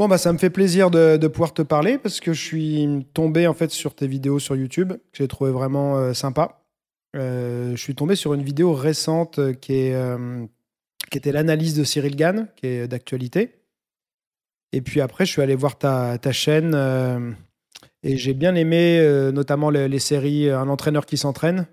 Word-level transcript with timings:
Bon, 0.00 0.08
bah, 0.08 0.16
ça 0.16 0.32
me 0.32 0.38
fait 0.38 0.48
plaisir 0.48 0.90
de, 0.90 1.26
pouvoir 1.26 1.52
te 1.52 1.60
parler 1.60 1.98
parce 1.98 2.20
que 2.20 2.32
je 2.32 2.42
suis 2.42 3.06
tombé 3.12 3.46
en 3.46 3.52
fait 3.52 3.70
sur 3.70 3.94
tes 3.94 4.06
vidéos 4.06 4.38
sur 4.38 4.56
YouTube 4.56 4.94
que 4.94 5.18
j'ai 5.18 5.28
trouvé 5.28 5.50
vraiment 5.50 5.98
euh, 5.98 6.14
sympa. 6.14 6.62
Euh, 7.16 7.76
je 7.76 7.82
suis 7.82 7.94
tombé 7.94 8.16
sur 8.16 8.32
une 8.32 8.42
vidéo 8.42 8.72
récente 8.72 9.38
euh, 9.38 9.52
qui, 9.52 9.92
était 11.14 11.32
l'analyse 11.32 11.74
de 11.74 11.84
Cyril 11.84 12.16
Gann, 12.16 12.48
qui 12.56 12.66
est 12.66 12.88
d'actualité. 12.88 13.60
Et 14.72 14.80
puis 14.80 15.02
après, 15.02 15.26
je 15.26 15.32
suis 15.32 15.42
allé 15.42 15.54
voir 15.54 15.76
ta, 15.76 16.18
chaîne 16.32 16.74
et 18.02 18.16
j'ai 18.16 18.32
bien 18.32 18.54
aimé 18.54 19.06
notamment 19.34 19.68
les, 19.68 19.98
séries 19.98 20.48
Un 20.48 20.70
entraîneur 20.70 21.04
qui 21.04 21.18
s'entraîne. 21.18 21.66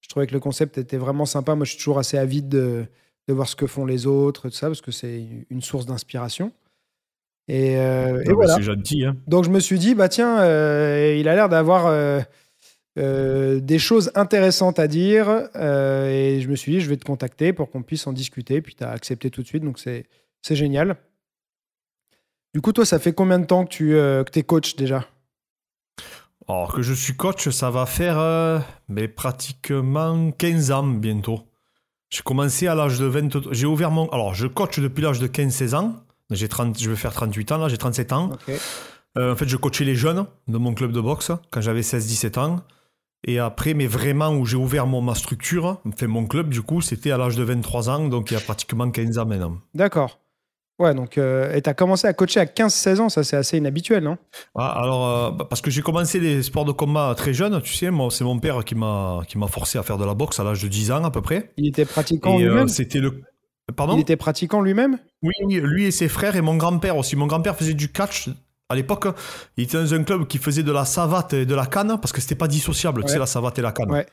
Je 0.00 0.08
trouvais 0.08 0.26
que 0.26 0.34
le 0.34 0.40
concept 0.40 0.78
était 0.78 0.96
vraiment 0.96 1.26
sympa. 1.26 1.54
Moi, 1.54 1.64
je 1.64 1.70
suis 1.70 1.78
toujours 1.78 2.00
assez 2.00 2.18
avide 2.18 2.48
de, 2.48 2.86
de 3.28 3.32
voir 3.32 3.48
ce 3.48 3.54
que 3.54 3.68
font 3.68 3.86
les 3.86 4.08
autres, 4.08 4.48
tout 4.48 4.56
ça, 4.56 4.66
parce 4.66 4.80
que 4.80 4.90
c'est 4.90 5.24
une 5.48 5.62
source 5.62 5.86
d'inspiration. 5.86 6.50
Et, 7.48 7.76
euh, 7.76 8.22
et 8.22 8.28
bah, 8.28 8.34
voilà. 8.34 8.54
C'est 8.56 8.62
gentil. 8.62 9.04
Hein. 9.04 9.16
Donc 9.26 9.44
je 9.44 9.50
me 9.50 9.60
suis 9.60 9.78
dit, 9.78 9.94
bah 9.94 10.08
tiens, 10.08 10.40
euh, 10.40 11.16
il 11.18 11.28
a 11.28 11.34
l'air 11.34 11.48
d'avoir 11.48 11.86
euh, 11.86 13.60
des 13.60 13.78
choses 13.78 14.10
intéressantes 14.14 14.78
à 14.78 14.86
dire. 14.86 15.28
et 15.54 16.40
je 16.40 16.48
me 16.48 16.56
suis 16.56 16.72
dit, 16.72 16.80
je 16.80 16.88
vais 16.88 16.96
te 16.96 17.04
contacter 17.04 17.52
pour 17.52 17.70
qu'on 17.70 17.82
puisse 17.82 18.06
en 18.06 18.12
discuter. 18.12 18.62
Puis 18.62 18.74
tu 18.74 18.84
as 18.84 18.90
accepté 18.90 19.30
tout 19.30 19.42
de 19.42 19.46
suite, 19.46 19.64
donc 19.64 19.78
c'est 19.78 20.06
génial. 20.50 20.96
Du 22.54 22.60
coup, 22.60 22.72
toi, 22.72 22.86
ça 22.86 22.98
fait 22.98 23.12
combien 23.12 23.38
de 23.38 23.46
temps 23.46 23.64
que 23.64 23.70
tu 23.70 23.88
que 23.90 24.38
es 24.38 24.42
coach 24.42 24.76
déjà? 24.76 25.06
Alors 26.46 26.74
que 26.74 26.82
je 26.82 26.92
suis 26.92 27.14
coach, 27.14 27.48
ça 27.48 27.70
va 27.70 27.86
faire 27.86 28.64
mais 28.88 29.08
pratiquement 29.08 30.30
15 30.30 30.70
ans 30.70 30.86
bientôt. 30.86 31.40
J'ai 32.10 32.22
commencé 32.22 32.68
à 32.68 32.76
l'âge 32.76 33.00
de 33.00 33.06
20... 33.06 33.52
J'ai 33.52 33.66
ouvert 33.66 33.90
mon... 33.90 34.08
Alors, 34.10 34.34
je 34.34 34.46
coach 34.46 34.78
depuis 34.78 35.02
l'âge 35.02 35.18
de 35.18 35.26
15-16 35.26 35.74
ans. 35.74 36.03
J'ai 36.30 36.48
30... 36.48 36.78
Je 36.80 36.90
vais 36.90 36.96
faire 36.96 37.12
38 37.12 37.52
ans, 37.52 37.58
là, 37.58 37.68
j'ai 37.68 37.78
37 37.78 38.12
ans. 38.12 38.30
Euh, 39.16 39.32
en 39.32 39.36
fait, 39.36 39.48
je 39.48 39.56
coachais 39.56 39.84
les 39.84 39.94
jeunes 39.94 40.26
de 40.48 40.58
mon 40.58 40.74
club 40.74 40.92
de 40.92 41.00
boxe 41.00 41.30
quand 41.50 41.60
j'avais 41.60 41.82
16-17 41.82 42.38
ans. 42.38 42.60
Et 43.26 43.38
après, 43.38 43.72
mais 43.74 43.86
vraiment 43.86 44.30
où 44.30 44.44
j'ai 44.44 44.56
ouvert 44.56 44.86
mon, 44.86 45.00
ma 45.00 45.14
structure, 45.14 45.80
enfin 45.86 46.06
mon 46.06 46.26
club, 46.26 46.50
du 46.50 46.60
coup, 46.60 46.80
c'était 46.82 47.10
à 47.10 47.16
l'âge 47.16 47.36
de 47.36 47.42
23 47.42 47.88
ans, 47.88 48.08
donc 48.08 48.30
il 48.30 48.34
y 48.34 48.36
a 48.36 48.40
pratiquement 48.40 48.90
15 48.90 49.18
ans 49.18 49.24
maintenant. 49.24 49.58
D'accord. 49.72 50.18
Ouais, 50.78 50.92
donc, 50.92 51.16
euh, 51.16 51.54
et 51.54 51.62
tu 51.62 51.70
as 51.70 51.74
commencé 51.74 52.06
à 52.06 52.12
coacher 52.12 52.40
à 52.40 52.46
15-16 52.46 53.00
ans, 53.00 53.08
ça 53.08 53.22
c'est 53.22 53.36
assez 53.36 53.56
inhabituel, 53.56 54.02
non? 54.02 54.18
Ah, 54.56 54.72
alors, 54.82 55.08
euh, 55.08 55.30
bah, 55.30 55.46
parce 55.48 55.62
que 55.62 55.70
j'ai 55.70 55.80
commencé 55.82 56.18
les 56.18 56.42
sports 56.42 56.64
de 56.64 56.72
combat 56.72 57.14
très 57.16 57.32
jeune, 57.32 57.62
tu 57.62 57.72
sais, 57.72 57.90
moi, 57.92 58.10
c'est 58.10 58.24
mon 58.24 58.40
père 58.40 58.62
qui 58.64 58.74
m'a 58.74 59.20
qui 59.28 59.38
m'a 59.38 59.46
forcé 59.46 59.78
à 59.78 59.84
faire 59.84 59.96
de 59.98 60.04
la 60.04 60.14
boxe 60.14 60.38
à 60.40 60.44
l'âge 60.44 60.62
de 60.62 60.68
10 60.68 60.90
ans 60.90 61.04
à 61.04 61.10
peu 61.12 61.22
près. 61.22 61.52
Il 61.56 61.68
était 61.68 61.84
pratiquant 61.84 62.38
Et 62.38 62.42
lui-même? 62.42 62.68
c'était 62.68 62.98
le. 62.98 63.22
Pardon 63.76 63.96
Il 63.96 64.00
était 64.00 64.16
pratiquant 64.16 64.60
lui-même? 64.60 64.98
Oui, 65.22 65.32
lui 65.48 65.86
et 65.86 65.90
ses 65.90 66.08
frères 66.08 66.36
et 66.36 66.40
mon 66.42 66.56
grand-père 66.56 66.96
aussi. 66.96 67.16
Mon 67.16 67.26
grand-père 67.26 67.56
faisait 67.56 67.74
du 67.74 67.90
catch 67.90 68.28
à 68.68 68.74
l'époque. 68.74 69.06
Il 69.56 69.64
était 69.64 69.78
dans 69.78 69.94
un 69.94 70.02
club 70.04 70.26
qui 70.26 70.38
faisait 70.38 70.62
de 70.62 70.72
la 70.72 70.84
savate 70.84 71.32
et 71.32 71.46
de 71.46 71.54
la 71.54 71.66
canne 71.66 71.98
parce 72.00 72.12
que 72.12 72.20
c'était 72.20 72.34
pas 72.34 72.48
dissociable, 72.48 73.00
tu 73.02 73.06
Ouais. 73.06 73.12
sais, 73.12 73.18
la 73.18 73.26
savate 73.26 73.58
et 73.58 73.62
la 73.62 73.72
canne. 73.72 73.90
Ouais. 73.90 74.06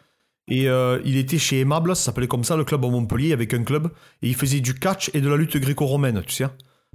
Et 0.48 0.68
euh, 0.70 1.00
il 1.06 1.18
était 1.18 1.38
chez 1.38 1.60
Aimable, 1.60 1.96
ça 1.96 2.04
s'appelait 2.06 2.28
comme 2.28 2.44
ça, 2.44 2.56
le 2.58 2.64
club 2.64 2.84
à 2.84 2.90
Montpellier, 2.90 3.34
avec 3.34 3.54
un 3.54 3.64
club. 3.64 3.90
Et 4.22 4.28
il 4.30 4.36
faisait 4.36 4.60
du 4.60 4.74
catch 4.74 5.12
et 5.14 5.22
de 5.22 5.30
la 5.30 5.36
lutte 5.38 5.56
gréco-romaine, 5.58 6.24
tu 6.26 6.34
sais. 6.36 6.46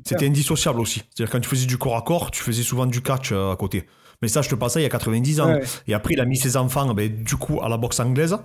C'était 0.05 0.27
indissociable 0.27 0.81
aussi. 0.81 1.03
C'est-à-dire 1.15 1.31
quand 1.33 1.41
tu 1.41 1.49
faisais 1.49 1.67
du 1.67 1.79
corps 1.79 1.97
à 1.97 2.03
corps, 2.03 2.31
tu 2.31 2.43
faisais 2.43 2.63
souvent 2.63 2.85
du 2.87 3.01
catch 3.03 3.33
euh, 3.33 3.53
à 3.53 3.57
côté. 3.57 3.87
Mais 4.23 4.29
ça, 4.29 4.43
je 4.43 4.49
te 4.49 4.55
passe 4.55 4.75
ça 4.75 4.81
il 4.81 4.83
y 4.83 4.87
a 4.87 4.91
90 4.91 5.41
ans. 5.41 5.59
Et 5.87 5.95
après, 5.95 6.15
il 6.15 6.21
a 6.21 6.25
mis 6.25 6.37
ses 6.37 6.57
enfants, 6.57 6.93
ben, 6.95 7.23
du 7.23 7.37
coup, 7.37 7.61
à 7.63 7.69
la 7.69 7.77
boxe 7.77 8.01
anglaise. 8.01 8.37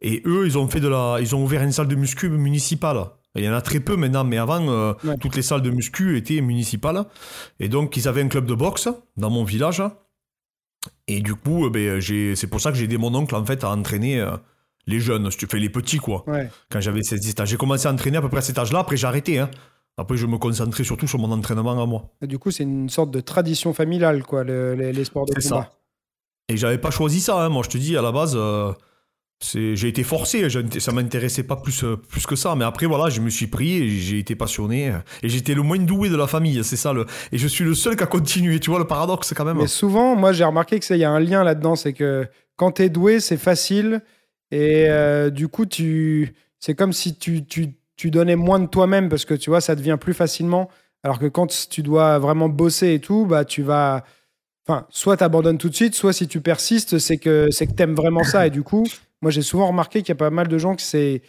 Et 0.00 0.22
eux, 0.26 0.46
ils 0.46 0.56
ont 0.58 0.68
fait 0.68 0.80
de 0.80 0.88
la, 0.88 1.16
ils 1.20 1.34
ont 1.34 1.42
ouvert 1.42 1.62
une 1.62 1.72
salle 1.72 1.88
de 1.88 1.94
muscu 1.96 2.28
municipale. 2.28 3.04
Il 3.34 3.44
y 3.44 3.48
en 3.48 3.52
a 3.52 3.60
très 3.60 3.80
peu 3.80 3.96
maintenant, 3.96 4.24
mais 4.24 4.38
avant, 4.38 4.68
euh, 4.68 4.94
Ouais. 5.04 5.16
toutes 5.18 5.36
les 5.36 5.42
salles 5.42 5.62
de 5.62 5.70
muscu 5.70 6.16
étaient 6.16 6.40
municipales. 6.40 7.04
Et 7.60 7.68
donc, 7.68 7.96
ils 7.96 8.08
avaient 8.08 8.22
un 8.22 8.28
club 8.28 8.46
de 8.46 8.54
boxe 8.54 8.88
dans 9.16 9.30
mon 9.30 9.44
village. 9.44 9.82
Et 11.06 11.20
du 11.20 11.34
coup, 11.34 11.66
euh, 11.66 11.70
ben, 11.70 12.00
j'ai, 12.00 12.36
c'est 12.36 12.46
pour 12.46 12.60
ça 12.60 12.70
que 12.70 12.76
j'ai 12.78 12.84
aidé 12.84 12.96
mon 12.98 13.14
oncle, 13.14 13.34
en 13.34 13.44
fait, 13.44 13.64
à 13.64 13.70
entraîner 13.70 14.20
euh, 14.20 14.36
les 14.86 15.00
jeunes, 15.00 15.30
si 15.30 15.36
tu 15.36 15.46
fais 15.46 15.58
les 15.58 15.68
petits, 15.68 15.98
quoi. 15.98 16.24
Ouais. 16.28 16.48
Quand 16.70 16.80
j'avais 16.80 17.02
16 17.02 17.34
ans. 17.40 17.44
J'ai 17.44 17.56
commencé 17.56 17.86
à 17.88 17.92
entraîner 17.92 18.16
à 18.18 18.22
peu 18.22 18.28
près 18.28 18.38
à 18.38 18.42
cet 18.42 18.58
âge-là, 18.58 18.80
après 18.80 18.96
j'ai 18.96 19.06
arrêté. 19.06 19.38
Hein. 19.38 19.50
Après, 19.96 20.16
je 20.16 20.26
me 20.26 20.38
concentrais 20.38 20.84
surtout 20.84 21.08
sur 21.08 21.18
mon 21.18 21.30
entraînement 21.32 21.80
à 21.82 21.86
moi. 21.86 22.10
Et 22.22 22.26
Du 22.26 22.38
coup, 22.38 22.50
c'est 22.50 22.62
une 22.62 22.88
sorte 22.88 23.10
de 23.10 23.20
tradition 23.20 23.72
familiale, 23.74 24.22
quoi, 24.22 24.44
le- 24.44 24.74
les, 24.74 24.92
les 24.92 25.04
sports 25.04 25.26
de 25.26 25.32
combat. 25.34 25.40
ça. 25.42 25.70
Et 26.48 26.56
j'avais 26.56 26.78
pas 26.78 26.90
choisi 26.90 27.20
ça, 27.20 27.42
hein. 27.44 27.48
moi 27.50 27.62
je 27.64 27.68
te 27.68 27.76
dis, 27.78 27.96
à 27.96 28.00
la 28.02 28.10
base, 28.12 28.34
j'ai 29.42 29.86
été 29.88 30.02
forcé, 30.02 30.50
je- 30.50 30.78
ça 30.80 30.90
m'intéressait 30.92 31.44
pas 31.44 31.56
plus, 31.56 31.84
euh, 31.84 31.96
plus 31.96 32.26
que 32.26 32.34
ça. 32.36 32.54
Mais 32.56 32.64
après, 32.64 32.86
voilà, 32.86 33.08
je 33.08 33.20
me 33.20 33.30
suis 33.30 33.46
pris 33.46 33.74
et 33.76 33.88
j'ai 33.88 34.18
été 34.18 34.34
passionné. 34.34 34.88
euh, 34.90 34.98
Et 35.22 35.28
j'étais 35.28 35.54
le 35.54 35.62
moins 35.62 35.78
doué 35.78 36.08
de 36.10 36.16
la 36.16 36.26
famille, 36.26 36.62
c'est 36.64 36.76
ça. 36.76 36.92
Et 37.32 37.38
je 37.38 37.46
suis 37.46 37.64
le 37.64 37.74
seul 37.74 37.96
qui 37.96 38.02
a 38.02 38.06
continué, 38.06 38.58
tu 38.60 38.70
vois 38.70 38.78
le 38.80 38.86
paradoxe 38.86 39.32
quand 39.36 39.44
même. 39.44 39.58
Mais 39.58 39.66
souvent, 39.68 40.16
moi, 40.16 40.32
j'ai 40.32 40.44
remarqué 40.44 40.78
que 40.78 40.84
ça, 40.84 40.96
il 40.96 41.00
y 41.00 41.04
a 41.04 41.10
un 41.10 41.20
lien 41.20 41.44
là-dedans, 41.44 41.76
c'est 41.76 41.92
que 41.92 42.26
quand 42.56 42.72
tu 42.72 42.82
es 42.82 42.88
doué, 42.88 43.20
c'est 43.20 43.36
facile. 43.36 44.00
Et 44.50 44.86
euh, 44.88 45.30
du 45.30 45.46
coup, 45.48 45.66
tu, 45.66 46.34
c'est 46.58 46.74
comme 46.74 46.92
si 46.92 47.16
tu, 47.16 47.44
tu, 47.44 47.74
tu 47.96 48.10
donnais 48.10 48.36
moins 48.36 48.58
de 48.58 48.66
toi-même 48.66 49.08
parce 49.08 49.24
que 49.24 49.34
tu 49.34 49.50
vois, 49.50 49.60
ça 49.60 49.74
devient 49.76 49.98
plus 50.00 50.14
facilement. 50.14 50.68
Alors 51.04 51.20
que 51.20 51.26
quand 51.26 51.46
tu 51.70 51.82
dois 51.82 52.18
vraiment 52.18 52.48
bosser 52.48 52.94
et 52.94 52.98
tout, 53.00 53.24
bah, 53.24 53.44
tu 53.44 53.62
vas. 53.62 54.04
Enfin, 54.68 54.86
soit 54.90 55.16
tu 55.16 55.24
abandonnes 55.24 55.56
tout 55.58 55.70
de 55.70 55.74
suite, 55.74 55.94
soit 55.94 56.12
si 56.12 56.28
tu 56.28 56.40
persistes, 56.42 56.98
c'est 56.98 57.16
que 57.16 57.48
c'est 57.50 57.66
que 57.66 57.72
tu 57.72 57.82
aimes 57.82 57.94
vraiment 57.94 58.22
ça. 58.22 58.46
Et 58.46 58.50
du 58.50 58.62
coup, 58.62 58.84
moi, 59.22 59.30
j'ai 59.30 59.40
souvent 59.42 59.68
remarqué 59.68 60.00
qu'il 60.00 60.10
y 60.10 60.12
a 60.12 60.16
pas 60.16 60.30
mal 60.30 60.46
de 60.48 60.58
gens 60.58 60.76
que 60.76 60.82
c'est 60.82 61.22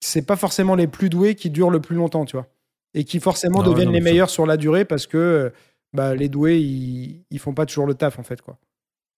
c'est 0.00 0.22
pas 0.26 0.36
forcément 0.36 0.74
les 0.74 0.86
plus 0.88 1.08
doués 1.08 1.34
qui 1.34 1.50
durent 1.50 1.70
le 1.70 1.80
plus 1.80 1.96
longtemps, 1.96 2.24
tu 2.24 2.36
vois. 2.36 2.46
Et 2.92 3.04
qui 3.04 3.20
forcément 3.20 3.62
deviennent 3.62 3.86
non, 3.88 3.94
les 3.94 4.00
ça- 4.00 4.04
meilleurs 4.04 4.30
sur 4.30 4.44
la 4.44 4.56
durée 4.56 4.84
parce 4.84 5.06
que 5.06 5.52
bah, 5.92 6.14
les 6.14 6.28
doués, 6.28 6.58
ils, 6.60 7.24
ils 7.30 7.38
font 7.38 7.54
pas 7.54 7.64
toujours 7.66 7.86
le 7.86 7.94
taf, 7.94 8.18
en 8.18 8.22
fait, 8.24 8.42
quoi. 8.42 8.58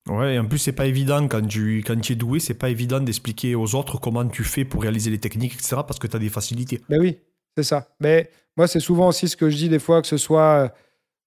Ouais, 0.08 0.34
et 0.34 0.38
en 0.38 0.44
plus, 0.46 0.58
c'est 0.58 0.72
pas 0.72 0.86
évident 0.86 1.26
quand 1.26 1.44
tu, 1.46 1.78
quand 1.84 1.98
tu 2.00 2.12
es 2.12 2.16
doué, 2.16 2.38
c'est 2.38 2.54
pas 2.54 2.68
évident 2.70 3.00
d'expliquer 3.00 3.54
aux 3.56 3.74
autres 3.74 3.98
comment 3.98 4.24
tu 4.28 4.44
fais 4.44 4.64
pour 4.64 4.82
réaliser 4.82 5.10
les 5.10 5.18
techniques, 5.18 5.54
etc. 5.54 5.76
Parce 5.86 5.98
que 5.98 6.06
tu 6.06 6.14
as 6.14 6.20
des 6.20 6.28
facilités. 6.28 6.80
Ben 6.88 7.00
oui, 7.00 7.18
c'est 7.56 7.64
ça. 7.64 7.88
Mais 7.98 8.30
moi, 8.56 8.68
c'est 8.68 8.78
souvent 8.80 9.08
aussi 9.08 9.28
ce 9.28 9.36
que 9.36 9.50
je 9.50 9.56
dis 9.56 9.68
des 9.68 9.80
fois, 9.80 10.00
que 10.02 10.06
ce 10.08 10.16
soit 10.18 10.72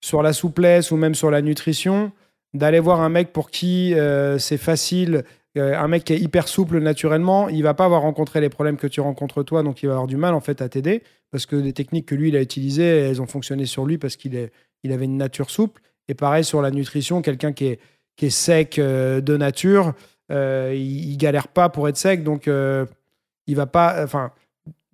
sur 0.02 0.24
la 0.24 0.34
souplesse 0.34 0.92
ou 0.92 0.98
même 0.98 1.16
sur 1.16 1.32
la 1.32 1.42
nutrition, 1.42 2.12
d'aller 2.54 2.80
voir 2.80 3.02
un 3.02 3.10
mec 3.10 3.32
pour 3.32 3.52
qui 3.52 3.94
euh, 3.94 4.38
c'est 4.38 4.58
facile, 4.58 5.24
euh, 5.58 5.78
un 5.78 5.88
mec 5.88 6.04
qui 6.04 6.14
est 6.14 6.20
hyper 6.20 6.48
souple 6.48 6.80
naturellement, 6.80 7.50
il 7.50 7.64
va 7.64 7.74
pas 7.74 7.86
avoir 7.86 8.02
rencontré 8.02 8.42
les 8.42 8.50
problèmes 8.50 8.78
que 8.78 8.88
tu 8.88 9.02
rencontres 9.02 9.44
toi, 9.44 9.64
donc 9.64 9.84
il 9.84 9.88
va 9.88 9.94
avoir 9.94 10.08
du 10.08 10.18
mal 10.18 10.34
en 10.34 10.40
fait 10.40 10.62
à 10.62 10.70
t'aider, 10.70 11.04
parce 11.32 11.46
que 11.46 11.56
les 11.56 11.74
techniques 11.74 12.08
que 12.08 12.16
lui, 12.16 12.30
il 12.30 12.36
a 12.36 12.42
utilisées, 12.42 12.84
elles 12.84 13.22
ont 13.22 13.28
fonctionné 13.28 13.66
sur 13.66 13.86
lui 13.86 13.98
parce 13.98 14.16
qu'il 14.16 14.50
il 14.84 14.92
avait 14.92 15.06
une 15.06 15.18
nature 15.18 15.50
souple. 15.50 15.82
Et 16.08 16.16
pareil 16.16 16.44
sur 16.44 16.62
la 16.62 16.72
nutrition, 16.72 17.22
quelqu'un 17.22 17.54
qui 17.54 17.66
est, 17.66 17.80
qui 18.16 18.28
est 18.28 18.32
sec 18.32 18.80
euh, 18.80 19.22
de 19.22 19.38
nature, 19.38 19.94
il, 20.32 21.18
galère 21.18 21.48
pas 21.48 21.70
pour 21.70 21.88
être 21.88 21.98
sec, 21.98 22.24
donc 22.24 22.48
il 22.48 23.56
va 23.56 23.66
pas... 23.66 24.04
Enfin, 24.04 24.32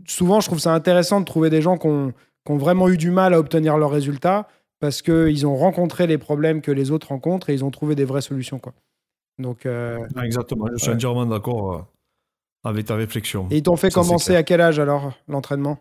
souvent, 0.08 0.40
je 0.40 0.48
trouve 0.48 0.60
ça 0.60 0.74
intéressant 0.74 1.20
de 1.20 1.26
trouver 1.26 1.50
des 1.50 1.62
gens 1.62 1.78
qui 1.78 1.88
ont 1.88 2.14
vraiment 2.48 2.88
eu 2.88 2.96
du 2.96 3.12
mal 3.12 3.34
à 3.34 3.40
obtenir 3.40 3.78
leurs 3.78 3.92
résultats 3.92 4.48
parce 4.80 5.02
qu'ils 5.02 5.46
ont 5.48 5.56
rencontré 5.56 6.08
les 6.08 6.18
problèmes 6.18 6.62
que 6.62 6.72
les 6.72 6.92
autres 6.92 7.08
rencontrent 7.10 7.50
et 7.50 7.54
ils 7.54 7.64
ont 7.66 7.72
trouvé 7.72 7.96
des 7.96 8.06
vraies 8.06 8.22
solutions. 8.22 8.60
Quoi. 8.60 8.74
Donc, 9.40 9.66
euh, 9.66 10.00
Exactement, 10.24 10.68
je 10.72 10.78
suis 10.78 10.90
Ouais. 10.90 10.96
entièrement 10.96 11.26
d'accord 11.26 11.74
euh, 11.74 11.82
avec 12.64 12.86
ta 12.86 12.96
réflexion. 12.96 13.48
et 13.52 13.58
ils 13.58 13.64
t'ont 13.64 13.76
fait 13.76 13.90
Ça, 13.92 14.02
commencer 14.02 14.36
à 14.36 14.44
quel 14.44 14.62
âge 14.62 14.80
alors 14.80 15.14
l'entraînement? 15.28 15.78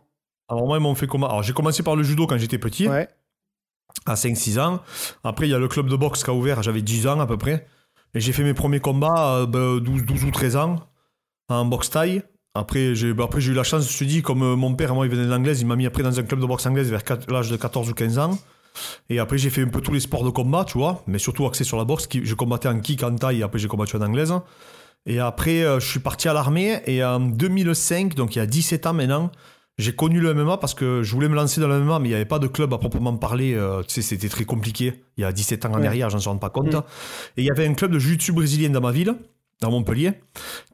Alors, 0.49 0.67
moi, 0.67 0.77
ils 0.79 0.83
m'ont 0.83 0.95
fait 0.95 1.07
comment 1.07 1.27
Alors, 1.29 1.43
j'ai 1.43 1.53
commencé 1.55 1.83
par 1.83 1.97
le 1.97 2.03
judo 2.03 2.27
quand 2.27 2.37
j'étais 2.39 2.59
petit. 2.59 2.89
Ouais. 2.89 3.09
à 4.07 4.15
5-6 4.17 4.59
ans. 4.59 4.81
Après, 5.23 5.47
il 5.47 5.51
y 5.51 5.55
a 5.55 5.59
le 5.59 5.69
club 5.69 5.89
de 5.89 5.97
boxe 5.97 6.25
qui 6.25 6.31
a 6.31 6.35
ouvert, 6.35 6.63
j'avais 6.63 6.83
10 6.83 7.07
ans 7.07 7.21
à 7.21 7.27
peu 7.27 7.37
près. 7.39 7.67
Et 8.15 8.21
j'ai 8.21 8.33
fait 8.33 8.43
mes 8.45 8.55
premiers 8.55 8.81
combats 8.81 9.41
à 9.43 9.47
12, 9.47 9.81
12 10.05 10.25
ou 10.25 10.31
13 10.31 10.57
ans 10.57 10.77
en 11.49 11.65
boxe 11.65 11.91
taille. 11.91 12.23
Après, 12.55 12.95
j'ai 12.95 13.13
bah, 13.15 13.25
après, 13.25 13.41
j'ai 13.41 13.53
eu 13.53 13.55
la 13.55 13.63
chance, 13.65 13.91
je 13.91 13.99
te 13.99 14.05
dis, 14.05 14.23
comme 14.23 14.43
euh, 14.43 14.57
mon 14.57 14.75
père, 14.75 14.95
moi, 14.95 15.07
il 15.07 15.11
venait 15.13 15.27
d'anglaise, 15.29 15.61
il 15.61 15.67
m'a 15.67 15.75
mis 15.77 15.87
après 15.87 16.03
dans 16.03 16.19
un 16.19 16.23
club 16.23 16.41
de 16.41 16.47
boxe 16.47 16.67
anglaise 16.67 16.91
vers 16.91 17.03
l'âge 17.29 17.51
de 17.51 17.57
14 17.57 17.89
ou 17.91 17.95
15 17.95 18.19
ans. 18.19 18.39
Et 19.11 19.19
après, 19.19 19.39
j'ai 19.39 19.51
fait 19.51 19.63
un 19.63 19.69
peu 19.69 19.81
tous 19.81 19.93
les 19.93 20.01
sports 20.01 20.25
de 20.25 20.31
combat, 20.31 20.65
tu 20.65 20.79
vois, 20.79 21.03
mais 21.07 21.19
surtout 21.19 21.47
axé 21.47 21.65
sur 21.65 21.77
la 21.77 21.85
boxe. 21.85 22.09
Je 22.13 22.35
combattais 22.35 22.69
en 22.69 22.81
kick, 22.81 23.03
en 23.03 23.15
taille, 23.15 23.41
et 23.41 23.43
après, 23.43 23.59
j'ai 23.59 23.69
combattu 23.69 23.97
en 23.97 24.01
anglaise. 24.03 24.33
Et 25.07 25.19
après, 25.21 25.63
euh, 25.63 25.81
je 25.81 25.87
suis 25.89 26.01
parti 26.01 26.29
à 26.29 26.33
l'armée, 26.33 26.81
et 26.87 27.05
en 27.05 27.21
2005, 27.21 28.15
donc 28.15 28.37
il 28.37 28.39
y 28.39 28.43
a 28.43 28.47
17 28.47 28.87
ans 28.87 28.95
maintenant, 28.95 29.31
j'ai 29.77 29.93
connu 29.95 30.21
le 30.21 30.33
MMA 30.35 30.57
parce 30.59 30.73
que 30.73 31.03
je 31.03 31.13
voulais 31.13 31.29
me 31.29 31.35
lancer 31.35 31.61
dans 31.61 31.67
le 31.69 31.81
MMA, 31.81 31.99
mais 31.99 32.09
il 32.09 32.11
n'y 32.11 32.15
avait 32.15 32.25
pas 32.25 32.39
de 32.39 32.47
club 32.47 32.73
à 32.73 32.79
proprement 32.79 33.15
parler. 33.17 33.55
euh, 33.55 33.83
tu 33.83 33.95
sais, 33.95 34.03
c'était 34.03 34.29
très 34.29 34.45
compliqué. 34.45 35.03
Il 35.17 35.23
y 35.23 35.25
a 35.25 35.33
17 35.33 35.67
ans 35.67 35.73
en 35.73 35.81
Ouais. 35.81 35.87
arrière, 35.87 36.11
j'en 36.11 36.21
suis 36.21 36.29
rends 36.31 36.39
pas 36.39 36.49
compte. 36.51 36.75
Mm. 36.75 36.83
Et 37.37 37.43
il 37.43 37.45
y 37.45 37.51
avait 37.51 37.67
un 37.67 37.75
club 37.75 37.91
de 37.91 37.99
jiu-jitsu 37.99 38.33
brésilien 38.33 38.71
dans 38.71 38.81
ma 38.81 38.93
ville, 38.93 39.15
dans 39.61 39.71
Montpellier, 39.73 40.13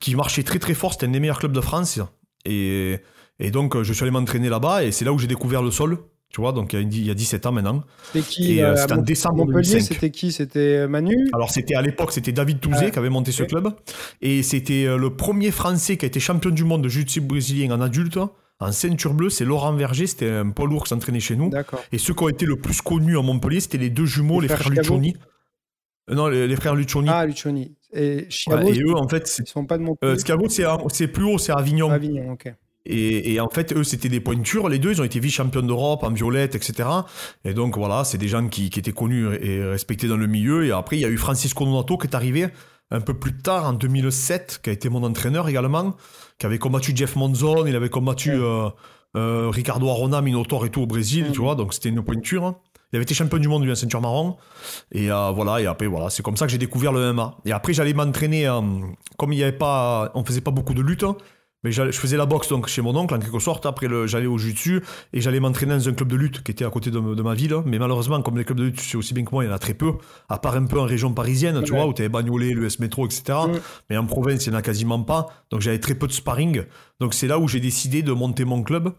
qui 0.00 0.14
marchait 0.14 0.42
très 0.42 0.58
très 0.58 0.74
fort. 0.74 0.92
C'était 0.92 1.06
un 1.06 1.10
des 1.10 1.20
meilleurs 1.20 1.38
clubs 1.38 1.52
de 1.52 1.60
France. 1.62 1.98
Et, 2.44 2.98
et 3.38 3.50
donc, 3.50 3.74
euh, 3.74 3.82
je 3.84 3.92
suis 3.94 4.02
allé 4.02 4.10
m'entraîner 4.10 4.50
là-bas, 4.50 4.84
et 4.84 4.92
c'est 4.92 5.04
là 5.06 5.12
où 5.14 5.18
j'ai 5.18 5.26
découvert 5.26 5.62
le 5.62 5.70
sol. 5.70 5.98
Tu 6.30 6.40
vois, 6.40 6.52
donc 6.52 6.72
il 6.72 6.76
y 6.80 6.82
a, 6.82 6.86
il 6.86 7.06
y 7.06 7.10
a 7.10 7.14
17 7.14 7.46
ans 7.46 7.52
maintenant. 7.52 7.82
C'était 8.12 8.24
qui 8.26 8.62
euh, 8.62 8.68
euh, 8.72 8.76
c'était 8.76 8.92
en 8.92 9.02
décembre 9.02 9.38
Montpellier 9.46 9.68
2005. 9.72 9.94
C'était 9.94 10.10
qui? 10.10 10.30
C'était 10.30 10.76
euh, 10.78 10.88
Manu? 10.88 11.28
Alors 11.32 11.50
c'était 11.50 11.74
à 11.74 11.82
l'époque, 11.82 12.12
c'était 12.12 12.30
David 12.32 12.60
Touzé 12.60 12.84
Ouais. 12.86 12.90
qui 12.92 12.98
avait 13.00 13.10
monté 13.10 13.32
ce 13.32 13.42
club. 13.42 13.68
Et 14.20 14.42
c'était 14.44 14.84
euh, 14.86 14.96
le 14.96 15.10
premier 15.16 15.50
Français 15.50 15.96
qui 15.96 16.04
a 16.04 16.08
été 16.08 16.20
champion 16.20 16.50
du 16.50 16.62
monde 16.64 16.82
de 16.82 16.88
jiu-jitsu 16.88 17.20
brésilien 17.20 17.72
en 17.74 17.80
adulte 17.80 18.16
En 18.60 18.70
ceinture 18.72 19.12
bleue, 19.14 19.28
c'est 19.30 19.44
Laurent 19.44 19.72
Verger, 19.74 20.06
c'était 20.06 20.30
un 20.30 20.50
poids 20.50 20.68
lourd 20.68 20.84
qui 20.84 20.90
s'entraînait 20.90 21.18
chez 21.18 21.34
nous. 21.34 21.50
Et 21.90 21.98
ceux 21.98 22.14
qui 22.14 22.22
ont 22.22 22.28
été 22.28 22.46
le 22.46 22.56
plus 22.56 22.80
connus 22.80 23.18
à 23.18 23.22
Montpellier, 23.22 23.58
c'était 23.60 23.78
les 23.78 23.90
deux 23.90 24.06
jumeaux, 24.06 24.40
Les 24.40 24.46
les, 24.46 24.54
frères 24.54 24.66
frères 24.66 24.78
Lucioni. 24.78 25.16
Euh, 26.10 26.14
Non, 26.14 26.28
les, 26.28 26.46
les 26.46 26.56
frères 26.56 26.76
Lucioni. 26.76 27.08
Ah, 27.10 27.26
Lucioni. 27.26 27.74
Et 27.92 28.26
Chiavo, 28.30 28.68
Ouais, 28.68 28.76
et 28.76 28.82
eux, 28.82 28.94
en 28.94 29.08
fait, 29.08 29.28
ils 29.40 29.48
sont 29.48 29.64
pas 29.66 29.78
de 29.78 29.82
Montpellier? 29.82 30.12
euh, 30.12 30.88
c'est 30.92 31.08
plus 31.08 31.24
haut, 31.24 31.38
c'est 31.38 31.50
Avignon. 31.52 31.90
Avignon, 31.90 32.30
ok. 32.34 32.54
Et, 32.86 33.34
et 33.34 33.40
en 33.40 33.48
fait, 33.48 33.72
eux, 33.74 33.84
c'était 33.84 34.08
des 34.08 34.20
pointures. 34.20 34.68
Les 34.68 34.78
deux, 34.78 34.92
ils 34.92 35.00
ont 35.00 35.04
été 35.04 35.20
vice-champions 35.20 35.62
d'Europe 35.62 36.02
en 36.02 36.10
violette, 36.10 36.54
etc. 36.54 36.88
Et 37.44 37.52
donc, 37.54 37.76
voilà, 37.76 38.04
c'est 38.04 38.18
des 38.18 38.28
gens 38.28 38.48
qui, 38.48 38.70
qui 38.70 38.78
étaient 38.78 38.92
connus 38.92 39.26
et 39.40 39.62
respectés 39.64 40.08
dans 40.08 40.16
le 40.16 40.26
milieu. 40.26 40.64
Et 40.66 40.72
après, 40.72 40.96
il 40.96 41.00
y 41.00 41.04
a 41.04 41.08
eu 41.08 41.18
Francisco 41.18 41.64
Donato 41.64 41.98
qui 41.98 42.06
est 42.06 42.14
arrivé 42.14 42.48
un 42.90 43.00
peu 43.00 43.14
plus 43.14 43.36
tard, 43.36 43.66
en 43.66 43.72
2007, 43.74 44.60
qui 44.62 44.70
a 44.70 44.72
été 44.72 44.88
mon 44.88 45.02
entraîneur 45.04 45.48
également, 45.48 45.94
qui 46.38 46.46
avait 46.46 46.58
combattu 46.58 46.92
Jeff 46.94 47.14
Monzon, 47.16 47.66
il 47.66 47.76
avait 47.76 47.88
combattu 47.88 48.32
euh, 48.32 48.68
euh, 49.16 49.48
Ricardo 49.50 49.88
Arona, 49.88 50.20
Minotaur 50.22 50.64
et 50.66 50.70
tout 50.70 50.82
au 50.82 50.86
Brésil, 50.86 51.26
Mm. 51.28 51.32
tu 51.32 51.40
vois. 51.40 51.54
Donc, 51.54 51.74
c'était 51.74 51.90
une 51.90 52.02
pointure. 52.02 52.54
Il 52.92 52.96
avait 52.96 53.04
été 53.04 53.14
champion 53.14 53.38
du 53.38 53.46
monde, 53.46 53.64
lui, 53.64 53.70
en 53.70 53.76
ceinture 53.76 54.00
marron. 54.00 54.36
Et 54.90 55.12
euh, 55.12 55.30
voilà, 55.30 55.60
et 55.60 55.66
après, 55.66 55.86
voilà, 55.86 56.10
c'est 56.10 56.24
comme 56.24 56.36
ça 56.36 56.46
que 56.46 56.52
j'ai 56.52 56.58
découvert 56.58 56.92
le 56.92 57.12
MMA. 57.12 57.36
Et 57.44 57.52
après, 57.52 57.72
j'allais 57.72 57.92
m'entraîner, 57.94 58.48
euh, 58.48 58.60
comme 59.16 59.32
il 59.32 59.38
y 59.38 59.42
avait 59.44 59.52
pas, 59.52 60.10
on 60.14 60.24
faisait 60.24 60.40
pas 60.40 60.50
beaucoup 60.50 60.74
de 60.74 60.82
lutte, 60.82 61.04
hein, 61.04 61.16
mais 61.62 61.72
je 61.72 61.90
faisais 61.92 62.16
la 62.16 62.26
boxe 62.26 62.48
donc 62.48 62.68
chez 62.68 62.80
mon 62.80 62.96
oncle 62.96 63.14
en 63.14 63.18
quelque 63.18 63.38
sorte. 63.38 63.66
Après, 63.66 63.86
le- 63.86 64.06
j'allais 64.06 64.26
au 64.26 64.38
jiu-jitsu 64.38 64.82
et 65.12 65.20
j'allais 65.20 65.40
m'entraîner 65.40 65.74
dans 65.74 65.88
un 65.88 65.92
club 65.92 66.08
de 66.08 66.16
lutte 66.16 66.42
qui 66.42 66.52
était 66.52 66.64
à 66.64 66.70
côté 66.70 66.90
de, 66.90 66.98
de 66.98 67.22
ma 67.22 67.34
ville. 67.34 67.56
Mais 67.66 67.78
malheureusement, 67.78 68.22
comme 68.22 68.38
les 68.38 68.44
clubs 68.44 68.58
de 68.58 68.64
lutte, 68.64 68.76
tu 68.76 68.84
sais 68.88 68.96
aussi 68.96 69.12
bien 69.12 69.24
que 69.24 69.30
moi, 69.30 69.44
il 69.44 69.48
y 69.48 69.50
en 69.50 69.54
a 69.54 69.58
très 69.58 69.74
peu, 69.74 69.92
à 70.28 70.38
part 70.38 70.56
un 70.56 70.64
peu 70.64 70.80
en 70.80 70.84
région 70.84 71.12
parisienne, 71.12 71.62
tu 71.62 71.72
vois, 71.72 71.86
où 71.86 71.92
tu 71.92 72.02
avais 72.02 72.08
Bagnolet, 72.08 72.50
l'US 72.50 72.78
Métro, 72.78 73.06
etc. 73.06 73.22
Mm. 73.46 73.58
Mais 73.90 73.96
en 73.98 74.06
province, 74.06 74.46
il 74.46 74.50
n'y 74.50 74.56
en 74.56 74.58
a 74.58 74.62
quasiment 74.62 75.02
pas. 75.02 75.26
Donc 75.50 75.60
j'avais 75.60 75.80
très 75.80 75.94
peu 75.94 76.06
de 76.06 76.12
sparring. 76.12 76.64
Donc 76.98 77.12
c'est 77.14 77.26
là 77.26 77.38
où 77.38 77.46
j'ai 77.46 77.60
décidé 77.60 78.02
de 78.02 78.12
monter 78.12 78.44
mon 78.44 78.62
club 78.62 78.92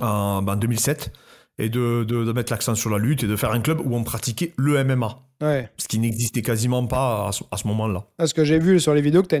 en, 0.00 0.44
en 0.46 0.56
2007 0.56 1.12
et 1.58 1.68
de, 1.68 2.04
de- 2.04 2.24
de 2.24 2.32
mettre 2.32 2.52
l'accent 2.52 2.74
sur 2.74 2.90
la 2.90 2.98
lutte 2.98 3.24
et 3.24 3.26
de 3.26 3.36
faire 3.36 3.50
un 3.52 3.60
club 3.60 3.80
où 3.84 3.94
on 3.94 4.04
pratiquait 4.04 4.52
le 4.56 4.82
MMA. 4.84 5.18
Ouais. 5.42 5.68
Ce 5.78 5.88
qui 5.88 5.98
n'existait 5.98 6.42
quasiment 6.42 6.86
pas 6.86 7.28
à 7.28 7.32
ce, 7.32 7.44
à 7.50 7.56
ce 7.56 7.66
moment-là. 7.68 8.04
Parce 8.16 8.32
que 8.32 8.44
j'ai 8.44 8.58
vu 8.58 8.80
sur 8.80 8.94
les 8.94 9.00
vidéos 9.02 9.22
que 9.22 9.28
tu 9.28 9.34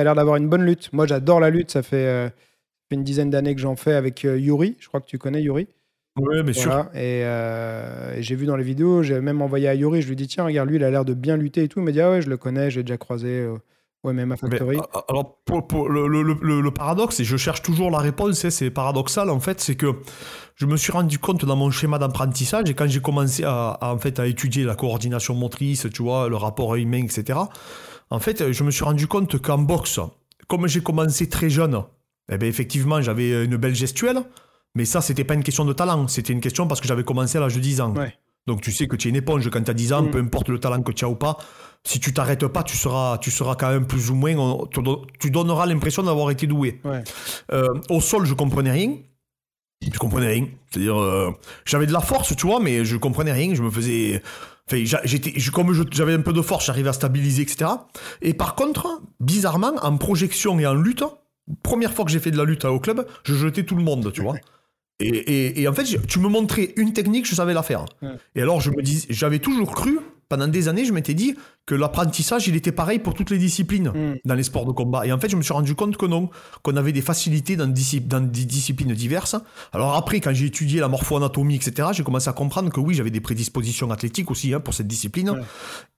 as, 0.00 0.04
l'air 0.04 0.14
d'avoir 0.14 0.36
une 0.36 0.48
bonne 0.48 0.64
lutte. 0.64 0.92
Moi, 0.92 1.06
j'adore 1.06 1.40
la 1.40 1.50
lutte. 1.50 1.70
Ça 1.70 1.82
fait, 1.82 2.06
euh, 2.06 2.28
une 2.90 3.04
dizaine 3.04 3.30
d'années 3.30 3.54
que 3.54 3.60
j'en 3.60 3.76
fais 3.76 3.94
avec 3.94 4.24
euh, 4.24 4.38
Yuri. 4.38 4.76
Je 4.80 4.88
crois 4.88 5.00
que 5.00 5.06
tu 5.06 5.16
connais 5.18 5.42
Yuri. 5.42 5.68
Oui, 6.18 6.42
bien 6.42 6.52
sûr. 6.52 6.70
Voilà. 6.72 6.90
Et, 6.94 7.22
euh, 7.24 8.16
et 8.16 8.22
j'ai 8.22 8.34
vu 8.34 8.46
dans 8.46 8.56
les 8.56 8.64
vidéos, 8.64 9.02
j'ai 9.04 9.20
même 9.20 9.40
envoyé 9.42 9.68
à 9.68 9.74
Yuri. 9.74 10.02
Je 10.02 10.06
lui 10.06 10.14
ai 10.14 10.16
dit 10.16 10.26
tiens, 10.26 10.44
regarde, 10.44 10.68
lui, 10.68 10.76
il 10.76 10.84
a 10.84 10.90
l'air 10.90 11.04
de 11.04 11.14
bien 11.14 11.36
lutter 11.36 11.62
et 11.62 11.68
tout. 11.68 11.78
Il 11.80 11.84
m'a 11.84 11.92
dit 11.92 12.00
ah 12.00 12.10
ouais, 12.10 12.20
je 12.22 12.28
le 12.28 12.36
connais, 12.36 12.70
j'ai 12.70 12.82
déjà 12.82 12.96
croisé 12.96 13.46
euh, 14.06 14.12
MMA 14.12 14.24
Mais, 14.26 14.36
Factory. 14.36 14.78
a- 14.78 15.04
alors, 15.08 15.36
pour, 15.44 15.66
pour 15.66 15.88
le, 15.88 16.06
le- 16.08 16.22
le- 16.22 16.60
le 16.60 16.70
paradoxe, 16.70 17.20
et 17.20 17.24
je 17.24 17.36
cherche 17.36 17.62
toujours 17.62 17.90
la 17.90 17.98
réponse, 17.98 18.44
hein, 18.44 18.50
c'est 18.50 18.70
paradoxal 18.70 19.28
en 19.30 19.40
fait, 19.40 19.60
c'est 19.60 19.74
que 19.76 19.94
je 20.56 20.66
me 20.66 20.76
suis 20.76 20.92
rendu 20.92 21.18
compte 21.18 21.44
dans 21.44 21.56
mon 21.56 21.70
schéma 21.70 21.98
d'apprentissage, 21.98 22.68
et 22.70 22.74
quand 22.74 22.86
j'ai 22.88 23.00
commencé 23.00 23.44
à, 23.44 23.70
à, 23.80 23.92
en 23.92 23.98
fait, 23.98 24.18
à 24.20 24.26
étudier 24.26 24.64
la 24.64 24.74
coordination 24.74 25.34
motrice, 25.34 25.86
tu 25.92 26.02
vois, 26.02 26.28
le 26.28 26.36
rapport 26.36 26.72
œil-main, 26.74 27.04
etc., 27.04 27.38
en 28.10 28.18
fait, 28.18 28.52
je 28.52 28.64
me 28.64 28.70
suis 28.70 28.84
rendu 28.84 29.06
compte 29.06 29.40
qu'en 29.40 29.58
boxe, 29.58 30.00
comme 30.48 30.66
j'ai 30.66 30.80
commencé 30.82 31.28
très 31.28 31.48
jeune, 31.50 31.82
eh 32.32 32.38
ben, 32.38 32.46
effectivement, 32.48 33.00
j'avais 33.00 33.44
une 33.44 33.56
belle 33.56 33.74
gestuelle, 33.74 34.22
mais 34.74 34.84
ça, 34.84 35.00
c'était 35.00 35.24
pas 35.24 35.34
une 35.34 35.42
question 35.44 35.64
de 35.64 35.72
talent, 35.72 36.08
c'était 36.08 36.32
une 36.32 36.40
question 36.40 36.66
parce 36.66 36.80
que 36.80 36.88
j'avais 36.88 37.04
commencé 37.04 37.38
à 37.38 37.40
l'âge 37.40 37.54
de 37.54 37.60
10 37.60 37.80
ans. 37.80 37.94
Ouais. 37.94 38.14
Donc 38.46 38.62
tu 38.62 38.72
sais 38.72 38.86
que 38.88 38.96
tu 38.96 39.08
es 39.08 39.10
une 39.10 39.16
éponge 39.16 39.48
quand 39.50 39.62
tu 39.62 39.70
as 39.70 39.74
10 39.74 39.92
ans, 39.92 40.02
Mm. 40.02 40.10
peu 40.10 40.18
importe 40.18 40.48
le 40.48 40.58
talent 40.58 40.82
que 40.82 40.92
tu 40.92 41.04
as 41.04 41.08
ou 41.08 41.14
pas, 41.14 41.36
si 41.84 42.00
tu 42.00 42.12
t'arrêtes 42.12 42.46
pas, 42.46 42.62
tu 42.62 42.76
seras, 42.76 43.18
tu 43.18 43.30
seras 43.30 43.54
quand 43.54 43.70
même 43.70 43.86
plus 43.86 44.10
ou 44.10 44.14
moins, 44.14 44.34
on- 44.36 44.66
tu 44.66 44.82
don- 44.82 45.02
tu 45.18 45.30
donneras 45.30 45.66
l'impression 45.66 46.02
d'avoir 46.02 46.30
été 46.30 46.46
doué. 46.46 46.80
Ouais. 46.84 47.02
Euh, 47.52 47.66
au 47.90 48.00
sol, 48.00 48.24
je 48.26 48.34
comprenais 48.34 48.70
rien. 48.72 48.96
Je 49.82 49.98
comprenais 49.98 50.26
rien. 50.26 50.46
C'est-à-dire, 50.70 50.98
euh, 51.00 51.30
j'avais 51.64 51.86
de 51.86 51.92
la 51.92 52.00
force, 52.00 52.36
tu 52.36 52.46
vois, 52.46 52.60
mais 52.60 52.84
je 52.84 52.96
comprenais 52.96 53.32
rien. 53.32 53.54
Je 53.54 53.62
me 53.62 53.70
faisais. 53.70 54.22
Enfin, 54.70 54.84
j'étais, 55.04 55.32
je- 55.36 55.50
comme 55.50 55.72
j'avais 55.90 56.12
un 56.14 56.20
peu 56.20 56.32
de 56.34 56.42
force, 56.42 56.66
j'arrivais 56.66 56.90
à 56.90 56.92
stabiliser, 56.92 57.42
etc. 57.42 57.70
Et 58.22 58.34
par 58.34 58.54
contre, 58.56 59.00
bizarrement, 59.20 59.72
en 59.82 59.96
projection 59.96 60.58
et 60.60 60.66
en 60.66 60.74
lutte, 60.74 61.02
première 61.62 61.92
fois 61.94 62.04
que 62.04 62.10
j'ai 62.10 62.20
fait 62.20 62.30
de 62.30 62.36
la 62.36 62.44
lutte 62.44 62.64
au 62.66 62.78
club, 62.78 63.06
je 63.24 63.34
jetais 63.34 63.64
tout 63.64 63.74
le 63.74 63.82
monde, 63.82 64.12
tu 64.12 64.20
vois. 64.22 64.34
Et, 65.00 65.06
et- 65.08 65.60
et 65.62 65.68
en 65.68 65.72
fait, 65.72 65.84
tu 66.06 66.18
me 66.18 66.28
montrais 66.28 66.72
une 66.76 66.92
technique, 66.92 67.26
je 67.26 67.34
savais 67.34 67.54
la 67.54 67.62
faire. 67.62 67.84
Ouais. 68.02 68.10
Et 68.34 68.42
alors, 68.42 68.60
je 68.60 68.70
me 68.70 68.82
dis, 68.82 69.06
j'avais 69.10 69.38
toujours 69.38 69.72
cru, 69.74 69.98
pendant 70.28 70.46
des 70.48 70.68
années, 70.68 70.84
je 70.84 70.92
m'étais 70.92 71.14
dit 71.14 71.34
que 71.70 71.76
l'apprentissage, 71.76 72.48
il 72.48 72.56
était 72.56 72.72
pareil 72.72 72.98
pour 72.98 73.14
toutes 73.14 73.30
les 73.30 73.38
disciplines 73.38 73.92
Mm. 73.94 74.16
dans 74.24 74.34
les 74.34 74.42
sports 74.42 74.66
de 74.66 74.72
combat. 74.72 75.06
Et 75.06 75.12
en 75.12 75.20
fait, 75.20 75.28
je 75.28 75.36
me 75.36 75.42
suis 75.42 75.52
rendu 75.52 75.76
compte 75.76 75.96
que 75.96 76.06
non, 76.06 76.30
qu'on 76.62 76.74
avait 76.76 76.90
des 76.90 77.00
facilités 77.00 77.54
dans, 77.54 77.68
dans 77.68 78.20
des 78.20 78.44
disciplines 78.44 78.92
diverses. 78.92 79.36
Alors 79.72 79.94
après, 79.94 80.18
quand 80.20 80.32
j'ai 80.32 80.46
étudié 80.46 80.80
la 80.80 80.88
morpho-anatomie, 80.88 81.54
etc., 81.54 81.90
j'ai 81.92 82.02
commencé 82.02 82.28
à 82.28 82.32
comprendre 82.32 82.70
que 82.70 82.80
oui, 82.80 82.94
j'avais 82.94 83.12
des 83.12 83.20
prédispositions 83.20 83.88
athlétiques 83.92 84.32
aussi 84.32 84.52
hein, 84.52 84.58
pour 84.58 84.74
cette 84.74 84.88
discipline. 84.88 85.30
Ouais. 85.30 85.40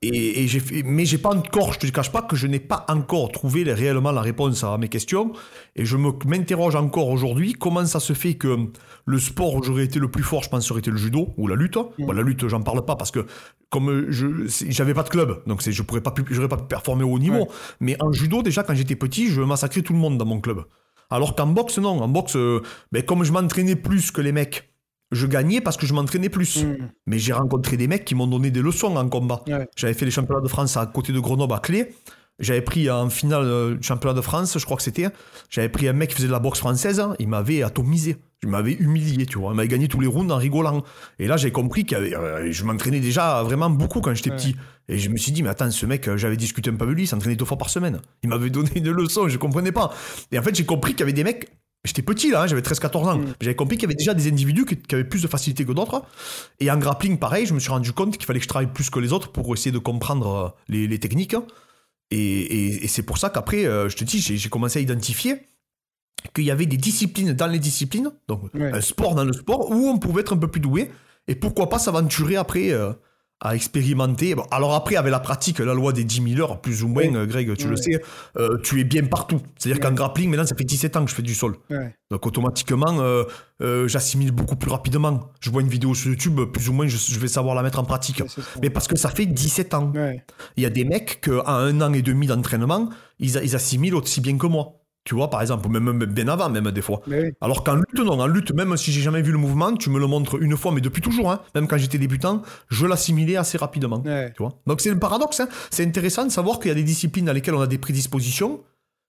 Et, 0.03 0.43
et 0.43 0.49
j'ai 0.49 0.61
fait, 0.61 0.83
mais 0.83 1.07
j'ai 1.07 1.17
pas 1.17 1.31
encore, 1.31 1.73
je 1.73 1.79
te 1.79 1.87
cache 1.87 2.13
pas 2.13 2.21
que 2.21 2.37
je 2.37 2.47
n'ai 2.47 2.61
pas 2.61 2.85
encore 2.89 3.33
trouvé 3.33 3.63
réellement 3.73 4.13
la 4.13 4.21
réponse 4.21 4.63
à 4.65 4.77
mes 4.77 4.89
questions. 4.89 5.33
Et 5.75 5.87
je 5.87 5.97
m'interroge 5.97 6.77
encore 6.77 7.09
aujourd'hui 7.09 7.55
comment 7.55 7.87
ça 7.87 8.01
se 8.01 8.13
fait 8.13 8.35
que 8.35 8.69
le 9.07 9.19
sport 9.19 9.55
où 9.55 9.63
j'aurais 9.63 9.85
été 9.85 9.99
le 9.99 10.11
plus 10.11 10.23
fort, 10.23 10.43
je 10.43 10.51
pense, 10.51 10.71
aurait 10.71 10.81
été 10.81 10.91
le 10.91 10.99
judo 10.99 11.33
ou 11.39 11.49
la 11.49 11.57
lutte. 11.57 11.77
Mm. 11.77 12.07
Bon, 12.07 12.13
la 12.13 12.23
lutte, 12.23 12.47
j'en 12.47 12.61
parle 12.61 12.85
pas 12.85 12.97
parce 12.97 13.11
que 13.11 13.27
comme 13.71 14.11
je 14.11 14.27
j'avais 14.69 14.93
pas 14.93 15.03
de 15.03 15.09
club, 15.09 15.43
donc 15.47 15.62
c'est- 15.63 15.73
je 15.73 15.83
pourrais 15.83 16.01
pas, 16.01 16.11
pu- 16.11 16.25
j'aurais 16.31 16.49
pas 16.49 16.57
au 16.57 16.93
haut 17.05 17.19
niveau. 17.19 17.37
Ouais. 17.39 17.49
Mais 17.81 17.97
en 18.03 18.13
judo, 18.13 18.43
déjà, 18.43 18.63
quand 18.63 18.75
j'étais 18.75 18.97
petit, 18.97 19.29
je 19.29 19.41
massacrais 19.41 19.83
tout 19.83 19.93
le 19.93 19.99
monde 19.99 20.19
dans 20.19 20.27
mon 20.27 20.41
club. 20.41 20.65
Alors 21.11 21.35
qu'en 21.37 21.47
boxe, 21.47 21.79
non. 21.79 22.01
En 22.03 22.09
boxe, 22.09 22.37
euh, 22.37 22.61
ben, 22.91 23.03
comme 23.03 23.23
je 23.25 23.33
m'entraînais 23.33 23.77
plus 23.77 24.11
que 24.11 24.21
les 24.21 24.33
mecs, 24.33 24.73
je 25.11 25.27
gagnais 25.27 25.61
parce 25.61 25.77
que 25.77 25.87
je 25.87 25.93
m'entraînais 25.93 26.31
plus. 26.31 26.65
Mm. 26.65 26.89
Mais 27.07 27.19
j'ai 27.19 27.33
rencontré 27.35 27.77
des 27.77 27.87
mecs 27.87 28.05
qui 28.05 28.15
m'ont 28.15 28.27
donné 28.27 28.51
des 28.51 28.63
leçons 28.63 28.97
en 28.97 29.09
combat. 29.09 29.43
Ouais. 29.47 29.69
J'avais 29.77 29.95
fait 29.95 30.05
les 30.07 30.11
championnats 30.11 30.41
de 30.41 30.49
France 30.49 30.77
à 30.77 30.87
côté 30.87 31.13
de 31.13 31.21
Grenoble 31.21 31.53
à 31.55 31.59
Clé. 31.59 31.95
J'avais 32.39 32.63
pris 32.63 32.91
en 32.91 33.11
finale 33.11 33.45
euh, 33.45 33.75
du 33.77 33.83
championnat 33.87 34.15
de 34.15 34.23
France, 34.23 34.59
je 34.59 34.65
crois 34.65 34.79
que 34.79 34.83
c'était. 34.83 35.09
J'avais 35.51 35.69
pris 35.69 35.87
un 35.87 35.93
mec 35.93 36.09
qui 36.11 36.17
faisait 36.17 36.29
de 36.29 36.33
la 36.33 36.39
boxe 36.39 36.59
française. 36.61 37.03
Il 37.19 37.29
m'avait 37.29 37.63
atomisé. 37.63 38.17
Il 38.43 38.49
m'avait 38.49 38.73
humilié, 38.73 39.25
tu 39.27 39.39
vois. 39.39 39.53
Il 39.53 39.57
m'avait 39.57 39.69
gagné 39.69 39.87
tous 39.87 40.01
les 40.01 40.09
rounds 40.09 40.33
en 40.33 40.37
rigolant. 40.37 40.83
Et 41.21 41.27
là, 41.29 41.37
j'ai 41.37 41.53
compris 41.53 41.85
que 41.85 41.95
je 42.51 42.65
m'entraînais 42.65 42.99
déjà 43.01 43.43
vraiment 43.45 43.71
beaucoup 43.71 44.01
quand 44.01 44.13
j'étais 44.15 44.31
Ouais. 44.31 44.37
petit. 44.37 44.57
Et 44.89 44.99
je 44.99 45.09
me 45.11 45.17
suis 45.17 45.31
dit, 45.31 45.43
mais 45.45 45.49
attends, 45.51 45.71
ce 45.71 45.87
mec, 45.87 46.09
euh, 46.09 46.17
j'avais 46.17 46.37
discuté 46.37 46.69
un 46.71 46.75
peu 46.75 46.85
avec 46.85 46.97
lui, 46.97 47.05
il 47.05 47.07
s'entraînait 47.07 47.37
deux 47.37 47.45
fois 47.45 47.57
par 47.57 47.71
semaine. 47.71 48.01
Il 48.25 48.29
m'avait 48.31 48.51
donné 48.51 48.71
une 48.75 48.91
leçon, 48.91 49.29
je 49.29 49.39
comprenais 49.39 49.71
pas. 49.73 49.95
Et 50.33 50.39
en 50.39 50.43
fait, 50.43 50.55
j'ai 50.57 50.65
compris 50.65 50.91
qu'il 50.93 51.01
y 51.01 51.03
avait 51.05 51.13
des 51.13 51.23
mecs. 51.25 51.51
J'étais 51.85 52.03
petit 52.03 52.31
là, 52.31 52.43
hein, 52.43 52.47
j'avais 52.49 52.63
13-14 52.63 53.09
ans. 53.09 53.19
Mm. 53.19 53.35
J'avais 53.41 53.55
compris 53.57 53.77
qu'il 53.77 53.85
y 53.85 53.87
avait 53.87 53.95
déjà 53.97 54.15
des 54.15 54.29
individus 54.29 54.65
qui, 54.65 54.77
qui 54.77 54.95
avaient 54.95 55.05
plus 55.05 55.23
de 55.23 55.29
facilité 55.29 55.65
que 55.65 55.73
d'autres. 55.73 56.03
Et 56.61 56.69
en 56.71 56.77
grappling, 56.79 57.19
pareil, 57.19 57.47
je 57.47 57.55
me 57.55 57.61
suis 57.61 57.71
rendu 57.71 57.93
compte 57.93 58.17
qu'il 58.17 58.27
fallait 58.27 58.39
que 58.41 58.45
je 58.45 58.49
travaille 58.49 58.73
plus 58.73 58.91
que 58.91 58.99
les 58.99 59.13
autres 59.13 59.31
pour 59.33 59.53
essayer 59.55 59.73
de 59.73 59.79
comprendre 59.79 60.29
euh, 60.35 60.49
les, 60.69 60.87
les 60.89 60.99
techniques. 60.99 61.37
Et, 62.11 62.17
et- 62.19 62.85
et 62.85 62.89
c'est 62.89 63.03
pour 63.05 63.19
ça 63.19 63.31
qu'après, 63.31 63.65
euh, 63.67 63.89
je 63.89 63.97
te 63.97 64.05
dis, 64.05 64.21
j'ai 64.21 64.49
commencé 64.49 64.79
à 64.79 64.83
identifier 64.83 65.37
qu'il 66.35 66.45
y 66.45 66.51
avait 66.51 66.67
des 66.67 66.77
disciplines 66.77 67.33
dans 67.33 67.47
les 67.47 67.59
disciplines, 67.59 68.11
donc 68.29 68.43
Ouais. 68.55 68.73
un 68.73 68.81
sport 68.81 69.15
dans 69.15 69.25
le 69.25 69.33
sport, 69.33 69.71
où 69.71 69.89
on 69.89 69.99
pouvait 69.99 70.21
être 70.23 70.35
un 70.35 70.39
peu 70.39 70.49
plus 70.49 70.61
doué. 70.61 70.91
Et 71.29 71.35
pourquoi 71.35 71.69
pas 71.69 71.79
s'aventurer 71.79 72.37
après 72.37 72.71
euh, 72.73 72.93
à 73.45 73.57
expérimenter. 73.57 74.37
Bon, 74.37 74.45
alors 74.53 74.73
après, 74.75 74.95
avec 74.95 75.11
la 75.11 75.19
pratique, 75.19 75.59
la 75.59 75.75
loi 75.75 75.93
des 75.93 76.05
10 76.05 76.35
000 76.35 76.41
heures, 76.41 76.61
plus 76.61 76.85
ou 76.85 76.89
moins, 76.89 77.09
Greg, 77.27 77.57
tu 77.57 77.65
Ouais. 77.65 77.71
le 77.71 77.77
sais, 77.77 78.01
euh, 78.37 78.57
tu 78.63 78.81
es 78.81 78.85
bien 78.85 79.05
partout. 79.05 79.41
C'est-à-dire 79.59 79.81
qu'en 79.83 79.93
grappling, 79.93 80.31
maintenant, 80.31 80.47
ça 80.47 80.55
fait 80.57 80.63
17 80.63 80.97
ans 80.97 81.05
que 81.05 81.11
je 81.11 81.17
fais 81.17 81.23
du 81.23 81.35
sol. 81.35 81.57
Donc 82.11 82.25
automatiquement, 82.25 83.01
euh, 83.01 83.25
j'assimile 83.89 84.31
beaucoup 84.31 84.55
plus 84.57 84.71
rapidement. 84.71 85.31
Je 85.41 85.51
vois 85.51 85.63
une 85.63 85.69
vidéo 85.69 85.93
sur 85.95 86.11
YouTube, 86.11 86.41
plus 86.53 86.69
ou 86.69 86.73
moins, 86.73 86.87
je, 86.87 86.97
je 86.97 87.19
vais 87.19 87.27
savoir 87.29 87.55
la 87.57 87.63
mettre 87.63 87.81
en 87.81 87.85
pratique. 87.85 88.23
Mais 88.63 88.71
parce 88.71 88.87
que 88.87 88.97
ça 88.97 89.11
fait 89.11 89.27
17 89.27 89.75
ans. 89.75 89.93
Il 90.57 90.63
y 90.63 90.67
a 90.67 90.71
des 90.71 90.85
mecs 90.85 91.21
qu'à 91.23 91.43
un 91.51 91.81
an 91.81 91.93
et 91.93 92.03
demi 92.03 92.29
d'entraînement, 92.29 92.91
ils 93.19 93.37
assimilent 93.57 93.97
aussi 93.97 94.21
bien 94.21 94.37
que 94.39 94.47
moi. 94.47 94.82
Tu 95.05 95.17
vois, 95.17 95.29
par 95.31 95.41
exemple, 95.43 95.69
même, 95.69 96.05
bien 96.05 96.29
avant, 96.29 96.49
même 96.49 96.71
des 96.71 96.81
fois. 96.83 97.01
Mais 97.09 97.23
oui. 97.23 97.31
Alors 97.41 97.65
qu'en 97.65 97.75
lutte, 97.75 97.99
non, 97.99 98.21
en 98.21 98.27
lutte, 98.27 98.53
même 98.55 98.77
si 98.77 98.93
j'ai 98.93 99.01
jamais 99.01 99.21
vu 99.21 99.33
le 99.33 99.39
mouvement, 99.39 99.75
tu 99.75 99.91
me 99.91 99.99
le 99.99 100.07
montres 100.07 100.41
une 100.41 100.57
fois, 100.57 100.71
mais 100.71 100.81
depuis 100.81 101.03
toujours, 101.03 101.31
hein, 101.33 101.41
même 101.57 101.67
quand 101.67 101.77
j'étais 101.77 101.99
débutant, 101.99 102.43
je 102.69 102.87
l'assimilais 102.87 103.37
assez 103.37 103.59
rapidement. 103.59 104.01
Tu 104.01 104.39
vois 104.39 104.61
Donc 104.67 104.81
c'est 104.81 104.91
un 104.91 104.97
paradoxe, 104.99 105.41
hein. 105.41 105.49
c'est 105.71 105.85
intéressant 105.85 106.25
de 106.25 106.31
savoir 106.31 106.61
qu'il 106.61 106.69
y 106.69 106.73
a 106.73 106.75
des 106.77 106.85
disciplines 106.85 107.25
dans 107.25 107.33
lesquelles 107.33 107.55
on 107.55 107.61
a 107.61 107.67
des 107.67 107.79
prédispositions 107.79 108.61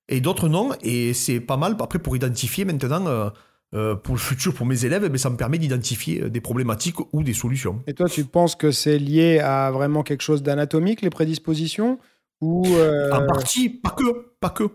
et 0.10 0.20
d'autres 0.20 0.50
non, 0.50 0.72
et 0.82 1.14
c'est 1.14 1.40
pas 1.40 1.58
mal 1.58 1.76
après 1.80 2.00
pour 2.00 2.16
identifier 2.16 2.66
maintenant, 2.66 3.06
euh, 3.08 3.30
euh, 3.74 3.96
pour 3.96 4.16
le 4.16 4.20
futur, 4.20 4.54
pour 4.54 4.66
mes 4.66 4.86
élèves, 4.86 5.04
eh 5.06 5.10
ben, 5.10 5.18
ça 5.18 5.30
me 5.30 5.38
permet 5.38 5.58
d'identifier 5.58 6.24
euh, 6.24 6.30
des 6.30 6.42
problématiques 6.42 6.98
ou 7.14 7.24
des 7.24 7.34
solutions. 7.34 7.82
Et 7.88 7.94
toi, 7.94 8.08
tu 8.10 8.24
penses 8.26 8.56
que 8.56 8.72
c'est 8.72 9.00
lié 9.00 9.40
à 9.40 9.72
vraiment 9.72 10.04
quelque 10.04 10.22
chose 10.22 10.44
d'anatomique, 10.44 11.02
les 11.02 11.10
prédispositions? 11.10 11.98
Ou. 12.42 12.66
euh, 12.68 13.12
En 13.12 13.26
partie, 13.26 13.70
pas 13.70 13.92
que, 13.92 14.34
pas 14.40 14.50
que. 14.50 14.66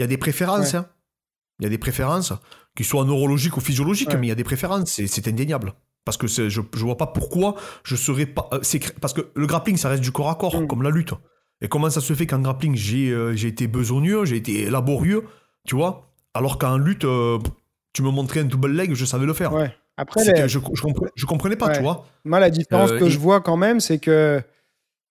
Il 0.00 0.02
y 0.02 0.04
a 0.04 0.06
des 0.06 0.16
préférences. 0.16 0.72
Ouais. 0.72 0.78
hein. 0.78 0.86
Il 1.58 1.64
y 1.64 1.66
a 1.66 1.68
des 1.68 1.76
préférences, 1.78 2.32
qui 2.74 2.84
soient 2.84 3.04
neurologiques 3.04 3.54
ou 3.58 3.60
physiologiques, 3.60 4.08
Ouais. 4.08 4.16
mais 4.16 4.26
il 4.28 4.30
y 4.30 4.32
a 4.32 4.36
des 4.36 4.44
préférences, 4.44 4.90
c'est- 4.90 5.28
indéniable. 5.28 5.74
Parce 6.06 6.16
que 6.16 6.26
je, 6.26 6.48
je 6.48 6.60
vois 6.84 6.96
pas 6.96 7.06
pourquoi 7.06 7.54
je 7.84 7.96
serais 7.96 8.24
pas. 8.24 8.48
euh, 8.54 8.60
parce 9.02 9.12
que 9.12 9.30
le 9.34 9.46
grappling, 9.46 9.76
ça 9.76 9.90
reste 9.90 10.02
du 10.02 10.10
corps 10.10 10.30
à 10.30 10.36
corps, 10.36 10.58
Mm. 10.62 10.66
comme 10.66 10.82
la 10.82 10.88
lutte. 10.90 11.12
Et 11.60 11.68
comment 11.68 11.90
ça 11.90 12.00
se 12.00 12.14
fait 12.14 12.26
qu'en 12.26 12.38
grappling, 12.40 12.74
j'ai 12.76 13.10
euh, 13.10 13.34
j'ai 13.36 13.48
été 13.48 13.66
besogneux, 13.66 14.24
j'ai 14.24 14.36
été 14.36 14.70
laborieux, 14.70 15.24
tu 15.66 15.74
vois? 15.76 16.10
Alors 16.32 16.56
qu'en 16.58 16.78
lutte, 16.78 17.04
euh, 17.04 17.38
Tu 17.92 18.02
me 18.02 18.10
montrais 18.10 18.40
un 18.40 18.44
double 18.44 18.70
leg, 18.72 18.94
je 18.94 19.04
savais 19.04 19.26
le 19.26 19.34
faire. 19.34 19.52
Ouais. 19.52 19.74
Après, 19.98 20.24
les- 20.24 20.48
je, 20.48 20.58
je, 20.72 20.80
comprenais, 20.80 21.10
je 21.16 21.26
comprenais 21.26 21.56
pas, 21.56 21.66
Ouais. 21.66 21.76
tu 21.76 21.82
vois? 21.82 22.06
Moi, 22.24 22.38
la 22.38 22.48
différence 22.48 22.92
Euh, 22.92 22.98
que 23.00 23.08
je 23.10 23.18
vois 23.18 23.40
quand 23.40 23.56
même, 23.58 23.80
c'est 23.80 23.98
que. 23.98 24.40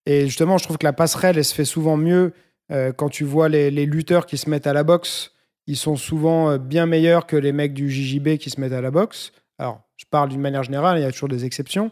Et 0.08 0.25
justement, 0.27 0.58
je 0.58 0.63
trouve 0.63 0.77
que 0.77 0.86
la 0.86 0.93
passerelle, 0.93 1.38
elle 1.38 1.43
se 1.46 1.53
fait 1.53 1.65
souvent 1.65 1.98
mieux 1.98 2.34
euh, 2.72 2.92
quand 2.92 3.10
tu 3.10 3.24
vois 3.24 3.50
les, 3.50 3.72
lutteurs 3.86 4.26
qui 4.26 4.38
se 4.38 4.50
mettent 4.50 4.68
à 4.68 4.74
la 4.74 4.84
boxe. 4.84 5.32
Ils 5.66 5.78
sont 5.78 5.96
souvent 5.96 6.52
euh, 6.52 6.58
bien 6.58 6.86
meilleurs 6.86 7.26
que 7.26 7.36
les 7.36 7.52
mecs 7.52 7.74
du 7.74 7.90
JJB 7.90 8.38
qui 8.38 8.50
se 8.50 8.62
mettent 8.62 8.74
à 8.74 8.82
la 8.82 8.92
boxe. 8.92 9.32
Alors, 9.58 9.82
je 9.98 10.06
parle 10.10 10.30
d'une 10.30 10.42
manière 10.42 10.64
générale, 10.64 11.00
il 11.00 11.02
y 11.02 11.06
a 11.06 11.12
toujours 11.12 11.30
des 11.30 11.46
exceptions. 11.46 11.90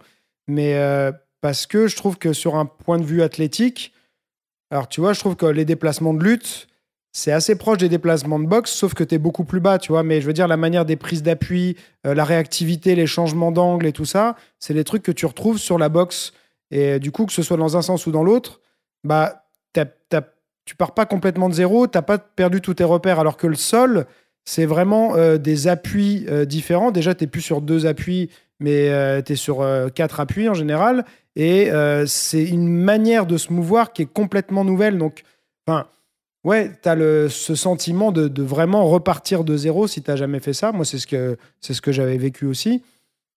Mais 0.48 0.76
euh, 0.76 1.12
parce 1.42 1.66
que 1.66 1.88
je 1.88 1.96
trouve 1.96 2.18
que 2.18 2.32
sur 2.32 2.56
un 2.56 2.66
point 2.66 3.00
de 3.00 3.04
vue 3.04 3.22
athlétique, 3.22 3.94
alors 4.70 4.88
tu 4.88 5.02
vois, 5.02 5.14
je 5.14 5.20
trouve 5.20 5.36
que 5.36 5.46
les 5.46 5.66
déplacements 5.66 6.14
de 6.14 6.24
lutte, 6.24 6.68
c'est 7.12 7.32
assez 7.32 7.58
proche 7.58 7.80
des 7.80 7.90
déplacements 7.90 8.40
de 8.40 8.46
boxe, 8.46 8.72
sauf 8.72 8.94
que 8.94 9.04
tu 9.04 9.16
es 9.16 9.18
beaucoup 9.18 9.46
plus 9.46 9.60
bas, 9.60 9.80
tu 9.80 9.92
vois. 9.92 10.04
Mais 10.04 10.22
je 10.22 10.28
veux 10.28 10.34
dire, 10.34 10.48
la 10.48 10.58
manière 10.58 10.86
des 10.86 10.96
prises 10.96 11.24
d'appui, 11.24 11.76
la 12.04 12.24
réactivité, 12.24 12.94
les 12.94 13.08
changements 13.08 13.52
d'angle 13.52 13.88
et 13.88 13.94
tout 13.94 14.06
ça, 14.06 14.36
c'est 14.60 14.74
les 14.74 14.84
trucs 14.84 15.02
que 15.02 15.12
tu 15.12 15.26
retrouves 15.26 15.58
sur 15.58 15.80
la 15.80 15.90
boxe. 15.90 16.34
Et 16.70 17.00
du 17.00 17.12
coup, 17.12 17.26
que 17.26 17.34
ce 17.34 17.42
soit 17.42 17.58
dans 17.58 17.76
un 17.76 17.82
sens 17.82 18.06
ou 18.06 18.12
dans 18.12 18.24
l'autre, 18.24 18.62
bah, 19.04 19.47
tu 20.68 20.76
pars 20.76 20.94
pas 20.94 21.06
complètement 21.06 21.48
de 21.48 21.54
zéro, 21.54 21.88
t'as 21.88 22.02
pas 22.02 22.18
perdu 22.18 22.60
tous 22.60 22.74
tes 22.74 22.84
repères. 22.84 23.20
Alors 23.20 23.38
que 23.38 23.48
le 23.48 23.56
sol, 23.56 24.06
c'est 24.44 24.66
vraiment 24.66 25.16
euh, 25.16 25.38
des 25.38 25.70
appuis 25.70 26.26
euh, 26.28 26.44
différents. 26.44 26.92
Déjà, 26.92 27.16
tu 27.16 27.26
plus 27.28 27.42
sur 27.42 27.62
deux 27.62 27.86
appuis, 27.86 28.30
mais 28.60 29.24
tu 29.24 29.32
es 29.32 29.36
sur 29.38 29.62
euh, 29.62 29.88
quatre 29.88 30.20
appuis 30.20 30.50
en 30.50 30.54
général. 30.54 31.06
Et 31.38 31.72
euh, 31.72 32.06
c'est 32.06 32.44
une 32.44 32.68
manière 32.68 33.26
de 33.26 33.38
se 33.38 33.54
mouvoir 33.54 33.94
qui 33.94 34.02
est 34.02 34.12
complètement 34.12 34.66
nouvelle. 34.66 34.98
Donc, 34.98 35.24
enfin, 35.66 35.88
ouais, 36.44 36.74
tu 36.84 36.90
as 36.90 37.30
ce 37.30 37.56
sentiment 37.56 38.12
de, 38.12 38.44
vraiment 38.44 38.88
repartir 38.88 39.46
de 39.46 39.56
zéro 39.56 39.88
si 39.88 40.04
tu 40.04 40.18
jamais 40.18 40.42
fait 40.42 40.54
ça. 40.54 40.74
Moi, 40.74 40.84
c'est 40.84 41.00
ce 41.00 41.08
que, 41.08 41.38
ce 41.62 41.80
que 41.80 41.94
j'avais 41.94 42.18
vécu 42.18 42.46
aussi. 42.46 42.84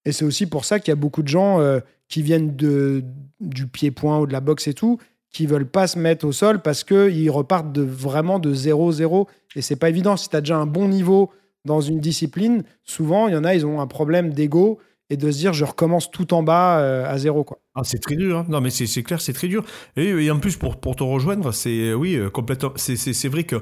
Et 0.05 0.11
c'est 0.11 0.25
aussi 0.25 0.47
pour 0.47 0.65
ça 0.65 0.81
qu'il 0.81 0.91
y 0.91 0.93
a 0.93 0.97
beaucoup 0.97 1.23
de 1.23 1.29
gens 1.29 1.61
euh, 1.61 1.79
qui 2.09 2.23
viennent 2.23 2.57
de, 2.57 3.05
du 3.39 3.67
pied-point 3.69 4.19
ou 4.19 4.27
de 4.27 4.33
la 4.33 4.41
boxe 4.41 4.67
et 4.67 4.75
tout, 4.75 4.99
qui 5.31 5.47
veulent 5.47 5.69
pas 5.69 5.87
se 5.87 5.99
mettre 5.99 6.27
au 6.27 6.33
sol 6.33 6.61
parce 6.61 6.85
qu'ils 6.85 7.31
repartent 7.31 7.73
de, 7.73 7.83
vraiment 7.83 8.39
de 8.39 8.53
0-0. 8.55 9.27
Et 9.57 9.63
c'est 9.63 9.77
pas 9.77 9.89
évident. 9.89 10.17
Si 10.17 10.29
tu 10.29 10.37
as 10.37 10.41
déjà 10.41 10.57
un 10.57 10.67
bon 10.67 10.89
niveau 10.89 11.31
dans 11.65 11.81
une 11.81 12.01
discipline, 12.01 12.65
souvent, 12.83 13.29
il 13.29 13.35
y 13.35 13.37
en 13.37 13.45
a, 13.45 13.55
ils 13.55 13.67
ont 13.67 13.81
un 13.81 13.87
problème 13.87 14.33
d'ego 14.33 14.79
et 15.09 15.17
de 15.17 15.31
se 15.31 15.39
dire, 15.39 15.53
je 15.53 15.65
recommence 15.65 16.11
tout 16.11 16.33
en 16.35 16.43
bas 16.43 16.79
euh, 16.81 17.05
à 17.13 17.19
zéro. 17.19 17.45
Ah, 17.75 17.83
c'est 17.85 17.99
très 17.99 18.17
dur. 18.17 18.39
hein. 18.39 18.47
Non, 18.49 18.61
mais 18.61 18.71
c'est 18.71 19.03
clair, 19.03 19.21
c'est 19.21 19.33
très 19.33 19.49
dur. 19.49 19.65
Et, 19.97 20.31
en 20.31 20.39
plus, 20.39 20.57
pour, 20.57 20.79
te 20.79 21.03
rejoindre, 21.03 21.53
c'est 21.53 21.93
oui, 21.95 22.15
euh, 22.15 22.31
complètement. 22.31 22.73
C'est 22.77 23.29
vrai 23.29 23.45
que 23.45 23.57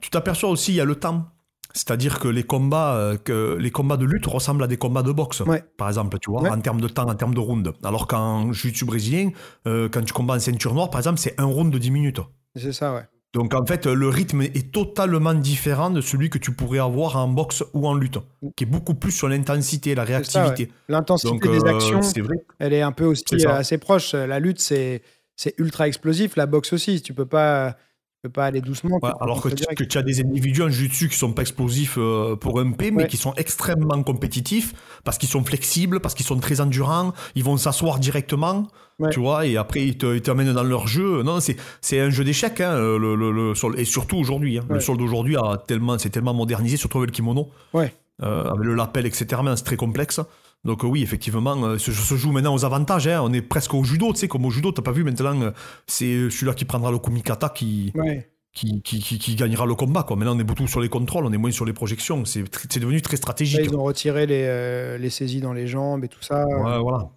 tu 0.00 0.10
t'aperçois 0.10 0.50
aussi, 0.50 0.72
il 0.72 0.76
y 0.76 0.80
a 0.80 0.84
le 0.84 0.94
temps. 0.94 1.26
C'est-à-dire 1.74 2.18
que 2.18 2.28
les 2.28 2.42
combats, 2.42 2.94
euh, 2.94 3.16
que 3.16 3.56
les 3.58 3.70
combats 3.70 3.96
de 3.96 4.04
lutte 4.04 4.26
ressemblent 4.26 4.62
à 4.64 4.66
des 4.66 4.76
combats 4.76 5.02
de 5.02 5.12
boxe, 5.12 5.40
Ouais. 5.40 5.62
par 5.76 5.88
exemple, 5.88 6.18
tu 6.20 6.30
vois, 6.30 6.42
Ouais. 6.42 6.50
en 6.50 6.60
termes 6.60 6.80
de 6.80 6.88
temps, 6.88 7.08
en 7.08 7.14
termes 7.14 7.34
de 7.34 7.40
round. 7.40 7.72
Alors 7.84 8.06
qu'en 8.06 8.52
jiu-jitsu 8.52 8.84
brésilien, 8.84 9.30
euh, 9.66 9.88
quand 9.88 10.02
tu 10.02 10.12
combats 10.12 10.34
en 10.34 10.38
ceinture 10.40 10.74
noire, 10.74 10.90
par 10.90 11.00
exemple, 11.00 11.18
c'est 11.18 11.38
un 11.40 11.44
round 11.44 11.72
de 11.72 11.78
10 11.78 11.90
minutes. 11.90 12.20
C'est 12.56 12.72
ça, 12.72 12.94
ouais. 12.94 13.02
Donc 13.32 13.54
en 13.54 13.64
fait, 13.64 13.86
le 13.86 14.08
rythme 14.08 14.42
est 14.42 14.72
totalement 14.72 15.34
différent 15.34 15.90
de 15.90 16.00
celui 16.00 16.30
que 16.30 16.38
tu 16.38 16.50
pourrais 16.50 16.80
avoir 16.80 17.14
en 17.16 17.28
boxe 17.28 17.62
ou 17.74 17.86
en 17.86 17.94
lutte, 17.94 18.18
qui 18.56 18.64
est 18.64 18.66
beaucoup 18.66 18.94
plus 18.94 19.12
sur 19.12 19.28
l'intensité, 19.28 19.94
la 19.94 20.02
réactivité. 20.02 20.72
L'intensité 20.88 21.38
des 21.48 21.60
euh, 21.64 21.76
actions, 21.76 22.02
c'est 22.02 22.22
vrai. 22.22 22.34
elle 22.58 22.72
est 22.72 22.82
un 22.82 22.90
peu 22.90 23.04
aussi 23.04 23.22
euh, 23.46 23.50
assez 23.50 23.78
proche. 23.78 24.14
La 24.14 24.40
lutte, 24.40 24.58
c'est 24.60 25.02
c'est 25.36 25.54
ultra 25.58 25.86
explosif. 25.86 26.34
La 26.36 26.46
boxe 26.46 26.72
aussi. 26.72 27.00
Tu 27.02 27.14
peux 27.14 27.24
pas, 27.24 27.76
peux 28.22 28.28
pas 28.30 28.46
aller 28.46 28.60
doucement. 28.60 28.98
Ouais, 29.02 29.10
alors 29.20 29.40
que 29.40 29.48
tu, 29.48 29.54
direct. 29.56 29.78
que 29.78 29.84
tu 29.84 29.96
as 29.98 30.02
des 30.02 30.20
individus 30.20 30.62
en 30.62 30.68
jiu-jitsu 30.68 31.08
qui 31.08 31.16
sont 31.16 31.32
pas 31.32 31.42
explosifs 31.42 31.96
euh, 31.98 32.36
pour 32.36 32.60
un 32.60 32.72
P, 32.72 32.90
mais 32.90 33.02
Ouais. 33.04 33.08
qui 33.08 33.16
sont 33.16 33.32
extrêmement 33.34 34.02
compétitifs 34.02 34.74
parce 35.04 35.16
qu'ils 35.18 35.28
sont 35.28 35.42
flexibles, 35.44 36.00
parce 36.00 36.14
qu'ils 36.14 36.26
sont 36.26 36.38
très 36.38 36.60
endurants, 36.60 37.12
ils 37.34 37.44
vont 37.44 37.56
s'asseoir 37.56 37.98
directement, 37.98 38.68
Ouais. 38.98 39.08
tu 39.10 39.20
vois, 39.20 39.46
et 39.46 39.56
après 39.56 39.86
ils 39.86 39.96
t'amènent 39.96 40.52
dans 40.52 40.62
leur 40.62 40.86
jeu. 40.86 41.22
Non, 41.22 41.38
c'est 41.40 42.00
un 42.00 42.10
jeu 42.10 42.22
d'échecs, 42.24 42.60
hein, 42.60 42.76
le, 42.76 43.14
le- 43.14 43.32
le 43.32 43.54
sol, 43.54 43.78
et 43.80 43.84
surtout 43.86 44.16
aujourd'hui. 44.16 44.58
hein. 44.58 44.64
Le 44.68 44.80
sol 44.80 44.98
d'aujourd'hui 44.98 45.36
a 45.36 45.56
tellement, 45.66 45.96
c'est 45.98 46.10
tellement 46.10 46.34
modernisé, 46.34 46.76
surtout 46.76 46.98
avec 46.98 47.10
le 47.10 47.14
kimono, 47.14 47.48
euh, 47.74 47.88
avec 48.20 48.64
le 48.64 48.74
lapel, 48.74 49.06
etc. 49.06 49.40
Mais 49.42 49.56
c'est 49.56 49.64
très 49.64 49.76
complexe. 49.76 50.20
Donc 50.64 50.84
euh, 50.84 50.86
oui, 50.86 51.02
effectivement, 51.02 51.56
euh, 51.64 51.78
ce 51.78 51.90
jeu 51.90 52.02
se 52.02 52.14
joue 52.16 52.32
maintenant 52.32 52.54
aux 52.54 52.64
avantages. 52.64 53.08
hein. 53.08 53.20
On 53.22 53.32
est 53.32 53.40
presque 53.42 53.72
au 53.74 53.82
judo, 53.82 54.12
tu 54.12 54.18
sais, 54.20 54.28
comme 54.28 54.44
au 54.44 54.50
judo, 54.50 54.72
t'as 54.72 54.82
pas 54.82 54.92
vu 54.92 55.04
maintenant, 55.04 55.40
euh, 55.40 55.50
c'est 55.86 56.28
celui-là 56.30 56.54
qui 56.54 56.64
prendra 56.66 56.90
le 56.90 56.98
kumikata 56.98 57.48
qui, 57.48 57.92
Ouais. 57.94 58.30
qui, 58.52 58.82
qui, 58.82 59.00
qui, 59.00 59.18
qui 59.18 59.34
gagnera 59.36 59.64
le 59.64 59.74
combat. 59.74 60.02
Quoi. 60.02 60.16
Maintenant, 60.16 60.36
on 60.36 60.38
est 60.38 60.44
beaucoup 60.44 60.66
sur 60.66 60.80
les 60.80 60.88
contrôles, 60.90 61.24
on 61.24 61.32
est 61.32 61.38
moins 61.38 61.50
sur 61.50 61.64
les 61.64 61.72
projections. 61.72 62.24
C'est 62.26 62.42
devenu 62.78 63.00
très 63.00 63.16
stratégique. 63.16 63.60
ils 63.64 63.74
ont 63.74 63.82
retiré 63.82 64.26
les, 64.26 64.44
euh, 64.46 64.98
les 64.98 65.08
saisies 65.10 65.40
dans 65.40 65.54
les 65.54 65.66
jambes 65.66 66.04
et 66.04 66.08
tout 66.08 66.22
ça. 66.22 66.44
Ouais, 66.46 66.78
voilà. 66.80 67.10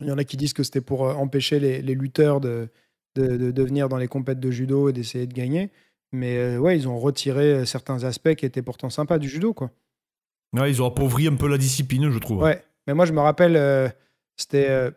Il 0.00 0.08
y 0.08 0.12
en 0.12 0.18
a 0.18 0.24
qui 0.24 0.36
disent 0.38 0.54
que 0.54 0.62
c'était 0.62 0.80
pour 0.80 1.06
euh, 1.06 1.14
empêcher 1.14 1.60
les, 1.60 1.82
les 1.82 1.94
lutteurs 1.94 2.40
de, 2.40 2.68
de, 3.16 3.36
de, 3.36 3.50
de 3.50 3.62
venir 3.62 3.88
dans 3.90 3.98
les 3.98 4.08
compètes 4.08 4.40
de 4.40 4.50
judo 4.50 4.88
et 4.88 4.92
d'essayer 4.94 5.26
de 5.26 5.34
gagner. 5.34 5.70
Mais 6.10 6.36
euh, 6.38 6.58
ouais, 6.58 6.76
ils 6.76 6.88
ont 6.88 6.98
retiré 6.98 7.52
euh, 7.52 7.64
certains 7.66 8.02
aspects 8.04 8.34
qui 8.34 8.44
étaient 8.46 8.62
pourtant 8.62 8.88
sympas 8.90 9.18
du 9.18 9.28
judo, 9.28 9.52
quoi. 9.54 9.70
Ouais, 10.54 10.70
ils 10.70 10.82
ont 10.82 10.86
appauvri 10.86 11.26
un 11.28 11.34
peu 11.36 11.48
la 11.48 11.58
discipline, 11.58 12.10
je 12.10 12.18
trouve. 12.18 12.42
Ouais, 12.42 12.62
mais 12.86 12.94
moi 12.94 13.06
je 13.06 13.12
me 13.12 13.20
rappelle, 13.20 13.56
euh, 13.56 13.88
c'était 14.36 14.68
euh, 14.68 14.90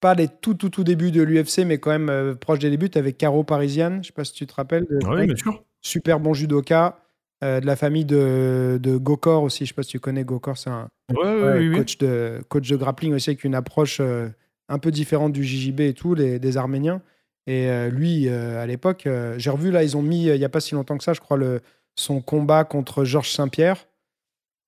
pas 0.00 0.14
les 0.14 0.28
tout 0.28 0.54
tout 0.54 0.70
tout 0.70 0.84
débuts 0.84 1.10
de 1.10 1.22
l'UFC, 1.22 1.60
mais 1.66 1.78
quand 1.78 1.90
même 1.90 2.08
euh, 2.08 2.34
proche 2.34 2.58
des 2.60 2.70
débuts 2.70 2.90
avec 2.94 3.18
Caro 3.18 3.44
Parisienne. 3.44 4.02
Je 4.02 4.08
sais 4.08 4.12
pas 4.12 4.24
si 4.24 4.32
tu 4.32 4.46
te 4.46 4.54
rappelles. 4.54 4.86
mec. 4.90 5.26
bien 5.26 5.36
sûr. 5.36 5.62
Super 5.80 6.20
bon 6.20 6.32
judoka, 6.32 6.98
euh, 7.42 7.60
de 7.60 7.66
la 7.66 7.76
famille 7.76 8.04
de, 8.04 8.78
de 8.80 8.96
Gokor 8.96 9.42
aussi. 9.42 9.64
Je 9.64 9.70
sais 9.70 9.74
pas 9.74 9.82
si 9.82 9.90
tu 9.90 10.00
connais 10.00 10.24
Gokor, 10.24 10.56
c'est 10.56 10.70
un 10.70 10.88
Ouais, 11.12 11.58
oui, 11.58 11.68
oui. 11.68 11.76
coach, 11.76 11.98
de, 11.98 12.40
coach 12.48 12.68
de 12.70 12.76
grappling 12.76 13.12
aussi 13.12 13.30
avec 13.30 13.44
une 13.44 13.54
approche 13.54 13.98
euh, 14.00 14.28
un 14.68 14.78
peu 14.78 14.90
différente 14.90 15.32
du 15.32 15.44
JJB 15.44 15.80
et 15.80 15.92
tout, 15.92 16.14
les, 16.14 16.38
des 16.38 16.56
Arméniens. 16.56 17.02
Et 17.48 17.68
lui, 17.90 18.28
à 18.28 18.64
l'époque, 18.66 19.08
j'ai 19.36 19.50
revu 19.50 19.72
là, 19.72 19.82
ils 19.82 19.96
ont 19.96 20.02
mis 20.02 20.26
il 20.28 20.36
y 20.36 20.44
a 20.44 20.48
pas 20.48 20.60
si 20.60 20.76
longtemps 20.76 20.96
que 20.96 21.02
ça, 21.02 21.12
je 21.12 21.18
crois, 21.18 21.36
le, 21.36 21.60
son 21.96 22.20
combat 22.20 22.62
contre 22.62 23.04
Georges 23.04 23.32
Saint-Pierre. 23.32 23.84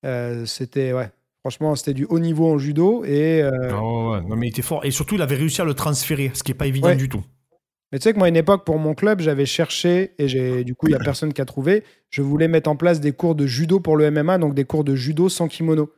Euh, 0.05 0.45
c'était 0.45 0.93
ouais, 0.93 1.09
franchement, 1.41 1.75
c'était 1.75 1.93
du 1.93 2.05
haut 2.05 2.19
niveau 2.19 2.47
en 2.51 2.57
judo 2.57 3.03
et 3.05 3.41
euh, 3.41 3.49
Ah 3.71 3.81
ouais. 3.81 4.21
Non, 4.27 4.35
mais 4.35 4.47
il 4.47 4.49
était 4.51 4.61
fort. 4.61 4.85
Et 4.85 4.91
surtout, 4.91 5.15
il 5.15 5.21
avait 5.21 5.35
réussi 5.35 5.61
à 5.61 5.65
le 5.65 5.73
transférer, 5.73 6.31
ce 6.33 6.43
qui 6.43 6.51
n'est 6.51 6.57
pas 6.57 6.67
évident 6.67 6.87
Ouais. 6.89 6.95
du 6.95 7.09
tout. 7.09 7.23
Mais 7.91 7.99
tu 7.99 8.03
sais 8.03 8.13
que 8.13 8.17
moi, 8.17 8.25
à 8.25 8.29
une 8.29 8.35
époque, 8.35 8.65
pour 8.65 8.77
mon 8.79 8.93
club, 8.93 9.21
j'avais 9.21 9.45
cherché, 9.45 10.13
et 10.17 10.27
j'ai, 10.27 10.63
du 10.63 10.75
coup, 10.75 10.87
il 10.87 10.91
n'y 10.91 10.95
a 10.95 10.99
personne 11.03 11.33
qui 11.33 11.41
a 11.41 11.45
trouvé, 11.45 11.83
je 12.09 12.21
voulais 12.21 12.47
mettre 12.47 12.69
en 12.69 12.75
place 12.75 12.99
des 12.99 13.11
cours 13.13 13.35
de 13.35 13.45
judo 13.47 13.79
pour 13.79 13.95
le 13.97 14.09
MMA, 14.11 14.37
donc 14.37 14.53
des 14.53 14.65
cours 14.65 14.83
de 14.83 14.95
judo 14.95 15.29
sans 15.29 15.47
kimono. 15.47 15.91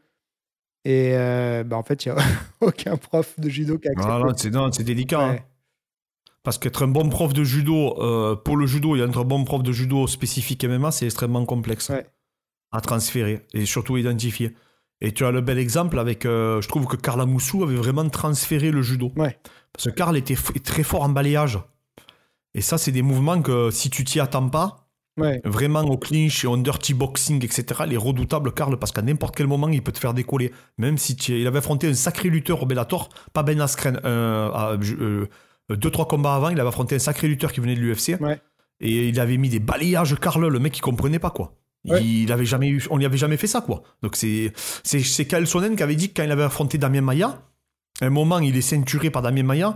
Et 0.86 1.12
euh, 1.14 1.64
bah, 1.64 1.76
en 1.78 1.84
fait, 1.84 2.06
il 2.06 2.12
n'y 2.14 2.18
a 2.20 2.24
aucun 2.62 2.96
prof 2.98 3.38
de 3.40 3.50
judo 3.50 3.78
qui 3.78 3.88
a 3.88 3.92
accepté. 3.92 4.10
Voilà, 4.12 4.34
c'est 4.38 4.50
non, 4.52 4.72
c'est 4.72 4.84
délicat. 4.84 5.22
hein. 5.22 5.38
Parce 6.44 6.58
qu'être 6.58 6.84
un 6.84 6.88
bon 6.88 7.10
prof 7.10 7.34
de 7.34 7.44
judo, 7.44 8.02
euh, 8.02 8.36
pour 8.36 8.56
le 8.56 8.66
judo, 8.68 8.96
et 8.96 9.00
être 9.00 9.18
un 9.20 9.26
bon 9.26 9.44
prof 9.44 9.64
de 9.64 9.72
judo 9.74 10.08
spécifique 10.08 10.64
MMA, 10.64 10.92
c'est 10.92 11.06
extrêmement 11.06 11.46
complexe 11.46 11.90
Ouais. 11.90 12.06
À 12.72 12.82
transférer 12.82 13.46
et 13.54 13.66
surtout 13.66 13.98
identifier. 13.98 14.56
Et 15.02 15.12
tu 15.12 15.26
as 15.26 15.32
le 15.32 15.42
bel 15.42 15.58
exemple 15.60 16.00
avec, 16.00 16.26
euh, 16.26 16.60
je 16.62 16.68
trouve 16.68 16.88
que 16.88 16.96
Karl 16.96 17.22
Amoussou 17.22 17.64
avait 17.64 17.76
vraiment 17.76 18.08
transféré 18.10 18.72
le 18.72 18.82
judo. 18.82 19.12
Ouais. 19.16 19.38
Parce 19.74 19.86
que 19.86 19.90
Karl 19.92 20.18
était 20.18 20.36
très 20.64 20.84
fort 20.84 21.04
en 21.04 21.10
balayage. 21.10 21.60
Et 22.56 22.62
ça, 22.62 22.78
c'est 22.80 22.92
des 22.92 23.04
mouvements 23.04 23.42
que 23.42 23.70
si 23.70 23.90
tu 23.90 24.04
t'y 24.04 24.20
attends 24.20 24.50
pas, 24.50 24.84
Ouais. 25.20 25.42
vraiment 25.46 25.82
au 25.82 25.98
clinch 25.98 26.44
et 26.46 26.48
en 26.48 26.58
dirty 26.58 26.94
boxing, 26.94 27.44
etc., 27.44 27.66
il 27.88 27.94
est 27.94 27.98
redoutable, 27.98 28.52
Karl, 28.54 28.78
parce 28.78 28.92
qu'à 28.92 29.02
n'importe 29.02 29.36
quel 29.36 29.48
moment, 29.48 29.68
il 29.68 29.82
peut 29.82 29.92
te 29.92 29.98
faire 30.00 30.14
décoller. 30.14 30.52
Même 30.78 31.00
si 31.00 31.16
tu- 31.16 31.40
il 31.40 31.48
avait 31.48 31.58
affronté 31.58 31.88
un 31.88 31.96
sacré 31.96 32.30
lutteur 32.30 32.62
au 32.62 32.66
Bellator, 32.68 33.10
pas 33.34 33.42
Ben 33.42 33.60
Askren, 33.60 34.00
euh, 34.06 34.78
euh, 35.00 35.28
deux, 35.76 35.90
trois 35.90 36.08
combats 36.08 36.36
avant, 36.36 36.50
il 36.50 36.60
avait 36.60 36.70
affronté 36.70 36.96
un 36.96 37.00
sacré 37.00 37.28
lutteur 37.28 37.52
qui 37.52 37.60
venait 37.62 37.74
de 37.76 37.80
l'UFC. 37.80 38.16
Ouais. 38.22 38.40
Et 38.80 39.08
il 39.10 39.20
avait 39.20 39.38
mis 39.38 39.50
des 39.50 39.60
balayages, 39.60 40.16
Karl, 40.20 40.48
le 40.48 40.60
mec, 40.60 40.78
il 40.78 40.82
comprenait 40.82 41.18
pas, 41.20 41.32
quoi. 41.32 41.56
Ouais. 41.88 42.04
Il 42.04 42.32
avait 42.32 42.46
jamais 42.46 42.68
eu, 42.70 42.84
on 42.90 42.98
lui 42.98 43.06
avait 43.06 43.18
jamais 43.18 43.38
fait 43.38 43.48
ça, 43.48 43.62
quoi. 43.62 43.84
Donc 44.02 44.16
c'est, 44.16 44.52
c'est, 44.84 45.00
c'est 45.02 45.46
Sonnen 45.46 45.76
qui 45.76 45.84
avait 45.84 45.96
dit 45.96 46.10
que 46.10 46.16
quand 46.22 46.24
il 46.24 46.32
avait 46.32 46.44
affronté 46.44 46.78
Damien 46.78 47.02
Maya, 47.02 47.42
à 48.02 48.06
un 48.06 48.10
moment, 48.10 48.40
il 48.40 48.56
est 48.58 48.62
ceinturé 48.62 49.10
par 49.10 49.22
Damien 49.22 49.44
Maya, 49.44 49.74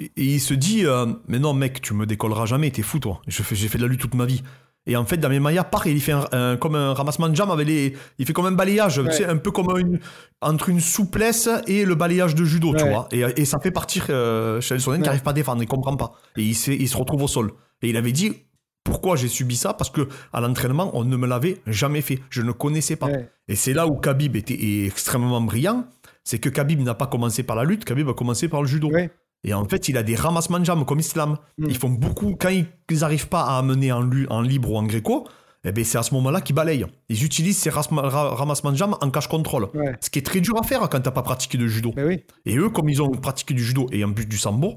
et, 0.00 0.04
et 0.16 0.24
il 0.24 0.40
se 0.40 0.54
dit, 0.54 0.84
euh, 0.86 1.06
mais 1.28 1.38
non, 1.38 1.52
mec, 1.54 1.80
tu 1.82 1.94
me 1.94 2.06
décolleras 2.06 2.46
jamais, 2.46 2.70
t'es 2.70 2.82
fou, 2.82 2.98
toi. 2.98 3.20
Je 3.28 3.42
fais- 3.42 3.54
j'ai 3.54 3.68
fait 3.68 3.78
de 3.78 3.82
la 3.84 3.88
lutte 3.88 4.00
toute 4.00 4.14
ma 4.14 4.24
vie. 4.26 4.42
Et 4.84 4.96
en 4.96 5.04
fait, 5.04 5.16
Damien 5.16 5.38
Maya 5.38 5.62
part 5.62 5.86
et 5.86 5.92
il 5.92 6.00
fait 6.00 6.10
un, 6.10 6.26
un- 6.32 6.56
comme 6.56 6.74
un 6.74 6.92
ramassement 6.92 7.28
de 7.28 7.36
jambes 7.36 7.52
avec 7.52 7.68
les, 7.68 7.94
il 8.18 8.26
fait 8.26 8.32
comme 8.32 8.46
un 8.46 8.50
balayage, 8.52 8.98
Ouais. 8.98 9.10
tu 9.10 9.18
sais, 9.18 9.26
un 9.26 9.36
peu 9.36 9.52
comme 9.52 9.78
une, 9.78 10.00
entre 10.40 10.70
une 10.70 10.80
souplesse 10.80 11.48
et 11.68 11.84
le 11.84 11.94
balayage 11.94 12.34
de 12.34 12.44
judo, 12.44 12.74
tu 12.76 12.82
vois. 12.88 13.06
Et, 13.12 13.20
et 13.36 13.44
ça 13.44 13.60
fait 13.60 13.70
partir 13.70 14.06
euh, 14.10 14.60
Sonnen 14.60 15.00
qui 15.00 15.06
n'arrive 15.06 15.22
pas 15.22 15.30
à 15.30 15.34
défendre, 15.34 15.62
il 15.62 15.68
comprend 15.68 15.96
pas. 15.96 16.14
Et 16.36 16.42
il, 16.42 16.50
il 16.80 16.88
se 16.88 16.96
retrouve 16.96 17.22
au 17.22 17.28
sol. 17.28 17.52
Et 17.82 17.90
il 17.90 17.96
avait 17.96 18.10
dit, 18.10 18.34
pourquoi 18.84 19.16
j'ai 19.16 19.28
subi 19.28 19.56
ça 19.56 19.74
Parce 19.74 19.90
que 19.90 20.08
à 20.32 20.40
l'entraînement, 20.40 20.90
on 20.94 21.04
ne 21.04 21.16
me 21.16 21.26
l'avait 21.26 21.58
jamais 21.66 22.00
fait. 22.00 22.18
Je 22.30 22.42
ne 22.42 22.52
connaissais 22.52 22.96
pas. 22.96 23.06
Ouais. 23.06 23.28
Et 23.48 23.56
c'est 23.56 23.72
là 23.72 23.86
où 23.86 23.96
Khabib 23.96 24.36
était 24.36 24.54
est 24.54 24.86
extrêmement 24.86 25.40
brillant. 25.40 25.86
C'est 26.24 26.38
que 26.38 26.48
Khabib 26.48 26.80
n'a 26.80 26.94
pas 26.94 27.06
commencé 27.06 27.42
par 27.42 27.56
la 27.56 27.64
lutte, 27.64 27.84
Khabib 27.84 28.08
a 28.08 28.14
commencé 28.14 28.48
par 28.48 28.62
le 28.62 28.68
judo. 28.68 28.90
Ouais. 28.90 29.10
Et 29.44 29.54
en 29.54 29.64
fait, 29.64 29.88
il 29.88 29.96
a 29.96 30.02
des 30.04 30.14
ramassements 30.14 30.60
de 30.60 30.64
jambes 30.64 30.84
comme 30.84 31.00
Islam. 31.00 31.36
Mm. 31.58 31.66
Ils 31.68 31.76
font 31.76 31.88
beaucoup, 31.90 32.36
quand 32.38 32.50
ils 32.50 32.66
n'arrivent 33.00 33.28
pas 33.28 33.42
à 33.42 33.58
amener 33.58 33.90
en, 33.90 34.02
lu- 34.02 34.26
en 34.30 34.40
libre 34.40 34.70
ou 34.70 34.76
en 34.76 34.84
gréco, 34.84 35.26
eh 35.64 35.72
ben, 35.72 35.84
c'est 35.84 35.98
à 35.98 36.02
ce 36.04 36.14
moment-là 36.14 36.40
qu'ils 36.40 36.54
balayent. 36.54 36.86
Ils 37.08 37.24
utilisent 37.24 37.58
ces 37.58 37.70
ramassements 37.70 38.70
de 38.72 38.76
jambes 38.76 38.96
en 39.00 39.10
cache 39.10 39.28
contrôle. 39.28 39.68
Ce 40.00 40.10
qui 40.10 40.18
est 40.18 40.22
très 40.22 40.40
dur 40.40 40.56
à 40.58 40.62
faire 40.64 40.80
quand 40.88 41.00
tu 41.00 41.08
n'as 41.08 41.12
pas 41.12 41.22
pratiqué 41.22 41.58
de 41.58 41.66
judo. 41.66 41.92
Ben 41.94 42.18
et 42.44 42.56
eux, 42.56 42.68
comme 42.68 42.88
ils 42.88 43.02
ont 43.02 43.10
pratiqué 43.10 43.54
du 43.54 43.62
judo 43.64 43.86
et 43.92 44.04
en 44.04 44.12
plus 44.12 44.26
du 44.26 44.38
sambo, 44.38 44.76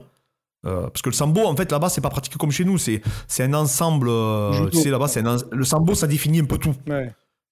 euh, 0.66 0.88
parce 0.88 1.02
que 1.02 1.10
le 1.10 1.16
sambo, 1.16 1.46
en 1.46 1.56
fait, 1.56 1.72
là-bas, 1.72 1.90
c'est 1.90 2.02
pas 2.02 2.10
pratiqué 2.10 2.38
comme 2.38 2.52
chez 2.52 2.66
nous. 2.66 2.78
C'est, 2.78 3.02
c'est 3.28 3.44
un 3.44 3.54
ensemble. 3.54 4.08
Euh, 4.10 4.70
tu 4.70 4.78
sais, 4.78 4.90
là-bas, 4.90 5.08
c'est 5.08 5.24
le 5.24 5.64
sambo, 5.64 5.96
ça 5.96 6.08
définit 6.08 6.40
un 6.40 6.46
peu 6.46 6.58
tout. 6.58 6.76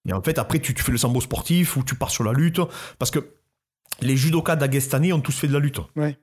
Et 0.07 0.13
en 0.13 0.21
fait, 0.21 0.37
après, 0.37 0.59
tu, 0.59 0.73
tu, 0.73 0.83
fais 0.83 0.91
le 0.91 0.97
sambo 0.97 1.21
sportif 1.21 1.77
ou 1.77 1.83
tu 1.83 1.95
pars 1.95 2.09
sur 2.09 2.23
la 2.23 2.33
lutte. 2.33 2.59
Parce 2.99 3.11
que 3.11 3.19
les 4.01 4.17
judokas 4.17 4.55
d'Agestanais 4.55 5.13
ont 5.13 5.21
tous 5.21 5.37
fait 5.37 5.47
de 5.47 5.53
la 5.53 5.59
lutte. 5.59 5.79
Ouais. 5.95 6.17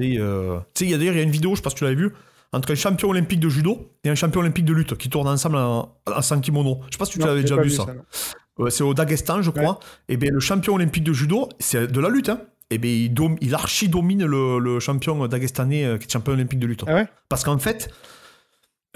Euh, 0.00 0.58
tu 0.58 0.64
sais, 0.74 0.84
il 0.84 0.90
y 0.90 0.94
a 0.94 0.98
d'ailleurs, 0.98 1.14
il 1.14 1.18
y 1.18 1.20
a 1.20 1.24
une 1.24 1.30
vidéo, 1.30 1.50
je 1.52 1.56
sais 1.56 1.62
pas 1.62 1.70
si 1.70 1.76
tu 1.76 1.84
l'avais 1.84 1.96
vu, 1.96 2.12
entre 2.52 2.72
un 2.72 2.74
champion 2.74 3.10
olympique 3.10 3.40
de 3.40 3.48
judo 3.48 3.90
et 4.04 4.10
un 4.10 4.14
champion 4.14 4.40
olympique 4.40 4.64
de 4.64 4.72
lutte 4.72 4.96
qui 4.96 5.08
tournent 5.08 5.28
ensemble 5.28 5.56
en, 5.56 5.94
en 6.06 6.40
kimono. 6.40 6.80
Je 6.86 6.92
sais 6.92 6.98
pas 6.98 7.04
si 7.04 7.12
tu 7.12 7.18
l'avais 7.20 7.42
déjà 7.42 7.56
vu, 7.56 7.70
ça. 7.70 7.86
c'est 8.68 8.82
au 8.82 8.94
Daghestan, 8.94 9.42
je 9.42 9.50
crois. 9.50 9.80
Et 10.08 10.16
bien, 10.16 10.30
le 10.30 10.40
champion 10.40 10.74
olympique 10.74 11.04
de 11.04 11.12
judo, 11.12 11.48
c'est 11.58 11.90
de 11.90 12.00
la 12.00 12.08
lutte. 12.08 12.28
Hein 12.28 12.40
eh 12.74 12.78
bien, 12.78 12.90
il, 12.90 13.14
il 13.40 13.54
archi-domine 13.54 14.24
le, 14.24 14.80
champion 14.80 15.26
dagestanais 15.26 15.84
euh, 15.84 15.98
qui 15.98 16.06
est 16.06 16.12
champion 16.12 16.32
olympique 16.32 16.58
de 16.58 16.66
lutte. 16.66 16.84
Ah 16.86 17.06
Parce 17.28 17.44
qu'en 17.44 17.58
fait, 17.58 17.90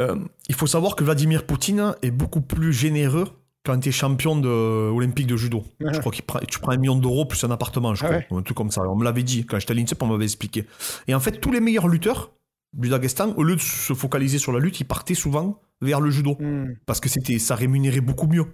euh, 0.01 0.17
il 0.49 0.55
faut 0.55 0.67
savoir 0.67 0.97
que 0.97 1.05
Vladimir 1.05 1.45
Poutine 1.45 1.95
est 2.03 2.11
beaucoup 2.11 2.41
plus 2.41 2.73
généreux 2.73 3.29
quand 3.65 3.79
tu 3.81 3.89
es 3.89 3.93
champion 3.93 4.37
de, 4.37 4.49
olympique 4.49 5.27
de 5.27 5.37
judo. 5.37 5.65
Je 5.81 5.99
crois 5.99 6.13
que 6.13 6.47
tu 6.47 6.59
prends 6.61 6.73
un 6.73 6.77
million 6.77 6.97
d'euros 6.97 7.25
plus 7.25 7.43
un 7.45 7.51
appartement, 7.51 7.95
je 7.95 8.05
ah 8.05 8.21
crois. 8.23 8.39
Un 8.39 8.43
truc 8.43 8.57
comme 8.57 8.71
ça. 8.71 8.83
On 8.83 8.97
me 8.97 9.05
l'avait 9.05 9.25
dit 9.25 9.45
quand 9.45 9.59
j'étais 9.59 9.73
à 9.73 9.75
l'INSEP, 9.75 10.01
on 10.03 10.07
m'avait 10.07 10.25
expliqué. 10.25 10.67
Et 11.09 11.15
en 11.15 11.21
fait, 11.21 11.41
tous 11.41 11.51
les 11.51 11.61
meilleurs 11.61 11.89
lutteurs 11.89 12.33
du 12.73 12.89
Daghestan, 12.89 13.33
au 13.37 13.43
lieu 13.43 13.57
de 13.57 13.61
se 13.61 13.95
focaliser 13.95 14.39
sur 14.39 14.53
la 14.53 14.61
lutte, 14.61 14.81
ils 14.81 14.85
partaient 14.85 15.15
souvent 15.15 15.61
vers 15.81 16.01
le 16.01 16.11
judo. 16.11 16.37
Hmm. 16.39 16.75
Parce 16.87 17.01
que 17.01 17.09
c'était, 17.09 17.39
ça 17.39 17.57
rémunérait 17.57 18.01
beaucoup 18.01 18.27
mieux. 18.27 18.47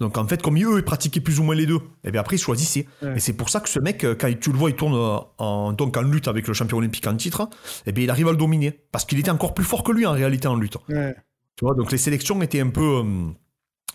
Donc 0.00 0.16
en 0.16 0.26
fait, 0.28 0.40
comme 0.40 0.56
eux, 0.56 0.78
ils 0.78 0.84
pratiquaient 0.84 1.20
plus 1.20 1.40
ou 1.40 1.42
moins 1.42 1.56
les 1.56 1.66
deux, 1.66 1.80
et 2.04 2.12
bien 2.12 2.20
après, 2.20 2.36
ils 2.36 2.40
choisissaient. 2.40 2.86
Et 3.16 3.18
c'est 3.18 3.32
pour 3.32 3.50
ça 3.50 3.60
que 3.60 3.68
ce 3.68 3.80
mec, 3.80 4.04
euh, 4.04 4.14
quand 4.14 4.32
tu 4.38 4.52
le 4.52 4.58
vois, 4.58 4.70
il 4.70 4.76
tourne 4.76 4.94
euh, 4.94 5.18
en, 5.38 5.72
donc 5.72 5.96
en 5.96 6.02
lutte 6.02 6.28
avec 6.28 6.46
le 6.46 6.54
champion 6.54 6.78
olympique 6.78 7.06
en 7.08 7.16
titre, 7.16 7.48
et 7.86 7.88
eh 7.90 7.92
bien 7.92 8.04
il 8.04 8.10
arrive 8.10 8.28
à 8.28 8.30
le 8.30 8.36
dominer. 8.36 8.78
Parce 8.92 9.04
qu'il 9.04 9.18
était 9.18 9.30
encore 9.30 9.54
plus 9.54 9.64
fort 9.64 9.82
que 9.82 9.90
lui 9.90 10.06
en 10.06 10.12
réalité 10.12 10.46
en 10.46 10.54
lutte. 10.54 10.76
Tu 10.86 11.64
vois, 11.64 11.74
donc 11.74 11.90
les 11.90 11.98
sélections 11.98 12.40
étaient 12.42 12.60
un 12.60 12.70
peu. 12.70 13.00
Euh, 13.00 13.30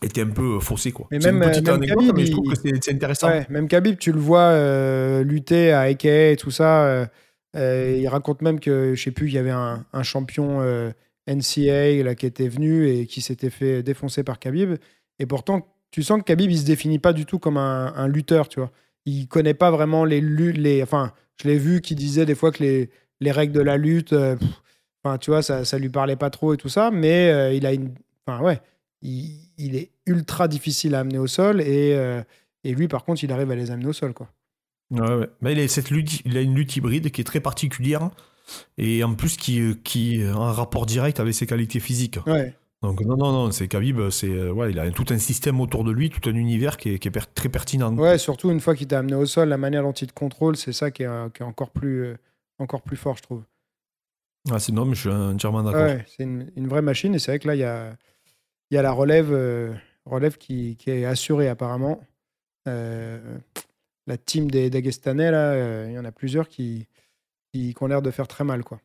étaient 0.01 0.23
un 0.23 0.29
peu 0.29 0.59
faussées 0.59 0.91
quoi. 0.91 1.07
Mais 1.11 1.19
même, 1.19 1.37
même 1.37 1.51
Khabib, 1.63 2.13
mais 2.13 2.25
je 2.25 2.31
trouve 2.31 2.53
que 2.53 2.59
c'est 2.59 2.91
intéressant. 2.91 3.29
même 3.49 3.69
Khabib, 3.69 3.97
tu 3.97 4.11
le 4.11 4.19
vois 4.19 5.23
lutter 5.23 5.71
à 5.71 5.89
Eke 5.89 6.05
et 6.05 6.35
tout 6.37 6.51
ça. 6.51 7.07
il 7.55 8.07
raconte 8.09 8.41
même 8.41 8.59
que, 8.59 8.93
je 8.93 9.01
sais 9.01 9.11
plus, 9.11 9.27
il 9.27 9.33
y 9.33 9.37
avait 9.37 9.51
un, 9.51 9.85
un 9.93 10.03
champion 10.03 10.59
NCA 11.25 12.03
là, 12.03 12.15
qui 12.15 12.25
était 12.25 12.49
venu 12.49 12.89
et 12.89 13.05
qui 13.05 13.21
s'était 13.21 13.49
fait 13.49 13.81
défoncer 13.81 14.23
par 14.23 14.39
Khabib. 14.39 14.75
Et 15.19 15.25
pourtant, 15.25 15.72
tu 15.93 16.01
sens 16.01 16.19
que 16.19 16.23
Khabib, 16.23 16.49
il 16.49 16.57
se 16.57 16.65
définit 16.65 16.97
pas 16.97 17.13
du 17.13 17.27
tout 17.27 17.37
comme 17.37 17.57
un, 17.57 18.07
lutteur, 18.07 18.49
tu 18.49 18.59
vois. 18.59 18.71
Il 19.05 19.27
connaît 19.27 19.53
pas 19.53 19.69
vraiment 19.69 20.05
les 20.05 20.21
luttes, 20.21 20.57
les, 20.57 20.81
enfin, 20.81 21.13
je 21.39 21.47
l'ai 21.47 21.59
vu 21.59 21.81
qui 21.81 21.93
disait 21.93 22.25
des 22.25 22.33
fois 22.33 22.51
que 22.51 22.63
les, 22.63 22.89
les 23.21 23.31
règles 23.31 23.53
de 23.53 23.61
la 23.61 23.77
lutte, 23.77 24.11
euh, 24.11 24.35
enfin, 25.03 25.19
tu 25.19 25.29
vois, 25.29 25.43
ça, 25.43 25.65
ça 25.65 25.77
lui 25.77 25.89
parlait 25.89 26.15
pas 26.15 26.31
trop 26.31 26.55
et 26.55 26.57
tout 26.57 26.67
ça, 26.67 26.89
mais 26.89 27.29
euh, 27.29 27.53
il 27.53 27.67
a 27.67 27.73
une, 27.73 27.93
enfin, 28.25 28.41
ouais, 28.43 28.59
il, 29.03 29.75
est 29.75 29.91
ultra 30.07 30.47
difficile 30.47 30.95
à 30.95 31.01
amener 31.01 31.19
au 31.19 31.27
sol 31.27 31.61
et, 31.61 31.93
euh, 31.93 32.23
et 32.63 32.73
lui, 32.73 32.87
par 32.87 33.03
contre, 33.05 33.23
il 33.23 33.31
arrive 33.31 33.51
à 33.51 33.55
les 33.55 33.69
amener 33.69 33.85
au 33.85 33.93
sol, 33.93 34.13
quoi. 34.13 34.31
Ouais, 34.89 35.15
ouais. 35.15 35.29
Mais 35.41 35.51
il 35.51 35.59
a, 35.59 35.67
cette 35.67 35.91
lutte, 35.91 36.21
il 36.25 36.35
a 36.37 36.41
une 36.41 36.55
lutte 36.55 36.75
hybride 36.75 37.11
qui 37.11 37.21
est 37.21 37.23
très 37.23 37.39
particulière 37.39 38.09
et 38.79 39.03
en 39.03 39.13
plus 39.13 39.37
qui, 39.37 39.61
qui 39.83 40.23
a 40.23 40.33
un 40.33 40.53
rapport 40.53 40.87
direct 40.87 41.19
avec 41.19 41.35
ses 41.35 41.45
qualités 41.45 41.79
physiques. 41.79 42.17
Ouais. 42.25 42.55
Donc 42.83 42.99
non, 42.99 43.15
non, 43.15 43.31
non, 43.31 43.51
c'est 43.51 43.69
Khabib, 43.69 44.09
c'est 44.09 44.29
euh, 44.29 44.51
ouais, 44.51 44.71
il 44.71 44.79
a 44.79 44.91
tout 44.91 45.05
un 45.09 45.17
système 45.17 45.61
autour 45.61 45.85
de 45.85 45.91
lui, 45.91 46.09
tout 46.09 46.29
un 46.29 46.35
univers 46.35 46.75
qui 46.75 46.89
est, 46.89 46.99
qui 46.99 47.07
est 47.07 47.33
très 47.33 47.47
pertinent. 47.47 47.95
Ouais, 47.95 48.17
surtout 48.17 48.51
une 48.51 48.59
fois 48.59 48.75
qu'il 48.75 48.87
t'a 48.87 48.99
amené 48.99 49.15
au 49.15 49.25
sol, 49.25 49.47
la 49.47 49.57
manière 49.57 49.83
dont 49.83 49.93
il 49.93 50.07
te 50.07 50.13
contrôle, 50.13 50.57
c'est 50.57 50.73
ça 50.73 50.91
qui 50.91 51.03
est, 51.03 51.07
euh, 51.07 51.29
qui 51.29 51.43
est, 51.43 51.45
encore, 51.45 51.69
plus, 51.69 52.03
euh, 52.03 52.17
encore 52.59 52.81
plus 52.81 52.97
fort, 52.97 53.15
je 53.15 53.21
trouve. 53.23 53.43
Ah, 54.51 54.59
c'est 54.59 54.73
non, 54.73 54.83
mais 54.83 54.95
je 54.95 54.99
suis 54.99 55.09
entièrement 55.09 55.63
d'accord. 55.63 55.81
Ouais, 55.81 56.05
c'est 56.09 56.23
une, 56.23 56.51
une, 56.57 56.67
vraie 56.67 56.81
machine 56.81 57.15
et 57.15 57.19
c'est 57.19 57.31
vrai 57.31 57.39
que 57.39 57.47
là, 57.47 57.55
il 57.55 57.59
y 57.59 57.63
a, 57.63 57.95
y 58.69 58.75
a 58.75 58.81
la 58.81 58.91
relève, 58.91 59.31
relève 60.05 60.37
qui, 60.37 60.75
qui, 60.75 60.91
est 60.91 61.05
assurée 61.05 61.47
apparemment. 61.47 62.01
la 62.65 64.17
team 64.25 64.51
des 64.51 64.69
Dagestanais, 64.69 65.31
là, 65.31 65.85
il 65.85 65.93
y 65.93 65.99
en 65.99 66.03
a 66.03 66.11
plusieurs 66.11 66.49
qui, 66.49 66.85
qui, 67.53 67.73
ont 67.79 67.87
l'air 67.87 68.01
de 68.01 68.11
faire 68.11 68.27
très 68.27 68.43
mal, 68.43 68.65
quoi. 68.65 68.81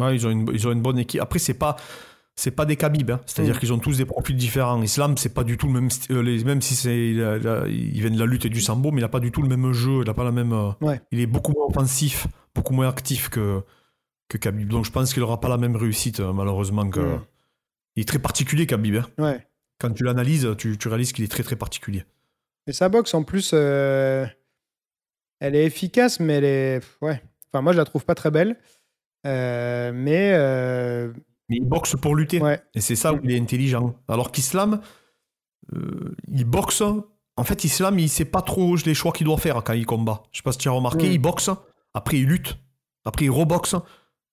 Ouais, 0.00 0.14
ils 0.14 0.26
ont 0.26 0.30
une, 0.30 0.50
ils 0.54 0.66
ont 0.66 0.72
une 0.72 0.82
bonne 0.82 0.98
équipe. 0.98 1.20
Après, 1.20 1.38
c'est 1.38 1.54
pas 1.54 1.76
c'est 2.36 2.50
pas 2.50 2.66
des 2.66 2.76
Khabib, 2.76 3.10
hein. 3.10 3.20
c'est-à-dire 3.24 3.56
mm. 3.56 3.58
qu'ils 3.58 3.72
ont 3.72 3.78
tous 3.78 3.96
des 3.96 4.04
profils 4.04 4.36
différents. 4.36 4.82
Islam, 4.82 5.16
c'est 5.16 5.32
pas 5.32 5.42
du 5.42 5.56
tout 5.56 5.66
le 5.66 5.72
même, 5.72 5.88
euh, 6.10 6.44
même 6.44 6.60
si 6.60 6.74
c'est, 6.74 7.08
il, 7.08 7.16
vient 8.00 8.10
de 8.10 8.18
la 8.18 8.26
lutte 8.26 8.44
et 8.44 8.50
du 8.50 8.60
sambo, 8.60 8.90
mais 8.90 9.00
il 9.00 9.04
a 9.04 9.08
pas 9.08 9.20
du 9.20 9.32
tout 9.32 9.40
le 9.40 9.48
même 9.48 9.72
jeu, 9.72 10.02
il 10.02 10.10
a 10.10 10.14
pas 10.14 10.24
la 10.24 10.32
même, 10.32 10.52
euh, 10.52 10.96
il 11.10 11.20
est 11.20 11.26
beaucoup 11.26 11.52
moins 11.52 11.66
offensif, 11.66 12.26
beaucoup 12.54 12.74
moins 12.74 12.88
actif 12.88 13.30
que 13.30 13.62
que 14.28 14.36
Khabib. 14.38 14.68
Donc 14.68 14.84
je 14.84 14.90
pense 14.90 15.14
qu'il 15.14 15.22
aura 15.22 15.40
pas 15.40 15.48
la 15.48 15.56
même 15.56 15.76
réussite 15.76 16.20
euh, 16.20 16.32
malheureusement 16.32 16.88
que. 16.90 17.00
Mm. 17.00 17.24
Il 17.98 18.02
est 18.02 18.04
très 18.04 18.18
particulier 18.18 18.66
Khabib. 18.66 18.96
Hein. 18.96 19.06
Ouais. 19.16 19.46
Quand 19.78 19.90
tu 19.90 20.04
l'analyses, 20.04 20.46
tu, 20.58 20.76
tu 20.76 20.88
réalises 20.88 21.14
qu'il 21.14 21.24
est 21.24 21.28
très 21.28 21.42
très 21.42 21.56
particulier. 21.56 22.04
Et 22.66 22.74
sa 22.74 22.90
boxe 22.90 23.14
en 23.14 23.22
plus, 23.22 23.54
elle 23.54 24.34
est 25.40 25.64
efficace, 25.64 26.20
mais 26.20 26.34
elle 26.34 26.44
est, 26.44 26.80
ouais. 27.00 27.22
Enfin 27.48 27.62
moi 27.62 27.72
je 27.72 27.78
la 27.78 27.86
trouve 27.86 28.04
pas 28.04 28.14
très 28.14 28.30
belle, 28.30 28.58
mais 29.24 30.34
mais 31.48 31.56
il 31.56 31.64
boxe 31.64 31.96
pour 32.00 32.16
lutter. 32.16 32.40
Et 32.74 32.80
c'est 32.80 32.96
ça 32.96 33.12
où 33.12 33.20
il 33.22 33.30
est 33.30 33.40
intelligent. 33.40 33.94
Alors 34.08 34.32
qu'Islam, 34.32 34.80
euh, 35.74 36.14
il 36.28 36.44
boxe. 36.44 36.82
En 37.36 37.44
fait, 37.44 37.64
Islam, 37.64 37.98
il 37.98 38.08
sait 38.08 38.24
pas 38.24 38.42
trop 38.42 38.76
les 38.76 38.94
choix 38.94 39.12
qu'il 39.12 39.26
doit 39.26 39.36
faire 39.36 39.62
quand 39.62 39.74
il 39.74 39.86
combat. 39.86 40.22
Je 40.32 40.38
sais 40.38 40.42
pas 40.42 40.52
si 40.52 40.58
tu 40.58 40.68
as 40.68 40.72
remarqué, 40.72 41.12
il 41.12 41.18
boxe, 41.18 41.50
après 41.94 42.18
il 42.18 42.26
lutte, 42.26 42.58
après 43.04 43.26
il 43.26 43.30
reboxe. 43.30 43.76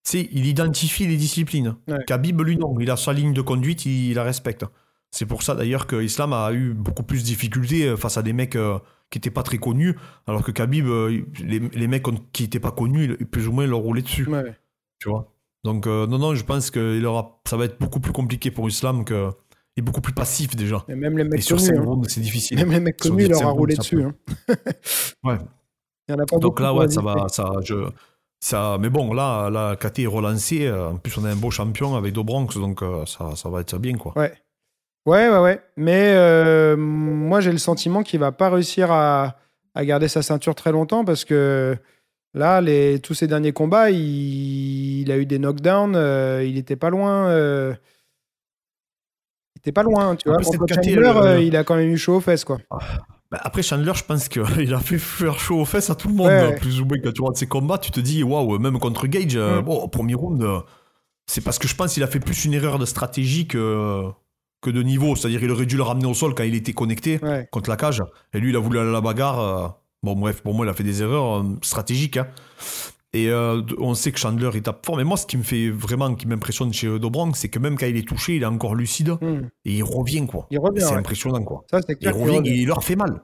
C'est, 0.03 0.27
il 0.31 0.45
identifie 0.45 1.07
les 1.07 1.15
disciplines. 1.15 1.75
Khabib, 2.07 2.41
lui, 2.41 2.57
non. 2.57 2.77
Il 2.79 2.91
a 2.91 2.97
sa 2.97 3.13
ligne 3.13 3.33
de 3.33 3.41
conduite, 3.41 3.85
il, 3.85 4.13
la 4.15 4.23
respecte. 4.23 4.65
C'est 5.11 5.25
pour 5.25 5.43
ça 5.43 5.53
d'ailleurs 5.53 5.85
que 5.85 6.01
Islam 6.01 6.33
a 6.33 6.51
eu 6.53 6.73
beaucoup 6.73 7.03
plus 7.03 7.19
de 7.19 7.25
difficultés 7.25 7.87
euh, 7.87 7.95
face 7.95 8.17
à 8.17 8.23
des 8.23 8.33
mecs 8.33 8.55
euh, 8.55 8.79
qui 9.11 9.19
n'étaient 9.19 9.29
pas 9.29 9.43
très 9.43 9.59
connus, 9.59 9.95
alors 10.25 10.43
que 10.43 10.51
Khabib, 10.51 10.87
les, 11.43 11.87
mecs 11.87 12.03
qui 12.31 12.43
n'étaient 12.43 12.59
pas 12.59 12.71
connus, 12.71 13.15
plus 13.27 13.47
ou 13.47 13.51
moins, 13.51 13.65
ils 13.65 13.69
leur 13.69 13.79
roulaient 13.79 14.01
dessus. 14.01 14.27
Tu 14.97 15.09
vois? 15.09 15.32
Donc, 15.63 15.87
euh, 15.87 16.07
non, 16.07 16.17
non, 16.19 16.35
je 16.35 16.43
pense 16.43 16.71
que 16.71 17.03
aura, 17.05 17.39
ça 17.45 17.57
va 17.57 17.65
être 17.65 17.79
beaucoup 17.79 17.99
plus 17.99 18.13
compliqué 18.13 18.51
pour 18.51 18.67
Islam 18.67 19.05
que. 19.05 19.29
Il 19.75 19.81
est 19.81 19.83
beaucoup 19.83 20.01
plus 20.01 20.13
passif 20.13 20.55
déjà. 20.55 20.85
Et 20.87 20.93
même 20.93 21.17
les 21.17 21.23
mecs 21.23 21.41
sur 21.41 21.57
connus, 21.57 21.79
hein. 21.79 22.01
c'est 22.07 22.21
difficile. 22.21 22.57
Même 22.57 22.69
les 22.69 22.79
mecs 22.79 22.97
connus, 22.97 23.23
il 23.23 23.31
leur 23.31 23.41
a 23.41 23.49
roulé 23.49 23.75
dessus. 23.75 24.03
Hein. 24.03 24.13
ouais. 25.23 25.37
Il 26.07 26.11
y 26.11 26.13
en 26.13 26.19
a 26.19 26.27
pas 26.27 26.37
Donc 26.37 26.59
là, 26.59 26.75
ouais, 26.75 26.87
ça 26.89 27.01
va. 27.01 27.25
Ça, 27.27 27.53
je, 27.63 27.89
ça, 28.39 28.77
mais 28.79 28.89
bon, 28.89 29.13
là, 29.13 29.49
la 29.49 29.75
KT 29.75 29.99
est 29.99 30.05
relancée. 30.05 30.71
En 30.71 30.97
plus, 30.97 31.17
on 31.17 31.23
a 31.23 31.29
un 31.31 31.35
beau 31.35 31.49
champion 31.49 31.95
avec 31.95 32.13
Dobronx, 32.13 32.59
donc 32.59 32.83
euh, 32.83 33.05
ça, 33.05 33.35
ça 33.35 33.49
va 33.49 33.61
être 33.61 33.79
bien, 33.79 33.97
quoi. 33.97 34.13
Ouais. 34.15 34.33
Ouais, 35.05 35.29
ouais, 35.29 35.39
ouais. 35.39 35.61
Mais 35.75 36.13
euh, 36.15 36.75
moi, 36.77 37.39
j'ai 37.39 37.51
le 37.51 37.57
sentiment 37.57 38.03
qu'il 38.03 38.19
va 38.19 38.31
pas 38.31 38.49
réussir 38.49 38.91
à, 38.91 39.37
à, 39.75 39.85
garder 39.85 40.07
sa 40.07 40.21
ceinture 40.21 40.55
très 40.55 40.71
longtemps 40.71 41.03
parce 41.03 41.25
que 41.25 41.77
Là, 42.35 42.61
les, 42.61 42.99
tous 42.99 43.13
ces 43.13 43.27
derniers 43.27 43.53
combats, 43.53 43.91
il, 43.91 45.11
a 45.11 45.17
eu 45.17 45.25
des 45.25 45.37
knockdowns, 45.37 45.95
euh, 45.95 46.43
il 46.43 46.57
était 46.57 46.75
pas 46.75 46.89
loin. 46.89 47.27
Euh, 47.27 47.75
il 49.55 49.59
était 49.59 49.71
pas 49.71 49.83
loin, 49.83 50.15
tu 50.15 50.29
vois. 50.29 50.39
Chandler, 50.41 51.11
euh, 51.15 51.41
il 51.41 51.55
a 51.55 51.63
quand 51.63 51.75
même 51.75 51.89
eu 51.89 51.97
chaud 51.97 52.15
aux 52.15 52.21
fesses, 52.21 52.43
quoi. 52.43 52.57
Ah, 52.71 52.79
bah, 53.29 53.39
après, 53.43 53.61
Chandler, 53.61 53.91
je 53.93 54.03
pense 54.03 54.29
qu'il 54.29 54.73
a 54.73 54.79
fait 54.79 54.97
faire 54.97 55.37
chaud 55.37 55.59
aux 55.59 55.65
fesses 55.65 55.91
à 55.91 55.95
tout 55.95 56.07
le 56.07 56.15
monde, 56.15 56.55
plus 56.59 56.81
ou 56.81 56.85
moins. 56.85 56.97
Quand 57.03 57.11
tu 57.11 57.21
vois 57.21 57.35
ses 57.35 57.47
combats, 57.47 57.77
tu 57.77 57.91
te 57.91 57.99
dis, 57.99 58.23
waouh, 58.23 58.57
même 58.57 58.79
contre 58.79 59.05
Gage, 59.05 59.37
mm. 59.37 59.61
bon, 59.61 59.87
premier 59.87 60.15
round, 60.15 60.43
c'est 61.27 61.41
parce 61.41 61.59
que 61.59 61.67
je 61.67 61.75
pense 61.75 61.93
qu'il 61.93 62.01
a 62.01 62.07
fait 62.07 62.19
plus 62.19 62.45
une 62.45 62.55
erreur 62.55 62.79
de 62.79 62.85
stratégie 62.85 63.47
que, 63.47 64.01
que 64.59 64.71
de 64.71 64.81
niveau. 64.81 65.15
C'est-à-dire 65.15 65.39
qu'il 65.39 65.51
aurait 65.51 65.67
dû 65.67 65.77
le 65.77 65.83
ramener 65.83 66.07
au 66.07 66.15
sol 66.15 66.33
quand 66.33 66.43
il 66.43 66.55
était 66.55 66.73
connecté 66.73 67.19
contre 67.51 67.69
la 67.69 67.77
cage. 67.77 68.01
Et 68.33 68.39
lui, 68.39 68.49
il 68.49 68.55
a 68.55 68.59
voulu 68.59 68.79
aller 68.79 68.89
à 68.89 68.93
la 68.93 69.01
bagarre. 69.01 69.82
Bon, 70.03 70.15
bref, 70.15 70.41
pour 70.41 70.53
moi, 70.53 70.65
il 70.65 70.69
a 70.69 70.73
fait 70.73 70.83
des 70.83 71.01
erreurs 71.01 71.39
euh, 71.39 71.57
stratégiques. 71.61 72.17
Hein. 72.17 72.27
Et 73.13 73.29
euh, 73.29 73.61
on 73.77 73.93
sait 73.93 74.11
que 74.11 74.19
Chandler 74.19 74.49
est 74.55 74.61
tape 74.61 74.85
fort. 74.85 74.97
Mais 74.97 75.03
moi, 75.03 75.17
ce 75.17 75.25
qui 75.25 75.37
me 75.37 75.43
fait 75.43 75.69
vraiment, 75.69 76.13
qui 76.15 76.27
m'impressionne 76.27 76.73
chez 76.73 76.99
Dobronk, 76.99 77.35
c'est 77.37 77.49
que 77.49 77.59
même 77.59 77.77
quand 77.77 77.85
il 77.85 77.95
est 77.95 78.07
touché, 78.07 78.35
il 78.35 78.43
est 78.43 78.47
encore 78.47 78.75
lucide. 78.75 79.11
Hmm. 79.21 79.49
Et 79.65 79.75
il 79.75 79.83
revient, 79.83 80.25
quoi. 80.27 80.47
Il 80.51 80.59
revient. 80.59 80.81
C'est 80.81 80.95
impressionnant, 80.95 81.43
quoi. 81.43 81.63
Ça, 81.69 81.79
il 82.01 82.09
revient, 82.09 82.41
et 82.49 82.55
il 82.55 82.67
leur 82.67 82.83
fait 82.83 82.95
mal. 82.95 83.21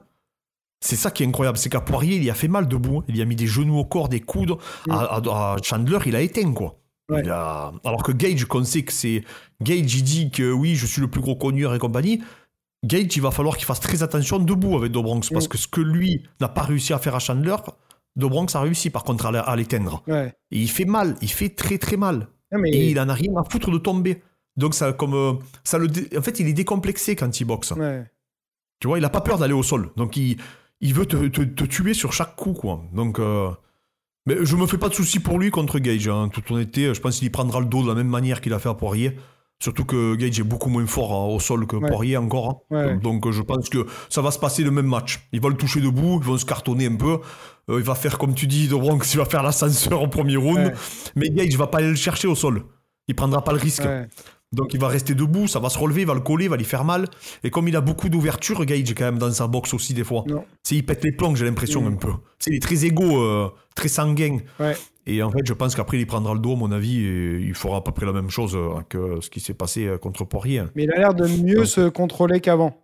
C'est 0.80 0.96
ça 0.96 1.10
qui 1.10 1.22
est 1.22 1.26
incroyable. 1.26 1.58
C'est 1.58 1.68
qu'à 1.68 1.80
Poirier, 1.80 2.16
il 2.16 2.30
a 2.30 2.34
fait 2.34 2.48
mal 2.48 2.66
debout. 2.66 2.98
Hein. 2.98 3.04
Il 3.08 3.20
a 3.20 3.24
mis 3.26 3.36
des 3.36 3.46
genoux 3.46 3.78
au 3.78 3.84
corps, 3.84 4.08
des 4.08 4.20
coudes. 4.20 4.56
Hmm. 4.86 4.92
À, 4.92 5.56
Chandler, 5.62 5.98
il 6.06 6.16
a 6.16 6.22
éteint, 6.22 6.52
quoi. 6.52 6.76
Alors 7.12 8.02
que 8.04 8.12
Gage, 8.12 8.44
qu'on 8.44 8.64
sait 8.64 8.82
que 8.82 8.92
c'est. 8.92 9.24
Gage, 9.60 9.94
il 9.94 10.04
dit 10.04 10.30
que 10.30 10.52
oui, 10.52 10.76
je 10.76 10.86
suis 10.86 11.00
le 11.00 11.08
plus 11.08 11.20
gros 11.20 11.36
connueur 11.36 11.74
et 11.74 11.78
compagnie. 11.78 12.22
Gage, 12.84 13.16
il 13.16 13.22
va 13.22 13.30
falloir 13.30 13.56
qu'il 13.56 13.66
fasse 13.66 13.80
très 13.80 14.02
attention 14.02 14.38
debout 14.38 14.76
avec 14.76 14.92
Dobronx, 14.92 15.28
parce 15.30 15.44
mm. 15.46 15.48
que 15.48 15.58
ce 15.58 15.68
que 15.68 15.80
lui 15.80 16.22
n'a 16.40 16.48
pas 16.48 16.62
réussi 16.62 16.92
à 16.92 16.98
faire 16.98 17.14
à 17.14 17.18
Chandler, 17.18 17.56
Dobronx 18.16 18.54
a 18.54 18.60
réussi 18.60 18.90
par 18.90 19.04
contre 19.04 19.26
à 19.26 19.56
l'éteindre. 19.56 20.02
Et 20.50 20.58
il 20.58 20.70
fait 20.70 20.84
mal, 20.86 21.16
il 21.20 21.30
fait 21.30 21.50
très 21.50 21.78
très 21.78 21.96
mal. 21.96 22.28
et 22.52 22.90
il 22.90 22.98
en 23.00 23.08
a 23.08 23.14
rien 23.14 23.32
à 23.36 23.44
foutre 23.48 23.70
de 23.70 23.78
tomber. 23.78 24.22
Donc, 24.56 24.74
ça, 24.74 24.92
comme, 24.92 25.14
euh, 25.14 25.34
ça 25.62 25.78
le, 25.78 25.88
dé- 25.88 26.08
en 26.18 26.22
fait, 26.22 26.40
il 26.40 26.48
est 26.48 26.52
décomplexé 26.52 27.14
quand 27.16 27.40
il 27.40 27.44
boxe. 27.44 27.70
Ouais. 27.72 28.04
Tu 28.80 28.88
vois, 28.88 28.98
il 28.98 29.04
a 29.04 29.08
pas 29.10 29.20
peur 29.20 29.38
d'aller 29.38 29.52
au 29.54 29.62
sol. 29.62 29.90
Donc, 29.96 30.16
il, 30.16 30.38
il 30.80 30.92
veut 30.92 31.06
te, 31.06 31.28
te- 31.28 31.42
te 31.42 31.64
tuer 31.64 31.94
sur 31.94 32.12
chaque 32.12 32.34
coup, 32.34 32.52
quoi. 32.52 32.82
Donc, 32.92 33.20
euh, 33.20 33.50
mais 34.26 34.44
je 34.44 34.56
me 34.56 34.66
fais 34.66 34.76
pas 34.78 34.88
de 34.88 34.94
soucis 34.94 35.20
pour 35.20 35.38
lui 35.38 35.50
contre 35.50 35.78
Gage. 35.78 36.08
En 36.08 36.28
toute 36.28 36.50
honnêteté, 36.50 36.92
je 36.92 37.00
pense 37.00 37.18
qu'il 37.18 37.30
prendra 37.30 37.60
le 37.60 37.66
dos 37.66 37.82
de 37.82 37.88
la 37.88 37.94
même 37.94 38.08
manière 38.08 38.40
qu'il 38.40 38.52
a 38.52 38.58
fait 38.58 38.68
à 38.68 38.74
Poirier. 38.74 39.16
Surtout 39.62 39.84
que 39.84 40.14
Gage 40.14 40.40
est 40.40 40.42
beaucoup 40.42 40.70
moins 40.70 40.86
fort 40.86 41.12
hein, 41.12 41.34
au 41.34 41.38
sol 41.38 41.66
que 41.66 41.76
Ouais. 41.76 41.88
Poirier 41.88 42.16
encore. 42.16 42.64
hein. 42.70 42.74
Ouais. 42.74 42.96
Donc, 42.98 43.26
euh, 43.26 43.32
je 43.32 43.42
pense 43.42 43.68
que 43.68 43.86
ça 44.08 44.22
va 44.22 44.30
se 44.30 44.38
passer 44.38 44.62
le 44.62 44.70
même 44.70 44.86
match. 44.86 45.20
Il 45.32 45.40
va 45.40 45.50
le 45.50 45.54
toucher 45.56 45.80
debout, 45.80 46.18
ils 46.22 46.26
vont 46.26 46.38
se 46.38 46.46
cartonner 46.46 46.86
un 46.86 46.96
peu. 46.96 47.18
Euh, 47.68 47.78
il 47.78 47.82
va 47.84 47.94
faire, 47.94 48.16
comme 48.18 48.34
tu 48.34 48.46
dis, 48.46 48.68
de 48.68 48.74
Bronx, 48.74 49.00
il 49.12 49.18
va 49.18 49.26
faire 49.26 49.42
l'ascenseur 49.42 50.02
au 50.02 50.08
premier 50.08 50.36
round. 50.36 50.58
Ouais. 50.58 50.72
Mais 51.14 51.28
Gage 51.28 51.54
va 51.56 51.66
pas 51.66 51.78
aller 51.78 51.88
le 51.90 51.94
chercher 51.94 52.26
au 52.26 52.34
sol. 52.34 52.62
Il 53.06 53.14
prendra 53.14 53.44
pas 53.44 53.52
le 53.52 53.58
risque. 53.58 53.82
Donc 54.52 54.74
il 54.74 54.80
va 54.80 54.88
rester 54.88 55.14
debout, 55.14 55.46
ça 55.46 55.60
va 55.60 55.68
se 55.70 55.78
relever, 55.78 56.00
il 56.00 56.06
va 56.08 56.14
le 56.14 56.20
coller, 56.20 56.46
il 56.46 56.50
va 56.50 56.56
lui 56.56 56.64
faire 56.64 56.84
mal. 56.84 57.06
Et 57.44 57.50
comme 57.50 57.68
il 57.68 57.76
a 57.76 57.80
beaucoup 57.80 58.08
d'ouverture, 58.08 58.64
Gage 58.64 58.94
quand 58.94 59.04
même 59.04 59.18
dans 59.18 59.30
sa 59.30 59.46
boxe 59.46 59.72
aussi 59.74 59.94
des 59.94 60.02
fois. 60.02 60.24
C'est 60.64 60.74
il 60.76 60.84
pète 60.84 61.04
les 61.04 61.12
plombs, 61.12 61.36
j'ai 61.36 61.44
l'impression 61.44 61.82
Mm. 61.82 61.86
un 61.86 61.96
peu. 61.96 62.08
C'est 62.40 62.50
il 62.50 62.56
est 62.56 62.60
très 62.60 62.84
égo, 62.84 63.22
euh, 63.22 63.48
très 63.76 63.86
sanguin. 63.88 64.38
Ouais. 64.58 64.76
Et 65.06 65.22
en 65.22 65.30
fait, 65.30 65.46
je 65.46 65.52
pense 65.52 65.74
qu'après 65.76 65.98
il 65.98 66.06
prendra 66.06 66.34
le 66.34 66.40
dos, 66.40 66.52
à 66.54 66.56
mon 66.56 66.72
avis, 66.72 66.98
et 67.04 67.38
il 67.40 67.54
fera 67.54 67.76
à 67.76 67.80
peu 67.80 67.92
près 67.92 68.06
la 68.06 68.12
même 68.12 68.28
chose 68.30 68.54
euh, 68.56 68.80
que 68.88 69.20
ce 69.20 69.30
qui 69.30 69.38
s'est 69.40 69.54
passé 69.54 69.86
euh, 69.86 69.98
contre 69.98 70.24
Poirier. 70.24 70.62
Mais 70.74 70.82
il 70.84 70.90
a 70.92 70.98
l'air 70.98 71.14
de 71.14 71.26
mieux 71.28 71.56
Donc. 71.58 71.66
se 71.66 71.88
contrôler 71.88 72.40
qu'avant. 72.40 72.76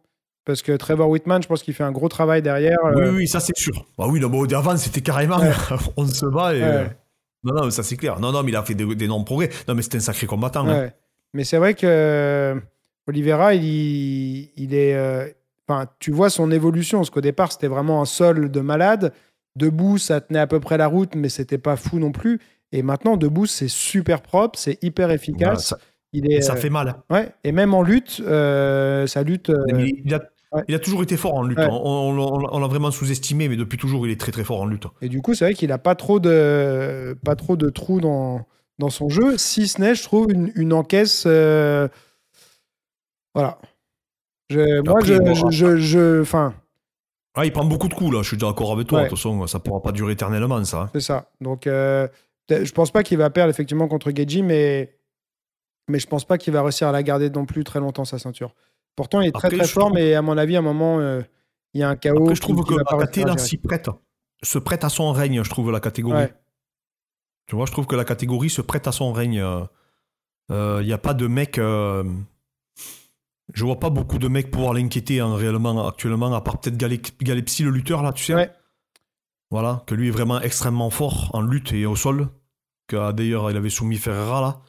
Parce 0.44 0.62
que 0.62 0.70
Trevor 0.70 1.08
Whitman, 1.08 1.42
je 1.42 1.48
pense 1.48 1.64
qu'il 1.64 1.74
fait 1.74 1.82
un 1.82 1.90
gros 1.90 2.08
travail 2.08 2.40
derrière. 2.42 2.78
Oui, 2.94 3.02
euh, 3.02 3.12
oui, 3.16 3.26
ça 3.26 3.40
c'est 3.40 3.56
sûr. 3.56 3.84
Bah 3.98 4.06
oui, 4.08 4.20
non, 4.20 4.28
mais 4.28 4.54
avant 4.54 4.76
c'était 4.76 5.00
carrément, 5.00 5.38
Ouais. 5.40 5.50
on 5.96 6.06
se 6.06 6.26
bat 6.26 6.54
et. 6.54 6.62
Ouais. 6.62 6.96
Non, 7.42 7.54
non, 7.64 7.70
ça 7.72 7.82
c'est 7.82 7.96
clair. 7.96 8.20
Non, 8.20 8.30
non, 8.30 8.44
mais 8.44 8.50
il 8.52 8.56
a 8.56 8.62
fait 8.62 8.74
des- 8.74 8.94
d'énormes 8.94 9.24
progrès. 9.24 9.50
Non, 9.66 9.74
mais 9.74 9.82
c'était 9.82 9.96
un 9.98 10.00
sacré 10.00 10.26
combattant. 10.28 10.66
hein. 10.68 10.90
Mais 11.34 11.44
c'est 11.44 11.58
vrai 11.58 11.74
que 11.74 11.86
euh, 11.86 12.54
Oliveira, 13.06 13.54
il, 13.54 14.50
il 14.56 14.74
est. 14.74 14.94
euh, 14.94 15.28
Enfin, 15.68 15.86
tu 15.98 16.12
vois 16.12 16.30
son 16.30 16.52
évolution, 16.52 16.98
parce 16.98 17.10
qu'au 17.10 17.20
départ, 17.20 17.50
c'était 17.50 17.66
vraiment 17.66 18.00
un 18.00 18.04
sol 18.04 18.52
de 18.52 18.60
malade. 18.60 19.12
Debout, 19.56 19.98
ça 19.98 20.20
tenait 20.20 20.38
à 20.38 20.46
peu 20.46 20.60
près 20.60 20.78
la 20.78 20.86
route, 20.86 21.16
mais 21.16 21.28
c'était 21.28 21.58
pas 21.58 21.74
fou 21.74 21.98
non 21.98 22.12
plus. 22.12 22.38
Et 22.70 22.82
maintenant, 22.84 23.16
debout, 23.16 23.46
c'est 23.46 23.66
super 23.66 24.22
propre, 24.22 24.56
c'est 24.58 24.80
hyper 24.84 25.06
Voilà, 25.08 25.14
efficace. 25.16 25.66
ça, 25.70 25.78
il 26.12 26.30
est, 26.30 26.40
ça 26.40 26.52
euh, 26.52 26.56
fait 26.56 26.70
mal. 26.70 27.02
ouais. 27.10 27.30
Et 27.42 27.50
même 27.50 27.74
en 27.74 27.82
lutte, 27.82 28.22
euh, 28.24 29.08
sa 29.08 29.24
lutte. 29.24 29.50
euh, 29.50 29.64
il, 30.04 30.14
a, 30.14 30.20
ouais. 30.52 30.62
il 30.68 30.74
a 30.76 30.78
toujours 30.78 31.02
été 31.02 31.16
fort 31.16 31.34
en 31.34 31.42
lutte. 31.42 31.58
Ouais. 31.58 31.66
On, 31.68 31.74
on- 31.74 32.18
on- 32.18 32.48
on 32.52 32.58
l'a 32.60 32.66
vraiment 32.68 32.92
sous-estimé, 32.92 33.48
mais 33.48 33.56
depuis 33.56 33.76
toujours, 33.78 34.06
il 34.06 34.12
est 34.12 34.20
très 34.20 34.30
très 34.30 34.44
fort 34.44 34.60
en 34.62 34.66
lutte. 34.66 34.84
Et 35.02 35.08
du 35.08 35.20
coup, 35.20 35.34
c'est 35.34 35.46
vrai 35.46 35.54
qu'il 35.54 35.72
a 35.72 35.78
pas 35.78 35.96
trop 35.96 36.20
de, 36.20 37.18
pas 37.24 37.34
trop 37.34 37.56
de 37.56 37.70
trous 37.70 38.00
dans, 38.00 38.46
dans 38.78 38.90
son 38.90 39.08
jeu, 39.08 39.38
si 39.38 39.68
ce 39.68 39.80
n'est, 39.80 39.94
je 39.94 40.02
trouve, 40.02 40.30
une, 40.30 40.52
une 40.54 40.72
encaisse. 40.72 41.24
euh, 41.26 41.88
Voilà. 43.34 43.58
Je, 44.50 44.80
moi, 44.82 44.98
Après, 44.98 45.14
je. 45.14 45.18
bon, 45.18 45.50
je, 45.50 45.76
je, 45.76 46.24
Ah, 47.34 47.44
il 47.44 47.52
prend 47.52 47.64
beaucoup 47.64 47.88
de 47.88 47.94
coups 47.94 48.12
là, 48.14 48.22
je 48.22 48.28
suis 48.28 48.36
d'accord 48.36 48.72
avec 48.72 48.86
toi. 48.86 48.98
Ouais. 49.00 49.04
De 49.04 49.08
toute 49.10 49.18
façon, 49.18 49.46
ça 49.46 49.58
pourra 49.58 49.82
pas 49.82 49.92
durer 49.92 50.12
éternellement, 50.12 50.62
ça. 50.64 50.82
hein. 50.82 50.90
c'est 50.92 51.00
ça. 51.00 51.30
Donc, 51.40 51.66
euh, 51.66 52.06
je 52.50 52.70
pense 52.72 52.90
pas 52.90 53.02
qu'il 53.02 53.18
va 53.18 53.28
perdre 53.30 53.50
effectivement 53.50 53.88
contre 53.88 54.10
Geji, 54.14 54.42
mais, 54.42 54.96
mais 55.88 55.98
je 55.98 56.06
pense 56.06 56.24
pas 56.24 56.38
qu'il 56.38 56.52
va 56.52 56.62
réussir 56.62 56.86
à 56.88 56.92
la 56.92 57.02
garder 57.02 57.28
non 57.30 57.44
plus 57.44 57.64
très 57.64 57.80
longtemps, 57.80 58.04
sa 58.04 58.18
ceinture. 58.18 58.54
Pourtant, 58.94 59.20
il 59.20 59.28
est 59.28 59.32
très 59.32 59.48
Après, 59.48 59.58
très 59.58 59.66
fort, 59.68 59.86
trouve- 59.86 59.96
mais 59.96 60.14
à 60.14 60.22
mon 60.22 60.38
avis, 60.38 60.56
à 60.56 60.60
un 60.60 60.62
moment, 60.62 61.00
euh, 61.00 61.20
il 61.74 61.80
y 61.80 61.82
a 61.82 61.88
un 61.88 61.96
chaos. 61.96 62.22
Après, 62.22 62.34
je 62.36 62.40
trouve 62.40 62.56
qui- 62.58 62.62
qui 62.62 62.74
que 62.74 63.26
la 63.26 63.36
s'y 63.38 63.56
prête. 63.58 63.90
Se 64.42 64.58
prête 64.58 64.84
à 64.84 64.88
son 64.88 65.10
règne, 65.12 65.42
je 65.42 65.50
trouve, 65.50 65.70
la 65.72 65.80
catégorie. 65.80 66.16
Ouais. 66.16 66.34
Tu 67.46 67.54
vois, 67.54 67.66
je 67.66 67.72
trouve 67.72 67.86
que 67.86 67.96
la 67.96 68.04
catégorie 68.04 68.50
se 68.50 68.60
prête 68.62 68.86
à 68.88 68.92
son 68.92 69.12
règne. 69.12 69.44
Il 70.50 70.84
n'y 70.84 70.92
a 70.92 70.98
pas 70.98 71.14
de 71.14 71.26
mec. 71.26 71.58
euh, 71.58 72.04
Je 73.54 73.64
vois 73.64 73.78
pas 73.78 73.90
beaucoup 73.90 74.18
de 74.18 74.28
mecs 74.28 74.50
pouvoir 74.50 74.74
l'inquiéter 74.74 75.20
hein, 75.20 75.34
réellement 75.36 75.86
actuellement, 75.86 76.32
à 76.34 76.40
part 76.40 76.58
peut-être 76.60 76.76
Galep- 76.76 77.22
Galepsy, 77.22 77.62
le 77.62 77.70
lutteur, 77.70 78.02
là, 78.02 78.12
tu 78.12 78.24
sais. 78.24 78.34
Ouais. 78.34 78.50
Voilà, 79.50 79.84
que 79.86 79.94
lui 79.94 80.08
est 80.08 80.12
vraiment 80.12 80.40
extrêmement 80.40 80.90
fort 80.90 81.30
en 81.32 81.40
lutte 81.40 81.72
et 81.72 81.86
au 81.86 81.94
sol. 81.94 82.28
Que 82.88 83.12
d'ailleurs, 83.12 83.50
il 83.50 83.56
avait 83.56 83.70
soumis 83.70 83.96
Ferreira, 83.96 84.40
là. 84.40 84.60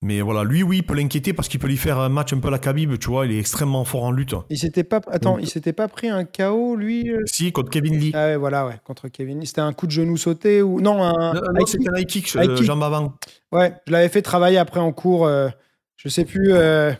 Mais 0.00 0.20
voilà, 0.20 0.44
lui, 0.44 0.62
oui, 0.62 0.76
il 0.78 0.82
peut 0.84 0.94
l'inquiéter 0.94 1.32
parce 1.32 1.48
qu'il 1.48 1.58
peut 1.58 1.66
lui 1.66 1.76
faire 1.76 1.98
un 1.98 2.08
match 2.08 2.32
un 2.32 2.38
peu 2.38 2.46
à 2.48 2.50
la 2.52 2.60
Khabib, 2.60 2.96
tu 3.00 3.08
vois. 3.10 3.26
Il 3.26 3.32
est 3.32 3.38
extrêmement 3.40 3.84
fort 3.84 4.04
en 4.04 4.12
lutte. 4.12 4.34
Il 4.48 4.56
s'était 4.56 4.84
pas. 4.84 5.00
Attends, 5.10 5.32
Donc- 5.34 5.42
il 5.42 5.48
s'était 5.48 5.72
pas 5.72 5.88
pris 5.88 6.08
un 6.08 6.24
KO, 6.24 6.76
lui 6.76 7.10
euh 7.10 7.22
Si, 7.26 7.50
contre 7.50 7.70
Kevin 7.70 7.98
Lee. 7.98 8.12
Ah 8.14 8.26
ouais, 8.26 8.36
voilà, 8.36 8.64
ouais, 8.66 8.74
contre 8.84 9.08
Kevin. 9.08 9.44
C'était 9.44 9.60
un 9.60 9.72
coup 9.72 9.86
de 9.86 9.90
genou 9.92 10.16
sauté 10.16 10.62
ou. 10.62 10.80
Non, 10.80 11.02
un. 11.02 11.34
non, 11.34 11.66
c'était 11.66 11.88
un 11.90 11.96
high 11.98 12.06
kick, 12.06 12.28
High 12.36 12.48
euh, 12.48 12.54
kick. 12.56 12.64
jambe 12.64 12.82
avant. 12.84 13.14
Ouais, 13.50 13.74
je 13.88 13.92
l'avais 13.92 14.08
fait 14.08 14.22
travailler 14.22 14.58
après 14.58 14.78
en 14.78 14.92
cours. 14.92 15.26
euh, 15.26 15.48
je 15.96 16.08
sais 16.08 16.24
plus. 16.24 16.52
euh, 16.52 16.92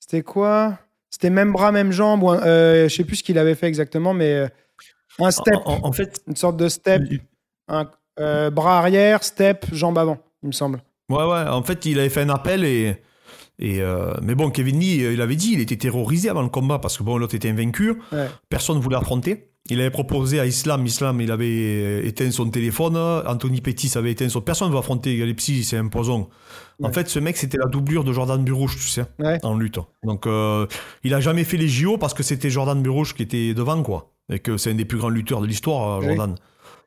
c'était 0.00 0.22
quoi? 0.22 0.76
C'était 1.08 1.30
même 1.30 1.52
bras, 1.52 1.70
même 1.70 1.92
jambe. 1.92 2.24
Ou 2.24 2.30
un- 2.30 2.42
euh, 2.42 2.88
je 2.88 2.94
sais 2.96 3.04
plus 3.04 3.16
ce 3.16 3.22
qu'il 3.22 3.38
avait 3.38 3.54
fait 3.54 3.68
exactement, 3.68 4.12
mais 4.12 4.48
un 5.20 5.30
step, 5.30 5.54
En, 5.66 5.74
en- 5.74 5.86
en 5.88 5.92
fait, 5.92 6.20
une 6.26 6.34
sorte 6.34 6.56
de 6.56 6.68
step, 6.68 7.02
un 7.68 7.88
bras 8.50 8.78
arrière, 8.78 9.22
step, 9.22 9.66
jambe 9.72 9.98
avant, 9.98 10.18
il 10.42 10.48
me 10.48 10.52
semble. 10.52 10.82
Ouais, 11.10 11.24
ouais, 11.24 11.48
en 11.48 11.62
fait, 11.62 11.84
il 11.86 11.98
avait 11.98 12.08
fait 12.08 12.22
un 12.22 12.30
appel 12.30 12.64
et. 12.64 12.94
et 13.58 13.80
euh, 13.82 14.14
mais 14.22 14.34
bon, 14.34 14.50
Kevin 14.50 14.78
Lee, 14.80 15.04
euh, 15.04 15.12
il 15.12 15.20
avait 15.20 15.36
dit, 15.36 15.52
il 15.52 15.60
était 15.60 15.76
terrorisé 15.76 16.28
avant 16.30 16.42
le 16.42 16.48
combat 16.48 16.78
parce 16.78 16.96
que 16.96 17.02
bon, 17.02 17.18
l'autre 17.18 17.34
était 17.34 17.50
invaincu, 17.50 17.94
Ouais. 18.12 18.28
personne 18.48 18.76
ne 18.78 18.82
voulait 18.82 18.96
affronter. 18.96 19.48
Il 19.68 19.78
avait 19.80 19.90
proposé 19.90 20.40
à 20.40 20.46
Islam, 20.46 20.86
Islam, 20.86 21.20
il 21.20 21.30
avait 21.30 21.44
euh, 21.46 22.06
éteint 22.06 22.30
son 22.30 22.48
téléphone, 22.48 22.96
Anthony 22.96 23.60
Pettis 23.60 23.92
avait 23.96 24.10
éteint 24.12 24.28
son. 24.30 24.40
Personne 24.40 24.68
ne 24.68 24.72
veut 24.72 24.78
affronter 24.78 25.16
Galepsy, 25.18 25.62
c'est 25.64 25.76
imposant. 25.76 26.30
En 26.82 26.86
Ouais. 26.86 26.92
fait, 26.94 27.08
ce 27.10 27.18
mec, 27.18 27.36
c'était 27.36 27.58
la 27.58 27.66
doublure 27.66 28.02
de 28.02 28.12
Jordan 28.12 28.42
Burouche, 28.42 28.76
tu 28.76 28.88
sais, 28.88 29.04
Ouais. 29.18 29.38
en 29.44 29.56
lutte. 29.58 29.78
Donc, 30.02 30.26
euh, 30.26 30.66
il 31.04 31.12
a 31.12 31.20
jamais 31.20 31.44
fait 31.44 31.58
les 31.58 31.68
JO 31.68 31.98
parce 31.98 32.14
que 32.14 32.22
c'était 32.22 32.48
Jordan 32.50 32.80
Burouche 32.82 33.14
qui 33.14 33.22
était 33.22 33.52
devant, 33.52 33.82
quoi. 33.82 34.12
Et 34.32 34.38
que 34.38 34.56
c'est 34.56 34.70
un 34.70 34.74
des 34.74 34.86
plus 34.86 34.96
grands 34.98 35.08
lutteurs 35.10 35.40
de 35.42 35.46
l'histoire, 35.46 35.98
Oui. 36.00 36.16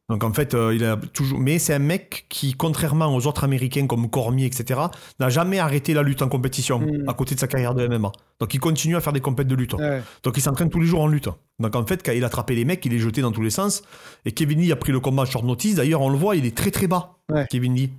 Donc 0.09 0.23
en 0.25 0.33
fait, 0.33 0.53
euh, 0.53 0.75
il 0.75 0.83
a 0.83 0.97
toujours. 0.97 1.39
Mais 1.39 1.59
c'est 1.59 1.73
un 1.73 1.79
mec 1.79 2.25
qui, 2.27 2.53
contrairement 2.55 3.15
aux 3.15 3.25
autres 3.25 3.45
Américains 3.45 3.87
comme 3.87 4.09
Cormier, 4.09 4.45
etc., 4.45 4.81
n'a 5.19 5.29
jamais 5.29 5.59
arrêté 5.59 5.93
la 5.93 6.03
lutte 6.03 6.21
en 6.21 6.27
compétition 6.27 6.79
Mm. 6.79 7.07
à 7.07 7.13
côté 7.13 7.35
de 7.35 7.39
sa 7.39 7.47
carrière 7.47 7.73
de 7.73 7.87
MMA. 7.87 8.11
Donc 8.39 8.53
il 8.53 8.59
continue 8.59 8.95
à 8.97 9.01
faire 9.01 9.13
des 9.13 9.21
compètes 9.21 9.47
de 9.47 9.55
lutte. 9.55 9.73
Ouais. 9.75 10.01
Donc 10.23 10.35
il 10.35 10.41
s'entraîne 10.41 10.69
tous 10.69 10.81
les 10.81 10.87
jours 10.87 11.01
en 11.01 11.07
lutte. 11.07 11.29
Donc 11.59 11.75
en 11.75 11.85
fait, 11.85 12.03
quand 12.05 12.11
il 12.11 12.23
a 12.23 12.27
attrapé 12.27 12.53
les 12.55 12.65
mecs, 12.65 12.85
il 12.85 12.91
les 12.91 12.99
jeté 12.99 13.21
dans 13.21 13.31
tous 13.31 13.41
les 13.41 13.49
sens. 13.49 13.81
Et 14.25 14.33
Kevin 14.33 14.59
Lee 14.59 14.71
a 14.73 14.75
pris 14.75 14.91
le 14.91 14.99
combat 14.99 15.23
short 15.25 15.45
notice. 15.45 15.75
D'ailleurs, 15.75 16.01
on 16.01 16.09
le 16.09 16.17
voit, 16.17 16.35
il 16.35 16.45
est 16.45 16.55
très 16.55 16.71
très 16.71 16.87
bas, 16.87 17.17
Ouais. 17.31 17.47
Kevin 17.49 17.73
Lee. 17.73 17.91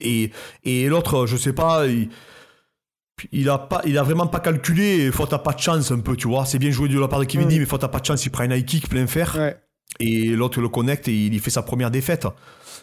Et, 0.00 0.30
et 0.64 0.88
l'autre, 0.88 1.26
je 1.26 1.36
sais 1.36 1.52
pas. 1.52 1.86
Il... 1.86 2.08
Il 3.32 3.50
a, 3.50 3.58
pas, 3.58 3.82
il 3.84 3.98
a 3.98 4.02
vraiment 4.02 4.26
pas 4.26 4.40
calculé, 4.40 5.10
faute 5.12 5.34
à 5.34 5.38
pas 5.38 5.52
de 5.52 5.58
chance 5.58 5.90
un 5.92 5.98
peu, 6.00 6.16
tu 6.16 6.26
vois. 6.26 6.46
C'est 6.46 6.58
bien 6.58 6.70
joué 6.70 6.88
de 6.88 6.98
la 6.98 7.06
part 7.06 7.18
de 7.20 7.26
Kevin. 7.26 7.46
Lee, 7.50 7.58
mais 7.58 7.66
faute 7.66 7.84
à 7.84 7.88
pas 7.88 8.00
de 8.00 8.06
chance, 8.06 8.24
il 8.24 8.30
prend 8.30 8.44
un 8.44 8.50
high 8.50 8.64
kick 8.64 8.88
plein 8.88 9.06
fer 9.06 9.36
Ouais. 9.36 9.56
Et 9.98 10.28
l'autre 10.30 10.60
le 10.60 10.68
connecte 10.68 11.08
et 11.08 11.26
il 11.26 11.34
y 11.34 11.38
fait 11.38 11.50
sa 11.50 11.62
première 11.62 11.90
défaite. 11.90 12.26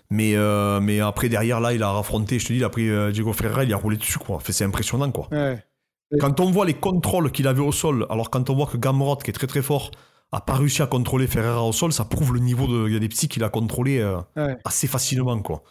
Mais, 0.09 0.35
euh, 0.35 0.79
mais 0.79 0.99
après, 1.01 1.27
derrière, 1.29 1.59
là, 1.59 1.73
il 1.73 1.83
a 1.83 1.97
affronté, 1.97 2.39
je 2.39 2.47
te 2.47 2.53
dis, 2.53 2.59
il 2.59 2.63
a 2.63 2.69
pris 2.69 2.89
euh, 2.89 3.11
Diego 3.11 3.33
Ferreira, 3.33 3.63
il 3.63 3.73
a 3.73 3.77
roulé 3.77 3.97
dessus, 3.97 4.17
quoi. 4.19 4.39
C'est 4.47 4.63
impressionnant, 4.63 5.11
quoi. 5.11 5.27
Ouais. 5.31 5.61
Quand 6.21 6.39
on 6.39 6.49
voit 6.51 6.65
les 6.65 6.73
contrôles 6.75 7.31
qu'il 7.31 7.47
avait 7.47 7.61
au 7.61 7.73
sol, 7.73 8.05
alors 8.09 8.29
quand 8.29 8.49
on 8.49 8.55
voit 8.55 8.67
que 8.67 8.77
Gamrot, 8.77 9.17
qui 9.17 9.29
est 9.29 9.33
très 9.33 9.47
très 9.47 9.61
fort, 9.61 9.91
a 10.31 10.39
pas 10.39 10.53
réussi 10.53 10.81
à 10.81 10.85
contrôler 10.87 11.27
Ferreira 11.27 11.61
au 11.63 11.73
sol, 11.73 11.91
ça 11.91 12.05
prouve 12.05 12.33
le 12.33 12.39
niveau 12.39 12.67
de. 12.67 12.87
Il 12.87 12.93
y 12.93 12.95
a 12.95 12.99
des 12.99 13.09
petits 13.09 13.27
qu'il 13.27 13.43
a 13.43 13.49
contrôlé 13.49 13.99
euh, 13.99 14.17
Ouais. 14.37 14.55
assez 14.63 14.87
facilement, 14.87 15.37
quoi. 15.41 15.63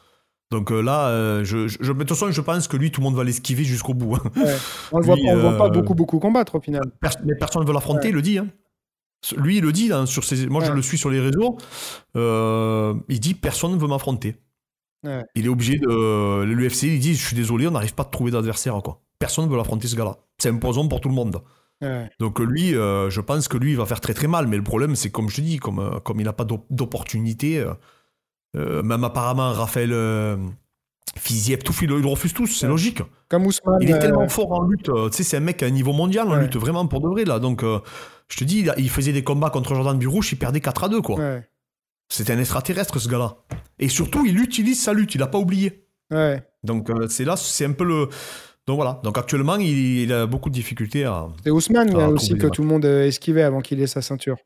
Donc 0.50 0.70
euh, 0.70 0.80
là, 0.82 1.08
euh, 1.08 1.42
je, 1.44 1.66
je, 1.68 1.78
de 1.92 1.98
toute 2.00 2.10
façon, 2.10 2.30
je 2.30 2.40
pense 2.42 2.68
que 2.68 2.76
lui, 2.76 2.90
tout 2.90 3.00
le 3.00 3.04
monde 3.06 3.16
va 3.16 3.24
l'esquiver 3.24 3.64
jusqu'au 3.64 3.94
bout. 3.94 4.16
hein. 4.16 4.22
Ouais. 4.36 4.54
On 4.92 4.98
le 4.98 5.04
voit, 5.06 5.16
Lui, 5.16 5.24
on 5.30 5.34
le 5.36 5.40
voit 5.40 5.56
pas 5.56 5.70
beaucoup, 5.70 5.94
beaucoup 5.94 6.18
combattre 6.18 6.56
au 6.56 6.60
final. 6.60 6.82
Pers- 7.00 7.16
mais 7.24 7.34
personne 7.34 7.62
ne 7.62 7.66
veut 7.66 7.72
l'affronter, 7.72 8.02
Ouais. 8.04 8.08
il 8.10 8.14
le 8.14 8.22
dit. 8.22 8.36
hein. 8.38 8.46
Lui, 9.36 9.56
il 9.58 9.62
le 9.62 9.72
dit, 9.72 9.92
hein, 9.92 10.06
sur 10.06 10.24
ses... 10.24 10.46
moi 10.46 10.62
je 10.64 10.72
le 10.72 10.82
suis 10.82 10.98
sur 10.98 11.10
les 11.10 11.20
réseaux, 11.20 11.56
euh, 12.16 12.94
il 13.08 13.20
dit 13.20 13.34
personne 13.34 13.72
ne 13.72 13.78
veut 13.78 13.88
m'affronter. 13.88 14.36
Ouais. 15.04 15.24
Il 15.34 15.46
est 15.46 15.48
obligé 15.48 15.78
de. 15.78 16.42
L'UFC, 16.44 16.84
il 16.84 17.00
dit 17.00 17.14
je 17.14 17.24
suis 17.26 17.36
désolé, 17.36 17.66
on 17.66 17.70
n'arrive 17.72 17.94
pas 17.94 18.02
à 18.02 18.06
trouver 18.06 18.30
d'adversaire. 18.30 18.80
quoi. 18.82 19.02
Personne 19.18 19.46
ne 19.46 19.50
veut 19.50 19.56
l'affronter 19.56 19.88
ce 19.88 19.96
gars-là. 19.96 20.16
C'est 20.38 20.50
imposant 20.50 20.86
pour 20.88 21.00
tout 21.00 21.08
le 21.08 21.14
monde. 21.14 21.42
Ouais. 21.82 22.08
Donc 22.18 22.40
lui, 22.40 22.74
euh, 22.74 23.10
je 23.10 23.20
pense 23.20 23.48
que 23.48 23.56
lui, 23.56 23.72
il 23.72 23.76
va 23.76 23.86
faire 23.86 24.00
très 24.00 24.14
très 24.14 24.26
mal. 24.26 24.46
Mais 24.46 24.56
le 24.56 24.62
problème, 24.64 24.96
c'est 24.96 25.10
comme 25.10 25.28
je 25.28 25.36
te 25.36 25.40
dis, 25.42 25.58
comme, 25.58 25.78
euh, 25.78 26.00
comme 26.00 26.20
il 26.20 26.24
n'a 26.24 26.32
pas 26.32 26.44
d'op- 26.44 26.66
d'opportunité, 26.70 27.64
euh, 28.56 28.82
même 28.82 29.04
apparemment 29.04 29.52
Raphaël 29.52 29.92
Fiziev, 31.16 31.58
tout, 31.62 31.72
il, 31.82 31.90
refuse 32.06 32.34
tous, 32.34 32.46
c'est 32.46 32.66
logique. 32.66 33.00
Comme 33.28 33.46
Ousmane. 33.46 33.78
Il 33.80 33.90
est 33.90 33.94
euh, 33.94 33.98
tellement 33.98 34.28
fort 34.28 34.52
en 34.52 34.62
lutte. 34.62 34.88
euh, 34.88 35.08
Tu 35.08 35.18
sais, 35.18 35.22
c'est 35.22 35.36
un 35.38 35.40
mec 35.40 35.62
à 35.62 35.66
un 35.66 35.70
niveau 35.70 35.92
mondial 35.92 36.28
en 36.28 36.32
Ouais. 36.32 36.42
lutte, 36.42 36.56
vraiment 36.56 36.86
pour 36.86 37.00
de 37.00 37.08
vrai, 37.08 37.24
là. 37.24 37.38
Donc, 37.38 37.62
euh, 37.62 37.78
je 38.28 38.36
te 38.36 38.44
dis, 38.44 38.66
il, 38.76 38.90
faisait 38.90 39.12
des 39.12 39.24
combats 39.24 39.50
contre 39.50 39.74
Jordan 39.74 39.96
Burouche, 39.98 40.32
il 40.32 40.36
perdait 40.36 40.60
4 40.60 40.84
à 40.84 40.88
2, 40.88 41.00
quoi. 41.00 41.18
Ouais. 41.18 41.48
C'était 42.08 42.32
un 42.34 42.38
extraterrestre, 42.38 42.98
ce 42.98 43.08
gars-là. 43.08 43.36
Et 43.78 43.88
surtout, 43.88 44.26
il 44.26 44.38
utilise 44.40 44.80
sa 44.82 44.92
lutte, 44.92 45.14
il 45.14 45.18
n'a 45.18 45.26
pas 45.26 45.38
oublié. 45.38 45.86
Ouais. 46.10 46.42
Donc, 46.64 46.90
euh, 46.90 47.08
c'est 47.08 47.24
là, 47.24 47.36
c'est 47.36 47.64
un 47.64 47.72
peu 47.72 47.84
le. 47.84 48.08
Donc 48.66 48.76
voilà. 48.76 49.00
Donc, 49.04 49.16
actuellement, 49.16 49.56
il, 49.56 50.00
il 50.02 50.12
a 50.12 50.26
beaucoup 50.26 50.50
de 50.50 50.54
difficultés 50.54 51.04
à. 51.04 51.28
C'est 51.44 51.50
Ousmane 51.50 51.96
là, 51.96 52.08
aussi 52.10 52.36
que 52.36 52.46
tout 52.48 52.62
le 52.62 52.68
monde 52.68 52.84
esquivait 52.84 53.42
avant 53.42 53.60
qu'il 53.60 53.80
ait 53.80 53.86
sa 53.86 54.02
ceinture. 54.02 54.36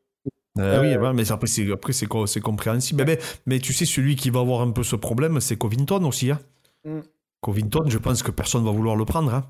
Euh, 0.58 0.62
Euh, 0.62 0.80
Oui, 0.82 0.96
ouais, 0.96 1.12
mais 1.12 1.30
après, 1.30 1.46
c'est, 1.46 1.70
après, 1.70 1.92
c'est, 1.92 2.06
c'est 2.26 2.40
compréhensible. 2.40 3.04
Mais, 3.04 3.16
mais, 3.16 3.18
mais 3.46 3.58
tu 3.60 3.72
sais, 3.72 3.84
celui 3.84 4.16
qui 4.16 4.30
va 4.30 4.40
avoir 4.40 4.62
un 4.62 4.70
peu 4.72 4.82
ce 4.82 4.96
problème, 4.96 5.40
c'est 5.40 5.56
Covington 5.56 6.04
aussi. 6.04 6.30
Hein. 6.30 6.40
Mm. 6.84 7.00
Covington, 7.40 7.84
je 7.88 7.98
pense 7.98 8.22
que 8.22 8.30
personne 8.30 8.64
va 8.64 8.70
vouloir 8.70 8.96
le 8.96 9.04
prendre. 9.04 9.32
Hein. 9.32 9.44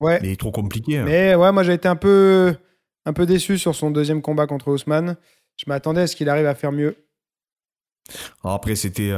Ouais. 0.00 0.18
Mais 0.22 0.28
il 0.28 0.32
est 0.32 0.40
trop 0.40 0.50
compliqué. 0.52 0.98
hein. 0.98 1.04
Mais 1.04 1.34
ouais, 1.34 1.52
moi 1.52 1.62
j'ai 1.62 1.72
été 1.74 1.88
un 1.88 1.96
peu, 1.96 2.54
un 3.04 3.12
peu 3.12 3.24
déçu 3.26 3.56
sur 3.58 3.74
son 3.74 3.90
deuxième 3.90 4.20
combat 4.22 4.46
contre 4.46 4.68
Ousmane. 4.72 5.16
Je 5.56 5.64
m'attendais 5.68 6.02
à 6.02 6.06
ce 6.06 6.16
qu'il 6.16 6.28
arrive 6.28 6.46
à 6.46 6.54
faire 6.54 6.72
mieux. 6.72 6.96
Alors 8.44 8.56
après, 8.56 8.76
c'était. 8.76 9.12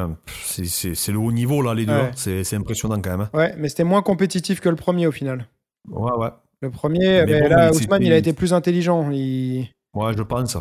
c'est- 0.44 0.64
c'est 0.66 0.94
c'est 0.94 1.12
le 1.12 1.18
haut 1.18 1.32
niveau, 1.32 1.62
là, 1.62 1.74
les 1.74 1.84
deux. 1.84 1.92
Ouais. 1.92 2.00
hein. 2.00 2.10
C'est 2.16 2.44
c'est 2.44 2.56
impressionnant 2.56 3.00
quand 3.02 3.16
même. 3.16 3.28
Ouais, 3.34 3.54
mais 3.58 3.68
c'était 3.68 3.84
moins 3.84 4.02
compétitif 4.02 4.60
que 4.60 4.68
le 4.68 4.76
premier 4.76 5.06
au 5.06 5.12
final. 5.12 5.48
Ouais, 5.88 6.12
ouais. 6.12 6.30
Le 6.60 6.70
premier, 6.70 7.24
Mais 7.24 7.26
mais 7.26 7.40
bon, 7.42 7.48
là, 7.48 7.70
mais 7.70 7.76
Ousmane, 7.76 8.02
il 8.02 8.12
a 8.12 8.16
été 8.16 8.32
plus 8.32 8.52
intelligent. 8.52 9.10
Il... 9.10 9.68
Ouais, 9.94 10.12
je 10.16 10.22
pense. 10.22 10.56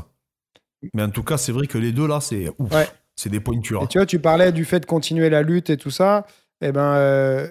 Mais 0.93 1.03
en 1.03 1.09
tout 1.09 1.23
cas, 1.23 1.37
c'est 1.37 1.51
vrai 1.51 1.67
que 1.67 1.77
les 1.77 1.91
deux, 1.91 2.07
là, 2.07 2.19
c'est. 2.21 2.49
ouf. 2.59 2.73
Ouais. 2.73 2.87
C'est 3.15 3.29
des 3.31 3.39
pointures. 3.39 3.81
Et 3.83 3.87
tu 3.87 3.97
vois, 3.97 4.05
tu 4.05 4.19
parlais 4.19 4.51
du 4.51 4.63
fait 4.63 4.79
de 4.79 4.85
continuer 4.85 5.29
la 5.29 5.41
lutte 5.41 5.71
et 5.71 5.77
tout 5.77 5.89
ça. 5.89 6.27
Eh 6.61 6.71
ben, 6.71 6.93
euh, 6.95 7.47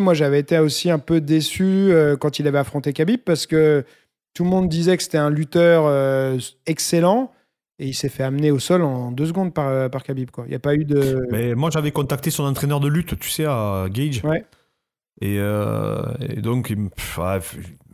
moi, 0.00 0.14
j'avais 0.14 0.40
été 0.40 0.58
aussi 0.58 0.90
un 0.90 0.98
peu 0.98 1.20
déçu 1.20 1.64
euh, 1.64 2.16
quand 2.16 2.38
il 2.38 2.46
avait 2.46 2.58
affronté 2.58 2.92
Khabib 2.92 3.20
parce 3.20 3.46
que 3.46 3.84
tout 4.34 4.44
le 4.44 4.50
monde 4.50 4.68
disait 4.68 4.96
que 4.96 5.02
c'était 5.02 5.18
un 5.18 5.30
lutteur 5.30 5.84
euh, 5.86 6.38
excellent 6.66 7.30
et 7.78 7.86
il 7.88 7.94
s'est 7.94 8.08
fait 8.08 8.22
amener 8.22 8.50
au 8.50 8.58
sol 8.58 8.82
en 8.82 9.10
deux 9.10 9.26
secondes 9.26 9.52
par, 9.52 9.68
euh, 9.68 9.88
par 9.88 10.02
Khabib. 10.02 10.30
Quoi. 10.30 10.44
Il 10.46 10.50
n'y 10.50 10.54
a 10.54 10.60
pas 10.60 10.74
eu 10.74 10.84
de. 10.84 11.26
Mais 11.30 11.54
moi, 11.54 11.70
j'avais 11.70 11.92
contacté 11.92 12.30
son 12.30 12.44
entraîneur 12.44 12.80
de 12.80 12.88
lutte, 12.88 13.18
tu 13.18 13.28
sais, 13.28 13.44
à 13.46 13.86
Gage. 13.90 14.22
Ouais. 14.24 14.44
Et, 15.20 15.36
euh, 15.38 16.02
et 16.20 16.40
donc, 16.40 16.74
pff, 16.96 17.18
ouais, 17.18 17.38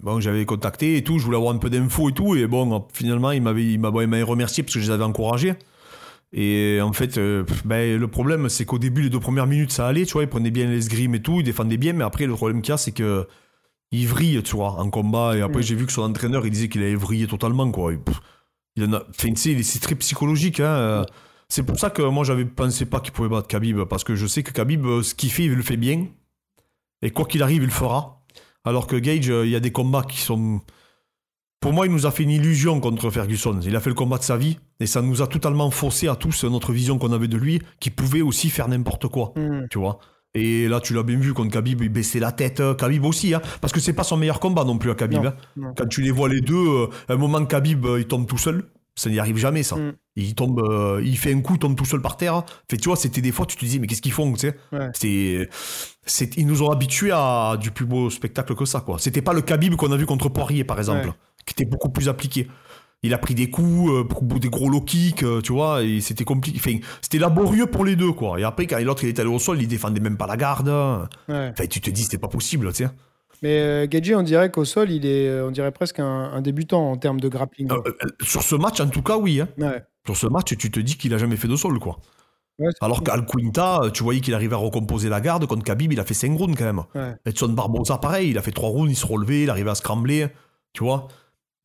bon, 0.02 0.20
j'avais 0.20 0.44
contacté 0.46 0.96
et 0.96 1.04
tout, 1.04 1.18
je 1.18 1.24
voulais 1.24 1.36
avoir 1.36 1.54
un 1.54 1.58
peu 1.58 1.68
d'infos 1.68 2.08
et 2.10 2.12
tout. 2.12 2.36
Et 2.36 2.46
bon, 2.46 2.86
finalement, 2.92 3.32
il 3.32 3.42
m'avait 3.42 3.76
bon, 3.76 3.90
remercié 4.26 4.62
parce 4.62 4.74
que 4.74 4.80
je 4.80 4.86
les 4.86 4.90
avais 4.92 5.04
encouragés. 5.04 5.54
Et 6.32 6.78
en 6.82 6.92
fait, 6.92 7.16
euh, 7.18 7.42
pff, 7.42 7.66
ben, 7.66 7.98
le 7.98 8.08
problème, 8.08 8.48
c'est 8.48 8.64
qu'au 8.64 8.78
début, 8.78 9.02
les 9.02 9.10
deux 9.10 9.20
premières 9.20 9.46
minutes, 9.46 9.72
ça 9.72 9.86
allait, 9.86 10.04
tu 10.04 10.12
vois, 10.12 10.22
il 10.22 10.28
prenait 10.28 10.50
bien 10.50 10.66
l'esgrime 10.66 11.14
et 11.14 11.22
tout, 11.22 11.40
il 11.40 11.42
défendait 11.44 11.78
bien. 11.78 11.92
Mais 11.94 12.04
après, 12.04 12.26
le 12.26 12.34
problème 12.34 12.60
qu'il 12.62 12.72
y 12.72 12.74
a, 12.74 12.76
c'est 12.76 12.92
que 12.92 13.26
il 13.90 14.06
vrille, 14.06 14.42
tu 14.42 14.54
vois, 14.56 14.72
en 14.72 14.90
combat. 14.90 15.36
Et 15.36 15.40
après, 15.40 15.60
Mm. 15.60 15.62
j'ai 15.62 15.74
vu 15.74 15.86
que 15.86 15.92
son 15.92 16.02
entraîneur, 16.02 16.44
il 16.46 16.50
disait 16.52 16.68
qu'il 16.68 16.82
avait 16.82 16.94
vrillé 16.94 17.26
totalement, 17.26 17.70
quoi. 17.70 17.92
Il, 17.92 17.98
pff, 17.98 18.20
il 18.76 18.84
en 18.84 18.92
a, 18.92 19.02
enfin, 19.08 19.32
c'est 19.34 19.80
très 19.80 19.94
psychologique, 19.96 20.60
hein. 20.60 20.64
euh, 20.66 21.04
C'est 21.48 21.62
pour 21.62 21.78
ça 21.78 21.88
que 21.88 22.02
moi, 22.02 22.24
j'avais 22.24 22.44
pensé 22.44 22.84
pas 22.84 23.00
qu'il 23.00 23.12
pouvait 23.12 23.30
battre 23.30 23.48
Khabib, 23.48 23.84
parce 23.84 24.04
que 24.04 24.14
je 24.14 24.26
sais 24.26 24.42
que 24.42 24.52
Khabib, 24.52 24.84
euh, 24.84 25.02
ce 25.02 25.14
qu'il 25.14 25.30
fait, 25.32 25.44
il 25.44 25.54
le 25.54 25.62
fait 25.62 25.78
bien. 25.78 26.06
Et 27.02 27.10
quoi 27.10 27.24
qu'il 27.26 27.42
arrive, 27.42 27.62
il 27.62 27.66
le 27.66 27.72
fera. 27.72 28.24
Alors 28.64 28.86
que 28.86 28.96
Gage, 28.96 29.30
euh, 29.30 29.46
il 29.46 29.50
y 29.50 29.56
a 29.56 29.60
des 29.60 29.72
combats 29.72 30.02
qui 30.02 30.20
sont. 30.20 30.60
Pour 31.60 31.72
moi, 31.72 31.86
il 31.86 31.92
nous 31.92 32.06
a 32.06 32.10
fait 32.10 32.22
une 32.22 32.30
illusion 32.30 32.80
contre 32.80 33.10
Ferguson. 33.10 33.58
Il 33.62 33.74
a 33.74 33.80
fait 33.80 33.90
le 33.90 33.94
combat 33.94 34.18
de 34.18 34.22
sa 34.22 34.36
vie. 34.36 34.58
Et 34.80 34.86
ça 34.86 35.02
nous 35.02 35.22
a 35.22 35.26
totalement 35.26 35.70
faussé 35.70 36.06
à 36.06 36.14
tous 36.14 36.44
notre 36.44 36.72
vision 36.72 36.98
qu'on 36.98 37.12
avait 37.12 37.28
de 37.28 37.36
lui, 37.36 37.60
qui 37.80 37.90
pouvait 37.90 38.22
aussi 38.22 38.48
faire 38.48 38.68
n'importe 38.68 39.08
quoi. 39.08 39.32
Hmm. 39.34 39.66
Tu 39.68 39.78
vois 39.78 39.98
Et 40.34 40.68
là, 40.68 40.80
tu 40.80 40.94
l'as 40.94 41.02
bien 41.02 41.18
vu 41.18 41.34
contre 41.34 41.52
Khabib, 41.52 41.82
il 41.82 41.88
baissait 41.88 42.20
la 42.20 42.30
tête. 42.30 42.60
euh, 42.60 42.74
Khabib 42.74 43.04
aussi, 43.04 43.34
hein, 43.34 43.42
parce 43.60 43.72
que 43.72 43.80
c'est 43.80 43.92
pas 43.92 44.04
son 44.04 44.16
meilleur 44.16 44.38
combat 44.38 44.64
non 44.64 44.78
plus 44.78 44.90
à 44.90 44.94
Khabib. 44.94 45.22
Non, 45.22 45.30
hein. 45.30 45.36
non. 45.56 45.74
Quand 45.76 45.86
tu 45.86 46.02
les 46.02 46.12
vois 46.12 46.28
les 46.28 46.40
deux, 46.40 46.54
euh, 46.54 46.86
à 47.08 47.14
un 47.14 47.16
moment, 47.16 47.44
Khabib, 47.44 47.86
il 47.98 48.06
tombe 48.06 48.26
tout 48.26 48.38
seul. 48.38 48.64
Ça 48.98 49.08
n'y 49.10 49.20
arrive 49.20 49.36
jamais, 49.36 49.62
ça. 49.62 49.76
Mm. 49.76 49.92
Il 50.16 50.34
tombe, 50.34 50.60
euh, 50.60 51.00
il 51.04 51.16
fait 51.16 51.32
un 51.32 51.40
coup, 51.40 51.54
il 51.54 51.60
tombe 51.60 51.76
tout 51.76 51.84
seul 51.84 52.02
par 52.02 52.16
terre. 52.16 52.42
Fait, 52.68 52.76
tu 52.76 52.88
vois, 52.88 52.96
c'était 52.96 53.20
des 53.20 53.30
fois, 53.30 53.46
tu 53.46 53.56
te 53.56 53.64
dis, 53.64 53.78
mais 53.78 53.86
qu'est-ce 53.86 54.02
qu'ils 54.02 54.10
font, 54.12 54.32
tu 54.32 54.40
sais? 54.40 54.56
Ouais. 54.72 54.88
C'est, 54.92 55.48
c'est, 56.04 56.36
ils 56.36 56.46
nous 56.46 56.62
ont 56.64 56.70
habitués 56.72 57.12
à 57.12 57.56
du 57.60 57.70
plus 57.70 57.86
beau 57.86 58.10
spectacle 58.10 58.56
que 58.56 58.64
ça, 58.64 58.80
quoi. 58.80 58.98
C'était 58.98 59.22
pas 59.22 59.32
le 59.34 59.42
Khabib 59.42 59.76
qu'on 59.76 59.92
a 59.92 59.96
vu 59.96 60.04
contre 60.04 60.28
Poirier, 60.28 60.64
par 60.64 60.78
exemple, 60.78 61.06
Ouais. 61.06 61.14
qui 61.46 61.52
était 61.52 61.64
beaucoup 61.64 61.90
plus 61.90 62.08
appliqué. 62.08 62.48
Il 63.04 63.14
a 63.14 63.18
pris 63.18 63.36
des 63.36 63.48
coups, 63.48 63.92
euh, 63.92 64.38
des 64.40 64.48
gros 64.48 64.68
low 64.68 64.80
kicks, 64.80 65.22
euh, 65.22 65.40
tu 65.40 65.52
vois, 65.52 65.84
et 65.84 66.00
c'était 66.00 66.24
compliqué. 66.24 66.58
Enfin, 66.58 66.78
c'était 67.00 67.18
laborieux 67.18 67.66
pour 67.66 67.84
les 67.84 67.94
deux, 67.94 68.10
quoi. 68.10 68.40
Et 68.40 68.42
après, 68.42 68.66
quand 68.66 68.80
l'autre 68.80 69.04
il 69.04 69.10
était 69.10 69.20
allé 69.20 69.30
au 69.30 69.38
sol, 69.38 69.62
il 69.62 69.68
défendait 69.68 70.00
même 70.00 70.16
pas 70.16 70.26
la 70.26 70.36
garde. 70.36 70.68
Ouais. 71.28 71.50
Enfin, 71.52 71.66
tu 71.70 71.80
te 71.80 71.90
dis, 71.90 72.02
c'était 72.02 72.18
pas 72.18 72.26
possible, 72.26 72.72
tu 72.72 72.82
sais. 72.82 72.90
Mais 73.42 73.60
euh, 73.60 74.16
on 74.16 74.22
dirait 74.22 74.50
qu'au 74.50 74.64
sol, 74.64 74.90
il 74.90 75.06
est, 75.06 75.28
euh, 75.28 75.46
on 75.46 75.50
dirait 75.50 75.70
presque 75.70 76.00
un, 76.00 76.04
un 76.32 76.40
débutant 76.40 76.90
en 76.90 76.96
termes 76.96 77.20
de 77.20 77.28
grappling. 77.28 77.70
Euh, 77.70 77.80
euh, 77.86 78.08
sur 78.22 78.42
ce 78.42 78.54
match, 78.56 78.80
en 78.80 78.88
tout 78.88 79.02
cas, 79.02 79.16
oui. 79.16 79.40
Hein. 79.40 79.48
Ouais. 79.58 79.82
Sur 80.06 80.16
ce 80.16 80.26
match, 80.26 80.56
tu 80.56 80.70
te 80.70 80.80
dis 80.80 80.96
qu'il 80.96 81.14
a 81.14 81.18
jamais 81.18 81.36
fait 81.36 81.48
de 81.48 81.56
sol, 81.56 81.78
quoi. 81.78 81.98
Ouais, 82.58 82.70
Alors 82.80 83.04
qu'Al 83.04 83.24
Quinta, 83.24 83.82
tu 83.94 84.02
voyais 84.02 84.20
qu'il 84.20 84.34
arrivait 84.34 84.54
à 84.54 84.58
recomposer 84.58 85.08
la 85.08 85.20
garde. 85.20 85.46
Contre 85.46 85.62
Khabib, 85.62 85.92
il 85.92 86.00
a 86.00 86.04
fait 86.04 86.14
5 86.14 86.36
rounds 86.36 86.56
quand 86.58 86.64
même. 86.64 86.82
Ouais. 86.94 87.14
Edson 87.24 87.50
Barbosa, 87.50 87.98
pareil, 87.98 88.30
il 88.30 88.38
a 88.38 88.42
fait 88.42 88.50
3 88.50 88.68
rounds, 88.68 88.90
il 88.90 88.96
se 88.96 89.06
relevait, 89.06 89.42
il 89.42 89.50
arrivait 89.50 89.70
à 89.70 89.74
se 89.76 89.80
scrambler. 89.80 90.28
Tu 90.72 90.82
vois 90.82 91.06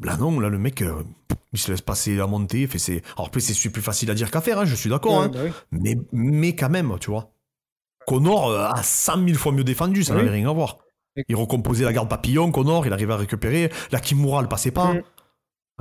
Là, 0.04 0.18
non, 0.18 0.40
là, 0.40 0.50
le 0.50 0.60
mec, 0.60 0.82
euh, 0.82 1.04
il 1.54 1.60
se 1.60 1.72
laisse 1.72 1.82
passer 1.82 2.16
la 2.16 2.28
montée. 2.28 2.68
Fait, 2.68 2.78
c'est... 2.80 3.02
Alors, 3.16 3.28
après, 3.28 3.40
c'est 3.40 3.70
plus 3.70 3.82
facile 3.82 4.12
à 4.12 4.14
dire 4.14 4.30
qu'à 4.30 4.42
faire, 4.42 4.60
hein, 4.60 4.66
je 4.66 4.76
suis 4.76 4.90
d'accord. 4.90 5.20
Ouais, 5.20 5.26
hein. 5.26 5.32
bah 5.34 5.40
oui. 5.46 5.52
mais, 5.72 5.96
mais 6.12 6.56
quand 6.56 6.70
même, 6.70 6.98
tu 7.00 7.10
vois. 7.10 7.32
Connor 8.06 8.52
a 8.54 8.84
100 8.84 9.26
000 9.26 9.38
fois 9.38 9.52
mieux 9.52 9.64
défendu, 9.64 10.04
ça 10.04 10.14
n'avait 10.14 10.30
rien 10.30 10.50
à 10.50 10.54
voir. 10.54 10.78
Il 11.28 11.36
recomposait 11.36 11.86
la 11.86 11.94
garde 11.94 12.10
papillon, 12.10 12.52
Connor, 12.52 12.86
il 12.88 12.94
arrivait 12.94 13.14
à 13.14 13.18
récupérer. 13.18 13.72
La 13.92 14.00
Kimura, 14.00 14.42
elle 14.42 14.48
passait 14.48 14.72
pas. 14.72 14.94
Mm. 14.94 15.02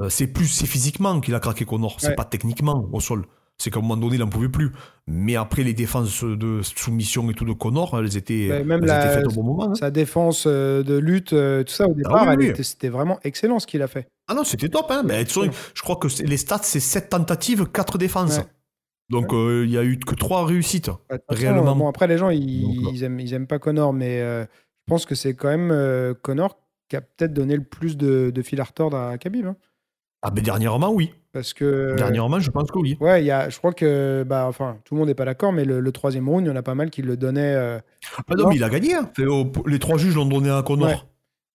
Euh, 0.01 0.09
c'est 0.09 0.27
plus, 0.27 0.47
c'est 0.47 0.67
physiquement 0.67 1.21
qu'il 1.21 1.35
a 1.35 1.41
craqué 1.41 1.65
Connor, 1.65 1.97
c'est 2.01 2.09
Ouais. 2.09 2.15
pas 2.15 2.25
techniquement 2.25 2.89
au 2.93 3.01
sol. 3.01 3.25
C'est 3.59 3.71
qu'à 3.71 3.79
un 3.79 3.83
moment 3.83 3.97
donné, 3.99 4.17
il 4.17 4.21
n'en 4.21 4.29
pouvait 4.29 4.49
plus. 4.49 4.73
Mais 5.07 5.37
après, 5.37 5.63
les 5.63 5.75
défenses 5.75 6.25
de 6.25 6.63
soumission 6.63 7.31
et 7.31 7.35
tout 7.35 7.45
de 7.45 7.53
Connor, 7.53 7.97
elles 7.99 8.17
étaient, 8.17 8.65
même 8.65 8.81
elles 8.83 8.89
la- 8.89 9.05
étaient 9.05 9.15
faites 9.19 9.27
au 9.27 9.31
bon 9.31 9.43
moment. 9.45 9.71
hein. 9.71 9.75
Sa 9.75 9.91
défense 9.91 10.45
euh, 10.47 10.83
de 10.83 10.97
lutte, 10.97 11.33
euh, 11.35 11.63
tout 11.63 11.73
ça, 11.73 11.87
au 11.87 11.95
départ, 11.95 12.27
oui, 12.29 12.35
oui. 12.39 12.47
était- 12.47 12.63
c'était 12.63 12.89
vraiment 12.89 13.19
excellent 13.23 13.59
ce 13.59 13.67
qu'il 13.67 13.83
a 13.83 13.87
fait. 13.89 14.09
Ah 14.29 14.35
non, 14.35 14.45
c'était 14.45 14.69
top. 14.71 14.87
Hein. 14.91 15.03
Mais 15.05 15.25
je 15.27 15.83
crois 15.83 15.97
que 15.97 16.09
les 16.25 16.37
stats, 16.39 16.61
c'est 16.63 16.81
7 16.81 17.11
tentatives, 17.11 17.67
4 17.67 17.99
défenses. 17.99 18.39
Ouais. 18.39 18.45
Donc, 19.11 19.33
euh, 19.35 19.65
il 19.67 19.71
y 19.71 19.77
a 19.79 19.85
eu 19.85 19.99
que 19.99 20.15
3 20.15 20.47
réussites. 20.47 20.91
Bah, 21.11 21.19
Réellement. 21.29 21.71
euh, 21.73 21.75
Bon, 21.75 21.89
après, 21.89 22.07
les 22.07 22.17
gens, 22.17 22.31
ils, 22.31 22.89
ils 22.95 23.05
aiment, 23.05 23.21
ils 23.21 23.35
aiment 23.35 23.47
pas 23.47 23.59
Connor, 23.59 23.93
mais 23.93 24.21
euh, 24.23 24.47
je 24.87 24.93
pense 24.93 25.07
que 25.07 25.15
c'est 25.15 25.35
quand 25.35 25.49
même 25.49 25.71
euh, 25.71 26.15
Connor 26.15 26.59
qui 26.89 26.97
a 26.97 27.01
peut-être 27.01 27.33
donné 27.33 27.57
le 27.57 27.63
plus 27.65 27.97
de, 27.97 28.31
de 28.31 28.43
fil 28.43 28.61
à 28.61 28.65
retordre 28.65 28.97
à 28.97 29.17
Khabib. 29.19 29.47
hein. 29.47 29.57
Ah, 30.25 30.31
ben 30.31 30.43
dernièrement, 30.45 30.93
oui. 30.93 31.13
parce 31.33 31.53
que. 31.53 31.97
Dernièrement, 31.97 32.39
je 32.39 32.51
pense 32.51 32.71
que 32.71 32.79
oui. 32.79 32.97
Ouais, 33.01 33.23
il 33.23 33.27
y 33.27 33.31
a, 33.33 33.49
je 33.49 33.59
crois 33.59 33.73
que, 33.73 34.25
bah, 34.25 34.47
enfin, 34.49 34.79
tout 34.85 34.95
le 34.95 35.01
monde 35.01 35.09
n'est 35.09 35.15
pas 35.17 35.25
d'accord, 35.25 35.53
mais 35.53 35.65
le, 35.65 35.81
le 35.81 35.93
troisième 35.93 36.29
round, 36.29 36.47
il 36.47 36.49
y 36.49 36.53
en 36.53 36.57
a 36.57 36.63
pas 36.63 36.77
mal 36.77 36.91
qui 36.91 37.03
le 37.03 37.17
donnaient. 37.17 37.55
euh, 37.57 37.79
Ah 38.29 38.35
non, 38.37 38.49
mais 38.49 38.55
il 38.57 38.63
a 38.63 38.69
gagné. 38.69 38.95
hein. 38.95 39.11
Les 39.67 39.79
trois 39.81 39.99
juges 39.99 40.15
l'ont 40.15 40.27
donné 40.27 40.51
à 40.51 40.63
Connor. 40.63 40.89
Ouais. 40.89 40.97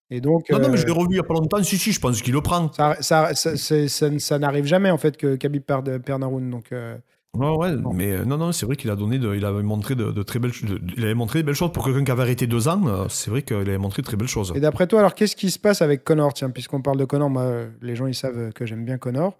et 0.09 0.19
donc. 0.19 0.49
Non, 0.49 0.59
non, 0.59 0.67
mais 0.69 0.73
euh, 0.73 0.81
je 0.81 0.85
l'ai 0.85 0.91
revu 0.91 1.07
il 1.11 1.15
y 1.17 1.19
a 1.19 1.23
pas 1.23 1.33
longtemps. 1.35 1.63
Si, 1.63 1.77
si, 1.77 1.93
je 1.93 1.99
pense 2.01 2.21
qu'il 2.21 2.33
le 2.33 2.41
prend. 2.41 2.71
ça, 2.73 2.97
ça, 3.01 3.33
ça, 3.35 3.55
ça- 3.87 4.19
ça 4.19 4.39
n'arrive 4.39 4.65
jamais 4.65 4.91
en 4.91 4.97
fait 4.97 5.15
que 5.15 5.35
Khabib 5.37 5.61
perde, 5.63 5.97
perde 5.99 6.23
un 6.23 6.27
round. 6.27 6.49
Donc, 6.49 6.71
euh, 6.73 6.97
Ouais, 7.37 7.55
ouais, 7.57 7.75
Bon. 7.77 7.93
mais 7.93 8.11
euh, 8.11 8.25
non, 8.25 8.37
non, 8.37 8.51
c'est 8.51 8.65
vrai 8.65 8.75
qu'il 8.75 8.89
a 8.89 8.95
donné, 8.95 9.19
de- 9.19 9.35
il 9.35 9.45
avait 9.45 9.61
montré 9.63 9.95
de, 9.95 10.11
de 10.11 10.23
très 10.23 10.39
belles, 10.39 10.51
de- 10.63 10.79
il 10.97 11.03
avait 11.03 11.13
montré 11.13 11.41
de 11.41 11.45
belles 11.45 11.55
choses 11.55 11.71
pour 11.71 11.85
quelqu'un 11.85 12.03
qui 12.03 12.11
avait 12.11 12.23
arrêté 12.23 12.47
deux 12.47 12.67
ans. 12.67 12.85
euh, 12.87 13.05
c'est 13.09 13.29
vrai 13.29 13.41
qu'il 13.43 13.55
avait 13.57 13.77
montré 13.77 14.01
de 14.01 14.07
très 14.07 14.17
belles 14.17 14.27
choses. 14.27 14.53
Et 14.55 14.59
d'après 14.59 14.87
toi, 14.87 14.99
alors 14.99 15.13
qu'est-ce 15.15 15.35
qui 15.35 15.51
se 15.51 15.59
passe 15.59 15.81
avec 15.81 16.03
Connor? 16.03 16.33
Tiens, 16.33 16.49
puisqu'on 16.49 16.81
parle 16.81 16.97
de 16.97 17.05
Connor, 17.05 17.29
moi, 17.29 17.65
les 17.81 17.95
gens 17.95 18.07
ils 18.07 18.15
savent 18.15 18.51
que 18.53 18.65
j'aime 18.65 18.83
bien 18.85 18.97
Connor, 18.97 19.37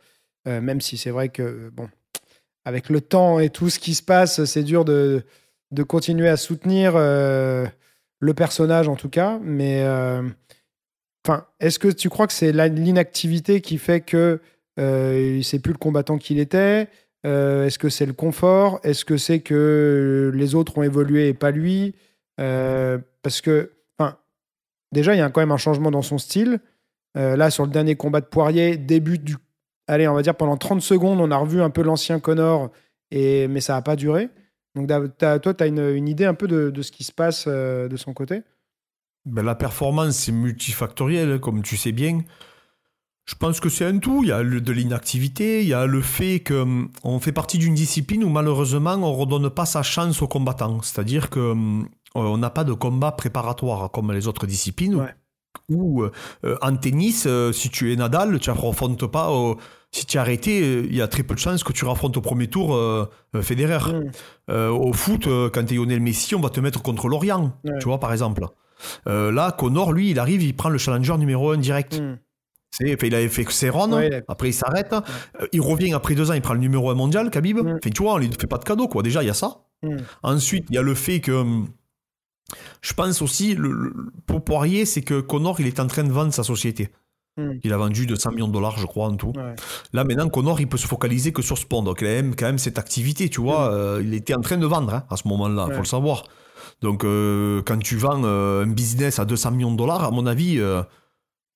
Euh, 0.48 0.62
même 0.62 0.80
si 0.80 0.96
c'est 0.98 1.10
vrai 1.12 1.30
que 1.30 1.70
bon, 1.74 1.90
avec 2.64 2.90
le 2.90 3.02
temps 3.02 3.40
et 3.40 3.50
tout 3.50 3.70
ce 3.70 3.80
qui 3.80 3.94
se 3.96 4.04
passe, 4.04 4.44
c'est 4.46 4.64
dur 4.64 4.86
de, 4.86 5.24
de 5.72 5.84
continuer 5.84 6.30
à 6.30 6.38
soutenir 6.38 6.94
le 6.96 8.34
personnage 8.36 8.88
en 8.88 8.96
tout 8.96 9.10
cas. 9.10 9.40
Mais 9.44 9.84
enfin, 11.26 11.46
est-ce 11.60 11.80
que 11.80 11.88
tu 11.90 12.10
crois 12.10 12.28
que 12.28 12.34
c'est 12.34 12.52
l'inactivité 12.52 13.62
qui 13.62 13.78
fait 13.78 14.02
que 14.02 14.40
euh, 14.80 15.42
c'est 15.42 15.60
plus 15.60 15.74
le 15.74 15.78
combattant 15.80 16.18
qu'il 16.18 16.40
était? 16.40 16.88
Euh, 17.26 17.66
Est-ce 17.66 17.80
que 17.80 17.90
c'est 17.90 18.06
le 18.06 18.14
confort? 18.14 18.80
Est-ce 18.84 19.06
que 19.06 19.18
c'est 19.18 19.40
que 19.40 20.32
les 20.34 20.56
autres 20.56 20.78
ont 20.78 20.84
évolué 20.84 21.30
et 21.30 21.34
pas 21.34 21.52
lui? 21.52 21.96
Euh, 22.40 22.98
Parce 23.24 23.42
que, 23.42 23.72
enfin, 23.98 24.18
déjà, 24.92 25.16
il 25.16 25.18
y 25.18 25.22
a 25.22 25.30
quand 25.30 25.42
même 25.42 25.52
un 25.52 25.58
changement 25.58 25.92
dans 25.92 26.02
son 26.02 26.18
style. 26.18 26.60
Euh, 27.18 27.36
là, 27.36 27.50
sur 27.50 27.66
le 27.66 27.72
dernier 27.72 27.96
combat 27.96 28.22
de 28.22 28.26
Poirier, 28.26 28.78
début 28.78 29.18
du. 29.18 29.36
Allez, 29.88 30.08
on 30.08 30.14
va 30.14 30.22
dire 30.22 30.36
pendant 30.36 30.58
30 30.58 30.82
secondes, 30.82 31.20
on 31.20 31.32
a 31.32 31.38
revu 31.38 31.62
un 31.62 31.70
peu 31.70 31.82
l'ancien 31.82 32.20
Connor, 32.20 32.72
et... 33.10 33.48
mais 33.48 33.62
ça 33.62 33.74
n'a 33.74 33.82
pas 33.82 33.96
duré. 33.96 34.30
Donc, 34.76 34.88
toi, 34.88 35.40
tu 35.40 35.64
as 35.64 35.68
une, 35.68 36.08
idée 36.08 36.26
un 36.26 36.34
peu 36.34 36.48
de, 36.48 36.82
ce 36.82 36.92
qui 36.92 37.04
se 37.04 37.12
passe 37.12 37.48
de 37.48 37.96
son 37.96 38.14
côté? 38.14 38.44
Ben, 39.26 39.44
la 39.44 39.56
performance, 39.56 40.16
c'est 40.16 40.32
multifactoriel, 40.32 41.40
comme 41.40 41.64
tu 41.64 41.78
sais 41.78 41.94
bien. 41.94 42.20
Je 43.28 43.36
pense 43.36 43.60
que 43.60 43.68
c'est 43.70 43.86
un 43.86 43.98
tout. 44.00 44.22
Il 44.24 44.30
y 44.30 44.32
a 44.32 44.42
le- 44.42 44.62
de 44.62 44.72
l'inactivité, 44.72 45.62
il 45.62 45.68
y 45.68 45.74
a 45.74 45.86
le 45.86 46.02
fait 46.02 46.42
qu'on 46.44 47.20
fait 47.20 47.34
partie 47.34 47.58
d'une 47.58 47.76
discipline 47.76 48.24
où 48.24 48.30
malheureusement 48.30 48.94
on 48.94 49.12
ne 49.12 49.18
redonne 49.18 49.50
pas 49.50 49.66
sa 49.66 49.84
chance 49.84 50.22
aux 50.22 50.28
combattants. 50.30 50.82
C'est-à-dire 50.82 51.30
qu'on 51.30 51.88
n'a 52.38 52.50
pas 52.50 52.64
de 52.64 52.74
combat 52.74 53.12
préparatoire 53.12 53.92
comme 53.92 54.14
les 54.14 54.28
autres 54.28 54.48
disciplines. 54.48 54.96
Ouais. 54.96 55.14
Ou 55.70 56.04
euh, 56.04 56.56
en 56.62 56.76
tennis, 56.78 57.26
euh, 57.28 57.52
si 57.52 57.70
tu 57.70 57.92
es 57.92 57.96
Nadal, 57.98 58.40
tu 58.40 58.50
n'affrontes 58.50 59.06
pas. 59.08 59.30
au- 59.32 59.58
si 59.92 60.06
tu 60.06 60.18
es 60.18 60.20
arrêté, 60.20 60.62
euh, 60.62 60.86
il 60.90 60.96
y 60.96 61.02
a 61.02 61.08
très 61.08 61.24
peu 61.24 61.34
de 61.34 61.40
chances 61.40 61.64
que 61.64 61.74
tu 61.74 61.84
raffrontes 61.86 62.16
au 62.18 62.22
premier 62.22 62.48
tour 62.48 62.76
euh, 62.76 63.10
euh, 63.36 63.42
Federer. 63.42 63.92
Mm. 63.94 64.12
Euh, 64.52 64.70
au 64.70 64.94
foot, 64.94 65.28
euh, 65.28 65.50
quand 65.50 65.66
tu 65.66 65.74
es 65.74 65.78
Lionel 65.78 66.00
Messi, 66.00 66.36
on 66.36 66.40
va 66.42 66.50
te 66.50 66.60
mettre 66.62 66.82
contre 66.82 67.08
Lorient, 67.10 67.52
tu 67.80 67.86
vois, 67.88 68.00
par 68.00 68.12
exemple. 68.14 68.46
Euh, 69.08 69.32
là, 69.32 69.52
Connor, 69.52 69.92
lui, 69.92 70.12
il 70.12 70.20
arrive, 70.20 70.44
il 70.44 70.56
prend 70.56 70.70
le 70.70 70.78
challenger 70.78 71.18
numéro 71.18 71.52
1 71.52 71.58
direct. 71.58 72.00
Mm. 72.00 72.18
Il 72.80 73.16
avait 73.16 73.30
fait 73.30 73.44
Ouais, 73.96 74.08
il 74.08 74.14
a- 74.14 74.22
après 74.28 74.50
il 74.50 74.54
s'arrête. 74.54 74.94
Euh, 74.94 75.48
il 75.52 75.62
revient 75.62 75.94
après 75.94 76.16
deux 76.16 76.30
ans, 76.30 76.34
il 76.34 76.42
prend 76.42 76.54
le 76.54 76.60
numéro 76.60 76.90
1 76.92 76.96
mondial, 76.96 77.30
Khabib. 77.30 77.58
Mm. 77.58 77.68
Enfin, 77.68 77.90
tu 77.90 78.04
vois, 78.04 78.14
on 78.14 78.18
lui 78.18 78.30
fait 78.40 78.48
pas 78.48 78.58
de 78.58 78.64
cadeau, 78.64 78.88
quoi. 78.88 79.02
Déjà, 79.04 79.24
il 79.24 79.28
y 79.28 79.30
a 79.30 79.34
ça. 79.34 79.66
Mm. 79.84 79.98
Ensuite, 80.24 80.66
il 80.70 80.76
y 80.76 80.78
a 80.78 80.82
le 80.82 80.94
fait 80.94 81.20
que 81.20 81.32
hum, 81.32 81.68
Je 82.82 82.94
pense 82.94 83.22
aussi, 83.22 83.56
le, 83.56 83.94
pour 84.26 84.44
Poirier, 84.44 84.86
c'est 84.86 85.02
que 85.02 85.20
Connor, 85.20 85.60
il 85.60 85.68
est 85.68 85.80
en 85.80 85.88
train 85.88 86.04
de 86.04 86.12
vendre 86.12 86.34
sa 86.34 86.44
société. 86.44 86.90
Hmm. 87.38 87.60
Il 87.64 87.72
a 87.74 87.78
vendu 87.78 88.06
200 88.08 88.32
millions 88.32 88.48
de 88.48 88.54
dollars, 88.54 88.78
je 88.80 88.86
crois, 88.86 89.08
en 89.08 89.16
tout. 89.16 89.34
Là, 89.94 90.04
maintenant, 90.04 90.28
Connor, 90.30 90.60
il 90.60 90.68
peut 90.68 90.78
se 90.78 90.88
focaliser 90.88 91.32
que 91.32 91.42
sur 91.42 91.58
ce 91.58 91.66
pont. 91.66 91.84
Donc, 91.84 92.00
il 92.02 92.08
a 92.08 92.20
quand 92.20 92.46
même 92.46 92.58
cette 92.58 92.80
activité, 92.80 93.30
tu 93.30 93.42
vois. 93.42 93.70
Hmm. 93.70 93.74
Euh, 93.74 94.02
il 94.04 94.14
était 94.14 94.36
en 94.36 94.42
train 94.42 94.58
de 94.58 94.66
vendre 94.66 94.94
hein, 94.94 95.04
à 95.10 95.18
ce 95.18 95.28
moment-là, 95.28 95.68
il 95.70 95.74
faut 95.74 95.82
le 95.82 95.86
savoir. 95.86 96.24
Donc, 96.82 97.04
euh, 97.04 97.62
quand 97.66 97.78
tu 97.78 97.98
vends 97.98 98.22
euh, 98.24 98.64
un 98.64 98.68
business 98.68 99.20
à 99.20 99.26
200 99.26 99.52
millions 99.52 99.72
de 99.72 99.78
dollars, 99.78 100.04
à 100.04 100.12
mon 100.12 100.26
avis, 100.26 100.60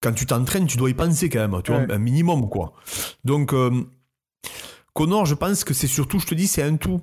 quand 0.01 0.13
tu 0.13 0.25
t'entraînes, 0.25 0.67
tu 0.67 0.77
dois 0.77 0.89
y 0.89 0.93
penser 0.93 1.29
quand 1.29 1.39
même, 1.39 1.61
tu 1.63 1.71
vois, 1.71 1.85
un 1.89 1.97
minimum, 1.97 2.49
quoi. 2.49 2.73
Donc, 3.23 3.53
Connor, 4.93 5.25
je 5.25 5.35
pense 5.35 5.63
que 5.63 5.73
c'est 5.73 5.87
surtout, 5.87 6.19
je 6.19 6.25
te 6.25 6.35
dis, 6.35 6.47
c'est 6.47 6.63
un 6.63 6.75
tout. 6.75 7.01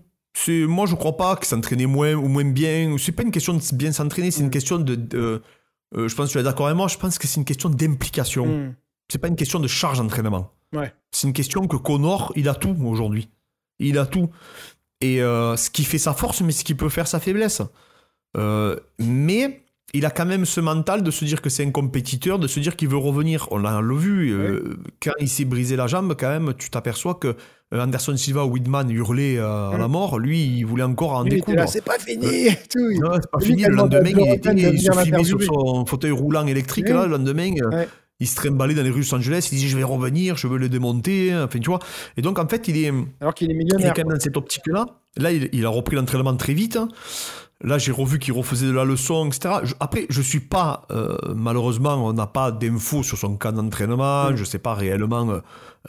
Moi, 0.49 0.87
je 0.87 0.95
crois 0.95 1.17
pas 1.17 1.37
que 1.37 1.47
s'entraîner 1.47 1.87
moins 1.87 2.15
ou 2.15 2.29
moins 2.29 2.45
bien. 2.45 2.95
C'est 2.99 3.13
pas 3.13 3.23
une 3.23 3.31
question 3.31 3.55
de 3.55 3.61
bien 3.75 3.93
s'entraîner, 3.93 4.31
c'est 4.31 4.41
une 4.41 4.49
mm. 4.49 4.51
question 4.51 4.79
de. 4.79 5.43
Euh, 5.97 6.07
je 6.07 6.15
pense 6.15 6.29
que 6.29 6.33
tu 6.33 6.39
es 6.39 6.43
d'accord 6.43 6.67
avec 6.67 6.77
moi, 6.77 6.89
je 6.89 6.99
pense 6.99 7.19
que 7.19 7.27
c'est 7.27 7.41
une 7.41 7.45
question 7.45 7.71
d'implication. 7.71 8.47
Mm. 8.47 8.75
C'est 9.11 9.19
pas 9.19 9.29
une 9.29 9.37
question 9.37 9.59
de 9.59 9.67
charge 9.67 9.99
d'entraînement. 9.99 10.53
Ouais. 10.75 10.93
C'est 11.11 11.27
une 11.27 11.33
question 11.33 11.67
que 11.67 11.77
Connor, 11.77 12.33
il 12.37 12.49
a 12.49 12.55
tout 12.55 12.77
aujourd'hui. 12.85 13.31
Il 13.79 13.99
a 13.99 14.05
tout. 14.05 14.29
Et 15.01 15.23
euh, 15.23 15.57
ce 15.57 15.71
qui 15.71 15.85
fait 15.85 15.99
sa 15.99 16.13
force, 16.13 16.43
mais 16.43 16.53
ce 16.53 16.63
qui 16.63 16.75
peut 16.75 16.91
faire 16.91 17.09
sa 17.09 17.21
faiblesse. 17.21 17.63
Euh, 18.37 18.77
mais 18.99 19.65
il 19.95 20.05
a 20.05 20.11
quand 20.11 20.27
même 20.27 20.45
ce 20.45 20.61
mental 20.61 21.03
de 21.03 21.11
se 21.11 21.25
dire 21.25 21.41
que 21.41 21.49
c'est 21.49 21.65
un 21.65 21.71
compétiteur, 21.71 22.39
de 22.39 22.47
se 22.47 22.61
dire 22.61 22.77
qu'il 22.77 22.89
veut 22.89 22.99
revenir. 22.99 23.49
On 23.51 23.59
l'a 23.59 23.81
vu, 23.81 24.37
quand 25.03 25.13
il 25.19 25.29
s'est 25.29 25.45
brisé 25.45 25.77
la 25.77 25.87
jambe, 25.87 26.15
quand 26.19 26.29
même, 26.29 26.55
tu 26.59 26.71
t'aperçois 26.71 27.15
que 27.15 27.37
euh, 27.75 27.83
Anderson 27.83 28.17
Silva 28.17 28.47
ou 28.47 28.53
Whitman 28.53 28.91
hurlaient 28.91 29.37
euh, 29.37 29.71
à 29.71 29.77
la 29.77 29.89
mm. 29.89 29.93
mort, 29.93 30.19
lui, 30.19 30.43
il 30.43 30.65
voulait 30.65 30.85
encore 30.85 31.13
en 31.13 31.25
découdre. 31.25 31.69
C'est 31.69 31.85
pas 31.85 31.99
fini. 31.99 32.49
Non, 33.01 33.13
c'est 33.15 33.31
pas 33.31 33.41
fini. 33.41 33.65
Le 33.65 33.75
lendemain, 33.75 34.11
il, 34.17 34.33
était, 34.33 34.55
il 34.55 34.81
se 34.81 34.91
filmait 34.91 35.25
sur 35.25 35.43
son 35.43 35.85
fauteuil 35.85 36.13
roulant 36.13 36.47
électrique. 36.47 36.89
Là, 36.89 37.05
le 37.05 37.13
lendemain, 37.13 37.51
euh, 37.73 37.85
il 38.21 38.27
se 38.27 38.37
trimballait 38.37 38.75
dans 38.75 38.83
les 38.83 38.91
rues 38.91 39.03
de 39.03 39.05
Los 39.05 39.15
Angeles. 39.15 39.49
Il 39.53 39.57
disait 39.57 39.69
Je 39.69 39.77
vais 39.77 39.85
revenir, 39.85 40.39
je 40.39 40.47
veux 40.47 40.57
le 40.57 40.71
démonter. 40.71 41.35
Enfin, 41.37 41.59
tu 41.59 41.69
vois. 41.69 41.81
Et 42.17 42.23
donc, 42.23 42.39
en 42.39 42.49
fait, 42.49 42.69
il 42.69 42.83
est. 42.83 42.93
Alors 43.21 43.35
qu'il 43.35 43.51
est 43.51 43.55
millionnaire. 43.55 43.87
Il 43.87 43.91
est 43.91 43.95
quand 43.95 44.09
même 44.09 44.17
dans 44.17 44.23
cette 44.23 44.37
optique-là. 44.37 44.87
Là, 45.19 45.33
il, 45.33 45.51
il, 45.53 45.67
a 45.67 45.69
repris 45.69 45.97
l'entraînement 45.97 46.37
très 46.37 46.55
vite. 46.55 46.77
Hein. 46.77 46.89
Là, 47.61 47.77
j'ai 47.77 47.91
revu 47.91 48.21
qu'il 48.21 48.33
refaisait 48.35 48.67
de 48.67 48.73
la 48.73 48.85
leçon, 48.85 49.27
etc. 49.27 49.57
après, 49.81 50.07
je 50.11 50.23
suis 50.23 50.41
pas, 50.41 50.87
malheureusement, 51.35 51.95
on 52.07 52.13
n'a 52.13 52.29
pas 52.29 52.53
d'infos 52.53 53.03
sur 53.03 53.19
son 53.19 53.37
cas 53.37 53.51
d'entraînement. 53.51 54.31
Mm. 54.31 54.37
Je 54.37 54.45
sais 54.45 54.61
pas 54.61 54.75
réellement 54.75 55.41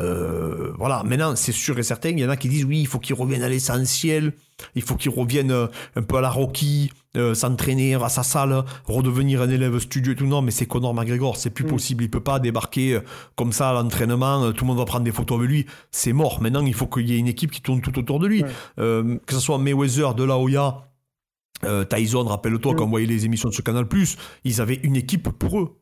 euh, 0.01 0.71
voilà, 0.77 1.03
maintenant, 1.03 1.35
c'est 1.35 1.51
sûr 1.51 1.77
et 1.79 1.83
certain, 1.83 2.09
il 2.09 2.19
y 2.19 2.25
en 2.25 2.29
a 2.29 2.37
qui 2.37 2.47
disent 2.47 2.65
oui, 2.65 2.79
il 2.79 2.87
faut 2.87 2.99
qu'il 2.99 3.15
revienne 3.15 3.43
à 3.43 3.49
l'essentiel, 3.49 4.33
il 4.75 4.81
faut 4.81 4.95
qu'il 4.95 5.11
revienne 5.11 5.51
euh, 5.51 5.67
un 5.95 6.03
peu 6.03 6.17
à 6.17 6.21
la 6.21 6.29
Rocky, 6.29 6.91
euh, 7.17 7.33
s'entraîner 7.33 7.95
à 7.95 8.07
sa 8.07 8.23
salle, 8.23 8.63
redevenir 8.85 9.41
un 9.41 9.49
élève 9.49 9.77
studio 9.79 10.13
et 10.13 10.15
tout. 10.15 10.25
Non, 10.25 10.41
mais 10.41 10.51
c'est 10.51 10.67
Conor 10.67 10.93
McGregor, 10.93 11.37
c'est 11.37 11.49
plus 11.49 11.65
mm. 11.65 11.69
possible. 11.69 12.03
Il 12.03 12.09
peut 12.09 12.23
pas 12.23 12.39
débarquer 12.39 12.99
comme 13.35 13.51
ça 13.51 13.71
à 13.71 13.73
l'entraînement, 13.73 14.51
tout 14.53 14.63
le 14.63 14.67
monde 14.67 14.77
va 14.77 14.85
prendre 14.85 15.03
des 15.03 15.11
photos 15.11 15.39
avec 15.39 15.49
lui. 15.49 15.65
C'est 15.91 16.13
mort. 16.13 16.41
Maintenant, 16.41 16.65
il 16.65 16.73
faut 16.73 16.87
qu'il 16.87 17.09
y 17.09 17.15
ait 17.15 17.19
une 17.19 17.27
équipe 17.27 17.51
qui 17.51 17.61
tourne 17.61 17.81
tout 17.81 17.97
autour 17.99 18.19
de 18.19 18.27
lui. 18.27 18.43
que 18.77 19.19
ce 19.29 19.39
soit 19.39 19.57
Mayweather, 19.57 20.13
De 20.13 20.23
La 20.23 20.37
Hoya, 20.37 20.88
euh, 21.63 21.83
Tyson, 21.83 22.23
rappelle-toi, 22.23 22.73
mm. 22.73 22.75
quand 22.75 22.85
on 22.85 22.89
voyait 22.89 23.07
les 23.07 23.25
émissions 23.25 23.49
de 23.49 23.53
ce 23.53 23.61
Canal 23.61 23.85
ils 24.43 24.61
avaient 24.61 24.79
une 24.83 24.95
équipe 24.95 25.29
pour 25.29 25.59
eux. 25.59 25.77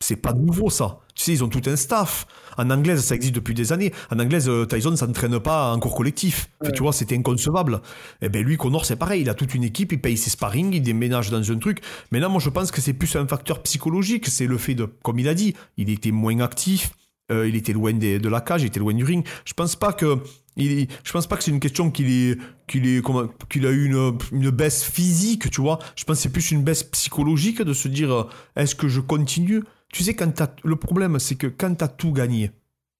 C'est 0.00 0.16
pas 0.16 0.32
nouveau 0.32 0.70
ça. 0.70 1.00
Tu 1.14 1.24
sais, 1.24 1.32
ils 1.32 1.44
ont 1.44 1.48
tout 1.48 1.62
un 1.66 1.76
staff. 1.76 2.26
En 2.56 2.70
anglaise, 2.70 3.02
ça 3.02 3.14
existe 3.14 3.34
depuis 3.34 3.54
des 3.54 3.72
années. 3.72 3.92
En 4.10 4.18
anglaise, 4.18 4.48
euh, 4.48 4.66
Tyson 4.66 4.96
s'entraîne 4.96 5.38
pas 5.38 5.72
en 5.72 5.78
cours 5.78 5.94
collectif. 5.94 6.50
tu 6.74 6.82
vois, 6.82 6.92
c'était 6.92 7.16
inconcevable. 7.16 7.80
Et 8.20 8.26
eh 8.26 8.28
ben 8.28 8.44
lui, 8.44 8.56
Connor, 8.56 8.84
c'est 8.84 8.96
pareil. 8.96 9.22
Il 9.22 9.28
a 9.28 9.34
toute 9.34 9.54
une 9.54 9.64
équipe, 9.64 9.92
il 9.92 10.00
paye 10.00 10.16
ses 10.16 10.30
sparring, 10.30 10.72
il 10.72 10.82
déménage 10.82 11.30
dans 11.30 11.50
un 11.50 11.58
truc. 11.58 11.80
Mais 12.10 12.20
là, 12.20 12.28
moi, 12.28 12.40
je 12.40 12.50
pense 12.50 12.70
que 12.70 12.80
c'est 12.80 12.94
plus 12.94 13.14
un 13.16 13.26
facteur 13.26 13.62
psychologique. 13.62 14.26
C'est 14.26 14.46
le 14.46 14.58
fait 14.58 14.74
de, 14.74 14.86
comme 15.02 15.18
il 15.18 15.28
a 15.28 15.34
dit, 15.34 15.54
il 15.76 15.90
était 15.90 16.10
moins 16.10 16.38
actif. 16.40 16.92
Euh, 17.30 17.48
il 17.48 17.54
était 17.54 17.72
loin 17.72 17.92
de 17.92 18.28
la 18.28 18.40
cage, 18.40 18.62
il 18.62 18.66
était 18.66 18.80
loin 18.80 18.92
du 18.92 19.04
ring. 19.04 19.24
Je 19.44 19.54
pense 19.54 19.76
pas 19.76 19.92
que 19.92 20.18
il, 20.60 20.88
je 21.04 21.12
pense 21.12 21.26
pas 21.26 21.36
que 21.36 21.44
c'est 21.44 21.50
une 21.50 21.60
question 21.60 21.90
qu'il 21.90 22.10
est, 22.10 22.38
qu'il 22.66 22.86
est, 22.86 23.04
qu'il 23.48 23.66
a 23.66 23.70
eu 23.70 23.86
une, 23.86 24.18
une, 24.32 24.50
baisse 24.50 24.84
physique, 24.84 25.50
tu 25.50 25.60
vois. 25.60 25.78
Je 25.96 26.04
pense 26.04 26.16
que 26.16 26.22
c'est 26.22 26.32
plus 26.32 26.50
une 26.50 26.62
baisse 26.62 26.82
psychologique 26.82 27.62
de 27.62 27.72
se 27.72 27.88
dire, 27.88 28.12
euh, 28.12 28.24
est-ce 28.56 28.74
que 28.74 28.88
je 28.88 29.00
continue? 29.00 29.62
Tu 29.92 30.02
sais, 30.04 30.14
quand 30.14 30.32
le 30.62 30.76
problème, 30.76 31.18
c'est 31.18 31.34
que 31.34 31.46
quand 31.46 31.74
tu 31.74 31.84
as 31.84 31.88
tout 31.88 32.12
gagné, 32.12 32.52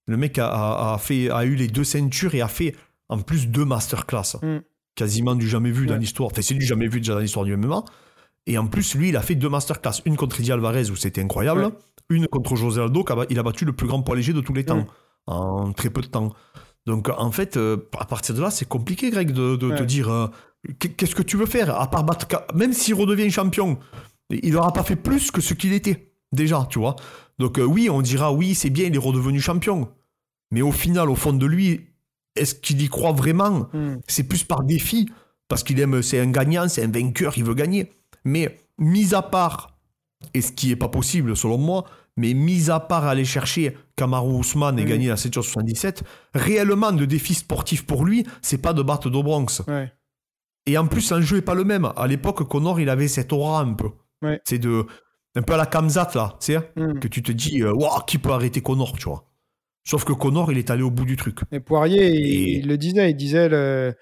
le 0.07 0.17
mec 0.17 0.39
a, 0.39 0.93
a, 0.95 0.99
fait, 0.99 1.31
a 1.31 1.45
eu 1.45 1.55
les 1.55 1.69
deux 1.69 1.85
ceintures 1.85 2.35
et 2.35 2.41
a 2.41 2.49
fait 2.49 2.75
en 3.09 3.19
plus 3.19 3.49
deux 3.49 3.65
masterclass. 3.65 4.39
Mm. 4.43 4.59
Quasiment 4.95 5.35
du 5.35 5.49
jamais 5.49 5.71
vu 5.71 5.87
dans 5.87 5.97
l'histoire. 5.97 6.31
Enfin, 6.31 6.43
c'est 6.43 6.55
du 6.55 6.67
jamais 6.67 6.89
vu 6.89 7.01
déjà 7.01 7.15
dans 7.15 7.21
l'histoire 7.21 7.45
du 7.45 7.57
MMA. 7.57 7.85
Et 8.47 8.59
en 8.59 8.67
plus, 8.67 8.95
lui, 8.95 9.11
il 9.11 9.17
a 9.17 9.23
fait 9.23 9.35
deux 9.35 9.49
masterclass. 9.49 10.03
Une 10.05 10.17
contre 10.17 10.41
Eddie 10.41 10.53
Alvarez 10.53 10.91
où 10.91 10.97
c'était 10.97 11.23
incroyable. 11.23 11.71
Une 12.09 12.27
contre 12.27 12.57
José 12.57 12.81
Aldo, 12.81 13.05
il 13.29 13.39
a 13.39 13.43
battu 13.43 13.65
le 13.65 13.73
plus 13.73 13.87
grand 13.87 14.03
poids 14.03 14.17
léger 14.17 14.33
de 14.33 14.41
tous 14.41 14.53
les 14.53 14.65
temps. 14.65 14.87
En 15.27 15.73
très 15.73 15.91
peu 15.91 16.01
de 16.01 16.09
temps. 16.09 16.35
Donc 16.87 17.09
en 17.09 17.31
fait, 17.31 17.57
euh, 17.57 17.77
à 17.99 18.05
partir 18.05 18.35
de 18.35 18.41
là, 18.41 18.51
c'est 18.51 18.69
compliqué, 18.69 19.11
Greg, 19.11 19.33
de, 19.33 19.57
te 19.57 19.83
dire 19.83 20.09
euh, 20.11 20.27
qu'est-ce 20.79 21.15
que 21.15 21.23
tu 21.23 21.37
veux 21.37 21.47
faire 21.47 21.79
à 21.79 21.91
part 21.91 22.05
battre. 22.05 22.27
Même 22.55 22.73
s'il 22.73 22.95
redevient 22.95 23.31
champion, 23.31 23.79
il 24.31 24.53
n'aura 24.53 24.73
pas 24.73 24.83
fait 24.83 24.97
plus 24.97 25.31
que 25.31 25.41
ce 25.41 25.55
qu'il 25.55 25.73
était 25.73 26.13
déjà, 26.33 26.67
tu 26.71 26.79
vois. 26.79 26.97
Donc 27.39 27.59
euh, 27.59 27.65
oui, 27.65 27.89
on 27.91 28.03
dira 28.03 28.33
oui, 28.33 28.55
c'est 28.55 28.71
bien, 28.71 28.87
il 28.87 28.95
est 28.95 28.99
redevenu 28.99 29.41
champion. 29.41 29.89
Mais 30.51 30.63
au 30.63 30.73
final, 30.73 31.11
au 31.11 31.15
fond 31.15 31.33
de 31.33 31.47
lui, 31.47 31.89
est-ce 32.37 32.55
qu'il 32.55 32.81
y 32.83 32.89
croit 32.89 33.13
vraiment? 33.13 33.69
Hmm. 33.73 33.99
C'est 34.07 34.25
plus 34.25 34.45
par 34.45 34.63
défi, 34.63 35.09
parce 35.49 35.63
qu'il 35.63 35.79
aime, 35.81 36.03
c'est 36.03 36.19
un 36.19 36.31
gagnant, 36.31 36.69
c'est 36.69 36.83
un 36.83 36.91
vainqueur, 36.91 37.35
il 37.37 37.45
veut 37.45 37.55
gagner. 37.55 37.93
Mais 38.25 38.59
mis 38.79 39.15
à 39.15 39.23
part, 39.23 39.79
et 40.35 40.41
ce 40.41 40.53
qui 40.53 40.69
n'est 40.69 40.77
pas 40.77 40.89
possible 40.89 41.37
selon 41.37 41.59
moi, 41.59 41.85
mais 42.17 42.35
mis 42.35 42.71
à 42.71 42.81
part 42.81 43.07
aller 43.07 43.25
chercher 43.25 43.77
Kamaru 44.01 44.33
Ousmane 44.33 44.79
et 44.79 44.87
gagner 44.87 45.09
la 45.09 45.19
777, 45.19 46.03
réellement 46.35 46.91
le 46.91 47.07
défi 47.07 47.35
sportif 47.35 47.85
pour 47.85 48.07
lui, 48.07 48.25
c'est 48.41 48.63
pas 48.63 48.73
de 48.73 48.83
battre 48.83 49.11
Do 49.11 49.23
Bronx. 49.23 49.63
Et 50.65 50.79
en 50.79 50.87
plus, 50.87 51.11
l'enjeu 51.11 51.37
est 51.37 51.43
pas 51.43 51.55
le 51.55 51.65
même. 51.65 51.93
À 51.97 52.07
l'époque, 52.07 52.49
Connor, 52.49 52.81
il 52.81 52.89
avait 52.89 53.09
cette 53.09 53.31
aura 53.33 53.61
un 53.61 53.75
peu. 53.75 53.91
C'est 54.45 54.59
de 54.59 54.87
un 55.37 55.43
peu 55.43 55.53
à 55.53 55.57
la 55.57 55.67
Kamzat 55.67 56.11
là, 56.17 56.37
tu 56.41 56.53
sais, 56.53 56.59
mm. 56.77 56.99
que 56.99 57.07
tu 57.07 57.23
te 57.23 57.31
dis, 57.31 57.63
euh, 57.63 57.73
waouh, 57.73 58.01
qui 58.05 58.19
peut 58.19 58.31
arrêter 58.31 58.63
Connor, 58.63 58.97
tu 58.99 59.05
vois. 59.05 59.31
Sauf 59.85 60.05
que 60.05 60.13
Connor, 60.13 60.51
il 60.51 60.59
est 60.59 60.71
allé 60.71 60.83
au 60.83 60.91
bout 60.91 61.05
du 61.05 61.17
truc. 61.17 61.39
Et 61.53 61.61
Poirier, 61.61 62.11
il, 62.59 62.67
le 62.67 62.77
disait, 62.77 63.11
il 63.11 63.17
disait 63.17 63.49
le, 63.49 63.95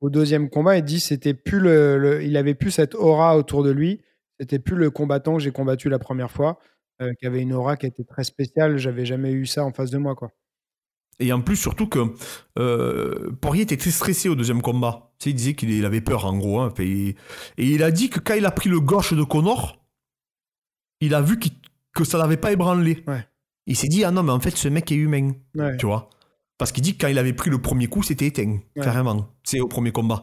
au 0.00 0.10
deuxième 0.10 0.48
combat, 0.50 0.78
il 0.78 0.84
dit 0.84 1.00
c'était 1.00 1.34
plus 1.34 1.60
le, 1.60 2.22
il 2.24 2.36
avait 2.36 2.54
plus 2.54 2.70
cette 2.70 2.94
aura 2.94 3.36
autour 3.36 3.62
de 3.62 3.70
lui. 3.70 4.00
C'était 4.40 4.58
plus 4.58 4.76
le 4.76 4.90
combattant 4.90 5.36
que 5.36 5.42
j'ai 5.42 5.52
combattu 5.52 5.88
la 5.88 6.00
première 6.00 6.30
fois. 6.30 6.58
Euh, 7.00 7.12
qui 7.18 7.26
avait 7.26 7.40
une 7.40 7.52
aura 7.52 7.76
qui 7.76 7.86
était 7.86 8.04
très 8.04 8.24
spéciale. 8.24 8.76
J'avais 8.76 9.04
jamais 9.04 9.32
eu 9.32 9.46
ça 9.46 9.64
en 9.64 9.72
face 9.72 9.90
de 9.90 9.98
moi, 9.98 10.14
quoi. 10.14 10.30
Et 11.18 11.32
en 11.32 11.40
plus, 11.40 11.56
surtout 11.56 11.88
que 11.88 12.14
euh, 12.58 13.30
Poirier 13.40 13.62
était 13.62 13.76
très 13.76 13.90
stressé 13.90 14.28
au 14.28 14.34
deuxième 14.34 14.62
combat. 14.62 15.12
Tu 15.18 15.24
sais, 15.24 15.30
il 15.30 15.34
disait 15.34 15.54
qu'il 15.54 15.84
avait 15.84 16.00
peur, 16.00 16.26
en 16.26 16.36
gros. 16.36 16.60
Hein, 16.60 16.72
et, 16.78 17.14
il 17.56 17.82
a 17.82 17.90
dit 17.90 18.10
que 18.10 18.18
quand 18.18 18.34
il 18.34 18.46
a 18.46 18.50
pris 18.50 18.68
le 18.68 18.80
gauche 18.80 19.12
de 19.14 19.22
Connor, 19.22 19.84
il 21.00 21.14
a 21.14 21.22
vu 21.22 21.38
que 21.94 22.04
ça 22.04 22.18
l'avait 22.18 22.36
pas 22.36 22.52
ébranlé. 22.52 23.04
Il 23.66 23.76
s'est 23.76 23.88
dit, 23.88 24.04
ah 24.04 24.10
non, 24.10 24.22
mais 24.22 24.32
en 24.32 24.40
fait, 24.40 24.56
ce 24.56 24.68
mec 24.68 24.90
est 24.90 24.96
humain. 24.96 25.32
Tu 25.78 25.86
vois? 25.86 26.10
Parce 26.58 26.72
qu'il 26.72 26.82
dit 26.82 26.96
que 26.96 27.02
quand 27.02 27.10
il 27.10 27.18
avait 27.18 27.32
pris 27.32 27.50
le 27.50 27.60
premier 27.60 27.88
coup, 27.88 28.02
c'était 28.02 28.26
éteint, 28.26 28.58
carrément. 28.76 29.28
C'est 29.44 29.60
au 29.60 29.68
premier 29.68 29.92
combat. 29.92 30.22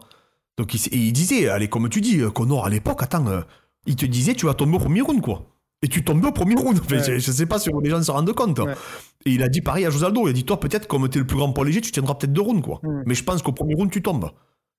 Donc 0.57 0.73
il, 0.73 0.93
il 0.93 1.13
disait, 1.13 1.47
allez, 1.47 1.69
comme 1.69 1.87
tu 1.89 2.01
dis, 2.01 2.21
Connor, 2.33 2.65
à 2.65 2.69
l'époque, 2.69 3.01
attends, 3.03 3.27
euh, 3.27 3.41
il 3.85 3.95
te 3.95 4.05
disait, 4.05 4.33
tu 4.33 4.45
vas 4.45 4.53
tomber 4.53 4.75
au 4.75 4.79
premier 4.79 5.01
round, 5.01 5.21
quoi 5.21 5.58
et 5.81 5.87
tu 5.87 6.03
tombes 6.03 6.23
au 6.25 6.31
premier 6.31 6.55
round. 6.55 6.79
je, 6.89 7.13
ne 7.13 7.19
sais 7.19 7.45
pas 7.45 7.59
si 7.59 7.69
les 7.81 7.89
gens 7.89 8.01
se 8.03 8.11
rendent 8.11 8.33
compte. 8.33 8.59
Et 9.25 9.31
il 9.31 9.43
a 9.43 9.47
dit 9.47 9.61
pareil 9.61 9.85
à 9.85 9.89
Josaldo. 9.89 10.27
Il 10.27 10.31
a 10.31 10.33
dit 10.33 10.43
Toi, 10.43 10.59
peut-être, 10.59 10.87
comme 10.87 11.07
tu 11.09 11.17
es 11.17 11.21
le 11.21 11.27
plus 11.27 11.37
grand 11.37 11.51
poids 11.51 11.65
léger, 11.65 11.81
tu 11.81 11.91
tiendras 11.91 12.15
peut-être 12.15 12.33
deux 12.33 12.41
rounds. 12.41 12.61
Quoi. 12.61 12.81
Mais 13.05 13.15
je 13.15 13.23
pense 13.23 13.41
qu'au 13.41 13.53
premier 13.53 13.75
round, 13.75 13.91
tu 13.91 14.01
tombes. 14.01 14.29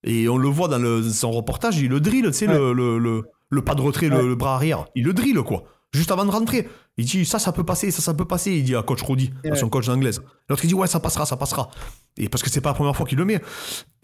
Et 0.04 0.28
on 0.28 0.38
le 0.38 0.48
voit 0.48 0.68
dans 0.68 0.78
le, 0.78 1.02
son 1.02 1.30
reportage, 1.30 1.78
il 1.78 1.88
le 1.88 2.00
drill, 2.00 2.24
tu 2.26 2.32
sais, 2.32 2.46
le, 2.46 2.72
le, 2.72 3.22
le, 3.50 3.62
pas 3.62 3.74
de 3.74 3.82
retrait, 3.82 4.08
le, 4.08 4.34
bras 4.34 4.54
arrière. 4.54 4.86
Il 4.94 5.04
le 5.04 5.12
drill, 5.12 5.36
quoi. 5.42 5.64
Juste 5.92 6.10
avant 6.10 6.24
de 6.24 6.30
rentrer. 6.30 6.68
Il 6.96 7.04
dit 7.04 7.24
Ça, 7.24 7.38
ça 7.38 7.52
peut 7.52 7.64
passer, 7.64 7.90
ça, 7.90 8.00
ça 8.00 8.14
peut 8.14 8.24
passer. 8.24 8.52
Il 8.52 8.64
dit 8.64 8.76
à 8.76 8.82
coach 8.82 9.02
Rodi, 9.02 9.32
à 9.50 9.56
son 9.56 9.68
coach 9.68 9.86
d'anglaise. 9.86 10.22
L'autre, 10.48 10.64
il 10.64 10.68
dit 10.68 10.74
Ouais, 10.74 10.86
ça 10.86 11.01
passera, 11.01 11.26
ça 11.26 11.36
passera. 11.36 11.70
Et 12.16 12.28
parce 12.28 12.42
que 12.42 12.51
c'est 12.51 12.61
pas 12.61 12.70
la 12.70 12.74
première 12.74 12.96
fois 12.96 13.07
qu'il 13.07 13.18
le 13.18 13.24
met. 13.24 13.40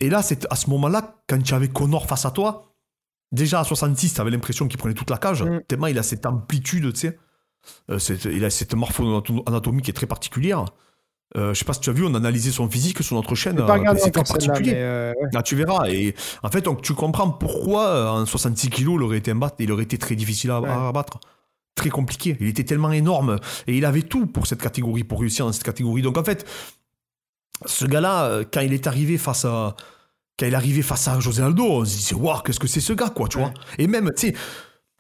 Et 0.01 0.11
là, 0.11 0.23
c'est 0.23 0.47
à 0.51 0.57
ce 0.57 0.69
moment-là, 0.71 1.17
quand 1.29 1.43
tu 1.43 1.55
avais 1.55 1.69
Connor 1.69 2.07
face 2.07 2.25
à 2.25 2.31
toi, 2.31 2.76
déjà 3.33 3.61
à 3.61 3.65
66, 3.65 4.15
tu 4.15 4.21
avais 4.21 4.31
l'impression 4.31 4.69
qu'il 4.69 4.79
prenait 4.79 4.95
toute 4.95 5.11
la 5.11 5.19
cage. 5.19 5.43
Mm. 5.43 5.61
Tellement 5.69 5.87
il 5.87 5.99
a 5.99 6.03
cette 6.03 6.27
amplitude, 6.27 6.93
tu 6.93 7.01
sais. 7.01 7.19
Euh, 7.91 7.99
il 8.33 8.45
a 8.45 8.51
cette 8.51 8.75
morpho-anatomie 8.75 9.83
qui 9.83 9.91
est 9.91 9.95
très 9.95 10.07
particulière. 10.07 10.67
Euh, 11.37 11.53
je 11.53 11.59
sais 11.59 11.65
pas 11.65 11.73
si 11.73 11.81
tu 11.81 11.91
as 11.91 11.93
vu, 11.93 12.05
on 12.05 12.15
a 12.15 12.19
analysé 12.19 12.51
son 12.51 12.69
physique 12.71 13.03
sur 13.03 13.17
notre 13.17 13.35
chaîne. 13.35 13.59
Euh, 13.59 13.95
c'est 13.99 14.13
très 14.13 14.23
particulier. 14.23 14.73
Euh, 14.77 15.13
Là, 15.33 15.43
tu 15.43 15.57
verras. 15.57 15.89
Et 15.89 16.15
en 16.43 16.49
fait, 16.49 16.63
donc, 16.63 16.83
tu 16.83 16.95
comprends 16.95 17.31
pourquoi 17.31 18.13
en 18.13 18.25
66 18.25 18.71
kilos, 18.71 18.97
il 18.97 19.03
aurait 19.03 19.19
été, 19.19 19.33
il 19.59 19.73
aurait 19.73 19.83
été 19.83 19.99
très 19.99 20.15
difficile 20.15 20.51
à, 20.51 20.89
abattre. 20.89 21.19
Très 21.75 21.91
compliqué. 21.91 22.37
Il 22.41 22.47
était 22.47 22.65
tellement 22.65 22.93
énorme. 22.93 23.39
Et 23.67 23.77
il 23.77 23.85
avait 23.85 24.03
tout 24.03 24.27
pour 24.27 24.47
cette 24.47 24.63
catégorie, 24.63 25.05
pour 25.05 25.21
réussir 25.21 25.45
dans 25.45 25.53
cette 25.53 25.65
catégorie. 25.65 26.01
Donc 26.01 26.17
en 26.17 26.25
fait, 26.25 26.47
ce 27.67 27.85
gars-là, 27.85 28.45
quand 28.51 28.61
il 28.61 28.73
est 28.73 28.87
arrivé 28.87 29.19
face 29.19 29.45
à. 29.45 29.77
Quand 30.39 30.47
il 30.47 30.53
est 30.53 30.57
arrivé 30.57 30.83
face 30.83 31.09
à 31.09 31.19
José 31.19 31.43
Aldo, 31.43 31.65
on 31.65 31.85
se 31.85 31.97
disait, 31.97 32.15
waouh, 32.15 32.41
qu'est-ce 32.45 32.61
que 32.61 32.67
c'est 32.67 32.81
ce 32.81 32.93
gars, 32.93 33.09
quoi, 33.15 33.29
tu 33.29 33.39
vois. 33.39 33.53
Et 33.79 33.87
même, 33.87 34.13
tu 34.17 34.29
sais 34.29 34.35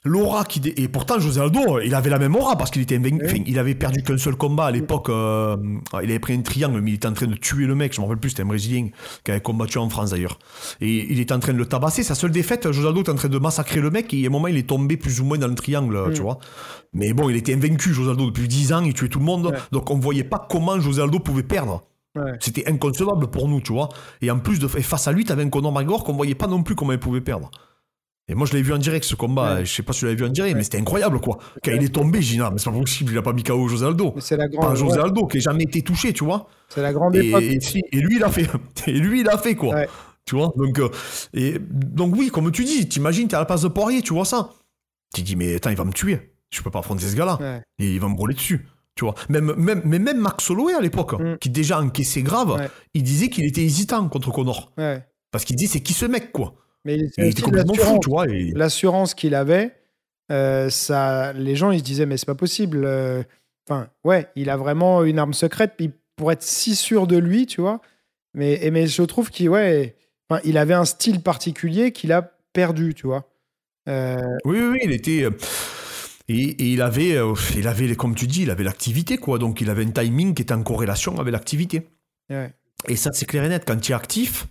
l'aura 0.09 0.45
qui 0.45 0.61
dé- 0.61 0.72
et 0.76 0.87
pourtant 0.87 1.18
José 1.18 1.41
Aldo 1.41 1.80
il 1.80 1.93
avait 1.93 2.11
la 2.11 2.20
même 2.20 2.37
aura 2.37 2.57
parce 2.57 2.70
qu'il 2.70 2.80
était 2.80 2.95
invaincu. 2.97 3.24
Enfin, 3.26 3.43
il 3.45 3.59
avait 3.59 3.74
perdu 3.74 4.05
qu'un 4.05 4.16
seul 4.16 4.37
combat 4.37 4.66
à 4.66 4.70
l'époque 4.70 5.09
euh, 5.09 5.57
il 5.95 6.11
avait 6.11 6.20
pris 6.20 6.32
un 6.34 6.43
triangle 6.43 6.80
mais 6.80 6.93
il 6.93 6.95
était 6.95 7.09
en 7.09 7.12
train 7.12 7.26
de 7.26 7.34
tuer 7.34 7.66
le 7.66 7.74
mec 7.74 7.93
je 7.93 8.01
me 8.01 8.07
rappelle 8.07 8.20
plus 8.20 8.30
c'était 8.30 8.43
un 8.45 8.47
brésilien 8.47 8.87
qui 9.24 9.30
avait 9.32 9.41
combattu 9.41 9.78
en 9.78 9.91
France 9.91 10.11
d'ailleurs. 10.11 10.39
Et 10.80 11.12
il 11.12 11.18
était 11.18 11.34
en 11.34 11.41
train 11.41 11.53
de 11.55 11.59
le 11.59 11.66
tabasser. 11.66 12.05
Sa 12.05 12.14
seule 12.14 12.30
défaite 12.30 12.70
José 12.70 12.87
Aldo 12.87 13.01
était 13.01 13.11
en 13.11 13.16
train 13.16 13.28
de 13.28 13.39
massacrer 13.39 13.80
le 13.80 13.91
mec 13.91 14.14
et 14.14 14.22
à 14.22 14.28
un 14.28 14.30
moment 14.30 14.47
il 14.47 14.57
est 14.57 14.68
tombé 14.68 14.97
plus 14.97 15.20
ou 15.20 15.24
moins 15.24 15.39
dans 15.39 15.49
le 15.49 15.57
triangle 15.57 15.99
tu 16.14 16.22
vois. 16.22 16.39
Mais 16.93 17.12
bon 17.12 17.28
il 17.28 17.34
était 17.34 17.55
invaincu 17.55 17.93
José 17.93 18.11
Aldo 18.11 18.26
depuis 18.26 18.47
10 18.47 18.72
ans 18.74 18.84
il 18.84 18.95
tuait 18.95 19.09
tout 19.09 19.18
le 19.18 19.24
monde. 19.24 19.57
Donc 19.72 19.91
on 19.91 19.99
voyait 19.99 20.22
pas 20.22 20.47
comment 20.49 20.78
José 20.78 21.03
Aldo 21.03 21.18
pouvait 21.18 21.43
perdre 21.43 21.82
Ouais. 22.16 22.32
c'était 22.40 22.68
inconcevable 22.68 23.28
pour 23.28 23.48
nous, 23.48 23.60
tu 23.60 23.72
vois. 23.72 23.88
Et 24.22 24.30
en 24.30 24.38
plus, 24.38 24.58
de, 24.58 24.66
et 24.78 24.82
face 24.82 25.06
à 25.08 25.12
lui, 25.12 25.24
t'avais 25.24 25.42
un 25.44 25.48
Conor 25.50 25.72
McGregor 25.72 26.04
qu'on 26.04 26.14
voyait 26.14 26.34
pas 26.34 26.46
non 26.46 26.62
plus 26.62 26.74
comment 26.74 26.92
il 26.92 26.98
pouvait 26.98 27.20
perdre. 27.20 27.50
Et 28.28 28.34
moi, 28.34 28.44
je 28.46 28.52
l'avais 28.54 28.62
vu 28.64 28.72
en 28.72 28.78
direct, 28.78 29.04
ce 29.04 29.14
combat. 29.14 29.54
Ouais. 29.56 29.64
Je 29.64 29.72
sais 29.72 29.82
pas 29.84 29.92
si 29.92 30.00
tu 30.00 30.04
l'avais 30.06 30.16
vu 30.16 30.24
en 30.24 30.28
direct, 30.30 30.56
mais 30.56 30.64
c'était 30.64 30.78
incroyable, 30.80 31.20
quoi. 31.20 31.38
Quand 31.64 31.70
il 31.70 31.82
est 31.84 31.94
tombé, 31.94 32.20
j'ai 32.22 32.32
dit, 32.32 32.38
non, 32.38 32.50
mais 32.50 32.58
c'est 32.58 32.70
pas 32.70 32.76
possible, 32.76 33.12
il 33.12 33.18
a 33.18 33.22
pas 33.22 33.32
mis 33.32 33.44
KO 33.44 33.68
José 33.68 33.86
Aldo. 33.86 34.14
C'est 34.18 34.36
la 34.36 34.48
Pas 34.48 34.56
grande, 34.56 34.76
José 34.76 34.98
ouais, 34.98 35.04
Aldo, 35.04 35.26
qui 35.28 35.36
n'a 35.36 35.42
jamais 35.42 35.62
été 35.62 35.82
touché, 35.82 36.12
tu 36.12 36.24
vois. 36.24 36.48
c'est 36.68 36.82
la 36.82 36.92
grande 36.92 37.14
Et, 37.14 37.28
époque. 37.28 37.42
et 37.42 37.60
si- 37.60 37.82
et 37.92 38.00
lui, 38.00 38.16
il 38.16 38.24
a 38.24 38.28
fait. 38.30 38.48
Et 38.88 38.98
lui, 38.98 39.20
il 39.20 39.28
a 39.28 39.38
fait, 39.38 39.54
quoi. 39.54 39.76
Tu 40.24 40.34
vois 40.34 40.52
donc, 40.56 40.76
euh, 40.80 40.88
et, 41.34 41.56
donc, 41.60 42.16
oui, 42.16 42.30
comme 42.30 42.50
tu 42.50 42.64
dis, 42.64 42.88
t'imagines, 42.88 43.28
t'es 43.28 43.36
à 43.36 43.38
la 43.38 43.44
place 43.44 43.62
de 43.62 43.68
Poirier, 43.68 44.02
tu 44.02 44.12
vois 44.12 44.24
ça. 44.24 44.50
Tu 45.14 45.22
dis, 45.22 45.36
mais 45.36 45.54
attends, 45.54 45.70
il 45.70 45.76
va 45.76 45.84
me 45.84 45.92
tuer. 45.92 46.32
Je 46.50 46.62
peux 46.62 46.70
pas 46.70 46.80
affronter 46.80 47.04
ce 47.06 47.14
gars-là. 47.14 47.60
Et 47.78 47.94
il 47.94 48.00
va 48.00 48.08
me 48.08 48.16
brûler 48.16 48.34
dessus. 48.34 48.66
Tu 48.97 49.05
vois. 49.05 49.14
Même, 49.28 49.55
même, 49.57 49.82
mais 49.84 49.99
même 49.99 50.18
Max 50.18 50.51
Holloway 50.51 50.72
à 50.74 50.80
l'époque, 50.80 51.12
Mm. 51.20 51.36
qui 51.38 51.51
déjà 51.51 51.80
encaissé 51.80 52.22
grave, 52.22 52.53
Ouais. 52.59 52.68
il 52.94 53.03
disait 53.03 53.28
qu'il 53.28 53.44
était 53.44 53.62
hésitant 53.62 54.09
contre 54.09 54.32
Connor. 54.32 54.72
Ouais. 54.78 55.05
Parce 55.30 55.44
qu'il 55.44 55.55
dit, 55.57 55.66
c'est 55.66 55.80
qui 55.80 55.92
ce 55.92 56.07
mec, 56.07 56.32
quoi? 56.32 56.55
Mais 56.84 56.97
il 57.18 57.24
était 57.24 57.42
complètement 57.42 57.74
fou, 57.74 57.80
l'assurance. 57.80 58.01
tu 58.05 58.09
vois. 58.11 58.26
Et... 58.28 58.53
l'assurance 58.55 59.14
qu'il 59.14 59.34
avait, 59.34 59.72
euh, 60.32 60.70
ça, 60.70 61.32
les 61.34 61.57
gens 61.57 61.70
ils 61.72 61.80
se 61.80 61.84
disaient 61.84 62.07
mais 62.07 62.16
c'est 62.16 62.26
pas 62.26 62.34
possible. 62.34 62.84
euh, 62.84 63.22
Enfin 63.68 63.88
ouais, 64.05 64.28
il 64.36 64.49
a 64.49 64.57
vraiment 64.57 65.03
une 65.03 65.18
arme 65.18 65.34
secrète 65.34 65.72
puis 65.76 65.90
pour 66.16 66.30
être 66.30 66.42
si 66.44 66.76
sûr 66.76 67.07
de 67.09 67.16
lui, 67.16 67.47
tu 67.47 67.61
vois. 67.61 67.80
Mais 68.34 68.55
et- 68.64 68.70
mais 68.70 68.86
je 68.86 69.03
trouve 69.03 69.30
qu'il 69.30 69.49
ouais, 69.51 69.97
il 70.44 70.57
avait 70.59 70.74
un 70.74 70.84
style 70.84 71.20
particulier 71.20 71.90
qu'il 71.90 72.12
a 72.12 72.22
perdu, 72.53 72.94
tu 72.94 73.09
vois. 73.09 73.28
Euh, 73.88 74.16
Oui, 74.44 74.59
oui, 74.61 74.66
oui, 74.72 74.78
il 74.84 74.92
était. 74.92 75.26
Euh, 76.31 76.33
Et, 76.35 76.43
et 76.43 76.72
il 76.72 76.83
avait, 76.83 77.16
euh, 77.16 77.35
il 77.57 77.66
avait, 77.68 77.95
comme 77.97 78.14
tu 78.14 78.27
dis, 78.27 78.43
il 78.43 78.51
avait 78.51 78.64
l'activité, 78.64 79.16
quoi. 79.18 79.39
Donc 79.39 79.61
il 79.61 79.70
avait 79.70 79.85
un 79.85 79.91
timing 79.91 80.35
qui 80.35 80.43
était 80.43 80.55
en 80.55 80.62
corrélation 80.62 81.18
avec 81.18 81.33
l'activité. 81.33 81.87
ouais. 82.31 82.53
Et 82.89 82.97
ça, 82.97 83.11
c'est 83.12 83.27
clair 83.27 83.43
et 83.45 83.49
net. 83.49 83.64
Quand 83.66 83.77
tu 83.81 83.93
es 83.93 83.95
actif, 83.95 84.47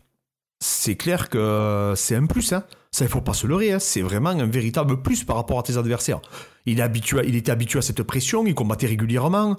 c'est 0.60 0.96
clair 0.96 1.30
que 1.30 1.94
c'est 1.96 2.16
un 2.16 2.26
plus. 2.26 2.52
Hein. 2.54 2.64
Ça, 2.92 3.06
il 3.06 3.10
faut 3.10 3.22
pas 3.22 3.34
se 3.34 3.46
leurrer. 3.46 3.74
hein. 3.74 3.80
C'est 3.80 4.02
vraiment 4.02 4.30
un 4.32 4.48
véritable 4.48 5.02
plus 5.02 5.24
par 5.24 5.36
rapport 5.36 5.60
à 5.60 5.64
tes 5.64 5.78
adversaires. 5.78 6.22
Il, 6.66 6.80
est 6.80 6.82
habitué, 6.82 7.22
il 7.28 7.36
était 7.36 7.52
habitué 7.52 7.80
à 7.80 7.82
cette 7.82 8.02
pression, 8.04 8.46
il 8.48 8.56
combattait 8.56 8.88
régulièrement. 8.88 9.58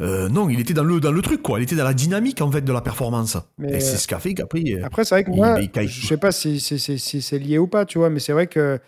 Euh, 0.00 0.28
non, 0.28 0.48
il 0.48 0.58
était 0.60 0.74
dans 0.74 0.84
le, 0.84 1.00
dans 1.00 1.10
le 1.12 1.20
truc, 1.22 1.42
quoi. 1.42 1.58
Il 1.58 1.64
était 1.64 1.74
dans 1.76 1.84
la 1.84 1.92
dynamique, 1.94 2.40
en 2.40 2.50
fait, 2.50 2.62
de 2.62 2.72
la 2.72 2.80
performance. 2.80 3.36
Mais, 3.58 3.74
et 3.74 3.80
c'est 3.80 3.94
euh, 3.94 3.98
ce 3.98 4.06
qu'a 4.06 4.20
fait 4.20 4.32
qu'après. 4.34 4.62
euh, 4.66 4.84
Après, 4.84 5.04
c'est 5.04 5.14
vrai 5.16 5.24
que 5.24 5.30
Il- 5.30 5.36
moi, 5.36 5.58
il 5.60 5.70
caille 5.70 5.88
je 5.88 6.00
tout. 6.00 6.06
sais 6.06 6.16
pas 6.16 6.30
si, 6.32 6.60
si- 6.60 6.78
si- 6.78 6.98
si 7.00 7.20
c'est 7.20 7.38
lié 7.38 7.58
ou 7.58 7.66
pas, 7.66 7.84
tu 7.84 7.98
vois, 7.98 8.08
mais 8.08 8.20
c'est 8.20 8.32
vrai 8.32 8.46
que 8.46 8.78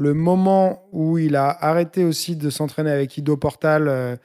le 0.00 0.14
moment 0.14 0.88
où 0.92 1.18
il 1.18 1.36
a 1.36 1.50
arrêté 1.50 2.04
aussi 2.04 2.34
de 2.34 2.48
s'entraîner 2.48 2.90
avec 2.90 3.18
Ido 3.18 3.36
Portal 3.36 3.86
euh, 3.86 4.16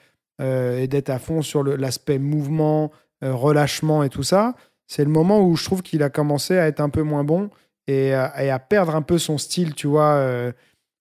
euh, 0.42 0.80
et 0.80 0.88
d'être 0.88 1.10
à 1.10 1.20
fond 1.20 1.42
sur 1.42 1.66
l'aspect 1.66 2.18
mouvement, 2.18 2.92
euh, 3.26 3.34
relâchement 3.34 4.02
et 4.02 4.08
tout 4.10 4.24
ça, 4.24 4.56
c'est 4.88 5.04
le 5.04 5.10
moment 5.10 5.42
où 5.42 5.58
je 5.58 5.66
trouve 5.66 5.82
qu'il 5.82 6.02
a 6.02 6.10
commencé 6.10 6.58
à 6.58 6.68
être 6.68 6.80
un 6.80 6.88
peu 6.88 7.02
moins 7.02 7.26
bon 7.26 7.50
et, 7.88 8.14
à- 8.14 8.60
perdre 8.60 8.96
un 8.96 9.02
peu 9.02 9.18
son 9.18 9.38
style, 9.38 9.76
tu 9.76 9.88
vois, 9.88 10.26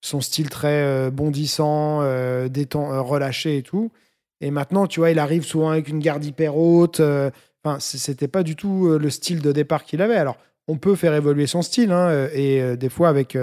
son 0.01 0.19
style 0.21 0.49
très 0.49 1.09
bondissant, 1.09 2.01
déten- 2.47 2.91
euh, 2.91 3.01
relâché 3.01 3.57
et 3.57 3.63
tout. 3.63 3.91
Et 4.41 4.51
maintenant, 4.51 4.87
tu 4.87 4.99
vois, 4.99 5.09
il 5.11 5.19
arrive 5.19 5.45
souvent 5.45 5.69
avec 5.69 5.87
une 5.87 5.99
garde 5.99 6.25
hyper 6.25 6.57
haute. 6.57 6.99
Enfin, 7.63 7.79
c'était 7.79 8.27
pas 8.27 8.43
du 8.43 8.55
tout 8.57 8.89
le 8.99 9.09
style 9.09 9.41
de 9.41 9.51
départ 9.53 9.85
qu'il 9.85 10.01
avait. 10.01 10.17
Alors, 10.17 10.37
on 10.67 10.77
peut 10.77 10.95
faire 10.95 11.13
évoluer 11.13 11.47
son 11.47 11.61
style, 11.61 11.91
hein, 11.91 12.27
et 12.33 12.75
des 12.77 12.89
fois 12.89 13.09
avec, 13.09 13.37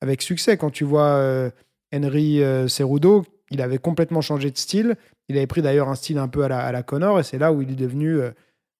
avec 0.00 0.22
succès. 0.22 0.56
Quand 0.56 0.70
tu 0.70 0.84
vois 0.84 1.08
euh, 1.08 1.50
Henry 1.94 2.42
euh, 2.42 2.68
Cerudo, 2.68 3.24
il 3.50 3.60
avait 3.60 3.78
complètement 3.78 4.20
changé 4.20 4.50
de 4.50 4.58
style. 4.58 4.96
Il 5.28 5.36
avait 5.36 5.46
pris 5.46 5.62
d'ailleurs 5.62 5.88
un 5.88 5.94
style 5.94 6.18
un 6.18 6.28
peu 6.28 6.44
à 6.44 6.48
la, 6.48 6.66
à 6.66 6.82
Connor, 6.82 7.20
et 7.20 7.22
c'est 7.22 7.38
là 7.38 7.52
où 7.52 7.62
il 7.62 7.70
est 7.70 7.76
devenu 7.76 8.20
euh, 8.20 8.30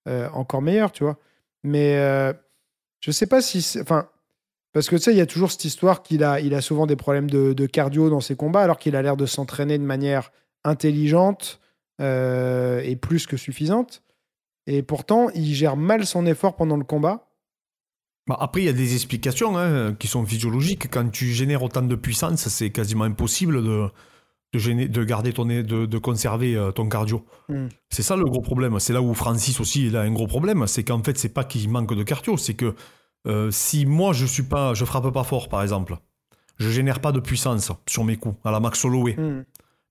euh, 0.08 0.28
encore 0.32 0.62
meilleur, 0.62 0.92
tu 0.92 1.04
vois. 1.04 1.18
Mais 1.62 1.94
je 3.00 3.10
sais 3.10 3.26
pas 3.26 3.42
si. 3.42 3.78
Enfin, 3.80 4.08
parce 4.72 4.88
que 4.88 4.96
tu 4.96 5.02
sais, 5.02 5.10
il 5.12 5.18
y 5.18 5.22
a 5.22 5.26
toujours 5.26 5.50
cette 5.50 5.64
histoire 5.64 6.02
qu'il 6.02 6.22
a, 6.24 6.40
il 6.40 6.54
a 6.54 6.60
souvent 6.60 6.86
des 6.86 6.96
problèmes 6.96 7.28
de, 7.28 7.66
cardio 7.66 8.08
dans 8.08 8.20
ses 8.20 8.36
combats, 8.36 8.62
alors 8.62 8.78
qu'il 8.78 8.96
a 8.96 9.02
l'air 9.02 9.16
de 9.16 9.26
s'entraîner 9.26 9.78
de 9.78 9.84
manière 9.84 10.32
intelligente 10.64 11.60
et 11.98 12.96
plus 12.96 13.26
que 13.26 13.36
suffisante. 13.36 14.02
Et 14.66 14.82
pourtant, 14.82 15.28
il 15.34 15.52
gère 15.54 15.76
mal 15.76 16.06
son 16.06 16.24
effort 16.24 16.56
pendant 16.56 16.78
le 16.78 16.84
combat. 16.84 17.29
Bah, 18.26 18.36
après, 18.40 18.62
il 18.62 18.66
y 18.66 18.68
a 18.68 18.72
des 18.72 18.94
explications 18.94 19.56
hein, 19.58 19.94
qui 19.94 20.06
sont 20.06 20.24
physiologiques. 20.24 20.88
Quand 20.90 21.08
tu 21.10 21.26
génères 21.32 21.62
autant 21.62 21.82
de 21.82 21.94
puissance, 21.96 22.48
c'est 22.48 22.70
quasiment 22.70 23.04
impossible 23.04 23.62
de, 23.64 23.88
de, 24.52 24.58
gêner- 24.58 24.88
de 24.88 25.04
garder 25.04 25.32
ton, 25.32 25.46
de, 25.46 25.62
de 25.62 25.98
conserver 25.98 26.54
euh, 26.56 26.70
ton 26.70 26.88
cardio. 26.88 27.24
Mm. 27.48 27.66
C'est 27.88 28.02
ça 28.02 28.16
le 28.16 28.24
gros 28.24 28.40
problème. 28.42 28.78
C'est 28.78 28.92
là 28.92 29.02
où 29.02 29.12
Francis 29.14 29.58
aussi 29.60 29.86
il 29.86 29.96
a 29.96 30.02
un 30.02 30.12
gros 30.12 30.26
problème. 30.26 30.66
C'est 30.66 30.84
qu'en 30.84 31.02
fait, 31.02 31.18
c'est 31.18 31.30
pas 31.34 31.44
qu'il 31.44 31.68
manque 31.70 31.94
de 31.94 32.02
cardio, 32.02 32.36
c'est 32.36 32.54
que 32.54 32.74
euh, 33.26 33.50
si 33.50 33.84
moi 33.86 34.12
je 34.12 34.26
suis 34.26 34.44
pas, 34.44 34.74
je 34.74 34.84
frappe 34.84 35.10
pas 35.12 35.24
fort, 35.24 35.48
par 35.48 35.62
exemple, 35.62 35.96
je 36.58 36.68
génère 36.70 37.00
pas 37.00 37.12
de 37.12 37.20
puissance 37.20 37.72
sur 37.88 38.04
mes 38.04 38.16
coups 38.16 38.36
à 38.44 38.50
la 38.50 38.60
Max 38.60 38.84
Holloway, 38.84 39.14
Hmm. 39.16 39.44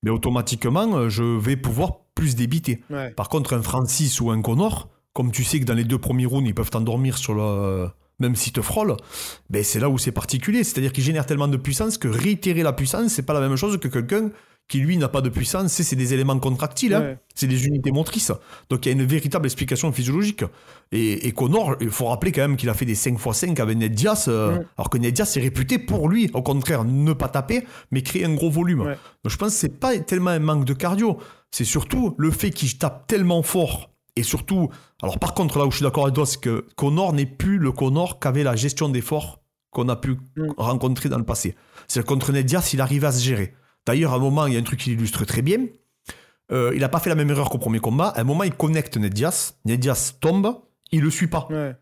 mais 0.03 0.09
automatiquement, 0.11 0.95
euh, 0.95 1.09
je 1.09 1.23
vais 1.23 1.55
pouvoir 1.57 1.99
plus 2.15 2.35
débiter. 2.35 2.81
Ouais. 2.89 3.11
Par 3.11 3.27
contre, 3.29 3.53
un 3.53 3.61
Francis 3.61 4.19
ou 4.21 4.31
un 4.31 4.41
Connor, 4.41 4.89
comme 5.13 5.31
tu 5.31 5.43
sais 5.43 5.59
que 5.59 5.65
dans 5.65 5.73
les 5.75 5.83
deux 5.83 5.97
premiers 5.99 6.25
rounds, 6.25 6.47
ils 6.47 6.55
peuvent 6.55 6.69
t'endormir 6.71 7.17
sur 7.17 7.33
le. 7.33 7.89
Même 8.19 8.35
s'ils 8.35 8.53
te 8.53 8.61
frôlent, 8.61 8.95
ben 9.49 9.63
c'est 9.63 9.79
là 9.79 9.89
où 9.89 9.97
c'est 9.97 10.11
particulier. 10.11 10.63
C'est-à-dire 10.63 10.91
qu'ils 10.91 11.03
génèrent 11.03 11.25
tellement 11.25 11.47
de 11.47 11.57
puissance 11.57 11.97
que 11.97 12.07
réitérer 12.07 12.63
la 12.63 12.73
puissance, 12.73 13.13
c'est 13.13 13.23
pas 13.23 13.33
la 13.33 13.39
même 13.39 13.55
chose 13.55 13.77
que 13.79 13.87
quelqu'un 13.87 14.29
qui, 14.69 14.79
lui, 14.79 14.97
n'a 14.97 15.09
pas 15.09 15.21
de 15.21 15.29
puissance. 15.29 15.71
C'est 15.71 15.95
des 15.95 16.13
éléments 16.13 16.37
contractiles, 16.39 16.93
hein. 16.93 17.17
C'est 17.33 17.47
des 17.47 17.65
unités 17.65 17.91
motrices. 17.91 18.31
Donc 18.69 18.85
il 18.85 18.89
y 18.89 18.91
a 18.91 18.95
une 18.95 19.05
véritable 19.05 19.45
explication 19.45 19.91
physiologique. 19.91 20.43
Et, 20.91 21.27
et 21.27 21.31
Connor, 21.31 21.75
il 21.81 21.89
faut 21.89 22.05
rappeler 22.05 22.31
quand 22.31 22.41
même 22.41 22.55
qu'il 22.55 22.69
a 22.69 22.73
fait 22.73 22.85
des 22.85 22.95
5x5 22.95 23.59
avec 23.59 23.77
Ned 23.77 23.93
Diaz, 23.93 24.25
euh, 24.27 24.59
alors 24.77 24.89
que 24.89 24.97
Ned 24.97 25.13
Diaz 25.13 25.37
est 25.37 25.41
réputé 25.41 25.79
pour 25.79 26.07
lui, 26.07 26.29
au 26.33 26.43
contraire, 26.43 26.83
ne 26.83 27.13
pas 27.13 27.29
taper, 27.29 27.65
mais 27.91 28.03
créer 28.03 28.25
un 28.25 28.33
gros 28.35 28.49
volume. 28.49 28.81
Ouais. 28.81 28.97
Donc 29.23 29.31
je 29.31 29.37
pense 29.37 29.53
que 29.53 29.59
c'est 29.59 29.79
pas 29.79 29.97
tellement 29.99 30.31
un 30.31 30.39
manque 30.39 30.65
de 30.65 30.73
cardio, 30.73 31.17
c'est 31.51 31.65
surtout 31.65 32.15
le 32.17 32.29
fait 32.29 32.51
qu'il 32.51 32.77
tape 32.77 33.07
tellement 33.07 33.41
fort. 33.41 33.89
Et 34.19 34.23
surtout, 34.23 34.69
alors 35.01 35.17
par 35.17 35.33
contre, 35.33 35.57
là 35.57 35.65
où 35.65 35.71
je 35.71 35.77
suis 35.77 35.83
d'accord 35.83 36.03
avec 36.03 36.15
toi, 36.15 36.25
c'est 36.25 36.41
que 36.41 36.65
Connor 36.75 37.13
n'est 37.13 37.25
plus 37.25 37.57
le 37.57 37.71
Connor 37.71 38.19
qu'avait 38.19 38.43
la 38.43 38.55
gestion 38.55 38.89
d'efforts 38.89 39.39
qu'on 39.71 39.87
a 39.87 39.95
pu 39.95 40.17
Mm. 40.35 40.47
rencontrer 40.57 41.07
dans 41.09 41.17
le 41.17 41.23
passé. 41.25 41.55
C'est 41.87 42.01
que 42.01 42.05
contre 42.07 42.31
Ned 42.33 42.45
Diaz, 42.45 42.73
il 42.73 42.81
arrive 42.81 43.05
à 43.05 43.11
se 43.11 43.23
gérer. 43.23 43.53
D'ailleurs, 43.85 44.11
à 44.13 44.15
un 44.17 44.19
moment, 44.19 44.45
il 44.47 44.53
y 44.53 44.57
a 44.57 44.59
un 44.59 44.63
truc 44.63 44.79
qui 44.81 44.89
l'illustre 44.89 45.23
très 45.25 45.41
bien. 45.41 45.67
Euh, 46.51 46.71
il 46.73 46.81
n'a 46.81 46.89
pas 46.89 46.99
fait 46.99 47.09
la 47.09 47.15
même 47.15 47.29
erreur 47.29 47.49
qu'au 47.49 47.59
premier 47.59 47.79
combat. 47.79 48.07
À 48.09 48.21
un 48.21 48.23
moment, 48.23 48.43
il 48.43 48.53
connecte 48.53 48.97
Ned 48.97 49.13
Diaz. 49.13 49.53
Ned 49.65 49.79
Diaz 49.79 50.15
tombe, 50.19 50.53
il 50.91 51.01
le 51.01 51.09
suit 51.11 51.27
pas. 51.27 51.47
Ouais. 51.49 51.75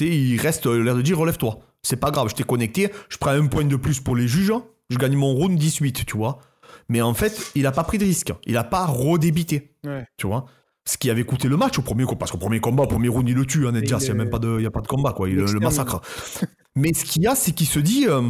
Il 0.00 0.40
reste 0.40 0.66
euh, 0.66 0.82
l'air 0.82 0.94
de 0.94 1.02
dire 1.02 1.18
relève-toi. 1.18 1.58
C'est 1.82 1.96
pas 1.96 2.10
grave, 2.10 2.28
je 2.30 2.34
t'ai 2.34 2.44
connecté, 2.44 2.90
je 3.08 3.18
prends 3.18 3.30
un 3.30 3.46
point 3.46 3.64
de 3.64 3.76
plus 3.76 4.00
pour 4.00 4.16
les 4.16 4.26
juges, 4.28 4.52
je 4.90 4.96
gagne 4.96 5.16
mon 5.16 5.34
round 5.34 5.58
18, 5.58 6.06
tu 6.06 6.16
vois. 6.16 6.38
Mais 6.88 7.02
en 7.02 7.14
fait, 7.14 7.50
il 7.54 7.66
a 7.66 7.72
pas 7.72 7.84
pris 7.84 7.98
de 7.98 8.04
risque, 8.04 8.32
il 8.46 8.56
a 8.56 8.64
pas 8.64 8.86
redébité, 8.86 9.74
Ouais. 9.84 10.06
tu 10.16 10.26
vois. 10.26 10.46
Ce 10.88 10.96
qui 10.96 11.10
avait 11.10 11.24
coûté 11.24 11.48
le 11.48 11.56
match 11.58 11.78
au 11.78 11.82
premier 11.82 12.04
combat, 12.04 12.16
parce 12.20 12.30
qu'au 12.30 12.38
premier 12.38 12.60
combat, 12.60 12.84
au 12.84 12.86
premier 12.86 13.08
round, 13.08 13.28
il 13.28 13.34
le 13.34 13.44
tue, 13.44 13.66
hein, 13.66 13.72
Ned 13.72 13.84
Et 13.84 13.86
Diaz, 13.86 14.04
il 14.04 14.06
n'y 14.06 14.10
a 14.12 14.14
même 14.14 14.30
pas 14.30 14.38
de, 14.38 14.56
il 14.58 14.62
y 14.62 14.66
a 14.66 14.70
pas 14.70 14.80
de 14.80 14.86
combat, 14.86 15.12
quoi, 15.12 15.28
il, 15.28 15.34
le- 15.36 15.60
massacre. 15.60 16.00
Mais 16.76 16.94
ce 16.94 17.04
qu'il 17.04 17.22
y 17.22 17.26
a, 17.26 17.34
c'est 17.34 17.52
qu'il 17.52 17.66
se 17.66 17.78
dit, 17.78 18.06
euh, 18.08 18.22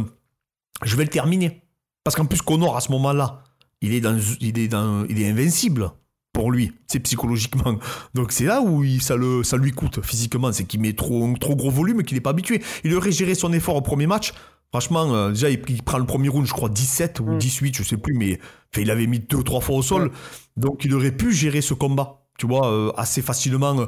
je 0.83 0.95
vais 0.97 1.03
le 1.03 1.09
terminer. 1.09 1.61
Parce 2.03 2.15
qu'en 2.17 2.25
plus, 2.25 2.41
Connor, 2.41 2.75
à 2.75 2.81
ce 2.81 2.91
moment-là, 2.91 3.43
il 3.81 3.93
est, 3.93 4.01
dans, 4.01 4.17
il, 4.41 4.59
est 4.59 4.67
dans, 4.67 5.05
il 5.05 5.21
est 5.21 5.29
invincible 5.29 5.91
pour 6.33 6.51
lui, 6.51 6.73
c'est 6.87 6.99
psychologiquement. 6.99 7.77
Donc 8.13 8.31
c'est 8.33 8.43
là 8.45 8.61
où 8.61 8.83
il- 8.83 9.01
ça, 9.01 9.15
le, 9.15 9.43
ça 9.43 9.55
lui 9.55 9.71
coûte 9.71 10.01
physiquement, 10.03 10.51
c'est 10.51 10.65
qu'il 10.65 10.81
met 10.81 10.91
trop, 10.93 11.23
un 11.25 11.33
trop 11.35 11.55
gros 11.55 11.71
volume 11.71 12.01
et 12.01 12.03
qu'il 12.03 12.15
n'est 12.17 12.21
pas 12.21 12.31
habitué. 12.31 12.61
Il 12.83 12.93
aurait 12.93 13.11
géré 13.13 13.35
son 13.35 13.53
effort 13.53 13.75
au 13.77 13.81
premier 13.81 14.05
match. 14.07 14.33
Franchement, 14.71 15.15
euh, 15.15 15.29
déjà, 15.29 15.49
il, 15.49 15.61
il 15.69 15.81
prend 15.81 15.97
le 15.97 16.05
premier 16.05 16.27
round, 16.29 16.45
je 16.45 16.51
crois, 16.53 16.69
17 16.69 17.21
ou 17.21 17.25
Mm. 17.31 17.37
18, 17.39 17.77
je 17.77 17.83
sais 17.83 17.97
plus, 17.97 18.13
mais 18.13 18.39
il 18.77 18.91
avait 18.91 19.07
mis 19.07 19.19
deux, 19.19 19.43
trois 19.43 19.61
fois 19.61 19.77
au 19.77 19.81
sol. 19.81 20.03
Ouais. 20.03 20.11
Donc 20.57 20.83
il 20.85 20.93
aurait 20.93 21.11
pu 21.15 21.31
gérer 21.33 21.61
ce 21.61 21.73
combat, 21.73 22.27
tu 22.39 22.47
vois, 22.47 22.71
euh, 22.71 22.91
assez 22.97 23.21
facilement. 23.21 23.79
euh, 23.81 23.85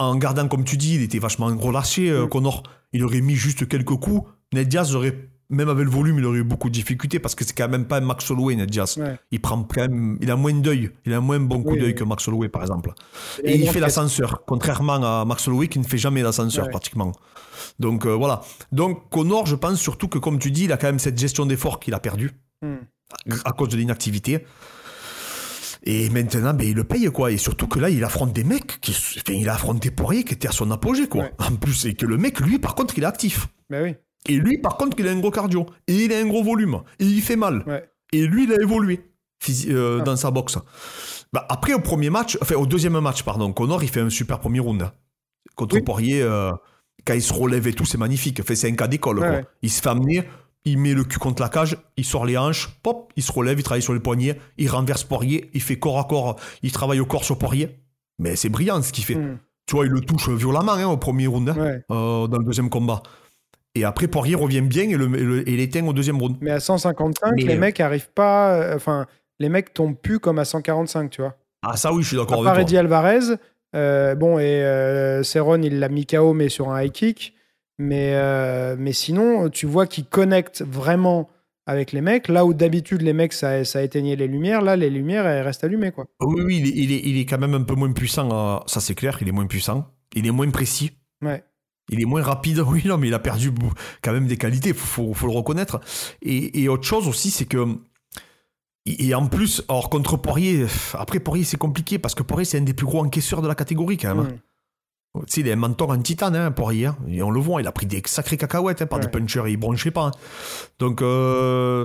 en 0.00 0.16
gardant, 0.16 0.48
comme 0.48 0.64
tu 0.64 0.76
dis, 0.76 0.94
il 0.96 1.02
était 1.02 1.18
vachement 1.20 1.46
relâché, 1.56 2.10
euh, 2.10 2.24
Mm. 2.24 2.28
Connor. 2.30 2.62
Il 2.92 3.04
aurait 3.04 3.20
mis 3.20 3.36
juste 3.36 3.68
quelques 3.68 3.94
coups. 3.96 4.28
Ned 4.54 4.66
Diaz 4.66 4.96
aurait, 4.96 5.28
même 5.50 5.68
avec 5.68 5.84
le 5.84 5.90
volume, 5.90 6.18
il 6.18 6.24
aurait 6.24 6.38
eu 6.38 6.42
beaucoup 6.44 6.68
de 6.70 6.74
difficultés 6.74 7.18
parce 7.18 7.34
que 7.34 7.44
c'est 7.44 7.52
quand 7.56 7.68
même 7.68 7.84
pas 7.84 7.98
un 7.98 8.00
Max 8.00 8.28
Holloway, 8.30 8.56
Ned 8.56 8.70
Diaz. 8.70 8.96
Ouais. 8.98 9.18
Il 9.30 9.40
prend 9.40 9.62
quand 9.62 9.82
même, 9.82 10.16
il 10.22 10.30
a 10.30 10.36
moins 10.36 10.54
d'œil, 10.54 10.90
il 11.04 11.12
a 11.12 11.20
moins 11.20 11.38
bon 11.38 11.62
coup 11.62 11.72
Oui, 11.72 11.78
d'œil 11.80 11.88
oui. 11.90 11.94
que 11.94 12.04
Max 12.04 12.26
Holloway, 12.26 12.48
par 12.48 12.62
exemple. 12.62 12.92
Et 13.44 13.52
Et 13.52 13.60
il 13.60 13.68
fait 13.68 13.78
l'ascenseur, 13.80 14.42
contrairement 14.46 14.94
à 15.20 15.24
Max 15.26 15.46
Holloway 15.46 15.68
qui 15.68 15.78
ne 15.78 15.84
fait 15.84 15.98
jamais 15.98 16.22
l'ascenseur 16.22 16.64
Ouais. 16.64 16.70
pratiquement. 16.70 17.12
Donc 17.78 18.06
euh, 18.06 18.14
voilà. 18.14 18.40
Donc 18.72 19.10
Connor, 19.10 19.44
je 19.46 19.54
pense 19.54 19.78
surtout 19.78 20.08
que 20.08 20.18
comme 20.18 20.38
tu 20.38 20.50
dis, 20.50 20.64
il 20.64 20.72
a 20.72 20.78
quand 20.78 20.86
même 20.88 20.98
cette 20.98 21.18
gestion 21.18 21.44
d'effort 21.46 21.78
qu'il 21.78 21.92
a 21.94 22.00
perdu. 22.00 22.30
Hmm. 22.62 22.76
à 23.44 23.52
cause 23.52 23.68
de 23.70 23.76
l'inactivité. 23.76 24.44
Et 25.84 26.10
maintenant, 26.10 26.52
ben, 26.52 26.66
il 26.66 26.74
le 26.74 26.84
paye, 26.84 27.06
quoi. 27.10 27.32
Et 27.32 27.38
surtout 27.38 27.66
que 27.66 27.78
là, 27.78 27.88
il 27.90 28.04
affronte 28.04 28.32
des 28.32 28.44
mecs 28.44 28.80
qui. 28.80 28.92
Enfin, 28.92 29.32
il 29.32 29.48
a 29.48 29.54
affronté 29.54 29.90
Poirier 29.90 30.24
qui 30.24 30.34
était 30.34 30.48
à 30.48 30.52
son 30.52 30.70
apogée, 30.70 31.08
quoi. 31.08 31.30
En 31.38 31.56
plus, 31.56 31.86
et 31.86 31.94
que 31.94 32.06
le 32.06 32.18
mec, 32.18 32.40
lui, 32.40 32.58
par 32.58 32.74
contre, 32.74 32.96
il 32.98 33.04
est 33.04 33.06
actif. 33.06 33.48
Ben 33.70 33.82
oui. 33.82 33.94
Et 34.28 34.36
lui, 34.36 34.58
par 34.58 34.76
contre, 34.76 34.98
il 35.00 35.08
a 35.08 35.10
un 35.10 35.18
gros 35.18 35.30
cardio. 35.30 35.66
Et 35.86 36.04
il 36.04 36.12
a 36.12 36.18
un 36.18 36.26
gros 36.26 36.42
volume. 36.42 36.82
Et 36.98 37.06
il 37.06 37.22
fait 37.22 37.36
mal. 37.36 37.64
Et 38.12 38.26
lui, 38.26 38.44
il 38.44 38.52
a 38.52 38.60
évolué 38.60 39.00
euh, 39.68 39.98
ah. 40.00 40.04
dans 40.04 40.16
sa 40.16 40.30
boxe. 40.30 40.58
Bah, 41.32 41.46
après, 41.48 41.72
au 41.72 41.80
premier 41.80 42.10
match, 42.10 42.36
enfin, 42.42 42.56
au 42.56 42.66
deuxième 42.66 42.98
match, 43.00 43.22
pardon, 43.22 43.52
Connor, 43.52 43.82
il 43.82 43.88
fait 43.88 44.00
un 44.00 44.10
super 44.10 44.38
premier 44.40 44.60
round. 44.60 44.90
Contre 45.54 45.78
Poirier, 45.80 46.22
euh, 46.22 46.52
quand 47.06 47.14
il 47.14 47.22
se 47.22 47.32
relève 47.32 47.66
et 47.66 47.72
tout, 47.72 47.86
c'est 47.86 47.98
magnifique. 47.98 48.42
Fait, 48.44 48.56
c'est 48.56 48.68
un 48.68 48.74
cas 48.74 48.88
d'école, 48.88 49.46
Il 49.62 49.70
se 49.70 49.80
fait 49.80 49.88
amener 49.88 50.28
il 50.64 50.78
met 50.78 50.94
le 50.94 51.04
cul 51.04 51.18
contre 51.18 51.42
la 51.42 51.48
cage, 51.48 51.76
il 51.96 52.04
sort 52.04 52.26
les 52.26 52.36
hanches, 52.36 52.68
pop, 52.82 53.12
il 53.16 53.22
se 53.22 53.32
relève, 53.32 53.58
il 53.58 53.62
travaille 53.62 53.82
sur 53.82 53.94
les 53.94 54.00
poignets, 54.00 54.38
il 54.58 54.68
renverse 54.68 55.04
Poirier, 55.04 55.50
il 55.54 55.62
fait 55.62 55.78
corps 55.78 55.98
à 55.98 56.04
corps, 56.04 56.36
il 56.62 56.72
travaille 56.72 57.00
au 57.00 57.06
corps 57.06 57.24
sur 57.24 57.38
Poirier. 57.38 57.78
Mais 58.18 58.36
c'est 58.36 58.50
brillant 58.50 58.82
ce 58.82 58.92
qu'il 58.92 59.04
fait. 59.04 59.14
Hmm. 59.14 59.38
Tu 59.66 59.76
vois, 59.76 59.86
il 59.86 59.92
le 59.92 60.00
touche 60.00 60.28
violemment 60.28 60.72
hein, 60.72 60.86
au 60.86 60.96
premier 60.96 61.26
round, 61.26 61.48
hein, 61.48 61.80
euh, 61.90 62.26
dans 62.26 62.38
le 62.38 62.44
deuxième 62.44 62.68
combat. 62.68 63.02
Et 63.74 63.84
après, 63.84 64.08
Poirier 64.08 64.34
revient 64.34 64.62
bien 64.62 64.88
et, 64.88 64.96
le, 64.96 65.48
et 65.48 65.56
l'éteint 65.56 65.86
au 65.86 65.92
deuxième 65.92 66.18
round. 66.18 66.36
Mais 66.40 66.50
à 66.50 66.60
155, 66.60 67.40
les 67.40 67.56
mecs 67.56 67.78
arrivent 67.80 68.10
pas. 68.12 68.54
Euh, 68.54 68.76
enfin, 68.76 69.06
les 69.38 69.48
mecs 69.48 69.72
tombent 69.72 69.96
plus 69.96 70.18
comme 70.18 70.38
à 70.38 70.44
145, 70.44 71.10
tu 71.10 71.22
vois. 71.22 71.36
Ah, 71.62 71.76
ça 71.76 71.92
oui, 71.92 72.02
je 72.02 72.08
suis 72.08 72.16
d'accord 72.16 72.46
avec 72.46 72.66
toi. 72.66 72.78
Alvarez, 72.78 73.36
euh, 73.76 74.14
bon, 74.14 74.38
et 74.38 74.64
euh, 74.64 75.22
il 75.62 75.78
l'a 75.78 75.88
mis 75.88 76.06
KO, 76.06 76.32
mais 76.32 76.48
sur 76.48 76.70
un 76.70 76.82
high 76.82 76.92
kick. 76.92 77.34
Mais, 77.80 78.10
euh, 78.12 78.76
mais 78.78 78.92
sinon, 78.92 79.48
tu 79.48 79.64
vois 79.64 79.86
qu'il 79.86 80.04
connecte 80.04 80.62
vraiment 80.62 81.30
avec 81.64 81.92
les 81.92 82.02
mecs. 82.02 82.28
Là 82.28 82.44
où 82.44 82.52
d'habitude, 82.52 83.00
les 83.00 83.14
mecs, 83.14 83.32
ça, 83.32 83.64
ça 83.64 83.82
éteignait 83.82 84.16
les 84.16 84.26
lumières, 84.26 84.60
là, 84.60 84.76
les 84.76 84.90
lumières, 84.90 85.26
elles 85.26 85.42
restent 85.42 85.64
allumées. 85.64 85.90
Quoi. 85.90 86.04
Oui, 86.20 86.42
oui, 86.44 86.56
il 86.58 86.92
est, 86.92 87.00
il 87.02 87.18
est, 87.18 87.24
quand 87.24 87.38
même 87.38 87.54
un 87.54 87.62
peu 87.62 87.74
moins 87.74 87.90
puissant. 87.92 88.28
Euh, 88.30 88.58
ça, 88.66 88.80
c'est 88.80 88.94
clair, 88.94 89.16
il 89.22 89.28
est 89.28 89.32
moins 89.32 89.46
puissant. 89.46 89.86
Il 90.14 90.26
est 90.26 90.30
moins 90.30 90.50
précis. 90.50 90.90
Ouais. 91.22 91.42
Il 91.88 92.02
est 92.02 92.04
moins 92.04 92.22
rapide, 92.22 92.58
oui, 92.66 92.82
non, 92.84 92.98
mais 92.98 93.08
il 93.08 93.14
a 93.14 93.18
perdu 93.18 93.50
quand 94.02 94.12
même 94.12 94.26
des 94.26 94.36
qualités, 94.36 94.68
il 94.68 94.74
faut, 94.74 95.14
faut, 95.14 95.26
le 95.26 95.32
reconnaître. 95.32 95.80
Et, 96.20 96.62
et 96.62 96.68
autre 96.68 96.84
chose 96.84 97.08
aussi, 97.08 97.30
c'est 97.30 97.46
que. 97.46 97.64
Et 98.84 99.14
en 99.14 99.26
plus, 99.26 99.62
alors 99.68 99.88
contre 99.88 100.18
Poirier, 100.18 100.66
après 100.94 101.20
Poirier, 101.20 101.44
c'est 101.44 101.58
compliqué 101.58 101.98
parce 101.98 102.14
que 102.14 102.22
Poirier, 102.22 102.44
c'est 102.44 102.58
un 102.58 102.62
des 102.62 102.74
plus 102.74 102.86
gros 102.86 103.02
encaisseurs 103.02 103.40
de 103.40 103.48
la 103.48 103.54
catégorie 103.54 103.96
quand 103.96 104.14
même. 104.14 104.26
Hein. 104.26 104.38
Tu 105.14 105.22
sais, 105.26 105.40
il 105.40 105.48
est 105.48 105.52
un 105.52 105.56
mentor 105.56 105.90
en 105.90 105.98
titane, 105.98 106.36
hein, 106.36 106.50
Poirier. 106.52 106.86
Hein. 106.86 106.96
Et 107.08 107.22
on 107.22 107.30
le 107.30 107.40
voit, 107.40 107.60
il 107.60 107.66
a 107.66 107.72
pris 107.72 107.86
des 107.86 108.00
sacrés 108.04 108.36
cacahuètes 108.36 108.82
hein, 108.82 108.86
par 108.86 109.00
des 109.00 109.08
punchers 109.08 109.42
et 109.46 109.50
il 109.50 109.56
bronchait 109.56 109.90
pas. 109.90 110.06
Hein. 110.06 110.10
Donc, 110.78 111.02
euh, 111.02 111.84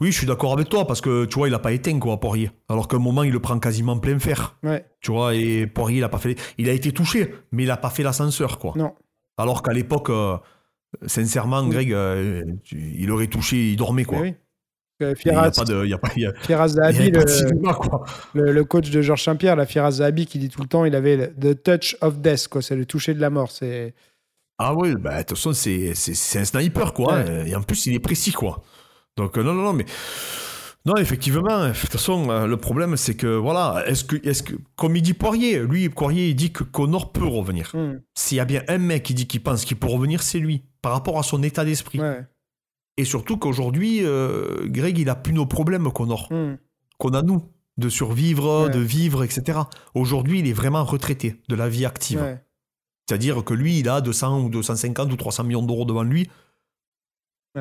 oui, 0.00 0.12
je 0.12 0.16
suis 0.16 0.26
d'accord 0.26 0.54
avec 0.54 0.68
toi 0.68 0.86
parce 0.86 1.02
que 1.02 1.26
tu 1.26 1.38
vois, 1.38 1.48
il 1.48 1.54
a 1.54 1.58
pas 1.58 1.72
éteint, 1.72 1.98
quoi, 1.98 2.18
Poirier. 2.20 2.50
Alors 2.68 2.88
qu'à 2.88 2.96
un 2.96 3.00
moment, 3.00 3.22
il 3.22 3.32
le 3.32 3.40
prend 3.40 3.58
quasiment 3.58 3.98
plein 3.98 4.18
fer. 4.18 4.56
Tu 5.00 5.12
vois, 5.12 5.34
et 5.34 5.66
Poirier, 5.66 5.98
il 5.98 6.04
a 6.04 6.08
pas 6.08 6.18
fait. 6.18 6.36
Il 6.56 6.70
a 6.70 6.72
été 6.72 6.92
touché, 6.92 7.34
mais 7.52 7.64
il 7.64 7.70
a 7.70 7.76
pas 7.76 7.90
fait 7.90 8.02
l'ascenseur, 8.02 8.58
quoi. 8.58 8.72
Non. 8.76 8.94
Alors 9.36 9.62
qu'à 9.62 9.72
l'époque, 9.72 10.08
euh, 10.08 10.38
sincèrement, 11.06 11.66
Greg, 11.66 11.92
euh, 11.92 12.44
il 12.72 13.10
aurait 13.10 13.26
touché, 13.26 13.72
il 13.72 13.76
dormait, 13.76 14.04
quoi. 14.04 14.20
Oui. 14.20 14.34
Firas, 15.16 15.52
Zahabi, 16.68 17.12
le, 18.34 18.62
coach 18.62 18.90
de 18.90 19.00
Georges 19.00 19.22
Saint-Pierre, 19.22 19.54
la 19.54 19.66
Firas 19.66 19.92
Zahabi, 19.92 20.26
qui 20.26 20.38
dit 20.38 20.48
tout 20.48 20.60
le 20.60 20.66
temps, 20.68 20.84
il 20.84 20.94
avait 20.94 21.32
le 21.40 21.54
touch 21.54 21.96
of 22.00 22.18
death, 22.18 22.48
quoi. 22.48 22.62
C'est 22.62 22.76
le 22.76 22.84
toucher 22.84 23.14
de 23.14 23.20
la 23.20 23.30
mort. 23.30 23.50
C'est. 23.50 23.94
Ah 24.58 24.74
oui, 24.74 24.94
bah, 24.98 25.18
de 25.18 25.22
toute 25.22 25.36
façon, 25.36 25.52
c'est, 25.52 25.92
un 26.38 26.44
sniper, 26.44 26.92
quoi. 26.92 27.20
Et 27.46 27.54
en 27.54 27.62
plus, 27.62 27.86
il 27.86 27.94
est 27.94 28.00
précis, 28.00 28.32
quoi. 28.32 28.62
Donc, 29.16 29.38
euh, 29.38 29.42
non, 29.42 29.54
non, 29.54 29.62
non, 29.62 29.72
mais. 29.72 29.84
Non, 30.84 30.96
effectivement, 30.96 31.68
de 31.68 31.72
toute 31.72 31.90
façon, 31.90 32.30
euh, 32.30 32.46
le 32.46 32.56
problème, 32.56 32.96
c'est 32.96 33.14
que, 33.14 33.26
voilà, 33.26 33.84
est-ce 33.86 34.04
que, 34.04 34.16
est 34.16 34.42
que, 34.42 34.54
comme 34.74 34.96
il 34.96 35.02
dit 35.02 35.12
Poirier, 35.12 35.58
lui, 35.60 35.88
Poirier, 35.90 36.28
il 36.28 36.34
dit 36.34 36.50
que 36.50 36.64
Connor 36.64 37.12
peut 37.12 37.26
revenir. 37.26 37.72
Hmm. 37.74 38.00
S'il 38.14 38.38
y 38.38 38.40
a 38.40 38.44
bien 38.44 38.62
un 38.68 38.78
mec 38.78 39.02
qui 39.02 39.12
dit 39.12 39.26
qu'il 39.26 39.42
pense 39.42 39.64
qu'il 39.64 39.76
peut 39.76 39.88
revenir, 39.88 40.22
c'est 40.22 40.38
lui, 40.38 40.64
par 40.80 40.92
rapport 40.92 41.18
à 41.18 41.22
son 41.22 41.42
état 41.42 41.64
d'esprit. 41.64 42.00
Ouais. 42.00 42.22
Et 42.98 43.04
surtout 43.04 43.38
qu'aujourd'hui, 43.38 44.00
euh, 44.02 44.66
Greg, 44.66 44.98
il 44.98 45.08
a 45.08 45.14
plus 45.14 45.32
nos 45.32 45.46
problèmes 45.46 45.90
qu'on 45.92 46.10
a, 46.10 46.16
hmm. 46.30 46.58
qu'on 46.98 47.10
a 47.10 47.22
nous, 47.22 47.44
de 47.76 47.88
survivre, 47.88 48.68
de 48.68 48.80
vivre, 48.80 49.22
etc. 49.22 49.60
Aujourd'hui, 49.94 50.40
il 50.40 50.48
est 50.48 50.52
vraiment 50.52 50.84
retraité 50.84 51.40
de 51.48 51.54
la 51.54 51.68
vie 51.68 51.86
active. 51.86 52.40
C'est-à-dire 53.08 53.44
que 53.44 53.54
lui, 53.54 53.78
il 53.78 53.88
a 53.88 54.00
200 54.00 54.40
ou 54.40 54.48
250 54.50 55.12
ou 55.12 55.16
300 55.16 55.44
millions 55.44 55.62
d'euros 55.62 55.84
devant 55.84 56.02
lui. 56.02 56.28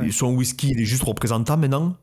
Et 0.01 0.11
son 0.11 0.35
whisky, 0.35 0.71
il 0.71 0.81
est 0.81 0.85
juste 0.85 1.03
représentant 1.03 1.55
maintenant. 1.55 1.95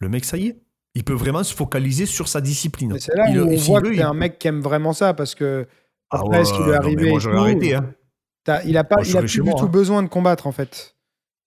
Le 0.00 0.08
mec, 0.08 0.24
ça 0.24 0.36
y 0.36 0.48
est. 0.48 0.60
Il 0.96 1.04
peut 1.04 1.14
vraiment 1.14 1.42
se 1.42 1.54
focaliser 1.54 2.06
sur 2.06 2.28
sa 2.28 2.40
discipline. 2.40 2.98
C'est 2.98 3.14
là 3.16 3.30
où 3.30 3.50
on 3.50 3.56
voit 3.56 3.80
que 3.80 4.00
un 4.00 4.14
mec 4.14 4.38
qui 4.38 4.48
aime 4.48 4.60
vraiment 4.60 4.92
ça 4.92 5.14
parce 5.14 5.34
que 5.34 5.66
ah 6.10 6.20
après, 6.20 6.44
ce 6.44 6.52
qui 6.52 6.62
lui 6.62 6.70
est 6.70 6.74
arrivé. 6.74 7.10
Moi, 7.10 7.40
arrêté. 7.40 7.74
Hein. 7.74 7.94
Il 8.64 8.74
n'a 8.74 8.84
pas, 8.84 9.02
il 9.04 9.16
a 9.16 9.20
plus 9.20 9.40
du 9.40 9.50
tout 9.50 9.58
hein. 9.58 9.66
besoin 9.66 10.02
de 10.02 10.08
combattre 10.08 10.46
en 10.46 10.52
fait. 10.52 10.93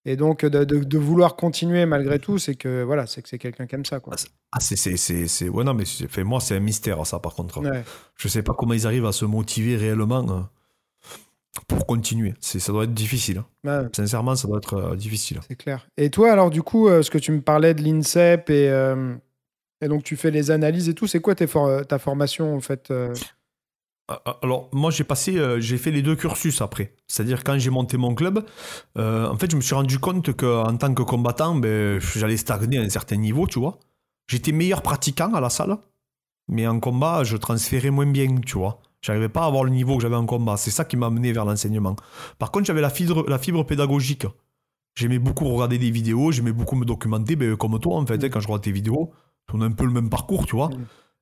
Et 0.07 0.15
donc, 0.15 0.45
de, 0.45 0.97
vouloir 0.97 1.35
continuer 1.35 1.85
malgré 1.85 2.17
tout, 2.17 2.37
c'est 2.37 2.55
que 2.55 2.81
voilà, 2.81 3.05
c'est 3.05 3.21
que 3.21 3.27
c'est 3.27 3.37
quelqu'un 3.37 3.67
qui 3.67 3.75
aime 3.75 3.83
ça. 3.83 3.99
Quoi. 3.99 4.15
Ah, 4.53 4.61
c'est, 4.61 4.77
c'est, 4.77 4.95
c'est, 5.27 5.49
ouais, 5.49 5.65
non, 5.65 5.73
mais 5.73 5.83
fait, 5.85 6.23
moi, 6.23 6.39
c'est 6.39 6.55
un 6.55 6.61
mystère, 6.61 7.05
ça, 7.05 7.19
par 7.19 7.35
contre. 7.35 7.61
Je 7.61 7.81
Je 8.15 8.27
sais 8.29 8.41
pas 8.41 8.53
comment 8.53 8.73
ils 8.73 8.87
arrivent 8.87 9.05
à 9.05 9.11
se 9.11 9.25
motiver 9.25 9.75
réellement 9.75 10.25
euh, 10.29 10.39
pour 11.67 11.85
continuer. 11.85 12.35
C'est, 12.39 12.59
ça 12.59 12.71
doit 12.71 12.85
être 12.85 12.93
difficile. 12.93 13.43
Hein. 13.65 13.89
Sincèrement, 13.93 14.37
ça 14.37 14.47
doit 14.47 14.59
être 14.59 14.75
euh, 14.75 14.95
difficile. 14.95 15.41
C'est 15.45 15.57
clair. 15.57 15.85
Et 15.97 16.09
toi, 16.09 16.31
alors, 16.31 16.51
du 16.51 16.63
coup, 16.63 16.87
euh, 16.87 17.03
ce 17.03 17.11
que 17.11 17.17
tu 17.17 17.33
me 17.33 17.41
parlais 17.41 17.73
de 17.73 17.81
l'INSEP 17.81 18.49
et, 18.49 18.71
et 19.81 19.87
donc 19.89 20.03
tu 20.03 20.15
fais 20.15 20.31
les 20.31 20.51
analyses 20.51 20.87
et 20.87 20.93
tout, 20.93 21.07
c'est 21.07 21.19
quoi 21.19 21.35
tes 21.35 21.47
ta 21.85 21.99
formation, 21.99 22.55
en 22.55 22.61
fait 22.61 22.93
alors, 24.41 24.69
moi, 24.71 24.89
j'ai 24.89 25.03
passé, 25.03 25.37
euh, 25.37 25.59
j'ai 25.59 25.77
fait 25.77 25.91
les 25.91 26.01
deux 26.01 26.15
cursus 26.15 26.61
après. 26.61 26.93
C'est-à-dire, 27.07 27.43
quand 27.43 27.57
j'ai 27.57 27.69
monté 27.69 27.97
mon 27.97 28.15
club, 28.15 28.45
euh, 28.97 29.27
en 29.27 29.37
fait, 29.37 29.51
je 29.51 29.57
me 29.57 29.61
suis 29.61 29.75
rendu 29.75 29.99
compte 29.99 30.33
qu'en 30.33 30.77
tant 30.77 30.93
que 30.93 31.03
combattant, 31.03 31.55
ben, 31.55 31.99
j'allais 31.99 32.37
stagner 32.37 32.77
à 32.77 32.81
un 32.81 32.89
certain 32.89 33.17
niveau, 33.17 33.47
tu 33.47 33.59
vois. 33.59 33.79
J'étais 34.27 34.53
meilleur 34.53 34.81
pratiquant 34.81 35.33
à 35.33 35.41
la 35.41 35.49
salle, 35.49 35.77
mais 36.47 36.67
en 36.67 36.79
combat, 36.79 37.23
je 37.25 37.35
transférais 37.35 37.89
moins 37.89 38.05
bien, 38.05 38.33
tu 38.45 38.57
vois. 38.57 38.79
J'arrivais 39.01 39.29
pas 39.29 39.43
à 39.43 39.45
avoir 39.47 39.65
le 39.65 39.71
niveau 39.71 39.97
que 39.97 40.01
j'avais 40.01 40.15
en 40.15 40.25
combat. 40.25 40.57
C'est 40.57 40.71
ça 40.71 40.85
qui 40.85 40.95
m'a 40.95 41.09
mené 41.09 41.33
vers 41.33 41.45
l'enseignement. 41.45 41.95
Par 42.39 42.51
contre, 42.51 42.65
j'avais 42.65 42.81
la 42.81 42.89
fibre, 42.89 43.25
la 43.27 43.37
fibre 43.37 43.63
pédagogique. 43.65 44.25
J'aimais 44.95 45.19
beaucoup 45.19 45.45
regarder 45.49 45.77
des 45.77 45.91
vidéos, 45.91 46.31
j'aimais 46.31 46.53
beaucoup 46.53 46.75
me 46.75 46.85
documenter, 46.85 47.35
ben, 47.35 47.55
comme 47.57 47.77
toi, 47.79 47.97
en 47.97 48.05
fait, 48.05 48.23
hein, 48.23 48.29
quand 48.29 48.39
je 48.39 48.47
regarde 48.47 48.63
tes 48.63 48.71
vidéos. 48.71 49.11
On 49.53 49.61
a 49.61 49.65
un 49.65 49.71
peu 49.71 49.85
le 49.85 49.91
même 49.91 50.09
parcours, 50.09 50.45
tu 50.45 50.55
vois. 50.55 50.69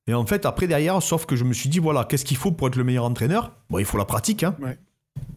Et 0.06 0.14
en 0.14 0.24
fait, 0.24 0.46
après, 0.46 0.66
derrière, 0.66 1.02
sauf 1.02 1.26
que 1.26 1.34
je 1.34 1.44
me 1.44 1.52
suis 1.52 1.68
dit, 1.68 1.78
voilà, 1.78 2.04
qu'est-ce 2.04 2.24
qu'il 2.24 2.36
faut 2.36 2.52
pour 2.52 2.68
être 2.68 2.76
le 2.76 2.84
meilleur 2.84 3.04
entraîneur? 3.04 3.52
Bon, 3.70 3.78
il 3.78 3.84
faut 3.84 3.98
la 3.98 4.04
pratique. 4.04 4.44
Hein. 4.44 4.56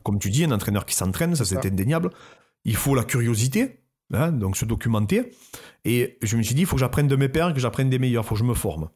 Comme 0.04 0.20
tu 0.20 0.30
dis, 0.30 0.44
un 0.44 0.52
entraîneur 0.52 0.86
qui 0.86 0.96
s'entraîne, 0.96 1.36
ça 1.36 1.46
c'est 1.46 1.66
indéniable. 1.66 2.12
Il 2.66 2.76
faut 2.76 2.94
la 2.94 3.04
curiosité, 3.04 3.80
hein, 4.14 4.32
donc 4.32 4.58
se 4.58 4.66
documenter. 4.66 5.32
Et 5.86 6.18
je 6.22 6.38
me 6.38 6.44
suis 6.44 6.54
dit, 6.54 6.62
il 6.62 6.66
faut 6.68 6.76
que 6.76 6.82
j'apprenne 6.82 7.08
de 7.08 7.16
mes 7.16 7.30
pairs, 7.30 7.54
que 7.54 7.60
j'apprenne 7.60 7.90
des 7.90 8.00
meilleurs, 8.00 8.24
il 8.24 8.28
faut 8.28 8.36
que 8.36 8.40
je 8.40 8.46
me 8.46 8.54
forme. 8.54 8.90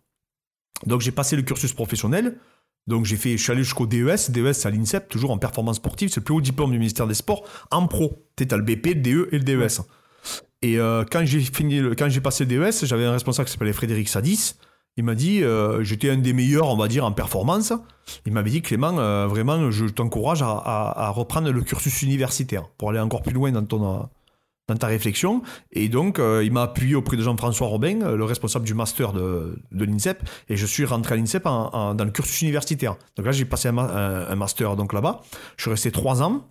Donc 0.86 1.02
j'ai 1.02 1.12
passé 1.12 1.36
le 1.36 1.42
cursus 1.42 1.74
professionnel. 1.74 2.38
Donc 2.86 3.06
j'ai 3.06 3.16
fait, 3.16 3.38
je 3.38 3.44
suis 3.44 3.52
allé 3.52 3.64
jusqu'au 3.64 3.88
DES. 3.88 4.30
DES, 4.30 4.54
c'est 4.54 4.68
à 4.68 4.72
l'INSEP, 4.72 5.08
toujours 5.08 5.32
en 5.32 5.38
performance 5.38 5.78
sportive. 5.78 6.10
C'est 6.10 6.20
le 6.20 6.26
plus 6.26 6.34
haut 6.34 6.42
diplôme 6.42 6.72
du 6.72 6.78
ministère 6.78 7.08
des 7.08 7.14
Sports 7.14 7.48
en 7.72 7.88
pro. 7.88 8.28
Tu 8.36 8.46
as 8.52 8.58
le 8.58 8.64
BP, 8.64 8.88
le 8.88 8.96
DE 8.96 9.30
et 9.32 9.40
le 9.40 9.44
DES. 9.44 9.82
Et 10.62 10.80
euh, 10.80 11.06
quand 11.10 11.26
j'ai 11.26 11.40
fini, 11.40 11.82
quand 11.98 12.10
j'ai 12.10 12.22
passé 12.22 12.46
le 12.46 12.60
DES, 12.60 12.86
j'avais 12.86 13.06
un 13.06 13.14
responsable 13.14 13.48
qui 13.48 13.54
s'appelait 13.54 13.74
Frédéric 13.74 14.10
Sadis 14.10 14.56
il 14.96 15.04
m'a 15.04 15.16
dit, 15.16 15.44
euh, 15.44 15.84
j'étais 15.84 16.10
un 16.10 16.18
des 16.18 16.34
meilleurs, 16.34 16.68
on 16.70 16.78
va 16.78 16.88
dire, 16.88 17.06
en 17.06 17.12
performance. 17.12 17.74
Il 18.26 18.34
m'avait 18.34 18.52
dit, 18.52 18.62
Clément, 18.62 18.98
euh, 19.00 19.28
vraiment, 19.28 19.72
je 19.72 19.86
t'encourage 19.86 20.44
à, 20.44 21.10
reprendre 21.16 21.50
le 21.52 21.62
cursus 21.62 22.04
universitaire 22.04 22.68
pour 22.78 22.90
aller 22.90 23.00
encore 23.00 23.24
plus 23.24 23.34
loin 23.34 23.52
dans, 23.52 23.62
dans 23.62 24.76
ta 24.78 24.88
réflexion. 24.88 25.42
Et 25.72 25.90
donc, 25.90 26.20
euh, 26.20 26.44
il 26.44 26.52
m'a 26.52 26.64
appuyé 26.64 26.94
auprès 26.94 27.18
de 27.18 27.24
Jean-François 27.24 27.68
Robin, 27.68 28.14
le 28.16 28.24
responsable 28.24 28.66
du 28.66 28.76
master 28.76 29.14
de, 29.14 29.58
de 29.72 29.86
l'INSEP, 29.86 30.22
et 30.50 30.58
je 30.58 30.66
suis 30.66 30.86
rentré 30.86 31.16
à 31.16 31.18
l'INSEP 31.18 31.44
dans 31.44 31.96
le 31.98 32.12
cursus 32.12 32.44
universitaire. 32.44 32.96
Donc 33.16 33.26
là, 33.26 33.32
j'ai 33.32 33.46
passé 33.46 33.70
un, 33.70 33.78
un 33.78 34.36
master 34.36 34.76
donc 34.76 34.94
là-bas. 34.94 35.22
Je 35.58 35.64
suis 35.64 35.72
resté 35.72 35.92
trois 35.92 36.22
ans 36.22 36.46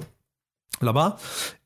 là-bas. 0.80 1.16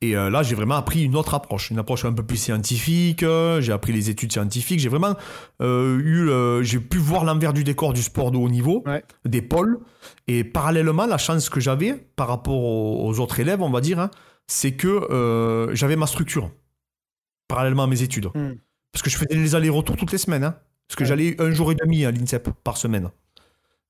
Et 0.01 0.17
euh, 0.17 0.31
là, 0.31 0.43
j'ai 0.43 0.55
vraiment 0.55 0.77
appris 0.77 1.03
une 1.03 1.17
autre 1.17 1.35
approche, 1.35 1.71
une 1.71 1.79
approche 1.79 2.05
un 2.05 2.13
peu 2.13 2.23
plus 2.23 2.37
scientifique. 2.37 3.23
Euh, 3.23 3.61
j'ai 3.61 3.73
appris 3.73 3.93
les 3.93 4.11
études 4.11 4.33
scientifiques. 4.33 4.81
J'ai 4.81 4.89
vraiment 4.89 5.15
euh, 5.63 5.99
eu, 5.99 6.65
j'ai 6.65 6.81
pu 6.81 6.99
voir 6.99 7.25
l'envers 7.25 7.53
du 7.53 7.65
décor 7.65 7.93
du 7.93 8.03
sport 8.03 8.31
de 8.31 8.37
haut 8.37 8.49
niveau, 8.49 8.85
des 9.25 9.43
pôles. 9.43 9.81
Et 10.27 10.45
parallèlement, 10.45 11.07
la 11.07 11.19
chance 11.19 11.49
que 11.49 11.61
j'avais 11.61 11.95
par 12.17 12.29
rapport 12.29 12.63
aux, 12.63 13.19
autres 13.21 13.41
élèves, 13.41 13.63
on 13.63 13.71
va 13.71 13.81
dire, 13.81 13.99
hein, 13.99 14.11
c'est 14.47 14.73
que 14.73 15.71
j'avais 15.73 15.97
ma 15.97 16.07
structure 16.07 16.51
parallèlement 17.49 17.85
à 17.85 17.87
mes 17.87 18.03
études. 18.03 18.27
Hmm. 18.35 18.55
Parce 18.93 19.03
que 19.03 19.11
je 19.11 19.17
faisais 19.17 19.35
les 19.35 19.55
allers-retours 19.55 19.97
toutes 19.97 20.13
les 20.13 20.19
semaines. 20.19 20.45
Hein. 20.45 20.57
parce 20.89 20.97
que 20.97 21.05
j'allais 21.05 21.41
un 21.41 21.51
jour 21.51 21.71
et 21.71 21.75
demi 21.75 22.05
à 22.05 22.11
l'INSEP 22.11 22.51
par 22.65 22.77
semaine. 22.77 23.11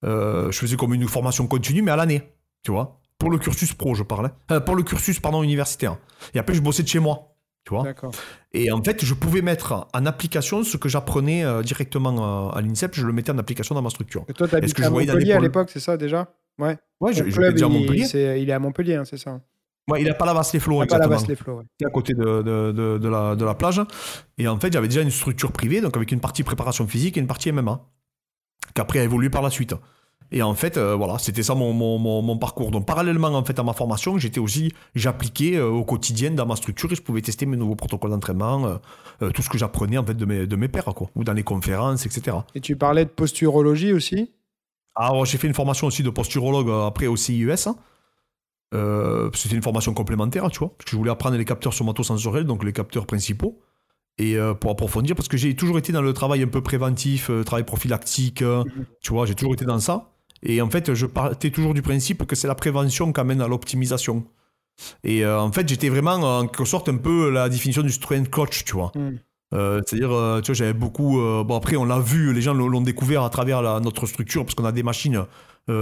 je 0.03 0.51
faisais 0.53 0.77
comme 0.77 0.95
une 0.95 1.09
formation 1.09 1.47
continue, 1.47 1.83
mais 1.83 1.91
à 1.91 1.97
l'année. 1.97 2.23
Tu 2.63 2.73
vois 2.73 3.01
pour 3.19 3.31
le 3.31 3.39
cursus 3.39 3.73
pro, 3.75 3.95
je 3.95 4.03
parlais. 4.03 4.31
Euh, 4.51 4.61
pour 4.61 4.77
le 4.77 4.83
cursus, 4.83 5.21
pardon, 5.21 5.43
universitaire. 5.43 5.97
Et 6.35 6.39
après, 6.39 6.55
je 6.55 6.61
bossais 6.61 6.83
de 6.83 6.89
chez 6.89 6.99
moi. 6.99 7.33
Tu 7.65 7.75
vois 7.75 7.85
Et 8.53 8.71
en 8.71 8.83
fait, 8.83 9.05
je 9.05 9.13
pouvais 9.13 9.43
mettre 9.43 9.89
en 9.93 10.07
application 10.07 10.63
ce 10.63 10.77
que 10.77 10.89
j'apprenais 10.89 11.45
euh, 11.45 11.63
directement 11.63 12.51
à, 12.51 12.61
l'INSEP, 12.61 12.95
je 12.95 13.05
le 13.05 13.13
mettais 13.13 13.33
en 13.33 13.39
application 13.39 13.75
dans 13.75 13.83
ma 13.83 13.91
structure. 13.91 14.25
Et 14.29 14.35
toi, 14.35 14.47
tu 14.47 14.55
habitais 14.55 14.85
à 14.85 14.91
Montpellier 14.91 15.33
à 15.33 15.41
l'époque, 15.41 15.71
c'est 15.71 15.81
ça 15.81 15.97
déjà? 15.97 16.29
Ouais. 16.59 16.79
Ouais, 17.01 17.13
je, 17.13 17.25
club, 17.25 17.57
je 17.57 17.65
à 17.65 17.69
Montpellier. 17.69 18.07
Il, 18.15 18.43
il 18.43 18.51
est 18.51 18.53
à 18.53 18.59
Montpellier, 18.61 18.95
hein, 18.95 19.05
c'est 19.05 19.19
ça 19.19 19.41
Ouais, 19.89 20.03
il 20.03 20.09
n'a 20.09 20.15
pas 20.15 20.27
la 20.27 20.43
les 20.53 20.59
flots. 20.59 20.85
Pas 20.85 20.99
la 20.99 21.07
les 21.29 21.37
flots, 21.37 21.63
à 21.85 21.91
côté 21.91 22.13
de, 22.13 22.43
de, 22.43 22.99
de, 22.99 23.09
la, 23.09 23.37
de 23.37 23.45
la 23.45 23.55
plage. 23.55 23.81
Et 24.37 24.49
en 24.49 24.59
fait, 24.59 24.73
j'avais 24.73 24.89
déjà 24.89 25.03
une 25.03 25.13
structure 25.13 25.53
privée, 25.53 25.81
donc 25.81 25.97
avec 25.97 26.11
une 26.11 26.19
partie 26.19 26.43
préparation 26.43 26.87
physique 26.89 27.17
et 27.17 27.21
une 27.21 27.29
partie 27.29 27.53
MMA, 27.53 27.81
qui 28.75 28.81
après 28.81 28.99
a 28.99 29.05
évolué 29.05 29.31
par 29.31 29.43
la 29.43 29.51
suite. 29.51 29.75
Et 30.33 30.43
en 30.43 30.55
fait, 30.55 30.77
euh, 30.77 30.95
voilà, 30.95 31.19
c'était 31.19 31.43
ça 31.43 31.55
mon, 31.55 31.73
mon, 31.73 31.99
mon, 31.99 32.39
parcours. 32.39 32.71
Donc, 32.71 32.87
parallèlement 32.87 33.29
en 33.29 33.45
fait 33.45 33.59
à 33.59 33.63
ma 33.63 33.73
formation, 33.73 34.19
j'étais 34.19 34.41
aussi, 34.41 34.73
j'appliquais 34.95 35.57
euh, 35.57 35.69
au 35.69 35.85
quotidien 35.85 36.33
dans 36.33 36.47
ma 36.47 36.57
structure 36.57 36.91
et 36.93 36.97
je 36.97 37.03
pouvais 37.03 37.23
tester 37.23 37.47
mes 37.47 37.57
nouveaux 37.57 37.77
protocoles 37.77 38.11
d'entraînement, 38.11 38.79
euh, 39.23 39.31
tout 39.31 39.43
ce 39.43 39.49
que 39.49 39.59
j'apprenais 39.59 39.99
en 39.99 40.05
fait 40.05 40.15
de 40.15 40.25
mes, 40.25 40.47
de 40.47 40.57
mes 40.57 40.69
pairs, 40.69 40.85
quoi, 40.85 41.09
ou 41.15 41.23
dans 41.23 41.33
les 41.33 41.45
conférences, 41.45 42.07
etc. 42.07 42.39
Et 42.55 42.61
tu 42.61 42.77
parlais 42.77 43.05
de 43.05 43.11
posturologie 43.11 43.93
aussi? 43.93 44.33
Alors, 44.97 45.25
j'ai 45.27 45.39
fait 45.39 45.47
une 45.47 45.55
formation 45.55 45.87
aussi 45.87 46.03
de 46.03 46.11
posturologue 46.11 46.71
après 46.87 47.07
au 47.07 47.17
CIUS. 47.17 47.67
Hein. 47.67 47.77
c'était 49.35 49.55
une 49.55 49.63
formation 49.63 49.95
complémentaire, 49.95 50.51
tu 50.51 50.59
vois, 50.59 50.71
parce 50.71 50.87
que 50.87 50.91
je 50.91 50.97
voulais 50.97 51.11
apprendre 51.11 51.37
les 51.37 51.45
capteurs 51.45 51.73
somatosensoriels, 51.73 52.45
donc 52.45 52.65
les 52.65 52.73
capteurs 52.73 53.07
principaux 53.07 53.61
et 54.19 54.39
pour 54.61 54.71
approfondir 54.71 55.15
parce 55.15 55.29
que 55.29 55.37
j'ai 55.37 55.55
toujours 55.55 55.77
été 55.77 55.93
dans 55.93 56.01
le 56.01 56.15
travail 56.15 56.43
un 56.43 56.47
peu 56.47 56.63
préventif, 56.63 57.31
travail 57.45 57.65
prophylactique, 57.65 58.41
mhm. 58.41 58.87
tu 59.03 59.13
vois, 59.13 59.27
j'ai 59.27 59.35
toujours 59.35 59.53
été 59.53 59.67
dans 59.67 59.79
ça. 59.79 60.16
Et 60.49 60.63
en 60.63 60.71
fait, 60.71 60.95
je 60.95 61.07
partais 61.07 61.51
toujours 61.51 61.75
du 61.75 61.83
principe 61.83 62.25
que 62.25 62.37
c'est 62.37 62.47
la 62.47 62.55
prévention 62.55 63.13
qui 63.13 63.21
amène 63.21 63.41
à 63.41 63.49
l'optimisation. 63.49 64.25
Et 65.03 65.25
euh, 65.25 65.41
en 65.41 65.51
fait, 65.51 65.69
j'étais 65.69 65.89
vraiment 65.89 66.15
en 66.15 66.47
quelque 66.47 66.65
sorte 66.65 66.89
un 66.89 66.97
peu 66.97 67.31
la 67.31 67.49
définition 67.49 67.83
du 67.83 67.91
strength 67.91 68.31
coach, 68.31 68.65
tu 68.65 68.75
vois. 68.75 68.93
Hmm. 68.95 69.17
Euh, 69.55 69.81
c'est-à-dire, 69.85 70.13
euh, 70.13 70.41
tu 70.41 70.53
vois, 70.53 70.55
j'avais 70.55 70.73
beaucoup. 70.73 71.19
bon, 71.45 71.57
après, 71.57 71.77
on 71.77 71.85
l'a 71.85 71.99
vu, 71.99 72.33
les 72.33 72.41
gens 72.41 72.55
l'ont 72.55 72.81
découvert 72.81 73.25
à 73.25 73.31
travers 73.31 73.81
notre 73.81 74.07
structure, 74.07 74.45
parce 74.45 74.55
qu'on 74.55 74.65
a 74.65 74.73
des 74.73 74.85
machines 74.85 75.25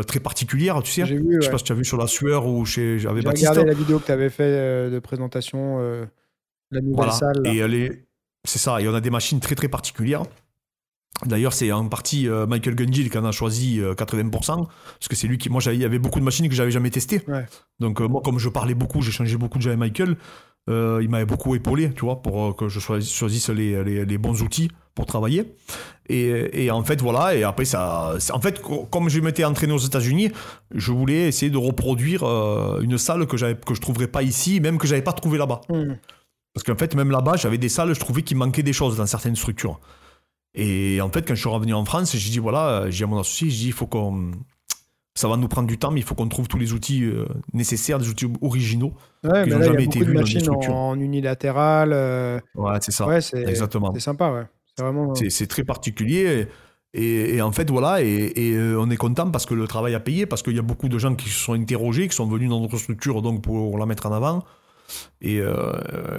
très 0.06 0.20
particulières, 0.20 0.82
tu 0.82 0.90
sais. 0.90 1.04
Vu, 1.04 1.36
Je 1.36 1.44
sais 1.44 1.50
pas 1.50 1.58
si 1.58 1.64
tu 1.64 1.72
as 1.72 1.74
vu 1.74 1.84
sur 1.84 1.98
la 1.98 2.06
sueur 2.06 2.46
ou 2.46 2.64
chez 2.64 2.98
j'avais 2.98 3.20
regardé 3.20 3.64
la 3.64 3.74
vidéo 3.74 3.98
que 3.98 4.06
tu 4.06 4.12
avais 4.12 4.30
fait 4.30 4.90
de 4.90 4.98
présentation 4.98 5.78
la 6.70 6.80
nouvelle 6.80 7.12
salle. 7.12 7.42
Et 7.46 7.90
c'est 8.46 8.58
ça, 8.58 8.80
et 8.80 8.88
on 8.88 8.94
a 8.94 9.00
des 9.00 9.10
machines 9.10 9.40
très 9.40 9.54
très 9.54 9.68
particulières. 9.68 10.22
D'ailleurs, 11.24 11.52
c'est 11.52 11.70
en 11.70 11.88
partie 11.88 12.28
euh, 12.28 12.46
Michael 12.46 12.74
Gungil 12.74 13.08
qui 13.08 13.18
en 13.18 13.24
a 13.24 13.32
choisi 13.32 13.80
80%, 13.80 14.24
euh, 14.24 14.64
parce 14.64 15.08
que 15.08 15.14
c'est 15.14 15.28
lui 15.28 15.38
qui. 15.38 15.48
Moi, 15.48 15.62
il 15.66 15.80
y 15.80 15.84
avait 15.84 16.00
beaucoup 16.00 16.18
de 16.18 16.24
machines 16.24 16.48
que 16.48 16.54
j'avais 16.54 16.72
jamais 16.72 16.90
testées. 16.90 17.22
Donc, 17.80 18.00
euh, 18.00 18.08
moi, 18.08 18.20
comme 18.24 18.38
je 18.38 18.48
parlais 18.48 18.74
beaucoup, 18.74 19.00
j'ai 19.00 19.12
changé 19.12 19.36
beaucoup 19.36 19.58
de 19.58 19.66
avec 19.66 19.78
Michael, 19.78 20.16
il 20.68 21.08
m'avait 21.08 21.24
beaucoup 21.24 21.54
épaulé, 21.54 21.92
tu 21.94 22.04
vois, 22.04 22.20
pour 22.20 22.56
que 22.56 22.68
je 22.68 22.80
choisisse 22.80 23.48
les, 23.50 24.04
les, 24.04 24.18
bons 24.18 24.42
outils 24.42 24.70
pour 24.94 25.06
travailler. 25.06 25.54
Et, 26.08 26.64
et, 26.64 26.70
en 26.70 26.82
fait, 26.82 27.00
voilà, 27.00 27.34
et 27.34 27.44
après, 27.44 27.64
ça. 27.64 28.14
En 28.32 28.40
fait, 28.40 28.60
comme 28.90 29.08
je 29.08 29.20
m'étais 29.20 29.44
entraîné 29.44 29.72
aux 29.72 29.78
États-Unis, 29.78 30.32
je 30.74 30.92
voulais 30.92 31.28
essayer 31.28 31.50
de 31.50 31.58
reproduire 31.58 32.24
une 32.80 32.98
salle 32.98 33.26
que, 33.26 33.36
que 33.36 33.74
je 33.74 33.80
trouverais 33.80 34.08
pas 34.08 34.22
ici, 34.22 34.60
même 34.60 34.78
que 34.78 34.86
j'avais 34.86 35.02
pas 35.02 35.12
trouvé 35.12 35.38
là-bas. 35.38 35.60
Hmm. 35.68 35.94
Parce 36.54 36.64
qu'en 36.64 36.76
fait, 36.76 36.94
même 36.94 37.10
là-bas, 37.10 37.36
j'avais 37.36 37.58
des 37.58 37.68
salles, 37.68 37.94
je 37.94 38.00
trouvais 38.00 38.22
qu'il 38.22 38.36
manquait 38.36 38.62
des 38.62 38.72
choses 38.72 38.96
dans 38.96 39.06
certaines 39.06 39.36
structures. 39.36 39.80
Et 40.54 41.00
en 41.00 41.10
fait, 41.10 41.26
quand 41.26 41.34
je 41.34 41.40
suis 41.40 41.48
revenu 41.48 41.74
en 41.74 41.84
France, 41.84 42.16
j'ai 42.16 42.30
dit 42.30 42.38
voilà, 42.38 42.88
j'ai 42.88 43.04
à 43.04 43.06
mon 43.06 43.18
associé, 43.18 43.50
j'ai 43.50 43.56
dit 43.56 43.66
il 43.68 43.72
faut 43.72 43.86
qu'on. 43.86 44.32
Ça 45.16 45.28
va 45.28 45.36
nous 45.36 45.46
prendre 45.46 45.68
du 45.68 45.78
temps, 45.78 45.92
mais 45.92 46.00
il 46.00 46.02
faut 46.02 46.16
qu'on 46.16 46.28
trouve 46.28 46.48
tous 46.48 46.58
les 46.58 46.72
outils 46.72 47.04
euh, 47.04 47.26
nécessaires, 47.52 48.00
des 48.00 48.08
outils 48.08 48.26
originaux 48.40 48.94
ouais, 49.22 49.44
qui 49.44 49.50
n'ont 49.50 49.62
jamais 49.62 49.84
été 49.84 50.00
vus 50.00 50.12
dans 50.12 50.22
les 50.22 50.40
structures. 50.40 50.74
En, 50.74 50.98
unilatéral. 50.98 51.92
Euh, 51.92 52.40
ouais, 52.56 52.78
c'est 52.80 52.90
ça. 52.90 53.06
Ouais, 53.06 53.20
c'est, 53.20 53.42
Exactement. 53.42 53.92
C'est 53.94 54.00
sympa, 54.00 54.32
ouais. 54.32 54.42
C'est 54.76 54.82
vraiment. 54.82 55.12
Euh, 55.12 55.28
c'est, 55.30 55.46
très 55.46 55.62
particulier. 55.62 56.48
Et, 56.94 57.36
et, 57.36 57.42
en 57.42 57.52
fait, 57.52 57.70
voilà, 57.70 58.02
et, 58.02 58.32
et, 58.34 58.58
on 58.76 58.90
est 58.90 58.96
content 58.96 59.30
parce 59.30 59.46
que 59.46 59.54
le 59.54 59.68
travail 59.68 59.94
a 59.94 60.00
payé, 60.00 60.26
parce 60.26 60.42
qu'il 60.42 60.56
y 60.56 60.58
a 60.58 60.62
beaucoup 60.62 60.88
de 60.88 60.98
gens 60.98 61.14
qui 61.14 61.28
se 61.28 61.38
sont 61.38 61.52
interrogés, 61.52 62.08
qui 62.08 62.16
sont 62.16 62.26
venus 62.26 62.50
dans 62.50 62.60
notre 62.60 62.78
structure 62.78 63.22
donc 63.22 63.42
pour 63.42 63.78
la 63.78 63.86
mettre 63.86 64.06
en 64.06 64.12
avant. 64.12 64.44
Et, 65.20 65.40
euh, 65.40 65.72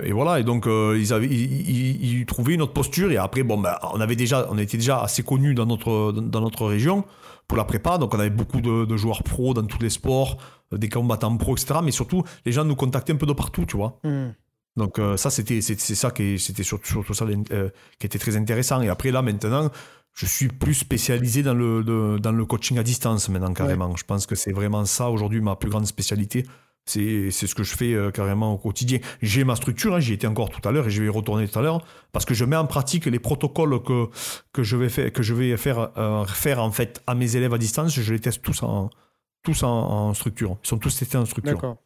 et, 0.03 0.11
voilà, 0.11 0.39
et 0.39 0.43
donc 0.43 0.67
euh, 0.67 0.97
ils, 0.99 1.13
avaient, 1.13 1.27
ils, 1.27 2.25
trouvaient 2.25 2.55
une 2.55 2.61
autre 2.61 2.73
posture. 2.73 3.11
Et 3.11 3.17
après, 3.17 3.43
bon, 3.43 3.57
ben, 3.57 3.77
on, 3.93 4.01
avait 4.01 4.15
déjà, 4.15 4.47
on 4.49 4.57
était 4.57 4.77
déjà 4.77 5.01
assez 5.01 5.23
connus 5.23 5.53
dans 5.53 5.65
notre, 5.65 6.11
dans 6.11 6.41
notre 6.41 6.65
région 6.65 7.05
pour 7.47 7.57
la 7.57 7.65
prépa. 7.65 7.97
Donc 7.97 8.13
on 8.13 8.19
avait 8.19 8.29
beaucoup 8.29 8.61
de, 8.61 8.97
joueurs 8.97 9.23
pros 9.23 9.53
dans 9.53 9.65
tous 9.65 9.81
les 9.81 9.89
sports, 9.89 10.37
euh, 10.73 10.77
des 10.77 10.89
combattants 10.89 11.35
pros, 11.37 11.55
etc. 11.55 11.79
Mais 11.83 11.91
surtout, 11.91 12.23
les 12.45 12.51
gens 12.51 12.65
nous 12.65 12.75
contactaient 12.75 13.13
un 13.13 13.17
peu 13.17 13.27
de 13.27 13.33
partout, 13.33 13.65
tu 13.65 13.77
vois. 13.77 13.99
Hmm. 14.03 14.29
Donc 14.77 14.99
ça, 15.15 15.29
c'était 15.29 15.61
c'est 15.61 15.77
ça 15.77 16.11
qui 16.11 16.37
c'était 16.37 16.63
surtout, 16.63 16.85
surtout 16.85 17.13
ça 17.13 17.25
qui 17.25 18.05
était 18.05 18.19
très 18.19 18.35
intéressant. 18.35 18.81
Et 18.81 18.89
après 18.89 19.09
là, 19.09 19.21
maintenant, 19.21 19.71
je 20.11 20.25
suis 20.25 20.49
plus 20.49 20.73
spécialisé 20.73 21.43
dans 21.43 21.53
le, 21.53 22.19
dans 22.19 22.31
le 22.33 22.45
coaching 22.45 22.77
à 22.77 22.83
distance 22.83 23.29
maintenant 23.29 23.53
carrément. 23.53 23.95
Je 23.95 24.03
pense 24.03 24.25
que 24.25 24.35
c'est 24.35 24.51
vraiment 24.51 24.83
ça 24.83 25.09
aujourd'hui 25.09 25.39
ma 25.39 25.55
plus 25.55 25.69
grande 25.69 25.85
spécialité. 25.85 26.45
C'est 26.87 27.31
ce 27.31 27.55
que 27.55 27.63
je 27.63 27.75
fais 27.75 27.93
euh, 27.93 28.11
carrément 28.11 28.53
au 28.53 28.57
quotidien. 28.57 28.99
J'ai 29.21 29.43
ma 29.43 29.55
structure, 29.55 29.95
hein, 29.95 29.99
j'y 29.99 30.13
étais 30.13 30.27
encore 30.27 30.49
tout 30.49 30.67
à 30.67 30.71
l'heure 30.71 30.85
et 30.85 30.91
je 30.91 31.01
vais 31.01 31.07
y 31.07 31.09
retourner 31.09 31.47
tout 31.47 31.57
à 31.57 31.63
l'heure, 31.63 31.83
parce 32.11 32.25
que 32.25 32.35
je 32.35 32.45
mets 32.45 32.55
en 32.55 32.67
pratique 32.67 33.07
les 33.07 33.17
protocoles 33.17 33.81
que, 33.81 34.07
que, 34.53 34.61
je, 34.61 34.77
vais 34.77 34.89
faire, 34.89 35.11
que 35.11 35.23
je 35.23 35.33
vais 35.33 35.57
faire, 35.57 35.91
euh, 35.97 36.25
faire 36.25 36.61
en 36.61 36.69
fait 36.71 37.01
à 37.07 37.15
mes 37.15 37.35
élèves 37.35 37.53
à 37.55 37.57
distance, 37.57 37.99
je 37.99 38.13
les 38.13 38.19
teste 38.19 38.43
tous 38.43 38.61
en, 38.61 38.91
tous 39.41 39.63
en, 39.63 40.13
structure. 40.13 40.57
Ils 40.63 40.67
sont 40.67 40.77
tous 40.77 40.95
testés 40.95 41.17
en 41.17 41.25
structure. 41.25 41.53
D'accord. 41.53 41.77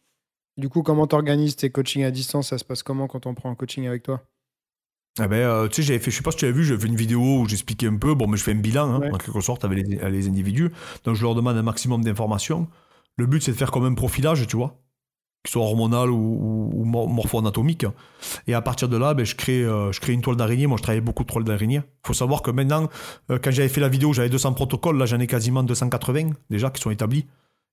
Du 0.58 0.68
coup, 0.68 0.84
comment 0.84 1.08
tu 1.08 1.16
organises 1.16 1.56
tes 1.56 1.70
coachings 1.70 2.04
à 2.04 2.12
distance? 2.12 2.50
Ça 2.50 2.58
se 2.58 2.66
passe 2.66 2.84
comment 2.84 3.08
quand 3.08 3.26
on 3.26 3.34
prend 3.34 3.50
un 3.50 3.56
coaching 3.56 3.88
avec 3.88 4.04
toi? 4.04 4.22
Ah 5.18 5.30
ben, 5.30 5.38
euh, 5.38 5.68
tu 5.70 5.76
sais, 5.76 5.84
j'avais 5.84 6.00
fait, 6.00 6.12
je 6.12 6.18
sais 6.18 6.24
pas 6.24 6.32
si 6.32 6.38
tu 6.38 6.46
as 6.46 6.52
vu, 6.52 6.66
j'ai 6.66 6.78
fait 6.78 6.88
une 6.88 6.98
vidéo 6.98 7.42
où 7.42 7.48
j'expliquais 7.48 7.88
un 7.88 7.96
peu, 7.96 8.16
bon, 8.16 8.28
mais 8.28 8.36
je 8.36 8.44
fais 8.44 8.52
un 8.52 8.56
bilan, 8.56 9.02
hein, 9.02 9.12
en 9.14 9.18
quelque 9.18 9.40
sorte, 9.40 9.64
avec 9.64 9.88
les, 9.88 10.10
les 10.10 10.28
individus. 10.28 10.72
Donc, 11.06 11.16
je 11.16 11.24
leur 11.24 11.36
demande 11.36 11.56
un 11.56 11.64
maximum 11.64 12.04
d'informations. 12.04 12.68
Le 13.16 13.26
but, 13.26 13.42
c'est 13.42 13.52
de 13.52 13.58
faire 13.58 13.72
comme 13.72 13.86
un 13.86 13.94
profilage, 13.94 14.46
tu 14.46 14.58
vois 14.58 14.78
qui 15.44 15.52
soit 15.52 15.64
hormonal 15.64 16.10
ou, 16.12 16.84
morpho-anatomique. 16.86 17.86
Et 18.48 18.54
à 18.54 18.62
partir 18.62 18.90
de 18.90 18.98
là, 18.98 19.14
ben, 19.14 19.26
je, 19.26 19.36
crée, 19.36 19.64
euh, 19.64 19.92
je 19.92 20.00
crée 20.00 20.14
une 20.14 20.22
toile 20.22 20.36
d'araignée. 20.36 20.68
Moi, 20.68 20.78
je 20.78 20.84
travaillais 20.84 21.02
beaucoup 21.02 21.24
de 21.24 21.30
toiles 21.30 21.46
d'araignée. 21.46 21.78
Il 21.78 22.08
faut 22.08 22.14
savoir 22.14 22.42
que 22.42 22.52
maintenant, 22.52 22.90
euh, 23.32 23.40
quand 23.42 23.52
j'avais 23.52 23.70
fait 23.70 23.82
la 23.82 23.90
vidéo, 23.90 24.12
j'avais 24.12 24.30
200 24.30 24.54
protocoles. 24.54 24.98
Là, 24.98 25.06
j'en 25.06 25.20
ai 25.20 25.28
quasiment 25.28 25.64
280 25.64 26.32
déjà 26.50 26.70
qui 26.70 26.82
sont 26.82 26.92
établis. 26.92 27.26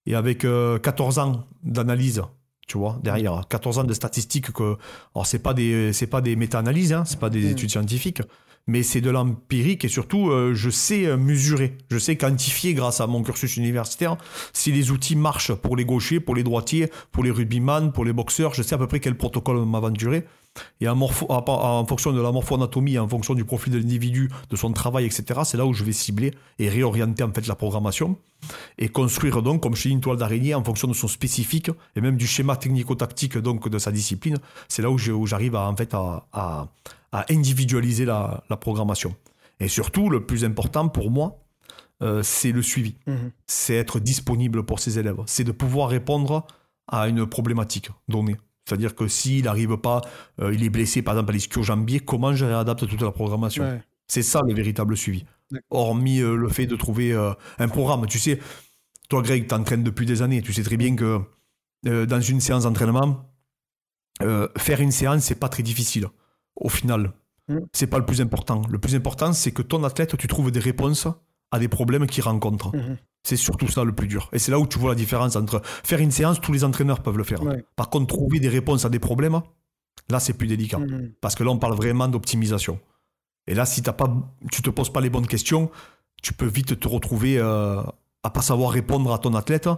Et 0.06 0.14
avec 0.14 0.40
14 0.42 0.46
euh, 0.46 1.22
ans 1.22 1.44
d'analyse, 1.64 2.22
tu 2.66 2.78
vois, 2.78 2.98
derrière, 3.02 3.42
14 3.48 3.78
ans 3.78 3.84
de 3.84 3.94
statistiques 3.94 4.52
que. 4.52 4.76
Alors, 5.14 5.26
c'est 5.26 5.38
pas 5.38 5.54
des, 5.54 5.92
c'est 5.92 6.06
pas 6.06 6.20
des 6.20 6.36
méta-analyses, 6.36 6.92
hein, 6.92 7.04
c'est 7.06 7.20
pas 7.20 7.30
des 7.30 7.42
mmh. 7.42 7.50
études 7.50 7.70
scientifiques 7.70 8.22
mais 8.66 8.82
c'est 8.82 9.00
de 9.00 9.10
l'empirique 9.10 9.84
et 9.84 9.88
surtout, 9.88 10.30
euh, 10.30 10.52
je 10.54 10.70
sais 10.70 11.06
euh, 11.06 11.16
mesurer, 11.16 11.78
je 11.90 11.98
sais 11.98 12.16
quantifier 12.16 12.74
grâce 12.74 13.00
à 13.00 13.06
mon 13.06 13.22
cursus 13.22 13.56
universitaire 13.56 14.16
si 14.52 14.72
les 14.72 14.90
outils 14.90 15.16
marchent 15.16 15.54
pour 15.54 15.76
les 15.76 15.84
gauchers, 15.84 16.20
pour 16.20 16.34
les 16.34 16.42
droitiers, 16.42 16.90
pour 17.12 17.22
les 17.22 17.30
rugbyman, 17.30 17.92
pour 17.92 18.04
les 18.04 18.12
boxeurs. 18.12 18.54
Je 18.54 18.62
sais 18.62 18.74
à 18.74 18.78
peu 18.78 18.86
près 18.86 19.00
quel 19.00 19.16
protocole 19.16 19.64
m'aventurer. 19.64 20.24
Et 20.80 20.88
en, 20.88 21.00
en, 21.00 21.86
fonction 21.86 22.12
de 22.12 22.20
la 22.20 22.32
morpho-anatomie, 22.32 22.98
en 22.98 23.08
fonction 23.08 23.34
du 23.34 23.44
profil 23.44 23.72
de 23.72 23.78
l'individu, 23.78 24.30
de 24.50 24.56
son 24.56 24.72
travail, 24.72 25.06
etc., 25.06 25.40
c'est 25.44 25.56
là 25.56 25.66
où 25.66 25.72
je 25.72 25.84
vais 25.84 25.92
cibler 25.92 26.32
et 26.58 26.68
réorienter 26.68 27.22
en 27.22 27.32
fait 27.32 27.46
la 27.46 27.54
programmation 27.54 28.16
et 28.78 28.88
construire 28.88 29.42
donc, 29.42 29.62
comme 29.62 29.74
je 29.74 29.82
dis, 29.82 29.90
une 29.90 30.00
toile 30.00 30.18
d'araignée 30.18 30.54
en 30.54 30.62
fonction 30.62 30.86
de 30.88 30.92
son 30.92 31.08
spécifique 31.08 31.70
et 31.96 32.00
même 32.00 32.16
du 32.16 32.26
schéma 32.26 32.56
technico-tactique 32.56 33.38
donc 33.38 33.68
de 33.68 33.78
sa 33.78 33.90
discipline. 33.90 34.36
C'est 34.68 34.82
là 34.82 34.90
où 34.90 35.26
j'arrive 35.26 35.56
en 35.56 35.74
fait 35.74 35.94
à 35.94 36.68
à 37.16 37.24
individualiser 37.30 38.04
la, 38.04 38.44
programmation. 38.60 39.14
Et 39.58 39.68
surtout, 39.68 40.10
le 40.10 40.26
plus 40.26 40.44
important 40.44 40.88
pour 40.88 41.10
moi, 41.10 41.38
euh, 42.02 42.22
c'est 42.22 42.52
le 42.52 42.60
suivi. 42.60 42.96
Mhm. 43.06 43.30
C'est 43.46 43.74
être 43.74 44.00
disponible 44.00 44.64
pour 44.64 44.80
ses 44.80 44.98
élèves. 44.98 45.20
C'est 45.24 45.44
de 45.44 45.52
pouvoir 45.52 45.88
répondre 45.88 46.46
à 46.88 47.08
une 47.08 47.26
problématique 47.26 47.90
donnée. 48.08 48.36
C'est-à-dire 48.66 48.94
que 48.94 49.06
s'il 49.08 49.44
n'arrive 49.44 49.76
pas, 49.76 50.00
euh, 50.40 50.52
il 50.52 50.64
est 50.64 50.70
blessé 50.70 51.02
par 51.02 51.14
exemple 51.14 51.30
à 51.30 51.34
l'ischio-jambier, 51.34 52.00
comment 52.00 52.34
je 52.34 52.44
réadapte 52.44 52.86
toute 52.86 53.00
la 53.00 53.12
programmation 53.12 53.80
C'est 54.06 54.22
ça 54.22 54.40
le 54.46 54.54
véritable 54.54 54.96
suivi. 54.96 55.24
Hormis 55.70 56.20
euh, 56.20 56.34
le 56.34 56.48
fait 56.48 56.66
de 56.66 56.76
trouver 56.76 57.14
un 57.58 57.68
programme. 57.68 58.06
Tu 58.06 58.18
sais, 58.18 58.40
toi 59.08 59.22
Greg, 59.22 59.48
tu 59.48 59.54
entraînes 59.54 59.84
depuis 59.84 60.06
des 60.06 60.22
années. 60.22 60.42
Tu 60.42 60.52
sais 60.52 60.62
très 60.62 60.76
bien 60.76 60.96
que 60.96 61.20
dans 61.84 62.20
une 62.20 62.40
séance 62.40 62.64
d'entraînement, 62.64 63.30
faire 64.56 64.80
une 64.80 64.90
séance, 64.90 65.22
c'est 65.24 65.38
pas 65.38 65.48
très 65.48 65.62
difficile 65.62 66.08
au 66.56 66.68
final. 66.68 67.12
Mm. 67.48 67.58
C'est 67.72 67.86
pas 67.86 67.98
le 67.98 68.06
plus 68.06 68.20
important. 68.20 68.62
Le 68.68 68.78
plus 68.78 68.94
important, 68.94 69.32
c'est 69.32 69.52
que 69.52 69.62
ton 69.62 69.84
athlète, 69.84 70.16
tu 70.16 70.26
trouves 70.26 70.50
des 70.50 70.60
réponses 70.60 71.06
à 71.50 71.58
des 71.58 71.68
problèmes 71.68 72.06
qu'il 72.06 72.24
rencontre. 72.24 72.72
Mm-hmm. 72.72 72.96
C'est 73.26 73.36
surtout 73.36 73.66
ça 73.66 73.82
le 73.82 73.92
plus 73.92 74.06
dur. 74.06 74.28
Et 74.32 74.38
c'est 74.38 74.52
là 74.52 74.58
où 74.60 74.68
tu 74.68 74.78
vois 74.78 74.90
la 74.90 74.94
différence 74.94 75.34
entre 75.34 75.60
faire 75.64 75.98
une 75.98 76.12
séance, 76.12 76.40
tous 76.40 76.52
les 76.52 76.62
entraîneurs 76.62 77.00
peuvent 77.00 77.18
le 77.18 77.24
faire. 77.24 77.40
Par 77.74 77.90
contre, 77.90 78.06
trouver 78.06 78.38
des 78.38 78.48
réponses 78.48 78.84
à 78.84 78.88
des 78.88 79.00
problèmes, 79.00 79.40
là, 80.08 80.20
c'est 80.20 80.34
plus 80.34 80.46
délicat. 80.46 80.78
Mm-hmm. 80.78 81.14
Parce 81.20 81.34
que 81.34 81.42
là, 81.42 81.50
on 81.50 81.58
parle 81.58 81.74
vraiment 81.74 82.06
d'optimisation. 82.06 82.78
Et 83.48 83.54
là, 83.54 83.66
si 83.66 83.82
as 83.84 83.92
pas, 83.92 84.14
tu 84.52 84.62
te 84.62 84.70
poses 84.70 84.92
pas 84.92 85.00
les 85.00 85.10
bonnes 85.10 85.26
questions, 85.26 85.72
tu 86.22 86.34
peux 86.34 86.46
vite 86.46 86.78
te 86.78 86.86
retrouver 86.86 87.36
euh, 87.38 87.82
à 88.22 88.30
pas 88.30 88.42
savoir 88.42 88.70
répondre 88.70 89.12
à 89.12 89.18
ton 89.18 89.34
athlète 89.34 89.68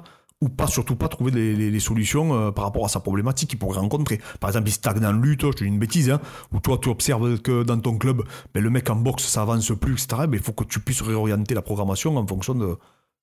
ou 0.42 0.50
pas 0.50 0.66
surtout 0.66 0.96
pas 0.96 1.08
trouver 1.08 1.30
les, 1.30 1.80
solutions 1.80 2.34
euh, 2.34 2.50
par 2.50 2.64
rapport 2.64 2.84
à 2.84 2.88
sa 2.88 3.00
problématique 3.00 3.48
qu'il 3.48 3.58
pourrait 3.58 3.80
rencontrer. 3.80 4.20
Par 4.40 4.50
exemple, 4.50 4.68
il 4.68 4.72
stagne 4.72 5.06
en 5.06 5.12
lutte, 5.12 5.40
je 5.40 5.52
te 5.52 5.64
dis 5.64 5.70
une 5.70 5.78
bêtise, 5.78 6.10
hein, 6.10 6.20
ou 6.52 6.60
toi 6.60 6.78
tu 6.80 6.90
observes 6.90 7.40
que 7.40 7.62
dans 7.62 7.80
ton 7.80 7.96
club, 7.96 8.22
ben, 8.52 8.62
le 8.62 8.68
mec 8.68 8.90
en 8.90 8.96
boxe 8.96 9.24
ça 9.24 9.40
avance 9.40 9.72
plus, 9.80 9.94
etc. 9.94 10.26
Ben, 10.28 10.34
il 10.34 10.40
faut 10.40 10.52
que 10.52 10.64
tu 10.64 10.80
puisses 10.80 11.00
réorienter 11.00 11.54
la 11.54 11.62
programmation 11.62 12.14
en 12.14 12.26
fonction 12.26 12.54
de, 12.54 12.76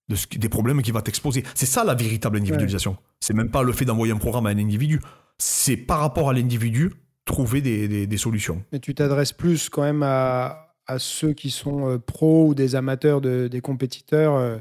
des 0.08 0.50
problèmes 0.50 0.82
qui 0.82 0.92
va 0.92 1.02
t'exposer. 1.02 1.44
C'est 1.56 1.66
ça 1.66 1.84
la 1.84 1.96
véritable 1.96 2.38
individualisation. 2.38 2.98
C'est 3.20 3.34
même 3.34 3.50
pas 3.50 3.64
le 3.64 3.74
fait 3.74 3.86
d'envoyer 3.86 4.14
un 4.14 4.18
programme 4.18 4.46
à 4.46 4.50
un 4.50 4.58
individu. 4.58 5.02
C'est 5.38 5.78
par 5.78 6.00
rapport 6.00 6.30
à 6.30 6.34
l'individu 6.34 6.94
trouver 7.26 7.62
des, 7.62 8.18
solutions. 8.18 8.64
Mais 8.72 8.80
tu 8.80 8.94
t'adresses 8.94 9.34
plus 9.34 9.70
quand 9.70 9.82
même 9.82 10.04
à, 10.04 10.62
ceux 11.00 11.34
qui 11.34 11.50
sont 11.50 11.90
euh, 11.90 11.98
pros 11.98 12.48
ou 12.50 12.54
des 12.54 12.76
amateurs 12.76 13.20
des 13.20 13.62
compétiteurs 13.62 14.36
euh, 14.36 14.58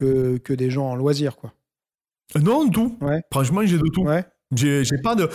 que, 0.00 0.38
que, 0.38 0.54
des 0.54 0.70
gens 0.70 0.86
en 0.86 0.96
loisir, 0.96 1.36
quoi. 1.36 1.52
Non, 2.40 2.68
tout. 2.70 2.98
Franchement, 3.30 3.64
j'ai 3.64 3.78
de 3.78 3.88
tout. 3.92 4.06
J'ai 4.54 4.98
pas 5.02 5.14
de. 5.14 5.28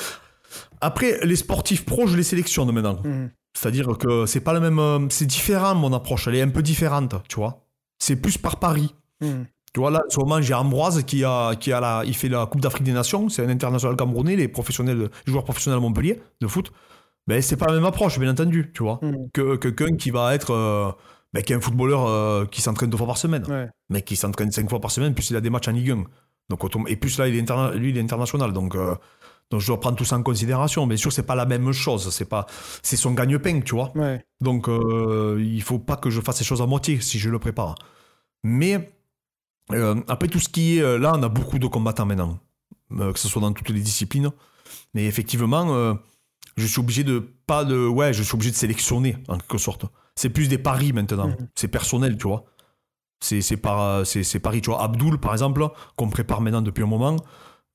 Après, 0.82 1.20
les 1.26 1.36
sportifs 1.36 1.86
pros, 1.86 2.08
je 2.08 2.16
les 2.16 2.24
sélectionne 2.24 2.72
maintenant. 2.72 3.02
Mmh. 3.04 3.28
C'est-à-dire 3.54 3.98
que 3.98 4.26
c'est 4.26 4.42
pas 4.42 4.54
la 4.54 4.60
même. 4.60 4.80
Euh, 4.80 5.00
c'est 5.10 5.26
différent, 5.26 5.76
mon 5.76 5.94
approche. 5.94 6.28
Elle 6.28 6.36
est 6.36 6.42
un 6.42 6.50
peu 6.50 6.62
différente, 6.62 7.16
tu 7.28 7.38
vois. 7.38 7.66
C'est 8.00 8.18
plus 8.18 8.38
par 8.38 8.60
pari. 8.60 8.94
Mmh. 9.22 9.44
Tu 9.74 9.80
vois, 9.82 9.92
là, 9.92 10.02
en 10.06 10.10
ce 10.10 10.20
moment, 10.20 10.42
j'ai 10.42 10.54
Ambroise 10.54 11.04
qui, 11.04 11.24
a, 11.26 11.56
qui 11.56 11.74
a 11.74 11.82
la, 11.82 12.04
il 12.06 12.16
fait 12.16 12.30
la 12.30 12.46
Coupe 12.46 12.62
d'Afrique 12.62 12.84
des 12.84 12.94
Nations. 12.94 13.28
C'est 13.30 13.46
un 13.46 13.50
international 13.50 13.98
camerounais, 13.98 14.36
les, 14.36 14.48
professionnels, 14.48 15.10
joueurs 15.26 15.44
professionnels 15.44 15.80
à 15.80 15.82
Montpellier 15.82 16.22
de 16.40 16.48
foot. 16.48 16.72
Ben, 17.28 17.42
c'est 17.42 17.58
pas 17.58 17.66
la 17.68 17.74
même 17.74 17.86
approche, 17.86 18.20
bien 18.20 18.32
entendu, 18.32 18.72
tu 18.74 18.84
vois. 18.84 19.00
Mmh. 19.02 19.16
Que 19.34 19.56
quelqu'un 19.56 19.96
qui 19.96 20.12
va 20.12 20.34
être. 20.34 20.52
Euh, 20.52 20.92
ben, 21.36 21.44
qui 21.44 21.52
est 21.52 21.56
un 21.58 21.60
footballeur 21.60 22.06
euh, 22.08 22.46
qui 22.46 22.62
s'entraîne 22.62 22.90
deux 22.90 22.96
fois 22.96 23.08
par 23.08 23.18
semaine. 23.18 23.44
Mais 23.90 24.02
qui 24.02 24.16
s'entraîne 24.16 24.54
cinq 24.54 24.70
fois 24.70 24.80
par 24.80 24.90
semaine, 24.90 25.14
puis 25.14 25.28
il 25.30 25.36
a 25.36 25.42
des 25.42 25.50
matchs 25.50 25.68
en 25.68 25.74
Ligue 25.74 25.92
1. 25.92 26.04
Donc, 26.48 26.64
et 26.88 26.96
plus 26.96 27.18
là, 27.18 27.28
il 27.28 27.36
est 27.36 27.76
lui, 27.76 27.90
il 27.90 27.98
est 27.98 28.02
international. 28.02 28.54
Donc, 28.54 28.74
euh, 28.76 28.96
donc, 29.52 29.60
je 29.60 29.68
dois 29.68 29.82
prendre 29.82 29.98
tout 29.98 30.06
ça 30.06 30.16
en 30.16 30.24
considération. 30.24 30.88
Bien 30.88 30.96
sûr, 30.96 31.12
c'est 31.12 31.26
pas 31.26 31.36
la 31.36 31.46
même 31.46 31.74
chose. 31.74 32.10
C'est 32.12 32.30
pas, 32.30 32.46
c'est 32.82 32.96
son 32.96 33.12
gagne-pain, 33.12 33.60
tu 33.60 33.76
vois. 33.76 33.92
Donc, 34.40 34.70
euh, 34.70 35.38
il 35.44 35.62
faut 35.62 35.80
pas 35.80 35.98
que 35.98 36.10
je 36.10 36.22
fasse 36.22 36.38
ces 36.38 36.46
choses 36.46 36.62
à 36.62 36.68
moitié 36.68 37.02
si 37.02 37.20
je 37.20 37.30
le 37.30 37.38
prépare. 37.38 37.76
Mais 38.46 38.95
euh, 39.72 39.96
après 40.08 40.28
tout 40.28 40.40
ce 40.40 40.50
qui 40.50 40.78
est 40.78 41.00
là, 41.00 41.14
on 41.16 41.24
a 41.24 41.30
beaucoup 41.30 41.60
de 41.60 41.68
combattants 41.68 42.06
maintenant, 42.06 42.40
que 42.90 43.20
ce 43.20 43.28
soit 43.28 43.42
dans 43.42 43.54
toutes 43.54 43.70
les 43.70 43.82
disciplines. 43.82 44.32
Mais 44.94 45.06
effectivement, 45.06 45.98
je 46.58 46.66
suis 46.66 46.80
obligé 46.80 47.04
de 47.04 47.20
pas 47.48 47.66
de, 47.66 47.88
ouais, 47.88 48.14
je 48.14 48.24
suis 48.24 48.36
obligé 48.36 48.52
de 48.52 48.56
sélectionner 48.56 49.18
en 49.28 49.38
quelque 49.38 49.58
sorte. 49.58 49.86
C'est 50.16 50.30
plus 50.30 50.48
des 50.48 50.58
paris 50.58 50.94
maintenant. 50.94 51.28
Mhm. 51.28 51.48
C'est 51.56 51.68
personnel, 51.68 52.18
tu 52.18 52.28
vois. 52.28 52.46
C'est 53.20 53.58
par, 53.58 54.06
c'est 54.06 54.40
Paris. 54.40 54.62
Tu 54.62 54.70
vois, 54.70 54.84
Abdul, 54.84 55.18
par 55.18 55.34
exemple, 55.34 55.68
qu'on 55.96 56.10
prépare 56.10 56.42
maintenant 56.42 56.62
depuis 56.62 56.84
un 56.84 56.88
moment. 56.88 57.18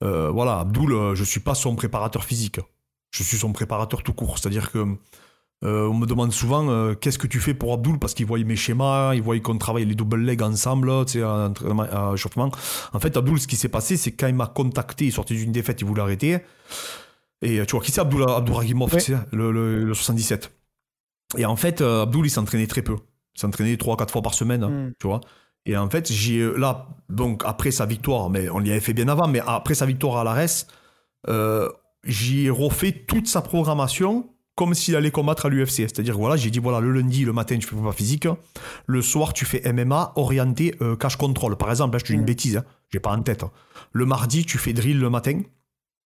Euh, 0.03 0.31
voilà, 0.31 0.61
Abdul, 0.61 0.93
euh, 0.93 1.15
je 1.15 1.25
suis 1.25 1.41
pas 1.41 1.55
son 1.55 1.77
préparateur 1.77 2.25
physique. 2.25 2.61
Je 3.11 3.23
suis 3.23 3.37
son 3.37 3.53
préparateur 3.53 4.03
tout 4.03 4.13
court. 4.13 4.39
C'est-à-dire 4.39 4.71
que 4.71 4.97
euh, 5.63 5.87
on 5.89 5.95
me 5.95 6.07
demande 6.07 6.33
souvent 6.33 6.95
qu'est-ce 6.95 7.19
que 7.19 7.27
tu 7.27 7.39
fais 7.41 7.55
pour 7.55 7.73
Abdul 7.73 7.99
parce 7.99 8.15
qu'il 8.15 8.27
voit 8.27 8.39
mes 8.39 8.57
schémas, 8.57 9.15
il 9.15 9.23
voit 9.23 9.39
qu'on 9.41 9.59
travaille 9.59 9.85
les 9.85 9.95
double 9.95 10.21
legs 10.21 10.43
ensemble, 10.43 11.05
tu 11.07 11.19
sais, 11.19 11.23
à, 11.23 12.13
chauffement. 12.17 12.51
En 12.93 13.01
fait, 13.01 13.17
Abdul, 13.17 13.39
ce 13.41 13.47
qui 13.47 13.57
s'est 13.57 13.69
passé, 13.69 13.97
c'est 13.97 14.13
quand 14.13 14.29
il 14.29 14.35
m'a 14.35 14.47
contacté, 14.47 15.07
il 15.07 15.13
sortait 15.13 15.35
d'une 15.35 15.53
défaite, 15.53 15.81
il 15.81 15.87
voulait 15.87 16.03
arrêter. 16.03 16.39
Et 17.43 17.65
tu 17.67 17.73
vois, 17.73 17.85
qui 17.85 17.93
c'est 17.93 18.01
Abdul, 18.01 18.23
Abdul 18.29 18.55
le, 19.33 19.85
le, 19.85 19.95
77. 19.95 20.51
Et 21.37 21.45
en 21.45 21.57
fait, 21.57 21.81
Abdul, 21.81 22.27
il 22.27 22.31
s'entraînait 22.31 22.67
très 22.67 22.83
peu 22.83 22.97
s'entraîner 23.35 23.77
3-4 23.77 24.11
fois 24.11 24.23
par 24.23 24.35
semaine, 24.35 24.65
hmm. 24.65 24.93
tu 24.99 25.07
vois. 25.07 25.21
Et 25.67 25.77
en 25.77 25.91
fait, 25.91 26.11
j'ai 26.11 26.51
là, 26.57 26.89
donc 27.09 27.43
après 27.45 27.71
sa 27.71 27.87
victoire, 27.87 28.31
mais 28.31 28.49
on 28.49 28.59
l'y 28.59 28.71
avait 28.71 28.81
fait 28.81 28.95
bien 28.95 29.09
avant, 29.09 29.29
mais 29.29 29.41
après 29.47 29.75
sa 29.75 29.87
victoire 29.87 30.17
à 30.17 30.25
l'ARES, 30.25 30.67
euh, 31.29 31.69
j'ai 32.05 32.49
refait 32.49 32.93
toute 32.93 33.27
sa 33.27 33.43
programmation 33.43 34.31
comme 34.61 34.75
s'il 34.75 34.95
allait 34.95 35.11
combattre 35.11 35.47
à 35.47 35.49
l'UFC. 35.49 35.89
C'est-à-dire, 35.89 36.19
voilà, 36.19 36.37
j'ai 36.37 36.51
dit, 36.51 36.59
voilà, 36.59 36.81
le 36.81 36.93
lundi, 36.93 37.25
le 37.25 37.33
matin, 37.33 37.57
tu 37.57 37.67
fais 37.67 37.75
pas 37.75 37.93
physique. 37.93 38.29
Le 38.87 39.01
soir, 39.01 39.33
tu 39.33 39.47
fais 39.47 39.63
MMA 39.73 40.13
orienté 40.17 40.75
euh, 40.83 40.97
cash 40.97 41.17
control. 41.17 41.57
Par 41.57 41.71
exemple, 41.71 41.95
là, 41.95 41.99
je 41.99 42.05
te 42.05 42.09
dis 42.09 42.19
une 42.19 42.27
bêtise, 42.27 42.59
hein, 42.59 42.65
j'ai 42.91 43.01
pas 43.01 43.11
en 43.11 43.23
tête. 43.23 43.43
Le 43.93 44.05
mardi, 44.05 44.45
tu 44.45 44.59
fais 44.59 44.75
drill 44.75 45.01
le 45.01 45.09
matin, 45.09 45.41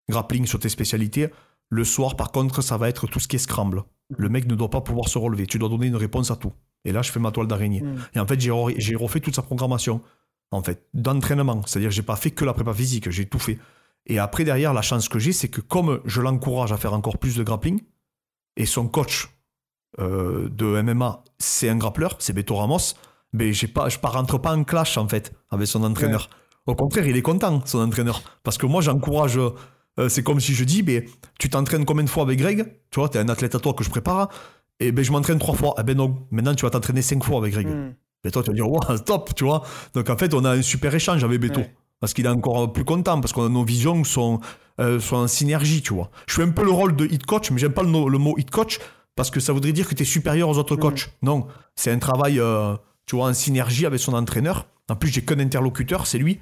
grappling 0.08 0.46
sur 0.46 0.60
tes 0.60 0.68
spécialités. 0.68 1.30
Le 1.68 1.82
soir, 1.82 2.14
par 2.14 2.30
contre, 2.30 2.62
ça 2.62 2.76
va 2.76 2.88
être 2.88 3.08
tout 3.08 3.18
ce 3.18 3.26
qui 3.26 3.34
est 3.34 3.40
scramble. 3.40 3.82
Le 4.16 4.28
mec 4.28 4.46
ne 4.46 4.54
doit 4.54 4.70
pas 4.70 4.82
pouvoir 4.82 5.08
se 5.08 5.18
relever. 5.18 5.48
Tu 5.48 5.58
dois 5.58 5.68
donner 5.68 5.88
une 5.88 5.96
réponse 5.96 6.30
à 6.30 6.36
tout. 6.36 6.52
Et 6.84 6.92
là, 6.92 7.02
je 7.02 7.10
fais 7.10 7.18
ma 7.18 7.32
toile 7.32 7.48
d'araignée. 7.48 7.82
Et 8.14 8.20
en 8.20 8.26
fait, 8.28 8.38
j'ai 8.38 8.94
refait 8.94 9.18
toute 9.18 9.34
sa 9.34 9.42
programmation, 9.42 10.00
en 10.52 10.62
fait, 10.62 10.86
d'entraînement. 10.94 11.60
C'est-à-dire 11.66 11.90
j'ai 11.90 12.02
pas 12.02 12.14
fait 12.14 12.30
que 12.30 12.44
la 12.44 12.52
prépa 12.52 12.72
physique, 12.72 13.10
j'ai 13.10 13.26
tout 13.26 13.40
fait. 13.40 13.58
Et 14.06 14.20
après, 14.20 14.44
derrière, 14.44 14.72
la 14.72 14.82
chance 14.82 15.08
que 15.08 15.18
j'ai, 15.18 15.32
c'est 15.32 15.48
que 15.48 15.60
comme 15.60 16.00
je 16.04 16.20
l'encourage 16.20 16.70
à 16.70 16.76
faire 16.76 16.92
encore 16.92 17.18
plus 17.18 17.34
de 17.34 17.42
grappling, 17.42 17.80
et 18.56 18.66
son 18.66 18.88
coach 18.88 19.28
euh, 19.98 20.48
de 20.48 20.80
MMA, 20.82 21.22
c'est 21.38 21.68
un 21.68 21.76
grappleur, 21.76 22.16
c'est 22.18 22.32
Beto 22.32 22.56
Ramos, 22.56 22.94
mais 23.32 23.52
j'ai 23.52 23.68
pas, 23.68 23.88
je 23.88 23.98
ne 24.02 24.08
rentre 24.08 24.38
pas 24.38 24.54
en 24.56 24.64
clash, 24.64 24.96
en 24.96 25.08
fait, 25.08 25.32
avec 25.50 25.66
son 25.66 25.82
entraîneur. 25.82 26.30
Au 26.66 26.74
contraire, 26.74 27.06
il 27.06 27.16
est 27.16 27.22
content, 27.22 27.62
son 27.66 27.80
entraîneur. 27.80 28.22
Parce 28.42 28.58
que 28.58 28.66
moi, 28.66 28.80
j'encourage... 28.80 29.38
Euh, 30.00 30.08
c'est 30.08 30.24
comme 30.24 30.40
si 30.40 30.54
je 30.54 30.64
dis, 30.64 30.82
mais 30.82 31.04
tu 31.38 31.48
t'entraînes 31.48 31.84
combien 31.84 32.02
de 32.02 32.10
fois 32.10 32.24
avec 32.24 32.40
Greg? 32.40 32.64
Tu 32.90 32.98
vois, 32.98 33.08
tu 33.08 33.16
es 33.16 33.20
un 33.20 33.28
athlète 33.28 33.54
à 33.54 33.60
toi 33.60 33.74
que 33.74 33.84
je 33.84 33.90
prépare 33.90 34.28
et 34.80 34.92
ben 34.92 35.04
je 35.04 35.12
m'entraîne 35.12 35.38
trois 35.38 35.54
fois. 35.54 35.74
Eh 35.78 35.82
ben 35.82 35.96
non, 35.96 36.26
maintenant 36.30 36.54
tu 36.54 36.64
vas 36.64 36.70
t'entraîner 36.70 37.02
cinq 37.02 37.22
fois 37.22 37.38
avec 37.38 37.52
Greg. 37.52 37.68
Et 38.24 38.30
toi 38.30 38.42
tu 38.42 38.50
vas 38.50 38.54
dire, 38.54 38.68
wow, 38.68 38.80
top, 39.06 39.34
tu 39.34 39.44
vois. 39.44 39.62
Donc 39.94 40.08
en 40.10 40.16
fait, 40.16 40.34
on 40.34 40.44
a 40.44 40.50
un 40.50 40.62
super 40.62 40.94
échange 40.94 41.22
avec 41.24 41.40
Beto. 41.40 41.60
Parce 42.00 42.12
qu'il 42.12 42.26
est 42.26 42.30
encore 42.30 42.72
plus 42.72 42.84
content, 42.84 43.20
parce 43.20 43.32
que 43.32 43.48
nos 43.48 43.64
visions 43.64 44.02
sont, 44.04 44.40
euh, 44.80 45.00
en 45.12 45.26
synergie, 45.26 45.82
tu 45.82 45.94
vois. 45.94 46.10
Je 46.26 46.34
fais 46.34 46.42
un 46.42 46.50
peu 46.50 46.64
le 46.64 46.70
rôle 46.70 46.96
de 46.96 47.06
hit 47.06 47.24
coach, 47.26 47.50
mais 47.50 47.58
j'aime 47.58 47.72
pas 47.72 47.82
le, 47.82 47.88
mot 47.88 48.34
hit 48.38 48.50
coach, 48.50 48.78
parce 49.16 49.30
que 49.30 49.40
ça 49.40 49.52
voudrait 49.52 49.72
dire 49.72 49.88
que 49.88 49.94
tu 49.94 50.02
es 50.02 50.06
supérieur 50.06 50.48
aux 50.48 50.58
autres 50.58 50.76
hmm. 50.76 50.80
coachs. 50.80 51.10
Non, 51.22 51.46
c'est 51.74 51.90
un 51.90 51.98
travail, 51.98 52.40
euh, 52.40 52.74
tu 53.06 53.16
vois, 53.16 53.28
en 53.28 53.34
synergie 53.34 53.86
avec 53.86 54.00
son 54.00 54.14
entraîneur. 54.14 54.66
En 54.88 54.96
plus, 54.96 55.10
j'ai 55.10 55.24
qu'un 55.24 55.38
interlocuteur, 55.38 56.06
c'est 56.06 56.18
lui. 56.18 56.40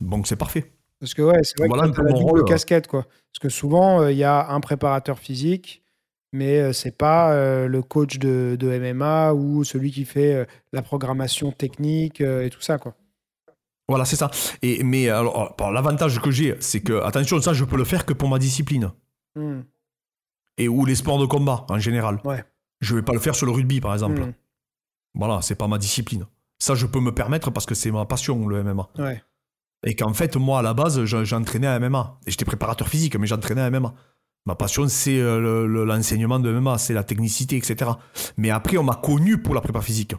Donc 0.00 0.26
c'est 0.26 0.36
parfait. 0.36 0.72
Parce 0.98 1.14
que 1.14 1.22
ouais, 1.22 1.40
c'est 1.42 1.58
vrai 1.58 1.68
voilà 1.68 1.88
que 1.88 1.94
tu 1.94 2.00
as 2.00 2.04
la 2.04 2.12
double 2.12 2.24
rôle, 2.24 2.44
casquette, 2.44 2.86
quoi. 2.86 3.02
Parce 3.02 3.40
que 3.40 3.48
souvent, 3.48 4.02
euh, 4.02 4.12
il 4.12 4.18
y 4.18 4.24
a 4.24 4.50
un 4.50 4.60
préparateur 4.60 5.18
physique 5.18 5.82
mais 6.32 6.58
euh, 6.58 6.72
c'est 6.72 6.96
pas 6.96 7.32
euh, 7.34 7.68
le 7.68 7.82
coach 7.82 8.18
de, 8.18 8.56
MMA 8.60 9.34
ou 9.34 9.64
celui 9.64 9.90
qui 9.90 10.04
fait 10.04 10.34
euh, 10.34 10.44
la 10.72 10.82
programmation 10.82 11.52
technique 11.52 12.20
et 12.20 12.48
tout 12.50 12.62
ça, 12.62 12.78
quoi. 12.78 12.94
Voilà, 13.88 14.04
c'est 14.04 14.16
ça. 14.16 14.30
Et, 14.62 14.82
mais 14.82 15.08
alors, 15.08 15.54
l'avantage 15.72 16.20
que 16.20 16.30
j'ai, 16.30 16.56
c'est 16.60 16.80
que, 16.80 17.02
attention, 17.02 17.40
ça, 17.40 17.52
je 17.52 17.64
peux 17.64 17.76
le 17.76 17.84
faire 17.84 18.06
que 18.06 18.12
pour 18.12 18.28
ma 18.28 18.38
discipline. 18.38 18.92
Hmm. 19.34 19.60
Et 20.58 20.68
ou 20.68 20.84
les 20.84 20.94
sports 20.94 21.18
de 21.18 21.26
combat, 21.26 21.66
en 21.68 21.78
général. 21.78 22.20
Ouais. 22.24 22.44
Je 22.80 22.94
vais 22.94 23.02
pas 23.02 23.12
le 23.12 23.18
faire 23.18 23.34
sur 23.34 23.46
le 23.46 23.52
rugby, 23.52 23.80
par 23.80 23.92
exemple. 23.92 24.20
Hmm. 24.20 24.32
Voilà, 25.14 25.42
c'est 25.42 25.54
pas 25.54 25.68
ma 25.68 25.78
discipline. 25.78 26.26
Ça, 26.58 26.74
je 26.74 26.86
peux 26.86 27.00
me 27.00 27.12
permettre 27.12 27.50
parce 27.50 27.66
que 27.66 27.74
c'est 27.74 27.90
ma 27.90 28.06
passion, 28.06 28.46
le 28.46 28.62
MMA. 28.62 28.88
Ouais. 28.98 29.22
Et 29.84 29.96
qu'en 29.96 30.14
fait, 30.14 30.36
moi, 30.36 30.60
à 30.60 30.62
la 30.62 30.74
base, 30.74 31.04
j'entraînais 31.04 31.66
à 31.66 31.78
MMA. 31.80 32.20
Et 32.26 32.30
j'étais 32.30 32.44
préparateur 32.44 32.88
physique, 32.88 33.16
mais 33.16 33.26
j'entraînais 33.26 33.62
à 33.62 33.70
MMA. 33.70 33.92
Ma 34.46 34.54
passion, 34.54 34.88
c'est 34.88 35.18
euh, 35.18 35.66
l'enseignement 35.84 36.40
de 36.40 36.50
MMA, 36.52 36.78
c'est 36.78 36.94
la 36.94 37.04
technicité, 37.04 37.56
etc. 37.56 37.90
Mais 38.36 38.50
après, 38.50 38.76
on 38.76 38.82
m'a 38.82 38.96
connu 38.96 39.40
pour 39.40 39.54
la 39.54 39.60
prépa 39.60 39.80
physique. 39.80 40.14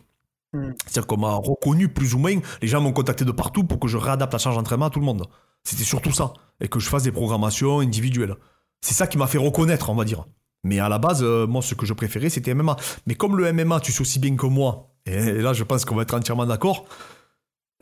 Hmm. 0.54 0.72
C'est-à-dire 0.86 1.08
qu'on 1.08 1.18
m'a 1.18 1.34
reconnu 1.36 1.90
plus 1.90 2.14
ou 2.14 2.20
moins. 2.20 2.36
Les 2.62 2.68
gens 2.68 2.82
m'ont 2.82 2.94
contacté 2.94 3.26
de 3.26 3.32
partout 3.32 3.64
pour 3.64 3.80
que 3.80 3.88
je 3.88 3.98
réadapte 3.98 4.34
la 4.34 4.40
charge 4.40 4.56
d'entraînement 4.56 4.86
à 4.86 4.90
tout 4.90 5.00
le 5.00 5.06
monde. 5.06 5.28
C'était 5.64 5.84
surtout 5.84 6.12
ça. 6.12 6.34
Et 6.62 6.68
que 6.68 6.80
je 6.80 6.88
fasse 6.88 7.04
des 7.04 7.12
programmations 7.12 7.80
individuelles. 7.80 8.36
C'est 8.82 8.94
ça 8.94 9.08
qui 9.08 9.18
m'a 9.18 9.28
fait 9.28 9.38
reconnaître, 9.38 9.90
on 9.90 9.96
va 9.96 10.06
dire. 10.06 10.26
Mais 10.64 10.80
à 10.80 10.90
la 10.90 10.98
base, 10.98 11.24
euh, 11.24 11.48
moi, 11.48 11.62
ce 11.62 11.76
que 11.76 11.86
je 11.86 11.94
préférais, 11.94 12.30
c'était 12.30 12.54
MMA. 12.54 12.76
Mais 13.08 13.16
comme 13.16 13.38
le 13.38 13.52
MMA, 13.52 13.80
tu 13.80 13.92
sais 13.92 14.02
aussi 14.02 14.20
bien 14.20 14.36
que 14.36 14.46
moi, 14.46 14.94
et 15.06 15.34
là, 15.42 15.54
je 15.54 15.64
pense 15.64 15.84
qu'on 15.86 15.96
va 15.96 16.04
être 16.04 16.14
entièrement 16.14 16.46
d'accord. 16.46 16.86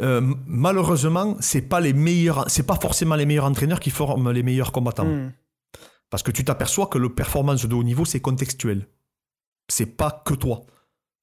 Euh, 0.01 0.22
malheureusement, 0.47 1.38
c'est 1.39 1.61
pas 1.61 1.80
les 1.80 1.93
meilleurs, 1.93 2.49
c'est 2.49 2.65
pas 2.65 2.78
forcément 2.82 3.15
les 3.15 3.26
meilleurs 3.26 3.45
entraîneurs 3.45 3.80
qui 3.80 3.91
forment 3.91 4.32
les 4.32 4.41
meilleurs 4.41 4.72
combattants. 4.72 5.05
Hmm. 5.05 5.32
Parce 6.09 6.24
que 6.24 6.32
tu 6.32 6.43
t'aperçois 6.43 6.88
que 6.88 6.97
le 6.97 7.13
performance 7.13 7.65
de 7.65 7.76
haut 7.76 7.84
niveau, 7.84 8.03
c'est 8.05 8.19
contextuel. 8.19 8.88
C'est 9.67 9.86
pas 9.86 10.24
que 10.26 10.34
toi. 10.34 10.63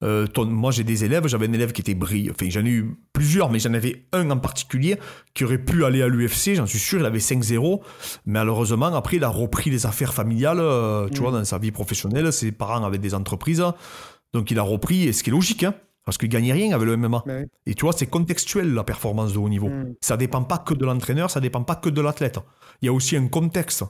Euh, 0.01 0.27
moi, 0.37 0.71
j'ai 0.71 0.83
des 0.83 1.03
élèves, 1.03 1.27
j'avais 1.27 1.47
un 1.47 1.53
élève 1.53 1.73
qui 1.73 1.81
était 1.81 1.93
brillant. 1.93 2.33
Enfin, 2.33 2.49
j'en 2.49 2.65
ai 2.65 2.69
eu 2.69 2.95
plusieurs, 3.11 3.49
mais 3.49 3.59
j'en 3.59 3.73
avais 3.73 4.05
un 4.13 4.29
en 4.31 4.37
particulier 4.37 4.97
qui 5.33 5.43
aurait 5.43 5.57
pu 5.57 5.83
aller 5.83 6.01
à 6.01 6.07
l'UFC, 6.07 6.55
j'en 6.55 6.65
suis 6.65 6.79
sûr, 6.79 6.99
il 6.99 7.05
avait 7.05 7.19
5-0. 7.19 7.81
Malheureusement, 8.25 8.87
après, 8.87 9.17
il 9.17 9.23
a 9.23 9.29
repris 9.29 9.69
les 9.69 9.85
affaires 9.85 10.13
familiales, 10.13 10.59
euh, 10.59 11.09
tu 11.09 11.19
mm. 11.19 11.23
vois, 11.23 11.31
dans 11.31 11.43
sa 11.43 11.57
vie 11.57 11.71
professionnelle. 11.71 12.31
Ses 12.31 12.51
parents 12.51 12.83
avaient 12.83 12.97
des 12.97 13.13
entreprises. 13.13 13.63
Donc, 14.33 14.51
il 14.51 14.59
a 14.59 14.63
repris, 14.63 15.03
et 15.03 15.13
ce 15.13 15.23
qui 15.23 15.31
est 15.31 15.33
logique, 15.33 15.63
hein, 15.63 15.73
parce 16.05 16.17
qu'il 16.17 16.29
gagnait 16.29 16.53
rien 16.53 16.73
avec 16.73 16.87
le 16.87 16.95
MMA. 16.95 17.23
Et 17.65 17.75
tu 17.75 17.81
vois, 17.81 17.93
c'est 17.93 18.07
contextuel, 18.07 18.73
la 18.73 18.83
performance 18.83 19.33
de 19.33 19.37
haut 19.37 19.49
niveau. 19.49 19.67
Mm. 19.67 19.95
Ça 19.99 20.15
dépend 20.15 20.43
pas 20.43 20.59
que 20.59 20.73
de 20.73 20.85
l'entraîneur, 20.85 21.29
ça 21.29 21.41
dépend 21.41 21.63
pas 21.63 21.75
que 21.75 21.89
de 21.89 22.01
l'athlète. 22.01 22.39
Il 22.81 22.85
y 22.85 22.89
a 22.89 22.93
aussi 22.93 23.17
un 23.17 23.27
contexte 23.27 23.83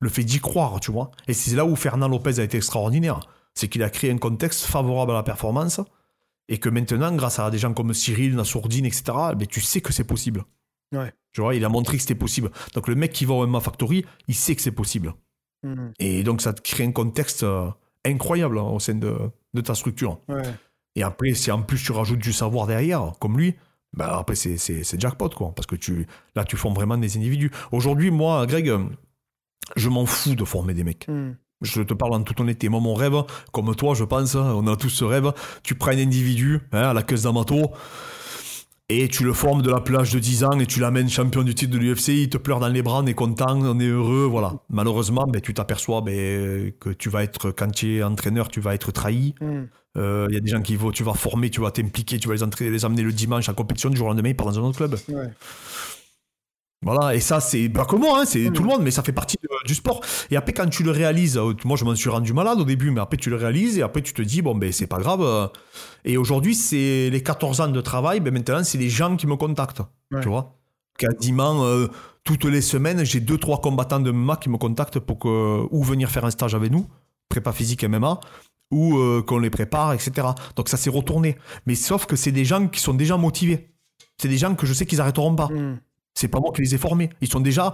le 0.00 0.08
fait 0.08 0.22
d'y 0.22 0.38
croire, 0.38 0.78
tu 0.80 0.92
vois. 0.92 1.10
Et 1.26 1.32
c'est 1.32 1.56
là 1.56 1.64
où 1.64 1.74
Fernand 1.74 2.08
Lopez 2.08 2.38
a 2.38 2.44
été 2.44 2.56
extraordinaire. 2.56 3.20
C'est 3.58 3.66
qu'il 3.66 3.82
a 3.82 3.90
créé 3.90 4.12
un 4.12 4.18
contexte 4.18 4.66
favorable 4.66 5.10
à 5.10 5.14
la 5.14 5.22
performance 5.24 5.80
et 6.48 6.58
que 6.58 6.68
maintenant, 6.68 7.12
grâce 7.16 7.40
à 7.40 7.50
des 7.50 7.58
gens 7.58 7.74
comme 7.74 7.92
Cyril, 7.92 8.36
Nassourdine, 8.36 8.86
etc., 8.86 9.02
ben, 9.36 9.48
tu 9.48 9.60
sais 9.60 9.80
que 9.80 9.92
c'est 9.92 10.04
possible. 10.04 10.44
Ouais. 10.92 11.12
Tu 11.32 11.40
vois, 11.40 11.56
il 11.56 11.64
a 11.64 11.68
montré 11.68 11.96
que 11.96 12.02
c'était 12.02 12.14
possible. 12.14 12.52
Donc 12.74 12.86
le 12.86 12.94
mec 12.94 13.12
qui 13.12 13.24
va 13.24 13.34
au 13.34 13.44
MMA 13.48 13.58
Factory, 13.58 14.04
il 14.28 14.36
sait 14.36 14.54
que 14.54 14.62
c'est 14.62 14.70
possible. 14.70 15.12
Mhm. 15.64 15.92
Et 15.98 16.22
donc 16.22 16.40
ça 16.40 16.52
te 16.52 16.60
crée 16.60 16.84
un 16.84 16.92
contexte 16.92 17.42
euh, 17.42 17.68
incroyable 18.04 18.60
hein, 18.60 18.62
au 18.62 18.78
sein 18.78 18.94
de, 18.94 19.18
de 19.54 19.60
ta 19.60 19.74
structure. 19.74 20.20
Ouais. 20.28 20.42
Et 20.94 21.02
après, 21.02 21.34
si 21.34 21.50
en 21.50 21.62
plus 21.62 21.82
tu 21.82 21.90
rajoutes 21.90 22.20
du 22.20 22.32
savoir 22.32 22.68
derrière, 22.68 23.12
comme 23.18 23.36
lui, 23.36 23.56
bah 23.92 24.18
après 24.20 24.36
c'est, 24.36 24.56
c'est, 24.56 24.84
c'est 24.84 25.00
jackpot, 25.00 25.30
quoi. 25.30 25.52
Parce 25.52 25.66
que 25.66 25.74
tu, 25.74 26.06
là, 26.36 26.44
tu 26.44 26.56
formes 26.56 26.74
vraiment 26.74 26.96
des 26.96 27.16
individus. 27.16 27.50
Aujourd'hui, 27.72 28.12
moi, 28.12 28.46
Greg, 28.46 28.72
je 29.74 29.88
m'en 29.88 30.06
fous 30.06 30.36
de 30.36 30.44
former 30.44 30.74
des 30.74 30.84
mecs. 30.84 31.08
Mhm. 31.08 31.36
Je 31.62 31.82
te 31.82 31.94
parle 31.94 32.14
en 32.14 32.22
toute 32.22 32.40
honnêteté. 32.40 32.68
Moi, 32.68 32.80
mon 32.80 32.94
rêve, 32.94 33.22
comme 33.52 33.74
toi, 33.74 33.94
je 33.94 34.04
pense, 34.04 34.36
hein, 34.36 34.52
on 34.56 34.66
a 34.66 34.76
tous 34.76 34.90
ce 34.90 35.04
rêve. 35.04 35.32
Tu 35.62 35.74
prends 35.74 35.90
un 35.90 35.98
individu 35.98 36.60
hein, 36.72 36.90
à 36.90 36.92
la 36.92 37.02
caisse 37.02 37.22
d'Amato 37.22 37.72
et 38.90 39.08
tu 39.08 39.24
le 39.24 39.34
formes 39.34 39.60
de 39.60 39.70
la 39.70 39.80
plage 39.80 40.12
de 40.12 40.18
10 40.18 40.44
ans 40.44 40.58
et 40.60 40.66
tu 40.66 40.80
l'amènes 40.80 41.10
champion 41.10 41.42
du 41.42 41.54
titre 41.54 41.72
de 41.72 41.78
l'UFC. 41.78 42.08
Il 42.08 42.28
te 42.30 42.38
pleure 42.38 42.58
dans 42.58 42.68
les 42.68 42.80
bras, 42.80 43.00
on 43.02 43.06
est 43.06 43.14
content, 43.14 43.58
on 43.60 43.78
est 43.80 43.88
heureux. 43.88 44.26
Voilà. 44.30 44.54
Malheureusement, 44.70 45.26
ben, 45.26 45.40
tu 45.40 45.52
t'aperçois 45.52 46.00
ben, 46.00 46.72
que 46.80 46.90
tu 46.90 47.10
vas 47.10 47.22
être, 47.22 47.50
quand 47.50 47.70
tu 47.70 47.96
es 47.96 48.02
entraîneur, 48.02 48.48
tu 48.48 48.60
vas 48.60 48.74
être 48.74 48.92
trahi. 48.92 49.34
Mhm. 49.40 49.68
Euh, 49.96 50.26
Il 50.30 50.34
y 50.34 50.38
a 50.38 50.40
des 50.40 50.50
gens 50.50 50.62
qui 50.62 50.76
vont, 50.76 50.90
tu 50.90 51.02
vas 51.02 51.14
former, 51.14 51.50
tu 51.50 51.60
vas 51.60 51.70
t'impliquer, 51.70 52.18
tu 52.18 52.28
vas 52.28 52.34
les, 52.34 52.42
entraîner, 52.42 52.70
les 52.70 52.84
amener 52.84 53.02
le 53.02 53.12
dimanche 53.12 53.48
en 53.48 53.54
compétition, 53.54 53.90
du 53.90 53.96
jour 53.96 54.06
au 54.06 54.10
lendemain, 54.10 54.28
ils 54.28 54.36
partent 54.36 54.54
dans 54.54 54.60
un 54.60 54.68
autre 54.68 54.76
club. 54.78 54.94
Ouais. 55.08 55.30
Voilà, 56.82 57.14
et 57.14 57.20
ça, 57.20 57.40
c'est 57.40 57.68
pas 57.68 57.84
que 57.84 57.96
moi, 57.96 58.20
hein, 58.20 58.24
c'est 58.24 58.50
Mm. 58.50 58.52
tout 58.52 58.62
le 58.62 58.68
monde, 58.68 58.82
mais 58.82 58.92
ça 58.92 59.02
fait 59.02 59.12
partie 59.12 59.36
de- 59.42 59.66
du 59.66 59.74
sport. 59.74 60.00
Et 60.30 60.36
après, 60.36 60.52
quand 60.52 60.68
tu 60.68 60.84
le 60.84 60.92
réalises, 60.92 61.36
euh, 61.36 61.52
moi 61.64 61.76
je 61.76 61.84
m'en 61.84 61.94
suis 61.96 62.08
rendu 62.08 62.32
malade 62.32 62.60
au 62.60 62.64
début, 62.64 62.92
mais 62.92 63.00
après 63.00 63.16
tu 63.16 63.30
le 63.30 63.36
réalises, 63.36 63.78
et 63.78 63.82
après 63.82 64.00
tu 64.00 64.12
te 64.12 64.22
dis, 64.22 64.42
bon, 64.42 64.54
ben 64.54 64.70
c'est 64.72 64.86
pas 64.86 64.98
grave. 64.98 65.20
euh. 65.22 65.48
Et 66.04 66.16
aujourd'hui, 66.16 66.54
c'est 66.54 67.10
les 67.10 67.22
14 67.22 67.60
ans 67.60 67.68
de 67.68 67.80
travail, 67.80 68.20
ben 68.20 68.32
maintenant, 68.32 68.62
c'est 68.62 68.78
les 68.78 68.90
gens 68.90 69.16
qui 69.16 69.26
me 69.26 69.34
contactent. 69.36 69.80
Ouais. 70.12 70.20
Tu 70.22 70.28
vois 70.28 70.54
Quasiment 70.98 71.64
euh, 71.64 71.88
toutes 72.24 72.44
les 72.44 72.60
semaines, 72.60 73.04
j'ai 73.04 73.20
deux, 73.20 73.38
trois 73.38 73.60
combattants 73.60 74.00
de 74.00 74.10
MMA 74.12 74.36
qui 74.36 74.48
me 74.48 74.56
contactent 74.56 74.98
pour 75.00 75.18
que, 75.18 75.66
ou 75.70 75.82
venir 75.82 76.10
faire 76.10 76.24
un 76.24 76.30
stage 76.30 76.54
avec 76.54 76.70
nous, 76.70 76.86
prépa 77.28 77.52
physique 77.52 77.82
MMA, 77.84 78.20
ou 78.70 78.98
euh, 78.98 79.22
qu'on 79.22 79.38
les 79.38 79.50
prépare, 79.50 79.92
etc. 79.94 80.28
Donc 80.54 80.68
ça 80.68 80.76
s'est 80.76 80.90
retourné. 80.90 81.36
Mais 81.66 81.74
sauf 81.74 82.06
que 82.06 82.14
c'est 82.16 82.32
des 82.32 82.44
gens 82.44 82.68
qui 82.68 82.80
sont 82.80 82.94
déjà 82.94 83.16
motivés. 83.16 83.70
C'est 84.20 84.28
des 84.28 84.38
gens 84.38 84.54
que 84.54 84.66
je 84.66 84.72
sais 84.74 84.86
qu'ils 84.86 85.00
arrêteront 85.00 85.34
pas. 85.34 85.48
Mhm. 85.48 85.78
C'est 86.18 86.28
pas 86.28 86.40
moi 86.40 86.50
qui 86.52 86.62
les 86.62 86.74
ai 86.74 86.78
formés. 86.78 87.10
Ils 87.20 87.30
sont 87.30 87.40
déjà 87.40 87.72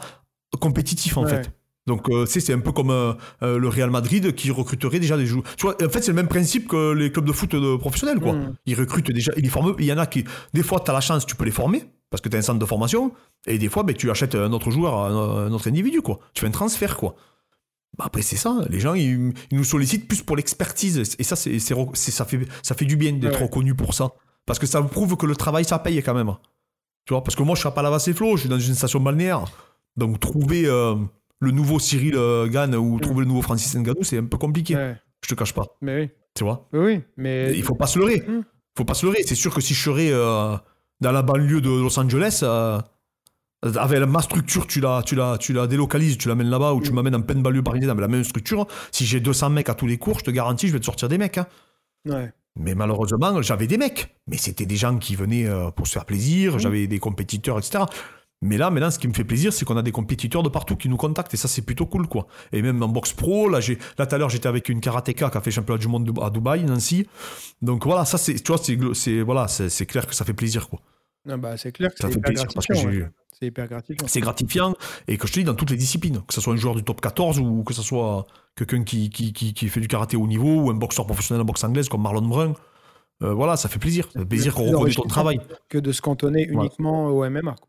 compétitifs, 0.60 1.16
en 1.16 1.24
Ouais. 1.24 1.30
fait. 1.30 1.50
Donc, 1.86 2.08
euh, 2.08 2.24
c'est 2.26 2.52
un 2.52 2.60
peu 2.60 2.72
comme 2.72 2.90
euh, 2.90 3.12
euh, 3.42 3.58
le 3.58 3.68
Real 3.68 3.90
Madrid 3.90 4.34
qui 4.34 4.50
recruterait 4.50 5.00
déjà 5.00 5.16
des 5.18 5.26
joueurs. 5.26 5.44
Tu 5.56 5.66
vois, 5.66 5.76
en 5.84 5.88
fait, 5.88 6.00
c'est 6.02 6.12
le 6.12 6.16
même 6.16 6.28
principe 6.28 6.66
que 6.68 6.92
les 6.92 7.10
clubs 7.12 7.26
de 7.26 7.32
foot 7.32 7.54
professionnels, 7.78 8.20
quoi. 8.20 8.32
Mhm. 8.32 8.54
Ils 8.66 8.74
recrutent 8.78 9.10
déjà, 9.10 9.32
ils 9.36 9.42
les 9.42 9.48
forment. 9.50 9.74
Il 9.78 9.84
y 9.86 9.92
en 9.92 9.98
a 9.98 10.06
qui, 10.06 10.24
des 10.54 10.62
fois, 10.62 10.80
tu 10.80 10.90
as 10.90 10.94
la 10.94 11.00
chance, 11.02 11.26
tu 11.26 11.36
peux 11.36 11.44
les 11.44 11.50
former, 11.50 11.84
parce 12.10 12.20
que 12.22 12.28
tu 12.30 12.36
as 12.36 12.38
un 12.38 12.42
centre 12.42 12.58
de 12.58 12.64
formation, 12.66 13.12
et 13.46 13.58
des 13.58 13.68
fois, 13.68 13.82
ben, 13.82 13.94
tu 13.94 14.10
achètes 14.10 14.34
un 14.34 14.52
autre 14.52 14.70
joueur, 14.70 14.94
un, 14.98 15.46
un 15.46 15.52
autre 15.52 15.68
individu, 15.68 16.00
quoi. 16.00 16.20
Tu 16.32 16.40
fais 16.42 16.46
un 16.46 16.50
transfert, 16.52 16.96
quoi. 16.96 17.16
Bah, 17.98 18.04
après, 18.06 18.22
c'est 18.22 18.36
ça. 18.36 18.60
Les 18.70 18.80
gens, 18.80 18.94
ils, 18.94 19.32
ils 19.50 19.56
nous 19.58 19.64
sollicitent 19.64 20.08
plus 20.08 20.22
pour 20.22 20.36
l'expertise. 20.36 21.02
Et 21.18 21.22
ça, 21.22 21.36
c'est, 21.36 21.58
ça, 21.58 22.24
fait, 22.24 22.40
ça 22.62 22.74
fait 22.74 22.86
du 22.86 22.96
bien 22.96 23.12
d'être 23.12 23.38
Ouais. 23.38 23.44
reconnu 23.44 23.74
pour 23.74 23.92
ça. 23.94 24.08
Parce 24.46 24.58
que 24.58 24.66
ça 24.66 24.80
prouve 24.82 25.16
que 25.16 25.26
le 25.26 25.36
travail, 25.36 25.64
ça 25.66 25.78
paye 25.78 26.02
quand 26.02 26.14
même. 26.14 26.32
Tu 27.06 27.12
vois, 27.12 27.22
parce 27.22 27.36
que 27.36 27.42
moi, 27.42 27.54
je 27.54 27.60
suis 27.60 27.68
à 27.68 27.70
Palavas 27.70 28.04
et 28.08 28.12
Flo, 28.14 28.36
je 28.36 28.40
suis 28.42 28.48
dans 28.48 28.58
une 28.58 28.74
station 28.74 29.00
balnéaire. 29.00 29.44
Donc, 29.96 30.20
trouver 30.20 30.66
euh, 30.66 30.94
le 31.40 31.50
nouveau 31.50 31.78
Cyril 31.78 32.14
euh, 32.16 32.46
Gann 32.48 32.74
ou 32.74 32.98
trouver 32.98 33.20
le 33.20 33.26
nouveau 33.26 33.42
Francis 33.42 33.74
Ngannou, 33.76 34.02
c'est 34.04 34.18
un 34.18 34.24
peu 34.24 34.38
compliqué. 34.38 34.74
Ouais. 34.76 34.96
Je 35.22 35.28
te 35.28 35.34
cache 35.34 35.52
pas. 35.52 35.66
Mais 35.82 36.00
oui. 36.02 36.10
Tu 36.34 36.44
vois? 36.44 36.68
Oui, 36.72 36.80
oui. 36.80 37.00
Mais 37.16 37.52
Il 37.56 37.62
faut 37.62 37.74
pas 37.74 37.86
se 37.86 37.98
leurrer. 37.98 38.22
Mm. 38.26 38.40
faut 38.76 38.84
pas 38.84 38.94
se 38.94 39.06
leurrer. 39.06 39.22
C'est 39.26 39.34
sûr 39.34 39.54
que 39.54 39.60
si 39.60 39.74
je 39.74 39.82
serais 39.82 40.10
euh, 40.10 40.56
dans 41.00 41.12
la 41.12 41.22
banlieue 41.22 41.60
de 41.60 41.68
Los 41.70 41.98
Angeles, 41.98 42.42
avec 43.62 44.00
ma 44.02 44.20
structure, 44.20 44.66
tu 44.66 44.80
la, 44.80 45.02
tu 45.02 45.14
la, 45.14 45.38
tu 45.38 45.52
la 45.54 45.66
délocalises, 45.66 46.18
tu 46.18 46.28
l'amènes 46.28 46.50
là-bas 46.50 46.74
ou 46.74 46.80
tu 46.82 46.90
Mm. 46.90 46.94
m'amènes 46.94 47.14
en 47.16 47.22
pleine 47.22 47.42
banlieue 47.42 47.62
parisienne 47.62 47.90
avec 47.90 48.00
la 48.02 48.08
même 48.08 48.24
structure. 48.24 48.66
Si 48.92 49.06
j'ai 49.06 49.20
200 49.20 49.50
mecs 49.50 49.68
à 49.68 49.74
tous 49.74 49.86
les 49.86 49.96
cours, 49.98 50.18
je 50.18 50.24
te 50.24 50.30
garantis, 50.30 50.68
je 50.68 50.72
vais 50.72 50.80
te 50.80 50.84
sortir 50.84 51.08
des 51.08 51.18
mecs. 51.18 51.38
hein. 51.38 51.46
ouais. 52.06 52.32
Mais 52.56 52.74
malheureusement, 52.74 53.42
j'avais 53.42 53.66
des 53.66 53.78
mecs. 53.78 54.14
Mais 54.26 54.36
c'était 54.36 54.66
des 54.66 54.76
gens 54.76 54.98
qui 54.98 55.16
venaient 55.16 55.46
euh, 55.46 55.70
pour 55.70 55.86
se 55.86 55.92
faire 55.92 56.04
plaisir. 56.04 56.58
J'avais 56.58 56.86
des 56.86 56.98
compétiteurs, 56.98 57.58
etc. 57.58 57.84
Mais 58.42 58.58
là, 58.58 58.70
maintenant, 58.70 58.90
ce 58.90 58.98
qui 58.98 59.08
me 59.08 59.14
fait 59.14 59.24
plaisir, 59.24 59.52
c'est 59.52 59.64
qu'on 59.64 59.76
a 59.76 59.82
des 59.82 59.90
compétiteurs 59.90 60.42
de 60.42 60.48
partout 60.48 60.76
qui 60.76 60.88
nous 60.88 60.96
contactent. 60.96 61.32
Et 61.34 61.36
ça, 61.36 61.48
c'est 61.48 61.62
plutôt 61.62 61.86
cool, 61.86 62.06
quoi. 62.06 62.26
Et 62.52 62.62
même 62.62 62.82
en 62.82 62.88
boxe 62.88 63.12
pro, 63.12 63.48
là, 63.48 63.60
j'ai, 63.60 63.78
là, 63.98 64.06
tout 64.06 64.14
à 64.14 64.18
l'heure, 64.18 64.28
j'étais 64.28 64.48
avec 64.48 64.68
une 64.68 64.80
karatéka 64.80 65.30
qui 65.30 65.38
a 65.38 65.40
fait 65.40 65.50
championnat 65.50 65.78
du 65.78 65.88
monde 65.88 66.18
à 66.22 66.30
Dubaï, 66.30 66.62
Nancy. 66.64 67.06
Donc 67.62 67.86
voilà, 67.86 68.04
ça, 68.04 68.18
c'est, 68.18 68.34
tu 68.34 68.52
vois, 68.52 68.60
c'est, 68.94 69.22
voilà, 69.22 69.48
c'est, 69.48 69.70
c'est 69.70 69.86
clair 69.86 70.06
que 70.06 70.14
ça 70.14 70.24
fait 70.24 70.34
plaisir, 70.34 70.68
quoi. 70.68 70.80
Ah 71.28 71.38
bah, 71.38 71.56
c'est 71.56 71.72
clair 71.72 71.90
que 71.94 71.98
Ça 71.98 72.10
fait 72.10 72.20
plaisir 72.20 72.46
parce 72.54 72.66
que 72.66 72.74
j'ai. 72.74 73.06
C'est 73.44 73.48
hyper 73.48 73.68
gratifiant. 73.68 74.06
c'est 74.08 74.20
gratifiant 74.20 74.74
et 75.08 75.18
que 75.18 75.26
je 75.26 75.32
te 75.32 75.38
dis 75.40 75.44
dans 75.44 75.54
toutes 75.54 75.70
les 75.70 75.76
disciplines, 75.76 76.22
que 76.26 76.32
ce 76.34 76.40
soit 76.40 76.52
un 76.54 76.56
joueur 76.56 76.74
du 76.74 76.82
top 76.82 77.00
14 77.00 77.38
ou 77.40 77.62
que 77.64 77.74
ce 77.74 77.82
soit 77.82 78.26
quelqu'un 78.56 78.84
qui, 78.84 79.10
qui, 79.10 79.32
qui, 79.32 79.52
qui 79.54 79.68
fait 79.68 79.80
du 79.80 79.88
karaté 79.88 80.16
au 80.16 80.26
niveau 80.26 80.62
ou 80.62 80.70
un 80.70 80.74
boxeur 80.74 81.06
professionnel 81.06 81.42
en 81.42 81.44
boxe 81.44 81.62
anglaise 81.64 81.88
comme 81.88 82.02
Marlon 82.02 82.22
Brun. 82.22 82.52
Euh, 83.22 83.32
voilà, 83.32 83.56
ça 83.56 83.68
fait 83.68 83.78
plaisir. 83.78 84.08
Ça 84.12 84.20
fait 84.20 84.26
plaisir 84.26 84.54
qu'on 84.54 84.64
reconnaît 84.70 84.94
ton 84.94 85.02
travail. 85.04 85.40
Que 85.68 85.78
de 85.78 85.92
se 85.92 86.02
cantonner 86.02 86.46
Voilà. 86.46 86.66
uniquement 86.66 87.06
au 87.08 87.24
MMA. 87.28 87.52
quoi. 87.52 87.68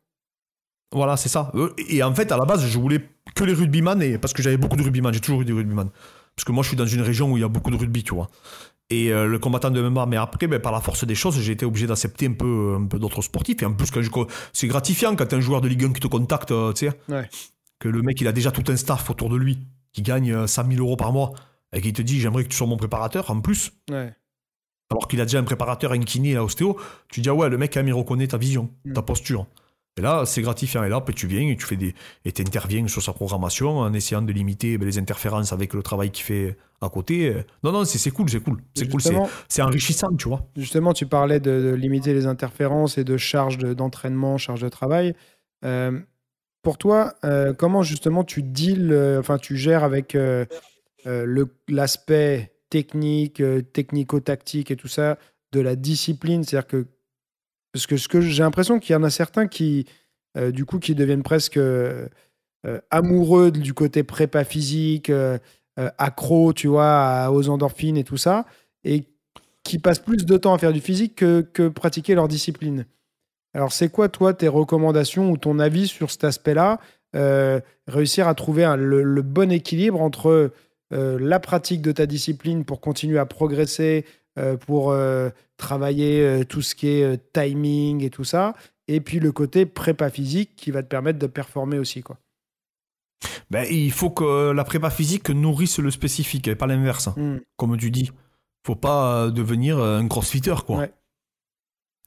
Voilà, 0.91 1.17
c'est 1.17 1.29
ça. 1.29 1.51
Euh, 1.55 1.69
Et 1.89 2.01
en 2.03 2.13
fait, 2.15 2.31
à 2.31 2.37
la 2.37 2.45
base, 2.45 2.65
je 2.65 2.79
voulais 2.79 3.01
que 3.35 3.43
les 3.43 3.53
rugbyman, 3.53 4.01
et 4.01 4.17
parce 4.17 4.33
que 4.33 4.41
j'avais 4.41 4.57
beaucoup 4.57 4.75
de 4.77 4.83
rugbyman, 4.83 5.13
j'ai 5.13 5.19
toujours 5.19 5.41
eu 5.41 5.45
des 5.45 5.53
rugbyman. 5.53 5.89
Parce 6.35 6.43
que 6.45 6.51
moi, 6.51 6.63
je 6.63 6.69
suis 6.69 6.77
dans 6.77 6.85
une 6.85 7.01
région 7.01 7.31
où 7.31 7.37
il 7.37 7.41
y 7.41 7.43
a 7.43 7.47
beaucoup 7.47 7.71
de 7.71 7.75
rugby, 7.77 8.03
tu 8.03 8.13
vois. 8.13 8.29
Et 8.89 9.11
euh, 9.11 9.25
le 9.25 9.39
combattant 9.39 9.71
de 9.71 9.81
MMA, 9.81 10.05
mais 10.05 10.17
après, 10.17 10.47
ben, 10.47 10.59
par 10.59 10.71
la 10.71 10.79
force 10.81 11.05
des 11.05 11.15
choses, 11.15 11.39
j'ai 11.39 11.53
été 11.53 11.65
obligé 11.65 11.87
d'accepter 11.87 12.27
un 12.27 12.33
peu, 12.33 12.77
un 12.79 12.85
peu 12.85 12.99
d'autres 12.99 13.21
sportifs. 13.21 13.61
Et 13.63 13.65
en 13.65 13.73
plus, 13.73 13.89
c'est 14.53 14.67
gratifiant 14.67 15.15
quand 15.15 15.33
un 15.33 15.39
joueur 15.39 15.61
de 15.61 15.67
Ligue 15.67 15.85
1 15.85 15.93
qui 15.93 16.01
te 16.01 16.07
contacte, 16.07 16.51
euh, 16.51 16.71
tu 16.73 16.87
sais, 16.87 16.93
Ouais. 17.09 17.27
que 17.79 17.87
le 17.89 18.01
mec, 18.01 18.19
il 18.21 18.27
a 18.27 18.31
déjà 18.31 18.51
tout 18.51 18.63
un 18.71 18.75
staff 18.75 19.09
autour 19.09 19.29
de 19.29 19.37
lui, 19.37 19.59
qui 19.93 20.01
gagne 20.01 20.31
euh, 20.33 20.45
100 20.47 20.67
000 20.71 20.81
euros 20.85 20.97
par 20.97 21.11
mois, 21.13 21.31
et 21.73 21.81
qui 21.81 21.93
te 21.93 22.01
dit, 22.01 22.19
j'aimerais 22.19 22.43
que 22.43 22.49
tu 22.49 22.57
sois 22.57 22.67
mon 22.67 22.77
préparateur, 22.77 23.31
en 23.31 23.41
plus. 23.41 23.71
Ouais. 23.89 24.13
Alors 24.91 25.07
qu'il 25.07 25.19
a 25.19 25.25
déjà 25.25 25.39
un 25.39 25.43
préparateur, 25.43 25.93
un 25.93 25.99
kiné, 25.99 26.35
un 26.35 26.41
ostéo, 26.43 26.77
tu 27.09 27.21
dis, 27.21 27.29
ah 27.29 27.33
ouais, 27.33 27.49
le 27.49 27.57
mec, 27.57 27.73
quand 27.73 27.79
même, 27.79 27.87
il 27.87 27.93
reconnaît 27.93 28.27
ta 28.27 28.37
vision, 28.37 28.69
Mm. 28.85 28.93
ta 28.93 29.01
posture. 29.01 29.47
Et 29.97 30.01
là, 30.01 30.25
c'est 30.25 30.41
gratifiant. 30.41 30.83
Et 30.83 30.89
là, 30.89 31.03
tu 31.15 31.25
viens 31.25 31.47
et 31.49 31.55
tu 31.55 31.65
fais 31.65 31.77
des, 31.77 31.95
et 32.25 32.33
interviens 32.39 32.85
sur 32.87 33.01
sa 33.01 33.13
programmation 33.13 33.77
en 33.77 33.93
essayant 33.93 34.21
de 34.21 34.33
limiter 34.33 34.77
ben, 34.77 34.85
les 34.85 34.97
interférences 34.97 35.53
avec 35.53 35.73
le 35.73 35.81
travail 35.81 36.11
qu'il 36.11 36.25
fait 36.25 36.57
à 36.81 36.89
côté. 36.89 37.33
Non, 37.63 37.71
non, 37.71 37.85
c'est 37.85 38.11
cool, 38.11 38.29
c'est 38.29 38.41
cool. 38.41 38.61
C'est 38.75 38.89
cool, 38.89 39.01
c'est 39.47 39.61
enrichissant, 39.61 40.13
tu 40.17 40.27
vois. 40.27 40.45
Justement, 40.57 40.93
tu 40.93 41.05
parlais 41.05 41.39
de, 41.39 41.49
de 41.49 41.73
limiter 41.73 42.13
les 42.13 42.25
interférences 42.25 42.97
et 42.97 43.05
de 43.05 43.15
charge 43.15 43.57
de- 43.57 43.73
d'entraînement, 43.73 44.37
charge 44.37 44.61
de 44.61 44.69
travail. 44.69 45.15
Euh, 45.63 45.97
pour 46.61 46.77
toi, 46.77 47.13
euh, 47.23 47.53
comment 47.53 47.81
justement 47.81 48.25
tu 48.25 48.43
deals, 48.43 48.91
euh, 48.91 49.19
enfin 49.19 49.37
tu 49.37 49.55
gères 49.55 49.85
avec 49.85 50.17
l'aspect 51.69 52.51
technique, 52.69 53.41
technico-tactique 53.71 54.71
et 54.71 54.75
tout 54.75 54.89
ça 54.89 55.17
de 55.53 55.61
la 55.61 55.77
discipline? 55.77 56.43
C'est-à-dire 56.43 56.67
que 56.67 56.87
parce 57.75 57.87
que 57.87 58.07
que 58.07 58.21
j'ai 58.21 58.41
l'impression 58.41 58.79
qu'il 58.79 58.93
y 58.93 58.95
en 58.95 59.03
a 59.03 59.09
certains 59.09 59.47
qui, 59.47 59.85
euh, 60.37 60.51
du 60.51 60.63
coup, 60.63 60.79
qui 60.79 60.95
deviennent 60.95 61.23
presque 61.23 61.57
euh, 61.57 62.07
euh, 62.65 62.79
amoureux 62.89 63.51
du 63.51 63.73
côté 63.73 64.03
prépa 64.03 64.45
physique, 64.45 65.09
euh, 65.09 65.37
accro, 65.97 66.53
tu 66.53 66.67
vois, 66.67 67.27
aux 67.33 67.49
endorphines 67.49 67.97
et 67.97 68.05
tout 68.05 68.15
ça, 68.15 68.45
et 68.85 69.03
qui 69.63 69.77
passent 69.77 69.99
plus 69.99 70.25
de 70.25 70.37
temps 70.37 70.53
à 70.53 70.57
faire 70.57 70.71
du 70.71 70.79
physique 70.79 71.15
que, 71.15 71.41
que 71.41 71.67
pratiquer 71.67 72.15
leur 72.15 72.29
discipline. 72.29 72.85
Alors, 73.53 73.73
c'est 73.73 73.89
quoi, 73.89 74.07
toi, 74.07 74.33
tes 74.33 74.47
recommandations 74.47 75.29
ou 75.29 75.35
ton 75.35 75.59
avis 75.59 75.87
sur 75.87 76.11
cet 76.11 76.23
aspect-là 76.23 76.79
Réussir 77.87 78.27
à 78.27 78.35
trouver 78.35 78.73
le, 78.77 79.21
bon 79.21 79.51
équilibre 79.51 80.01
entre 80.01 80.51
la 80.91 81.39
pratique 81.39 81.81
de 81.81 81.93
ta 81.93 82.05
discipline 82.05 82.65
pour 82.65 82.81
continuer 82.81 83.19
à 83.19 83.25
progresser, 83.25 84.05
pour 84.55 84.91
euh, 84.91 85.29
travailler 85.57 86.21
euh, 86.21 86.43
tout 86.43 86.61
ce 86.61 86.75
qui 86.75 86.87
est 86.87 87.03
euh, 87.03 87.17
timing 87.33 88.03
et 88.03 88.09
tout 88.09 88.23
ça, 88.23 88.53
et 88.87 88.99
puis 89.01 89.19
le 89.19 89.31
côté 89.31 89.65
prépa 89.65 90.09
physique 90.09 90.55
qui 90.55 90.71
va 90.71 90.83
te 90.83 90.87
permettre 90.87 91.19
de 91.19 91.27
performer 91.27 91.79
aussi. 91.79 92.01
Quoi. 92.03 92.17
Ben, 93.49 93.65
il 93.69 93.91
faut 93.91 94.09
que 94.09 94.51
la 94.51 94.63
prépa 94.63 94.89
physique 94.89 95.29
nourrisse 95.29 95.79
le 95.79 95.91
spécifique 95.91 96.47
et 96.47 96.55
pas 96.55 96.67
l'inverse, 96.67 97.09
Hmm. 97.15 97.37
comme 97.57 97.77
tu 97.77 97.91
dis. 97.91 98.11
faut 98.65 98.75
pas 98.75 99.25
euh, 99.25 99.31
devenir 99.31 99.77
euh, 99.77 99.99
un 99.99 100.07
crossfitter, 100.07 100.55
quoi. 100.65 100.77
Ouais. 100.77 100.93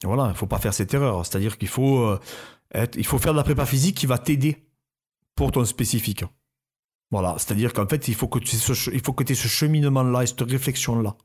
Voilà, 0.04 0.28
il 0.30 0.36
faut 0.36 0.46
pas 0.46 0.58
faire 0.58 0.74
cette 0.74 0.92
erreur. 0.92 1.24
C'est-à-dire 1.24 1.56
qu'il 1.56 1.68
faut, 1.68 2.00
euh, 2.00 2.18
être, 2.74 2.96
il 2.96 3.06
faut 3.06 3.18
faire 3.18 3.32
de 3.32 3.38
la 3.38 3.44
prépa 3.44 3.64
physique 3.64 3.96
qui 3.96 4.06
va 4.06 4.18
t'aider 4.18 4.66
pour 5.34 5.52
ton 5.52 5.64
spécifique. 5.64 6.24
Voilà, 7.10 7.36
c'est-à-dire 7.38 7.72
qu'en 7.72 7.86
fait, 7.86 8.08
il 8.08 8.14
faut 8.14 8.28
que 8.28 8.38
tu 8.38 8.54
aies 8.54 8.58
ce, 8.58 8.90
il 8.90 9.00
faut 9.00 9.12
que 9.12 9.24
aies 9.24 9.34
ce 9.34 9.48
cheminement-là 9.48 10.22
et 10.22 10.26
cette 10.26 10.42
réflexion-là. 10.42 11.16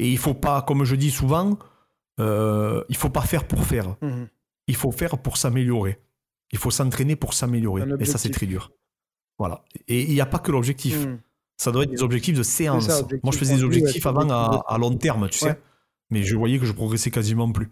Et 0.00 0.10
il 0.10 0.16
faut 0.16 0.32
pas, 0.32 0.62
comme 0.62 0.84
je 0.84 0.96
dis 0.96 1.10
souvent, 1.10 1.58
euh, 2.20 2.82
il 2.88 2.96
faut 2.96 3.10
pas 3.10 3.20
faire 3.20 3.46
pour 3.46 3.66
faire. 3.66 3.96
Mhm. 4.00 4.28
Il 4.66 4.74
faut 4.74 4.92
faire 4.92 5.18
pour 5.18 5.36
s'améliorer. 5.36 6.00
Il 6.52 6.58
faut 6.58 6.70
s'entraîner 6.70 7.16
pour 7.16 7.34
s'améliorer. 7.34 7.84
Et 8.00 8.06
ça, 8.06 8.16
c'est 8.16 8.30
très 8.30 8.46
dur. 8.46 8.72
Voilà. 9.38 9.62
Et 9.88 10.02
il 10.02 10.14
n'y 10.14 10.22
a 10.22 10.26
pas 10.26 10.38
que 10.38 10.52
l'objectif. 10.52 11.06
Hmm. 11.06 11.18
Ça 11.58 11.70
doit 11.70 11.82
être 11.82 11.90
des 11.90 12.02
objectifs 12.02 12.36
de 12.36 12.42
séance. 12.42 12.86
ça, 12.86 13.00
objectif 13.00 13.22
Moi, 13.24 13.32
je 13.32 13.38
faisais 13.38 13.56
des 13.56 13.62
objectifs 13.62 14.06
avant 14.06 14.28
à, 14.30 14.78
long 14.78 14.96
terme, 14.96 15.28
tu 15.28 15.38
sais. 15.38 15.60
Mais 16.08 16.22
je 16.22 16.34
voyais 16.34 16.58
que 16.58 16.64
je 16.64 16.72
progressais 16.72 17.10
quasiment 17.10 17.52
plus. 17.52 17.70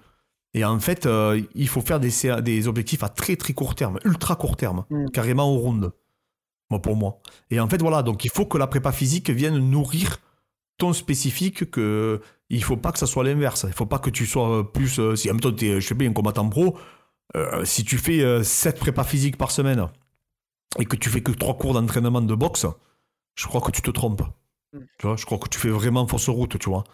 Et 0.53 0.64
en 0.64 0.79
fait, 0.81 1.07
euh, 1.07 1.41
il 1.55 1.68
faut 1.68 1.81
faire 1.81 1.99
des, 1.99 2.11
des 2.43 2.68
objectifs 2.68 3.03
à 3.03 3.09
très 3.09 3.37
très 3.37 3.55
court 3.55 3.74
terme, 3.74 3.99
ultra 4.05 4.37
court 4.37 4.57
terme, 4.57 4.85
Mm. 4.91 5.11
carrément 5.11 5.51
au 5.51 5.59
round. 5.59 5.93
Moi, 6.70 6.83
pour 6.83 6.97
moi. 6.97 7.20
Et 7.51 7.59
en 7.59 7.68
fait, 7.68 7.81
voilà, 7.81 8.03
donc 8.03 8.24
il 8.26 8.31
faut 8.31 8.45
que 8.45 8.59
la 8.59 8.66
prépa 8.66 8.93
physique 8.93 9.31
vienne 9.31 9.59
nourrir 9.59 10.18
ton 10.79 10.93
spécifique, 10.93 11.70
que 11.70 12.20
il 12.51 12.62
faut 12.64 12.76
pas 12.76 12.93
que 12.93 12.99
ça 12.99 13.07
soit 13.07 13.24
l'inverse. 13.24 13.66
Il 13.68 13.74
faut 13.74 13.87
pas 13.87 13.99
que 13.99 14.11
tu 14.11 14.26
sois 14.26 14.72
plus. 14.72 14.99
euh, 14.99 15.16
si 15.16 15.31
en 15.31 15.35
même 15.35 15.41
temps, 15.41 15.53
t'es, 15.53 15.81
je 15.81 15.87
sais 15.87 15.95
pas, 15.95 16.05
un 16.05 16.12
combattant 16.12 16.49
pro, 16.49 16.79
euh, 17.37 17.64
si 17.64 17.85
tu 17.85 17.99
fais 17.99 18.43
7 18.43 18.79
prépas 18.79 19.05
physiques 19.05 19.37
par 19.37 19.51
semaine 19.51 19.87
et 20.79 20.87
que 20.87 20.97
tu 20.97 21.11
fais 21.11 21.20
que 21.20 21.33
3 21.33 21.59
cours 21.59 21.74
d'entraînement 21.74 22.22
de 22.22 22.35
boxe, 22.35 22.66
je 23.35 23.47
crois 23.47 23.61
que 23.61 23.70
tu 23.70 23.83
te 23.83 23.91
trompes. 23.91 24.22
Mm. 24.72 24.79
Tu 24.99 25.07
vois, 25.07 25.16
je 25.16 25.26
crois 25.26 25.39
que 25.39 25.49
tu 25.49 25.59
fais 25.59 25.70
vraiment 25.70 26.07
fausse 26.07 26.29
route, 26.29 26.59
tu 26.59 26.70
vois. 26.70 26.85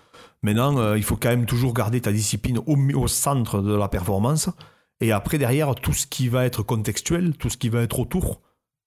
Maintenant, 0.43 0.79
euh, 0.79 0.99
il 0.99 1.05
faut 1.05 1.17
quand 1.17 1.31
même 1.31 1.47
toujours 1.47 1.73
garder 1.73 2.01
ta 2.01 2.13
discipline 2.13 2.61
au, 2.67 3.09
centre 3.09 3.61
de 3.61 3.75
la 3.75 3.89
performance. 3.89 4.51
Et 5.01 5.13
après, 5.13 5.39
derrière, 5.39 5.75
tout 5.75 5.93
ce 5.93 6.07
qui 6.07 6.29
va 6.29 6.45
être 6.45 6.63
contextuel, 6.63 7.37
tout 7.37 7.51
ce 7.51 7.57
qui 7.57 7.69
va 7.69 7.83
être 7.83 7.99
autour, 7.99 8.41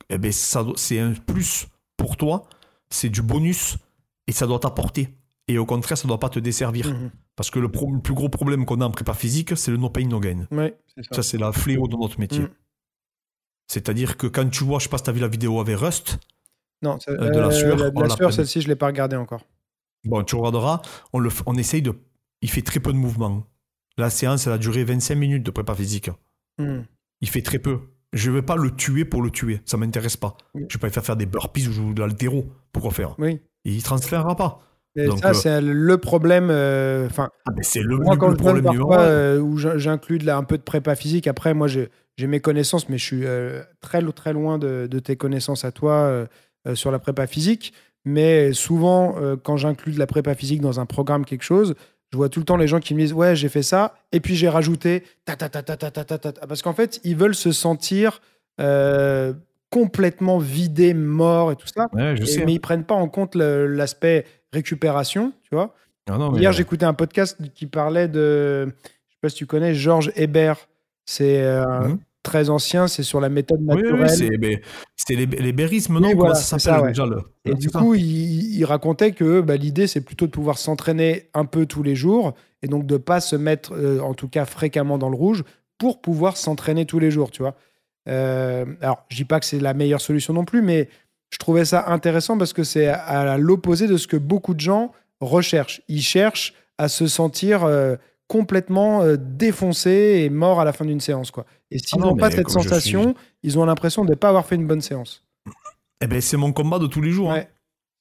eh 0.09 0.17
ben, 0.17 0.31
c'est 0.31 0.99
un 0.99 1.13
plus 1.13 1.67
pour 1.97 2.15
toi, 2.15 2.47
c'est 2.89 3.09
du 3.09 3.21
bonus 3.21 3.77
et 4.28 4.32
ça 4.32 4.45
doit 4.47 4.59
t'apporter. 4.59 5.09
Et 5.47 5.57
au 5.57 5.65
contraire, 5.65 5.97
ça 5.97 6.03
ne 6.05 6.09
doit 6.09 6.19
pas 6.19 6.30
te 6.30 6.39
desservir. 6.39 6.88
Mhm. 6.93 7.11
Parce 7.36 7.49
que 7.51 7.59
le, 7.59 7.69
pro- 7.71 7.91
le 7.93 8.01
plus 8.01 8.13
gros 8.13 8.30
problème 8.30 8.65
qu'on 8.65 8.82
a 8.82 8.86
en 8.86 8.91
prépa 8.91 9.13
physique, 9.13 9.55
c'est 9.57 9.71
le 9.71 9.78
no 9.78 9.89
pain, 9.89 10.05
no 10.07 10.19
gain. 10.19 10.45
Ouais, 10.51 10.78
c'est 10.93 11.03
ça. 11.05 11.15
Ça, 11.15 11.23
c'est 11.23 11.38
la 11.38 11.51
fléau 11.51 11.88
de 11.88 11.95
notre 11.95 12.19
métier. 12.19 12.41
Mm. 12.41 12.49
C'est-à-dire 13.67 14.17
que 14.17 14.28
quand 14.28 14.49
tu 14.49 14.63
vois, 14.63 14.80
je 14.80 14.84
sais 14.86 14.89
pas 14.89 14.97
si 14.97 15.03
tu 15.03 15.09
as 15.09 15.13
vu 15.13 15.19
la 15.19 15.28
vidéo 15.28 15.59
avec 15.59 15.78
Rust, 15.78 16.19
Non, 16.84 16.99
ça- 16.99 17.11
Euh, 17.11 17.30
de 17.32 17.39
la 17.39 17.51
sueur, 17.51 17.75
la, 17.75 17.89
la 17.89 18.09
sueur, 18.09 18.32
celle-ci, 18.34 18.61
je 18.61 18.67
l'ai 18.67 18.75
pas 18.75 18.86
regardée 18.88 19.15
encore. 19.15 19.41
bon, 20.05 20.23
tu 20.23 20.36
regarderas, 20.36 20.82
on, 21.13 21.19
le, 21.19 21.30
on 21.45 21.55
essaye 21.55 21.82
de. 21.82 21.93
Il 22.41 22.49
fait 22.51 22.61
très 22.61 22.80
peu 22.80 22.93
de 22.93 22.97
mouvements. 22.97 23.43
La 23.97 24.09
séance, 24.11 24.45
elle 24.47 24.53
a 24.53 24.57
duré 24.59 24.84
25 24.84 25.15
minutes 25.15 25.43
de 25.43 25.49
prépa 25.51 25.73
physique. 25.75 26.11
Mhm. 26.59 26.86
Il 27.21 27.30
fait 27.30 27.41
très 27.41 27.57
peu. 27.59 27.80
Je 28.13 28.30
ne 28.30 28.36
vais 28.36 28.41
pas 28.43 28.55
le 28.55 28.73
tuer 28.75 29.05
pour 29.05 29.21
le 29.23 29.32
tuer. 29.32 29.59
Ça 29.65 29.75
m'intéresse 29.78 30.17
pas. 30.17 30.38
Je 30.55 30.61
vais 30.61 30.80
pas 30.80 30.88
lui 30.88 30.93
faire 30.93 31.03
faire 31.05 31.17
des 31.17 31.25
burpees 31.25 31.67
ou 31.80 31.93
de 31.93 31.99
l'altéro. 32.01 32.45
Pourquoi 32.71 32.91
faire? 32.91 33.15
Oui. 33.19 33.41
Il 33.65 33.81
transférera 33.83 34.35
pas. 34.35 34.61
Donc, 34.95 35.19
ça, 35.19 35.29
euh, 35.29 35.33
c'est 35.33 35.61
le 35.61 35.97
problème. 35.97 36.49
euh, 36.49 37.05
Enfin, 37.05 37.29
Ah, 37.45 37.51
c'est 37.61 37.81
le, 37.81 37.97
moi, 37.97 38.17
quand 38.17 38.27
le 38.29 38.33
je 38.33 38.37
problème 38.37 38.63
parfois, 38.63 38.99
euh, 39.01 39.39
où 39.39 39.57
j'in- 39.57 39.77
j'inclus 39.77 40.19
un 40.27 40.43
peu 40.43 40.57
de 40.57 40.63
prépa 40.63 40.95
physique, 40.95 41.27
après, 41.27 41.53
moi, 41.53 41.67
j'ai 41.67 41.89
mes 42.19 42.39
connaissances, 42.39 42.89
mais 42.89 42.97
je 42.97 43.03
suis 43.05 43.25
très, 43.81 44.01
très 44.13 44.33
loin 44.33 44.57
de, 44.57 44.87
de 44.89 44.99
tes 44.99 45.15
connaissances 45.15 45.65
à 45.65 45.71
toi 45.71 46.25
sur 46.73 46.91
la 46.91 46.99
prépa 46.99 47.27
physique. 47.27 47.73
Mais 48.05 48.53
souvent, 48.53 49.15
quand 49.43 49.57
j'inclus 49.57 49.91
de 49.93 49.99
la 49.99 50.07
prépa 50.07 50.33
physique 50.33 50.61
dans 50.61 50.79
un 50.79 50.85
programme, 50.87 51.25
quelque 51.25 51.43
chose, 51.43 51.75
je 52.11 52.17
vois 52.17 52.29
tout 52.29 52.39
le 52.39 52.45
temps 52.45 52.57
les 52.57 52.67
gens 52.67 52.79
qui 52.79 52.95
me 52.95 53.01
disent 53.01 53.13
Ouais, 53.13 53.35
j'ai 53.35 53.49
fait 53.49 53.61
ça, 53.63 53.95
et 54.11 54.19
puis 54.19 54.35
j'ai 54.35 54.49
rajouté 54.49 55.03
ta 55.25 55.35
ta 55.35 55.49
ta 55.49 55.61
ta 55.61 55.75
ta 55.77 55.91
ta 55.91 56.03
ta 56.05 56.17
ta 56.17 56.31
ta. 56.31 56.47
Parce 56.47 56.61
qu'en 56.63 56.73
fait, 56.73 56.99
ils 57.03 57.15
veulent 57.17 57.35
se 57.35 57.51
sentir 57.51 58.21
euh, 58.61 59.33
complètement 59.70 60.38
vidés, 60.38 60.93
morts 60.93 61.51
et 61.51 61.55
tout 61.55 61.68
ça. 61.68 61.88
Ouais, 61.93 62.15
je 62.15 62.24
Et- 62.24 62.26
sais. 62.26 62.45
mais 62.45 62.53
ils 62.53 62.59
prennent 62.59 62.86
pas 62.86 62.95
en 62.95 63.07
compte 63.09 63.36
l'aspect 63.36 64.26
récupération, 64.53 65.34
tu 65.43 65.55
vois. 65.55 65.74
Ah 66.09 66.18
non, 66.18 66.36
Hier, 66.38 66.51
j'écoutais 66.53 66.86
un 66.86 66.93
podcast 66.93 67.38
qui 67.53 67.65
parlait 67.68 68.07
de. 68.07 68.65
Je 68.65 68.72
sais 69.13 69.18
pas 69.22 69.30
si 69.30 69.36
tu 69.36 69.45
connais 69.45 69.74
Georges 69.74 70.11
Hébert. 70.15 70.68
C'est 71.05 71.41
euh, 71.41 71.65
Mhm. 71.88 71.99
très 72.24 72.49
ancien, 72.49 72.88
c'est 72.88 73.03
sur 73.03 73.20
la 73.22 73.30
méthode 73.30 73.59
Oui, 73.61 73.76
oui, 73.76 73.82
naturelle. 73.84 74.09
c'est 74.09 74.61
c'était 74.95 75.15
les, 75.26 75.26
les 75.41 75.51
bérismes, 75.53 75.99
non? 75.99 76.09
Oui, 76.09 76.13
voilà, 76.15 76.36
ça 76.36 76.59
s'appelle 76.59 76.82
ouais. 76.82 76.88
déjà 76.89 77.05
le... 77.05 77.20
Et 77.45 77.53
du 77.53 77.70
coup, 77.70 77.93
il, 77.95 78.55
il 78.57 78.65
racontait 78.65 79.11
que 79.11 79.39
bah, 79.41 79.55
l'idée, 79.55 79.88
c'est 79.88 80.01
plutôt 80.01 80.26
de 80.28 80.32
pouvoir 80.32 80.57
s'entraîner 80.57 81.30
un 81.34 81.45
peu 81.45 81.65
tous 81.65 81.84
les 81.84 81.95
jours 81.95 82.34
et 82.61 82.68
donc 82.68 82.86
de 82.86 82.97
pas 82.97 83.20
se 83.22 83.36
mettre, 83.38 83.74
euh, 83.74 83.99
en 84.01 84.13
tout 84.13 84.28
cas 84.28 84.43
fréquemment, 84.45 84.97
dans 84.97 85.09
le 85.09 85.15
rouge 85.15 85.43
pour 85.78 86.01
pouvoir 86.01 86.36
s'entraîner 86.38 86.86
tous 86.86 86.99
les 86.99 87.11
jours, 87.11 87.32
tu 87.32 87.41
vois. 87.41 87.55
Euh, 88.07 88.65
alors, 88.81 89.03
je 89.09 89.17
dis 89.17 89.25
pas 89.25 89.39
que 89.39 89.45
c'est 89.45 89.59
la 89.59 89.73
meilleure 89.73 90.01
solution 90.01 90.33
non 90.33 90.45
plus, 90.45 90.61
mais 90.61 90.89
je 91.29 91.37
trouvais 91.37 91.65
ça 91.65 91.85
intéressant 91.91 92.37
parce 92.37 92.53
que 92.53 92.63
c'est 92.63 92.87
à, 92.87 93.37
l'opposé 93.37 93.87
de 93.87 93.97
ce 93.97 94.07
que 94.07 94.17
beaucoup 94.17 94.53
de 94.53 94.59
gens 94.59 94.91
recherchent. 95.19 95.81
Ils 95.87 96.01
cherchent 96.01 96.53
à 96.77 96.87
se 96.87 97.07
sentir 97.07 97.63
euh, 97.65 97.95
complètement 98.27 99.01
euh, 99.01 99.17
défoncés 99.17 100.21
et 100.23 100.29
morts 100.29 100.59
à 100.61 100.65
la 100.65 100.73
fin 100.73 100.85
d'une 100.85 100.99
séance, 101.01 101.31
quoi. 101.31 101.45
Et 101.71 101.79
s'ils 101.79 101.97
Ah 101.99 102.05
non, 102.05 102.11
n'ont 102.11 102.15
pas 102.17 102.31
cette 102.31 102.49
sensation, 102.49 103.15
ils 103.43 103.59
ont 103.59 103.65
l'impression 103.65 104.05
de 104.05 104.11
ne 104.11 104.15
pas 104.15 104.29
avoir 104.29 104.45
fait 104.45 104.55
une 104.55 104.67
bonne 104.67 104.81
séance. 104.81 105.25
Eh 106.01 106.07
ben, 106.07 106.21
c'est 106.21 106.37
mon 106.37 106.53
combat 106.53 106.79
de 106.79 106.87
tous 106.87 107.01
les 107.01 107.11
jours. 107.11 107.31
hein. 107.31 107.37
Ouais. 107.37 107.49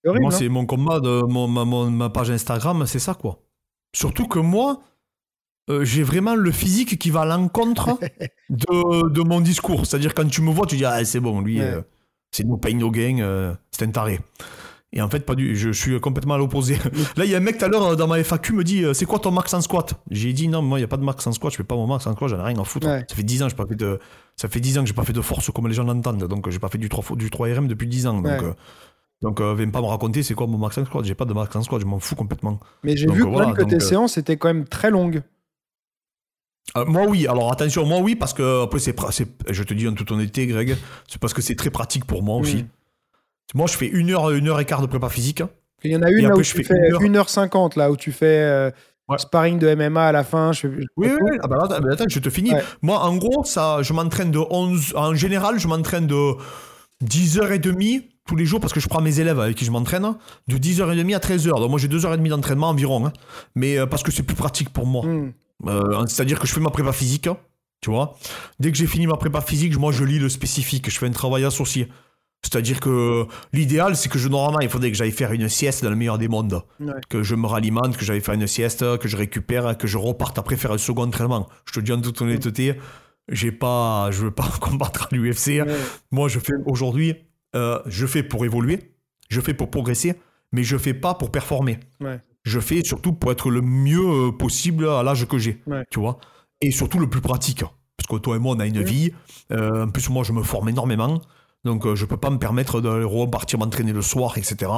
Horrible, 0.05 0.23
Moi, 0.23 0.33
hein 0.35 0.37
c'est 0.39 0.49
mon 0.49 0.67
combat 0.67 1.01
de 1.01 1.23
mon, 1.23 1.49
ma, 1.49 1.65
mon- 1.65 1.91
ma 1.91 2.11
page 2.11 2.31
Instagram, 2.31 2.85
c'est 2.87 2.99
ça, 3.01 3.15
quoi. 3.15 3.41
Surtout 3.95 4.29
que 4.29 4.39
moi, 4.39 4.81
euh, 5.69 5.85
j'ai 5.85 6.03
vraiment 6.03 6.35
le 6.35 6.51
physique 6.53 6.99
qui 6.99 7.11
va 7.11 7.23
à 7.23 7.25
l'encontre 7.27 7.99
de, 8.51 9.09
de 9.09 9.21
mon 9.23 9.41
discours. 9.41 9.87
C'est-à-dire, 9.87 10.15
quand 10.15 10.29
tu 10.29 10.43
me 10.43 10.51
vois, 10.51 10.67
tu 10.67 10.77
dis, 10.77 10.85
ah, 10.85 11.05
c'est 11.05 11.21
bon, 11.21 11.41
lui, 11.41 11.59
Ouais. 11.59 11.65
euh, 11.67 11.83
c'est 12.31 12.45
no 12.45 12.57
pain, 12.57 12.75
no 12.75 12.91
gain, 12.91 13.19
euh, 13.21 13.55
c'est 13.71 13.85
un 13.85 13.91
taré. 13.91 14.21
Et 14.93 15.03
en 15.03 15.09
fait, 15.11 15.21
pas 15.27 15.35
du, 15.35 15.57
je 15.57 15.71
suis 15.71 15.99
complètement 16.01 16.35
à 16.35 16.39
l'opposé. 16.39 16.77
Là, 17.17 17.25
il 17.25 17.31
y 17.31 17.35
a 17.35 17.39
un 17.39 17.41
mec 17.41 17.59
tout 17.59 17.65
à 17.65 17.69
l'heure 17.69 17.97
dans 17.97 18.07
ma 18.07 18.23
FAQ 18.23 18.53
me 18.55 18.65
dit, 18.65 18.85
c'est 18.95 19.05
quoi 19.05 19.19
ton 19.19 19.31
max 19.33 19.53
en 19.53 19.61
squat? 19.61 19.95
J'ai 20.11 20.33
dit, 20.33 20.49
non, 20.49 20.63
moi, 20.63 20.79
il 20.79 20.83
n'y 20.83 20.85
a 20.85 20.89
pas 20.89 20.97
de 20.97 21.05
max 21.05 21.27
en 21.27 21.33
squat, 21.33 21.53
je 21.53 21.57
fais 21.59 21.65
pas 21.65 21.75
mon 21.75 21.87
max 21.87 22.07
en 22.07 22.13
squat, 22.15 22.31
j'en 22.31 22.39
ai 22.39 22.43
rien 22.43 22.59
à 22.59 22.65
foutre. 22.65 22.87
Ouais. 22.87 23.05
Ça 23.09 23.17
fait 23.17 23.23
10 23.25 23.43
ans, 23.43 23.49
j'ai 23.49 23.57
pas 23.57 23.67
fait 23.67 23.75
de, 23.75 23.99
ça 24.37 24.49
fait 24.49 24.61
10 24.61 24.79
ans 24.79 24.83
que 24.83 24.87
j'ai 24.89 24.95
pas 24.95 25.05
fait 25.05 25.13
de 25.13 25.21
force 25.21 25.51
comme 25.51 25.67
les 25.69 25.75
gens 25.75 25.85
l'entendent. 25.85 26.25
Donc, 26.29 26.49
j'ai 26.49 26.59
pas 26.61 26.69
fait 26.69 26.79
du 26.79 26.89
3, 26.89 27.17
du 27.17 27.29
3RM 27.29 27.67
depuis 27.67 27.89
10 27.89 28.07
ans. 28.07 28.15
Donc, 28.15 28.27
Ouais. 28.27 28.55
donc, 29.23 29.41
euh, 29.41 29.55
viens 29.55 29.69
pas 29.71 29.81
me 29.83 29.87
raconter 29.87 30.23
c'est 30.23 30.35
quoi 30.35 30.47
mon 30.47 30.57
max 30.57 30.79
en 30.79 30.85
squat. 30.87 31.05
J'ai 31.05 31.15
pas 31.17 31.25
de 31.27 31.35
max 31.35 31.55
en 31.57 31.63
squat, 31.63 31.81
je 31.81 31.87
m'en 31.87 31.99
fous 31.99 32.15
complètement. 32.15 32.61
Mais 32.85 32.97
j'ai 32.97 33.11
vu 33.11 33.25
quand 33.25 33.31
voilà, 33.33 33.49
même 33.49 33.57
que 33.57 33.63
donc, 33.63 33.71
tes 33.71 33.77
euh, 33.77 33.81
séances 33.81 34.17
étaient 34.19 34.37
quand 34.37 34.49
même 34.49 34.67
très 34.67 34.91
longues. 34.91 35.23
Euh, 36.77 36.85
moi, 36.87 37.05
oui. 37.09 37.27
Alors, 37.27 37.53
attention, 37.53 37.87
moi, 37.87 38.01
oui, 38.01 38.17
parce 38.17 38.33
que, 38.35 38.65
après, 38.65 38.79
c'est, 39.13 39.29
je 39.51 39.63
te 39.63 39.73
dis 39.75 39.87
en 39.89 39.93
toute 39.95 40.11
honnêteté, 40.11 40.47
Greg, 40.47 40.77
c'est 41.09 41.21
parce 41.21 41.33
que 41.33 41.41
c'est 41.43 41.55
très 41.55 41.71
pratique 41.71 42.05
pour 42.05 42.23
moi 42.23 42.37
aussi. 42.37 42.57
Mm. 42.65 42.69
Moi, 43.55 43.67
je 43.69 43.77
fais 43.77 43.87
une 43.87 44.11
heure, 44.11 44.31
une 44.31 44.49
heure 44.49 44.59
et 44.61 44.65
quart 44.65 44.83
de 44.83 44.87
prépa 44.87 45.09
physique. 45.09 45.43
Il 45.85 45.93
y 45.93 45.97
en 45.97 46.03
a 46.03 46.11
une 46.11 46.27
là 46.29 46.35
où 46.37 46.43
je 46.43 46.51
tu 46.51 46.57
fais 46.59 46.65
fais 46.65 46.89
une 47.05 47.17
heure. 47.17 47.25
1h50, 47.27 47.79
là 47.79 47.91
où 47.91 47.97
tu 47.97 48.11
fais 48.13 48.41
euh, 48.43 48.71
Ouais. 49.09 49.19
sparring 49.19 49.61
de 49.61 49.73
MMA 49.73 50.09
à 50.09 50.11
la 50.11 50.25
fin. 50.25 50.51
Je, 50.53 50.67
Oui, 50.67 50.83
oui, 50.97 51.09
oui. 51.21 51.39
Ah 51.41 51.47
bah, 51.47 51.59
attends, 51.63 51.77
attends, 51.89 52.05
je 52.09 52.19
te 52.19 52.29
finis. 52.29 52.53
Ouais. 52.53 52.63
Moi, 52.83 52.99
en 52.99 53.17
gros, 53.17 53.45
ça, 53.45 53.81
je 53.83 53.93
m'entraîne 53.93 54.33
de 54.33 54.41
11. 54.51 54.95
En 54.97 55.15
général, 55.15 55.61
je 55.61 55.69
m'entraîne 55.69 56.09
de 56.09 56.33
10h30 57.05 58.03
tous 58.27 58.35
les 58.37 58.45
jours 58.45 58.59
parce 58.61 58.73
que 58.73 58.81
je 58.81 58.89
prends 58.89 59.01
mes 59.01 59.21
élèves 59.21 59.39
avec 59.39 59.57
qui 59.57 59.65
je 59.65 59.71
m'entraîne. 59.71 60.15
De 60.49 60.57
10h30 60.57 61.15
à 61.15 61.19
13h. 61.21 61.61
Donc, 61.61 61.71
moi, 61.71 61.79
j'ai 61.79 61.89
2h30 61.89 62.29
d'entraînement 62.29 62.71
environ. 62.71 63.07
hein. 63.07 63.13
Mais 63.55 63.79
euh, 63.79 63.87
parce 63.87 64.03
que 64.03 64.11
c'est 64.11 64.25
plus 64.25 64.35
pratique 64.37 64.71
pour 64.71 64.87
moi. 64.87 65.05
Hmm. 65.07 65.33
Euh, 65.67 66.05
C'est-à-dire 66.07 66.39
que 66.39 66.47
je 66.47 66.53
fais 66.53 66.61
ma 66.61 66.71
prépa 66.71 66.93
physique, 66.93 67.27
hein, 67.27 67.39
tu 67.81 67.91
vois. 67.91 68.17
Dès 68.61 68.71
que 68.71 68.77
j'ai 68.77 68.87
fini 68.87 69.07
ma 69.07 69.17
prépa 69.17 69.41
physique, 69.41 69.79
moi 69.79 69.93
je 69.93 70.05
lis 70.05 70.19
le 70.19 70.29
spécifique, 70.29 70.91
je 70.91 70.99
fais 70.99 71.07
un 71.07 71.13
travail 71.13 71.45
associé. 71.45 71.89
C'est-à-dire 72.43 72.79
que 72.79 73.27
l'idéal, 73.53 73.97
c'est 73.97 74.09
que 74.09 74.19
je, 74.19 74.29
normalement, 74.29 74.61
il 74.61 74.69
faudrait 74.69 74.91
que 74.91 74.97
j'aille 74.97 75.11
faire 75.11 75.33
une 75.33 75.49
sieste 75.49 75.83
dans 75.83 75.91
le 75.91 75.97
meilleur 75.97 76.19
des 76.19 76.29
mondes. 76.29 76.63
Ouais. 76.79 76.93
Que 77.09 77.23
je 77.23 77.35
me 77.35 77.47
ralimente, 77.47 77.97
que 77.97 78.05
j'aille 78.05 78.21
faire 78.21 78.35
une 78.35 78.47
sieste, 78.47 78.99
que 78.99 79.09
je 79.09 79.17
récupère, 79.17 79.77
que 79.77 79.87
je 79.89 79.99
reparte 79.99 80.39
après 80.39 80.57
faire 80.57 80.71
un 80.73 80.79
second 80.79 81.05
entraînement. 81.05 81.49
Je 81.65 81.73
te 81.73 81.81
dis 81.81 81.93
en 81.93 82.01
toute 82.01 82.21
honnêteté, 82.21 82.77
j'ai 83.29 83.51
pas, 83.51 84.11
je 84.13 84.25
veux 84.25 84.31
pas 84.31 84.49
combattre 84.61 85.09
à 85.11 85.17
l'UFC. 85.17 85.63
Ouais. 85.63 85.77
Moi, 86.13 86.29
je 86.29 86.39
fais 86.39 86.53
aujourd'hui, 86.67 87.17
euh, 87.57 87.81
je 87.87 88.07
fais 88.07 88.23
pour 88.23 88.45
évoluer, 88.45 88.93
je 89.29 89.41
fais 89.41 89.55
pour 89.55 89.71
progresser, 89.71 90.15
mais 90.53 90.63
je 90.63 90.77
fais 90.77 90.95
pas 90.95 91.15
pour 91.15 91.33
performer. 91.33 91.81
Ouais. 92.01 92.21
Je 92.47 92.61
fais 92.61 92.83
surtout 92.85 93.13
pour 93.13 93.33
être 93.33 93.51
le 93.51 93.61
mieux 93.61 94.07
euh, 94.29 94.31
possible 94.31 94.89
à 94.89 95.03
l'âge 95.03 95.27
que 95.27 95.37
j'ai, 95.37 95.61
Ouais. 95.67 95.85
tu 95.91 95.99
vois. 95.99 96.19
Et 96.61 96.71
surtout 96.71 97.01
le 97.01 97.09
plus 97.11 97.21
pratique. 97.21 97.65
Parce 97.97 98.07
que 98.09 98.17
toi 98.23 98.37
et 98.37 98.39
moi, 98.39 98.55
on 98.57 98.61
a 98.61 98.67
une 98.67 98.83
vie. 98.83 99.11
Euh, 99.51 99.85
en 99.87 99.91
plus, 99.91 100.09
moi, 100.11 100.23
je 100.23 100.33
me 100.33 100.43
forme 100.45 100.69
énormément. 100.69 101.21
Donc, 101.65 101.85
euh, 101.87 101.97
je 101.97 102.05
peux 102.07 102.17
pas 102.17 102.31
me 102.31 102.39
permettre 102.39 102.81
de 102.81 103.03
repartir 103.03 103.59
m'entraîner 103.59 103.93
le 103.93 104.01
soir, 104.03 104.39
etc. 104.39 104.71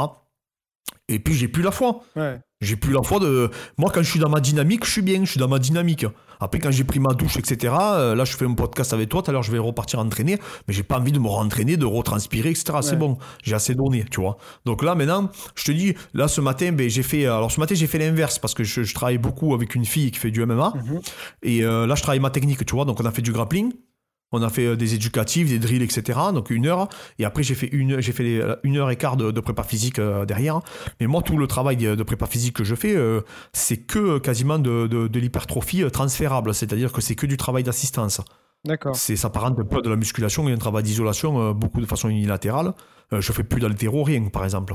Et 1.09 1.19
puis, 1.19 1.35
j'ai 1.35 1.49
plus 1.49 1.63
la 1.63 1.71
foi. 1.71 2.01
Ouais. 2.17 2.39
J'ai 2.61 2.77
plus 2.77 2.93
la 2.93 3.03
foi 3.03 3.19
de. 3.21 3.51
Moi, 3.79 3.91
quand 3.95 4.03
je 4.03 4.11
suis 4.11 4.19
dans 4.21 4.29
ma 4.29 4.41
dynamique, 4.41 4.85
je 4.85 4.91
suis 4.91 5.03
bien, 5.03 5.25
je 5.25 5.31
suis 5.31 5.39
dans 5.41 5.49
ma 5.49 5.59
dynamique. 5.59 6.05
Après, 6.41 6.59
quand 6.59 6.71
j'ai 6.71 6.85
pris 6.85 6.99
ma 7.01 7.15
douche, 7.15 7.37
etc., 7.37 7.73
euh, 7.81 8.15
là, 8.15 8.25
je 8.25 8.37
fais 8.37 8.45
un 8.45 8.53
podcast 8.55 8.93
avec 8.93 9.09
toi, 9.09 9.23
tout 9.23 9.31
à 9.31 9.33
l'heure, 9.33 9.43
je 9.43 9.51
vais 9.53 9.59
repartir 9.59 10.01
entraîner, 10.01 10.39
mais 10.67 10.75
j'ai 10.75 10.83
pas 10.83 10.99
envie 10.99 11.13
de 11.13 11.19
me 11.19 11.29
rentraîner, 11.29 11.77
de 11.77 11.87
retranspirer, 11.87 12.51
etc. 12.51 12.79
C'est 12.83 12.97
bon, 12.97 13.17
j'ai 13.43 13.55
assez 13.55 13.75
donné, 13.75 14.05
tu 14.11 14.21
vois. 14.21 14.37
Donc 14.67 14.83
là, 14.83 14.95
maintenant, 14.95 15.31
je 15.55 15.65
te 15.65 15.73
dis, 15.73 15.95
là, 16.15 16.29
ce 16.29 16.41
matin, 16.41 16.73
ben, 16.73 16.91
j'ai 16.91 17.03
fait. 17.03 17.27
Alors, 17.27 17.51
ce 17.51 17.59
matin, 17.61 17.75
j'ai 17.75 17.87
fait 17.87 17.99
l'inverse, 17.99 18.39
parce 18.39 18.55
que 18.55 18.65
je, 18.65 18.83
je 18.83 18.95
travaille 18.95 19.19
beaucoup 19.19 19.55
avec 19.55 19.75
une 19.75 19.85
fille 19.85 20.11
qui 20.11 20.19
fait 20.19 20.31
du 20.33 20.45
MMA, 20.45 20.73
Mhm. 20.77 21.01
et 21.43 21.65
euh, 21.65 21.87
là, 21.87 21.95
je 21.95 22.03
travaille 22.03 22.21
ma 22.21 22.31
technique, 22.31 22.65
tu 22.67 22.75
vois. 22.75 22.85
Donc, 22.85 23.01
on 23.01 23.05
a 23.05 23.11
fait 23.13 23.23
du 23.23 23.33
grappling. 23.33 23.73
On 24.33 24.43
a 24.43 24.51
fait 24.51 24.67
euh, 24.67 24.77
des 24.77 24.95
éducatifs, 24.95 25.49
des 25.49 25.59
drills, 25.59 25.83
etc. 25.83 26.19
Donc 26.35 26.51
une 26.51 26.67
heure. 26.67 26.89
Et 27.19 27.25
après, 27.25 27.43
j'ai 27.43 27.55
fait 27.55 27.69
une, 27.69 28.01
j'ai 28.01 28.13
fait 28.13 28.23
les- 28.25 28.55
une 28.63 28.77
heure 28.77 28.91
et 28.91 28.97
quart 28.97 29.17
de, 29.17 29.31
de 29.31 29.41
prépa 29.41 29.63
physique 29.63 29.99
euh, 29.99 30.25
derrière. 30.27 30.61
Mais 31.01 31.07
moi, 31.07 31.23
tout 31.23 31.37
le 31.39 31.47
travail 31.47 31.77
de, 31.77 32.03
prépa 32.03 32.27
physique 32.27 32.55
que 32.57 32.65
je 32.65 32.75
fais, 32.75 32.95
euh, 32.95 33.21
c'est 33.53 33.79
que 33.79 33.99
euh, 33.99 34.19
quasiment 34.19 34.59
de, 34.59 34.87
de, 34.87 35.09
de 35.09 35.19
l'hypertrophie 35.21 35.83
euh, 35.83 35.91
transférable. 35.91 36.53
C'est-à-dire 36.55 36.93
que 36.93 37.01
c'est 37.01 37.15
que 37.15 37.27
du 37.27 37.37
travail 37.37 37.63
d'assistance. 37.63 38.21
D'accord. 38.65 38.97
C'est, 38.97 39.17
ça 39.17 39.23
s'apparente 39.23 39.59
un 39.59 39.65
peu 39.65 39.81
de 39.83 39.89
la 39.89 39.97
musculation 39.97 40.49
et 40.49 40.53
un 40.53 40.57
travail 40.59 40.83
d'isolation, 40.83 41.41
euh, 41.41 41.53
beaucoup 41.53 41.81
de 41.81 41.87
façon 41.87 42.09
unilatérale. 42.09 42.75
Euh, 43.13 43.21
je 43.21 43.33
fais 43.33 43.45
plus 43.45 43.61
d'haltéro, 43.61 44.03
rien, 44.03 44.25
par 44.29 44.45
exemple. 44.45 44.75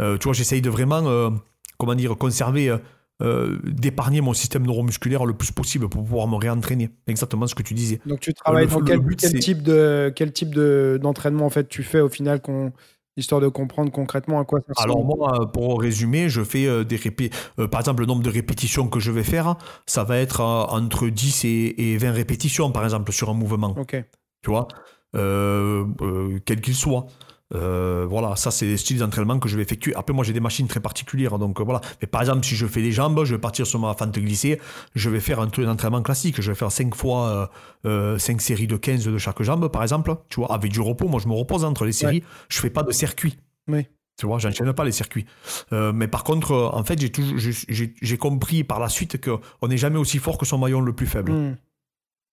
Euh, 0.00 0.16
tu 0.18 0.24
vois, 0.24 0.32
j'essaye 0.34 0.60
de 0.62 0.70
vraiment, 0.70 1.02
euh, 1.06 1.30
comment 1.78 1.94
dire, 1.94 2.16
conserver 2.16 2.76
euh, 3.22 3.26
euh, 3.26 3.58
d'épargner 3.64 4.20
mon 4.20 4.34
système 4.34 4.66
neuromusculaire 4.66 5.24
le 5.24 5.34
plus 5.34 5.50
possible 5.50 5.88
pour 5.88 6.02
pouvoir 6.02 6.28
me 6.28 6.36
réentraîner. 6.36 6.90
Exactement 7.06 7.46
ce 7.46 7.54
que 7.54 7.62
tu 7.62 7.74
disais. 7.74 8.00
Donc 8.06 8.20
tu 8.20 8.34
travailles 8.34 8.66
dans 8.66 8.80
quel, 8.80 9.00
type 9.38 9.62
de 9.62 10.12
quel 10.14 10.32
type 10.32 10.54
de 10.54 10.98
d'entraînement 11.02 11.46
en 11.46 11.50
fait 11.50 11.68
tu 11.68 11.82
fais 11.82 12.00
au 12.00 12.08
final 12.08 12.40
qu'on 12.40 12.72
histoire 13.16 13.40
de 13.40 13.48
comprendre 13.48 13.90
concrètement 13.90 14.40
à 14.40 14.44
quoi 14.44 14.60
ça 14.60 14.72
ressemble? 14.74 14.90
Alors 14.90 15.04
moi, 15.04 15.52
pour 15.52 15.80
résumer, 15.80 16.28
je 16.28 16.42
fais 16.42 16.66
euh, 16.66 16.84
des 16.84 16.96
répé 16.96 17.30
euh, 17.58 17.66
par 17.66 17.80
exemple 17.80 18.00
le 18.00 18.06
nombre 18.06 18.22
de 18.22 18.30
répétitions 18.30 18.88
que 18.88 19.00
je 19.00 19.10
vais 19.10 19.22
faire, 19.22 19.56
ça 19.86 20.04
va 20.04 20.18
être 20.18 20.40
entre 20.40 21.08
10 21.08 21.44
et, 21.44 21.96
20 21.96 22.12
répétitions 22.12 22.70
par 22.70 22.84
exemple 22.84 23.12
sur 23.12 23.30
un 23.30 23.34
mouvement. 23.34 23.74
Ok. 23.78 23.96
Tu 24.42 24.50
vois, 24.50 24.68
quel 25.14 26.60
qu'il 26.60 26.74
soit. 26.74 27.06
Euh, 27.54 28.06
voilà, 28.08 28.34
ça 28.34 28.50
c'est 28.50 28.66
des 28.66 28.76
styles 28.76 28.98
d'entraînement 28.98 29.38
que 29.38 29.48
je 29.48 29.56
vais 29.56 29.62
effectuer. 29.62 29.94
Après, 29.94 30.12
moi 30.12 30.24
j'ai 30.24 30.32
des 30.32 30.40
machines 30.40 30.66
très 30.66 30.80
particulières, 30.80 31.38
donc 31.38 31.60
euh, 31.60 31.64
voilà. 31.64 31.80
Mais 32.00 32.08
par 32.08 32.20
exemple, 32.20 32.44
si 32.44 32.56
je 32.56 32.66
fais 32.66 32.80
les 32.80 32.92
jambes, 32.92 33.24
je 33.24 33.34
vais 33.34 33.40
partir 33.40 33.66
sur 33.66 33.78
ma 33.78 33.94
fente 33.94 34.18
glissée, 34.18 34.60
je 34.94 35.10
vais 35.10 35.20
faire 35.20 35.40
un 35.40 35.48
truc 35.48 35.64
d'entraînement 35.66 36.02
classique. 36.02 36.40
Je 36.40 36.50
vais 36.50 36.56
faire 36.56 36.72
5 36.72 36.94
fois 36.94 37.50
5 37.84 37.88
euh, 37.88 38.18
séries 38.18 38.66
de 38.66 38.76
15 38.76 39.04
de 39.04 39.18
chaque 39.18 39.42
jambe, 39.42 39.68
par 39.68 39.82
exemple. 39.82 40.16
Tu 40.28 40.40
vois, 40.40 40.52
avec 40.52 40.72
du 40.72 40.80
repos, 40.80 41.08
moi 41.08 41.20
je 41.22 41.28
me 41.28 41.34
repose 41.34 41.64
entre 41.64 41.84
les 41.84 41.92
séries, 41.92 42.24
je 42.48 42.58
fais 42.58 42.70
pas 42.70 42.82
de 42.82 42.92
circuit. 42.92 43.38
Oui. 43.68 43.86
Tu 44.18 44.24
vois, 44.24 44.38
j'enchaîne 44.38 44.72
pas 44.72 44.84
les 44.84 44.92
circuits. 44.92 45.26
mais 45.70 46.08
par 46.08 46.24
contre, 46.24 46.52
en 46.52 46.82
fait, 46.82 47.00
j'ai 47.00 47.12
toujours, 47.12 47.38
j'ai 47.38 48.18
compris 48.18 48.64
par 48.64 48.80
la 48.80 48.88
suite 48.88 49.20
qu'on 49.22 49.68
n'est 49.68 49.76
jamais 49.76 49.98
aussi 49.98 50.18
fort 50.18 50.38
que 50.38 50.46
son 50.46 50.58
maillon 50.58 50.80
le 50.80 50.94
plus 50.94 51.06
faible. 51.06 51.32
Hmm. 51.32 51.56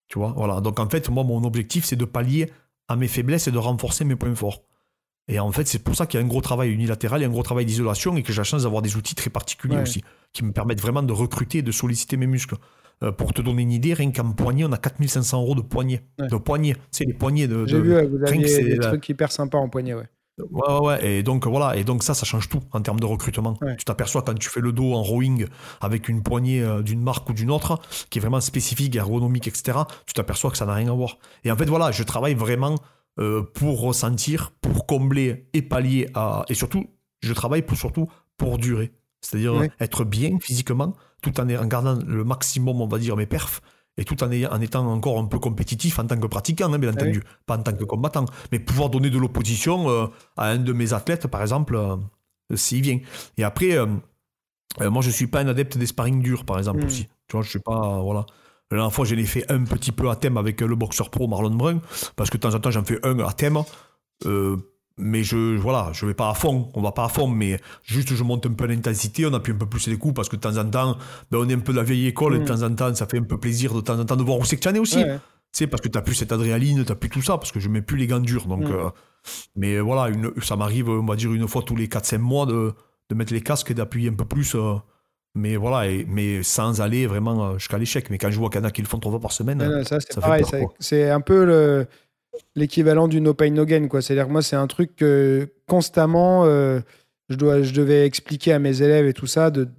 Tu 0.07 0.17
vois, 0.17 0.33
voilà. 0.35 0.61
Donc 0.61 0.79
en 0.79 0.89
fait, 0.89 1.09
moi, 1.09 1.23
mon 1.23 1.43
objectif, 1.43 1.85
c'est 1.85 1.95
de 1.95 2.05
pallier 2.05 2.49
à 2.87 2.95
mes 2.95 3.07
faiblesses 3.07 3.47
et 3.47 3.51
de 3.51 3.57
renforcer 3.57 4.05
mes 4.05 4.15
points 4.15 4.33
forts. 4.33 4.61
Et 5.27 5.39
en 5.39 5.51
fait, 5.51 5.67
c'est 5.67 5.79
pour 5.79 5.95
ça 5.95 6.05
qu'il 6.05 6.19
y 6.19 6.23
a 6.23 6.25
un 6.25 6.29
gros 6.29 6.41
travail 6.41 6.71
unilatéral 6.71 7.21
et 7.21 7.25
un 7.25 7.29
gros 7.29 7.43
travail 7.43 7.65
d'isolation 7.65 8.15
et 8.17 8.23
que 8.23 8.33
j'ai 8.33 8.39
la 8.39 8.43
chance 8.43 8.63
d'avoir 8.63 8.81
des 8.81 8.97
outils 8.97 9.15
très 9.15 9.29
particuliers 9.29 9.77
aussi, 9.77 10.03
qui 10.33 10.43
me 10.43 10.51
permettent 10.51 10.81
vraiment 10.81 11.03
de 11.03 11.13
recruter 11.13 11.59
et 11.59 11.61
de 11.61 11.71
solliciter 11.71 12.17
mes 12.17 12.27
muscles. 12.27 12.55
Euh, 13.01 13.11
pour 13.11 13.33
te 13.33 13.41
donner 13.41 13.63
une 13.63 13.71
idée, 13.71 13.93
rien 13.93 14.11
qu'en 14.11 14.31
poignet, 14.31 14.65
on 14.65 14.71
a 14.71 14.77
4500 14.77 15.41
euros 15.41 15.55
de 15.55 15.61
poignet. 15.61 16.03
De 16.19 16.37
poignet, 16.37 16.75
c'est 16.91 17.05
les 17.05 17.13
poignets 17.13 17.47
de. 17.47 17.65
J'ai 17.65 17.81
vu, 17.81 17.93
vous 18.07 18.23
avez 18.23 18.37
des 18.37 18.79
trucs 18.79 19.09
hyper 19.09 19.31
sympas 19.31 19.57
en 19.57 19.69
poignet, 19.69 19.93
ouais. 19.93 20.07
Ouais, 20.39 20.79
ouais, 20.79 21.05
et 21.05 21.23
donc 21.23 21.45
voilà, 21.45 21.77
et 21.77 21.83
donc 21.83 22.01
ça, 22.01 22.15
ça 22.15 22.25
change 22.25 22.49
tout 22.49 22.61
en 22.71 22.81
termes 22.81 22.99
de 22.99 23.05
recrutement. 23.05 23.55
Tu 23.77 23.85
t'aperçois 23.85 24.23
quand 24.23 24.33
tu 24.33 24.49
fais 24.49 24.61
le 24.61 24.71
dos 24.71 24.93
en 24.93 25.03
rowing 25.03 25.45
avec 25.79 26.09
une 26.09 26.23
poignée 26.23 26.63
euh, 26.63 26.81
d'une 26.81 27.01
marque 27.01 27.29
ou 27.29 27.33
d'une 27.33 27.51
autre, 27.51 27.79
qui 28.09 28.17
est 28.17 28.21
vraiment 28.21 28.41
spécifique, 28.41 28.95
ergonomique, 28.95 29.47
etc., 29.47 29.79
tu 30.07 30.13
t'aperçois 30.13 30.49
que 30.49 30.57
ça 30.57 30.65
n'a 30.65 30.73
rien 30.73 30.87
à 30.87 30.93
voir. 30.93 31.19
Et 31.43 31.51
en 31.51 31.55
fait, 31.55 31.65
voilà, 31.65 31.91
je 31.91 32.01
travaille 32.01 32.33
vraiment 32.33 32.75
euh, 33.19 33.43
pour 33.43 33.81
ressentir, 33.81 34.51
pour 34.59 34.87
combler 34.87 35.47
et 35.53 35.61
pallier 35.61 36.09
à. 36.15 36.45
Et 36.49 36.55
surtout, 36.55 36.87
je 37.21 37.31
travaille 37.33 37.61
pour, 37.61 37.77
surtout 37.77 38.09
pour 38.37 38.57
durer. 38.57 38.91
C'est-à-dire 39.21 39.69
être 39.79 40.03
bien 40.03 40.37
physiquement, 40.41 40.93
tout 41.21 41.39
en, 41.39 41.47
en, 41.47 41.65
gardant 41.67 41.97
le 42.05 42.23
maximum, 42.23 42.81
on 42.81 42.87
va 42.87 42.97
dire, 42.97 43.15
mes 43.15 43.27
perfs, 43.27 43.61
et 43.97 44.03
tout 44.03 44.21
en, 44.23 44.27
en 44.27 44.61
étant 44.61 44.91
encore 44.91 45.19
un 45.19 45.25
peu 45.25 45.37
compétitif 45.37 45.99
en 45.99 46.07
tant 46.07 46.19
que 46.19 46.27
pratiquant, 46.27 46.73
hein, 46.73 46.79
bien 46.79 46.91
entendu, 46.91 47.23
pas 47.45 47.57
en 47.57 47.61
tant 47.61 47.73
que 47.73 47.83
combattant, 47.83 48.25
mais 48.51 48.59
pouvoir 48.59 48.89
donner 48.89 49.11
de 49.11 49.19
l'opposition 49.19 49.89
euh, 49.89 50.07
à 50.35 50.47
un 50.47 50.57
de 50.57 50.73
mes 50.73 50.93
athlètes, 50.93 51.27
par 51.27 51.41
exemple, 51.41 51.75
euh, 51.75 51.95
s'il 52.55 52.81
vient. 52.81 52.99
Et 53.37 53.43
après, 53.43 53.77
moi, 54.79 55.03
je 55.03 55.11
suis 55.11 55.27
pas 55.27 55.41
un 55.41 55.47
adepte 55.47 55.77
des 55.77 55.85
sparring 55.85 56.21
durs, 56.21 56.45
par 56.45 56.57
exemple, 56.57 56.81
hmm. 56.81 56.87
aussi. 56.87 57.07
Tu 57.27 57.37
vois, 57.37 57.43
je 57.43 57.49
suis 57.49 57.59
pas. 57.59 58.01
voilà. 58.01 58.25
La 58.73 58.79
dernière 58.79 58.93
fois, 58.93 59.05
j'en 59.05 59.17
ai 59.17 59.25
fait 59.25 59.45
un 59.51 59.63
petit 59.65 59.91
peu 59.91 60.09
à 60.09 60.15
thème 60.15 60.35
avec 60.35 60.59
le 60.61 60.75
boxeur 60.75 61.11
pro 61.11 61.27
Marlon 61.27 61.51
Brun, 61.51 61.79
parce 62.15 62.31
que 62.31 62.37
de 62.37 62.41
temps 62.41 62.55
en 62.55 62.59
temps, 62.59 62.71
j'en 62.71 62.83
fais 62.83 62.99
un 63.05 63.19
à 63.19 63.31
thème. 63.31 63.59
Euh, 64.25 64.57
mais 64.97 65.23
je 65.23 65.57
voilà, 65.57 65.91
je 65.93 66.07
vais 66.07 66.15
pas 66.15 66.29
à 66.29 66.33
fond, 66.33 66.71
on 66.73 66.81
va 66.81 66.91
pas 66.91 67.05
à 67.05 67.09
fond, 67.09 67.27
mais 67.27 67.59
juste 67.83 68.13
je 68.13 68.23
monte 68.23 68.47
un 68.47 68.53
peu 68.53 68.65
l'intensité, 68.65 69.27
on 69.27 69.33
appuie 69.33 69.53
un 69.53 69.57
peu 69.57 69.67
plus 69.67 69.87
les 69.87 69.97
coups 69.97 70.15
parce 70.15 70.27
que 70.27 70.37
de 70.37 70.41
temps 70.41 70.57
en 70.57 70.67
temps, 70.67 70.97
ben, 71.29 71.37
on 71.39 71.49
est 71.49 71.53
un 71.53 71.59
peu 71.59 71.71
de 71.71 71.77
la 71.77 71.83
vieille 71.83 72.07
école 72.07 72.35
et 72.35 72.39
de 72.39 72.43
mm. 72.43 72.47
temps 72.47 72.63
en 72.63 72.73
temps, 72.73 72.95
ça 72.95 73.05
fait 73.05 73.19
un 73.19 73.23
peu 73.23 73.39
plaisir 73.39 73.75
de 73.75 73.81
temps 73.81 73.99
en 73.99 74.05
temps 74.05 74.15
de 74.15 74.23
voir 74.23 74.39
où 74.39 74.43
c'est 74.43 74.55
que 74.55 74.61
tu 74.61 74.67
en 74.69 74.73
es 74.73 74.79
aussi. 74.79 75.03
Tu 75.03 75.09
sais, 75.51 75.67
parce 75.67 75.81
que 75.81 75.87
tu 75.87 75.95
n'as 75.95 76.01
plus 76.01 76.15
cette 76.15 76.31
adrénaline, 76.31 76.83
tu 76.83 76.89
n'as 76.89 76.95
plus 76.95 77.09
tout 77.09 77.21
ça, 77.21 77.37
parce 77.37 77.51
que 77.51 77.59
je 77.59 77.69
mets 77.69 77.83
plus 77.83 77.97
les 77.97 78.07
gants 78.07 78.19
durs. 78.19 78.47
Donc, 78.47 78.63
mm. 78.63 78.71
euh, 78.71 78.89
mais 79.55 79.79
voilà, 79.79 80.11
une, 80.11 80.31
ça 80.41 80.55
m'arrive, 80.55 80.89
on 80.89 81.05
va 81.05 81.15
dire, 81.15 81.31
une 81.31 81.47
fois 81.47 81.61
tous 81.61 81.75
les 81.75 81.87
4-5 81.87 82.17
mois 82.17 82.47
de, 82.47 82.73
de 83.09 83.15
mettre 83.15 83.33
les 83.33 83.41
casques 83.41 83.69
et 83.69 83.75
d'appuyer 83.75 84.09
un 84.09 84.15
peu 84.15 84.25
plus. 84.25 84.55
Euh, 84.55 84.77
mais 85.35 85.55
voilà, 85.55 85.89
et, 85.89 86.05
mais 86.07 86.43
sans 86.43 86.81
aller 86.81 87.07
vraiment 87.07 87.45
euh, 87.45 87.57
jusqu'à 87.57 87.77
l'échec. 87.77 88.09
Mais 88.09 88.17
quand 88.17 88.29
je 88.29 88.37
vois 88.37 88.49
qu'il 88.49 88.61
y 88.61 88.63
en 88.63 88.67
a 88.67 88.71
qui 88.71 88.81
le 88.81 88.87
font 88.87 88.99
trois 88.99 89.11
fois 89.11 89.21
par 89.21 89.31
semaine, 89.31 89.83
ça, 89.83 89.99
c'est 89.99 90.19
pareil. 90.19 90.43
C'est 90.79 91.09
un 91.09 91.21
peu 91.21 91.85
l'équivalent 92.55 93.07
du 93.07 93.21
no 93.21 93.33
pain 93.33 93.49
no 93.49 93.65
gain. 93.65 93.87
C'est-à-dire 94.01 94.27
que 94.27 94.31
moi, 94.31 94.41
c'est 94.41 94.55
un 94.55 94.67
truc 94.67 94.95
que 94.95 95.51
constamment, 95.67 96.45
euh, 96.45 96.79
je, 97.29 97.35
dois, 97.35 97.61
je 97.61 97.73
devais 97.73 98.05
expliquer 98.05 98.53
à 98.53 98.59
mes 98.59 98.81
élèves 98.81 99.07
et 99.07 99.13
tout 99.13 99.27
ça 99.27 99.49
de 99.51 99.69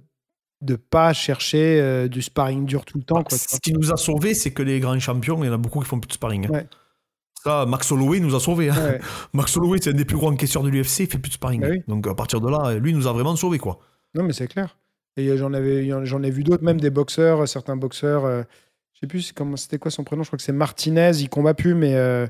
de 0.61 0.77
pas 0.77 1.13
chercher 1.13 1.79
euh, 1.79 2.07
du 2.07 2.21
sparring 2.21 2.65
dur 2.65 2.85
tout 2.85 2.97
le 2.97 3.03
temps. 3.03 3.23
Quoi, 3.23 3.37
ce 3.37 3.59
qui 3.59 3.71
nous 3.71 3.91
a 3.91 3.97
sauvés, 3.97 4.33
c'est 4.33 4.51
que 4.51 4.63
les 4.63 4.79
grands 4.79 4.97
champions, 4.99 5.43
il 5.43 5.47
y 5.47 5.49
en 5.49 5.53
a 5.53 5.57
beaucoup 5.57 5.79
qui 5.79 5.85
font 5.85 5.99
plus 5.99 6.07
de 6.07 6.13
sparring. 6.13 6.47
Hein. 6.51 6.63
Ça, 7.43 7.65
Max 7.67 7.91
Holloway 7.91 8.19
nous 8.19 8.33
a 8.35 8.39
sauvés. 8.39 8.69
Hein. 8.69 8.97
Max 9.33 9.55
Holloway, 9.55 9.77
c'est 9.79 9.91
un 9.91 9.93
des 9.93 10.05
plus 10.05 10.17
grands 10.17 10.31
encaisseurs 10.31 10.63
de 10.63 10.69
l'UFC, 10.69 11.01
il 11.01 11.07
fait 11.07 11.19
plus 11.19 11.29
de 11.29 11.35
sparring. 11.35 11.61
Bah 11.61 11.67
Donc 11.87 12.07
à 12.07 12.15
partir 12.15 12.41
de 12.41 12.49
là, 12.49 12.73
lui 12.75 12.93
nous 12.93 13.05
a 13.05 13.13
vraiment 13.13 13.35
sauvés. 13.35 13.59
Quoi. 13.59 13.79
Non, 14.15 14.23
mais 14.23 14.33
c'est 14.33 14.47
clair. 14.47 14.75
Et 15.17 15.37
j'en 15.37 15.53
avais, 15.53 15.89
j'en 16.05 16.23
ai 16.23 16.29
vu 16.29 16.43
d'autres, 16.43 16.63
même 16.63 16.79
des 16.79 16.89
boxeurs, 16.89 17.47
certains 17.47 17.77
boxeurs. 17.77 18.25
Euh, 18.25 18.43
je 18.93 18.99
sais 19.01 19.07
plus 19.07 19.31
comment 19.31 19.55
c'était 19.55 19.77
quoi 19.77 19.91
son 19.91 20.03
prénom. 20.03 20.23
Je 20.23 20.29
crois 20.29 20.37
que 20.37 20.43
c'est 20.43 20.51
Martinez. 20.51 21.11
Il 21.19 21.29
combat 21.29 21.53
plus, 21.53 21.73
mais 21.73 21.95
euh, 21.95 22.27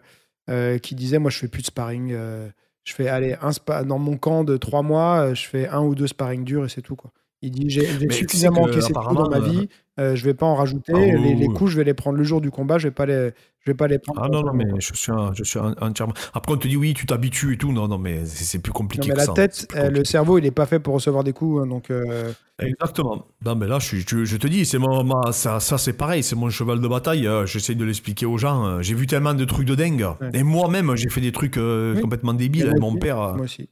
euh, 0.50 0.78
qui 0.78 0.96
disait 0.96 1.20
moi 1.20 1.32
je 1.32 1.40
fais 1.40 1.48
plus 1.48 1.62
de 1.62 1.68
sparring. 1.68 2.12
je 2.12 2.94
fais 2.94 3.08
aller 3.08 3.36
un 3.42 3.84
dans 3.84 4.00
mon 4.00 4.18
camp 4.18 4.44
de 4.44 4.58
trois 4.58 4.84
mois, 4.84 5.34
je 5.34 5.48
fais 5.48 5.68
un 5.68 5.82
ou 5.82 5.96
deux 5.96 6.08
sparring 6.08 6.44
durs 6.44 6.66
et 6.66 6.70
c'est 6.70 6.82
tout 6.82 6.96
quoi. 6.96 7.12
Il 7.42 7.52
dit 7.52 7.70
j'ai 7.70 7.86
suffisamment 8.12 8.64
encaissé 8.64 8.94
de 8.94 9.00
coups 9.00 9.16
dans 9.16 9.30
ma 9.30 9.40
vie, 9.40 9.68
je 9.98 10.24
vais 10.24 10.34
pas 10.34 10.46
en 10.46 10.56
rajouter. 10.56 10.94
Ah 10.94 11.18
les, 11.18 11.48
coups 11.48 11.72
je 11.72 11.78
vais 11.78 11.84
les 11.84 11.94
prendre 11.94 12.18
le 12.18 12.24
jour 12.24 12.42
du 12.42 12.52
combat. 12.52 12.78
Je 12.78 12.88
vais 12.88 12.94
pas 12.94 13.06
les 13.06 13.32
je 13.66 13.72
vais 13.72 13.76
pas 13.76 13.88
les 13.88 13.98
prendre. 13.98 14.22
Ah 14.24 14.30
non, 14.30 14.44
non, 14.44 14.54
mais 14.54 14.66
je 14.78 14.94
suis, 14.94 15.12
je 15.34 15.44
suis 15.44 15.60
entièrement. 15.60 16.14
Après, 16.36 16.54
on 16.54 16.58
te 16.58 16.68
dit 16.68 16.78
oui, 16.78 16.94
tu 16.94 17.08
t'habitues 17.08 17.54
et 17.54 17.58
tout. 17.58 17.72
Non, 17.72 17.88
non, 17.88 17.98
mais 17.98 18.24
c'est 18.26 18.60
plus 18.60 18.72
compliqué 18.72 19.10
non, 19.10 19.16
mais 19.18 19.26
la 19.26 19.32
hein. 19.32 19.34
tête, 19.34 19.68
le 19.74 20.04
cerveau, 20.04 20.38
il 20.38 20.44
n'est 20.44 20.52
pas 20.52 20.68
fait 20.68 20.80
pour 20.80 20.94
recevoir 20.94 21.24
des 21.24 21.34
coups. 21.34 21.64
Hein, 21.64 21.68
donc, 21.68 21.90
euh, 21.90 22.32
Exactement. 22.60 23.26
Non, 23.44 23.56
mais 23.56 23.66
là, 23.66 23.80
je, 23.80 23.98
je, 23.98 24.38
te 24.38 24.48
dis, 24.48 24.68
c'est 24.68 24.78
mon, 24.78 25.32
ça, 25.32 25.60
ça 25.60 25.80
c'est 25.80 25.94
pareil, 25.94 26.22
c'est 26.22 26.36
mon 26.36 26.52
cheval 26.52 26.80
de 26.80 26.88
bataille. 26.88 27.28
Euh, 27.28 27.48
j'essaie 27.48 27.74
de 27.74 27.84
l'expliquer 27.84 28.28
aux 28.28 28.38
gens. 28.38 28.68
Euh, 28.68 28.82
j'ai 28.84 28.94
vu 28.94 29.08
tellement 29.08 29.34
de 29.34 29.46
trucs 29.46 29.66
de 29.66 29.74
dingue. 29.74 30.06
Et 30.36 30.44
moi-même, 30.44 30.96
j'ai 30.96 31.10
fait 31.10 31.22
des 31.22 31.32
trucs 31.32 31.60
complètement 32.00 32.36
débiles. 32.36 32.72
Mon 32.80 32.96
père. 32.98 33.18
Moi 33.18 33.46
aussi. 33.46 33.68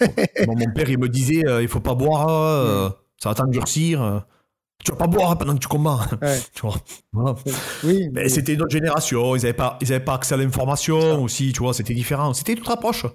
mon, 0.46 0.70
père, 0.74 0.90
il 0.90 0.98
me 0.98 1.08
disait 1.08 1.44
il 1.62 1.68
faut 1.68 1.80
pas 1.80 1.94
boire, 1.94 2.94
ça 3.16 3.30
va 3.30 3.34
t'endurcir. 3.34 4.26
Tu 4.84 4.92
vas 4.92 4.96
pas 4.96 5.06
boire 5.06 5.36
pendant 5.36 5.54
que 5.54 5.58
tu 5.58 5.68
combats. 5.68 6.06
tu 6.54 6.62
vois. 6.62 7.36
Oui. 7.84 8.08
Mais 8.12 8.28
c'était 8.28 8.54
une 8.54 8.62
autre 8.62 8.72
génération. 8.72 9.36
Ils 9.36 9.42
n'avaient 9.42 9.52
pas, 9.52 9.78
ils 9.80 9.92
avaient 9.92 10.04
pas 10.04 10.14
accès 10.14 10.34
à 10.34 10.38
l'information 10.38 11.22
aussi. 11.22 11.52
Tu 11.52 11.60
vois, 11.60 11.74
c'était 11.74 11.94
différent. 11.94 12.32
C'était 12.32 12.54
toute 12.54 12.70
approche. 12.70 13.06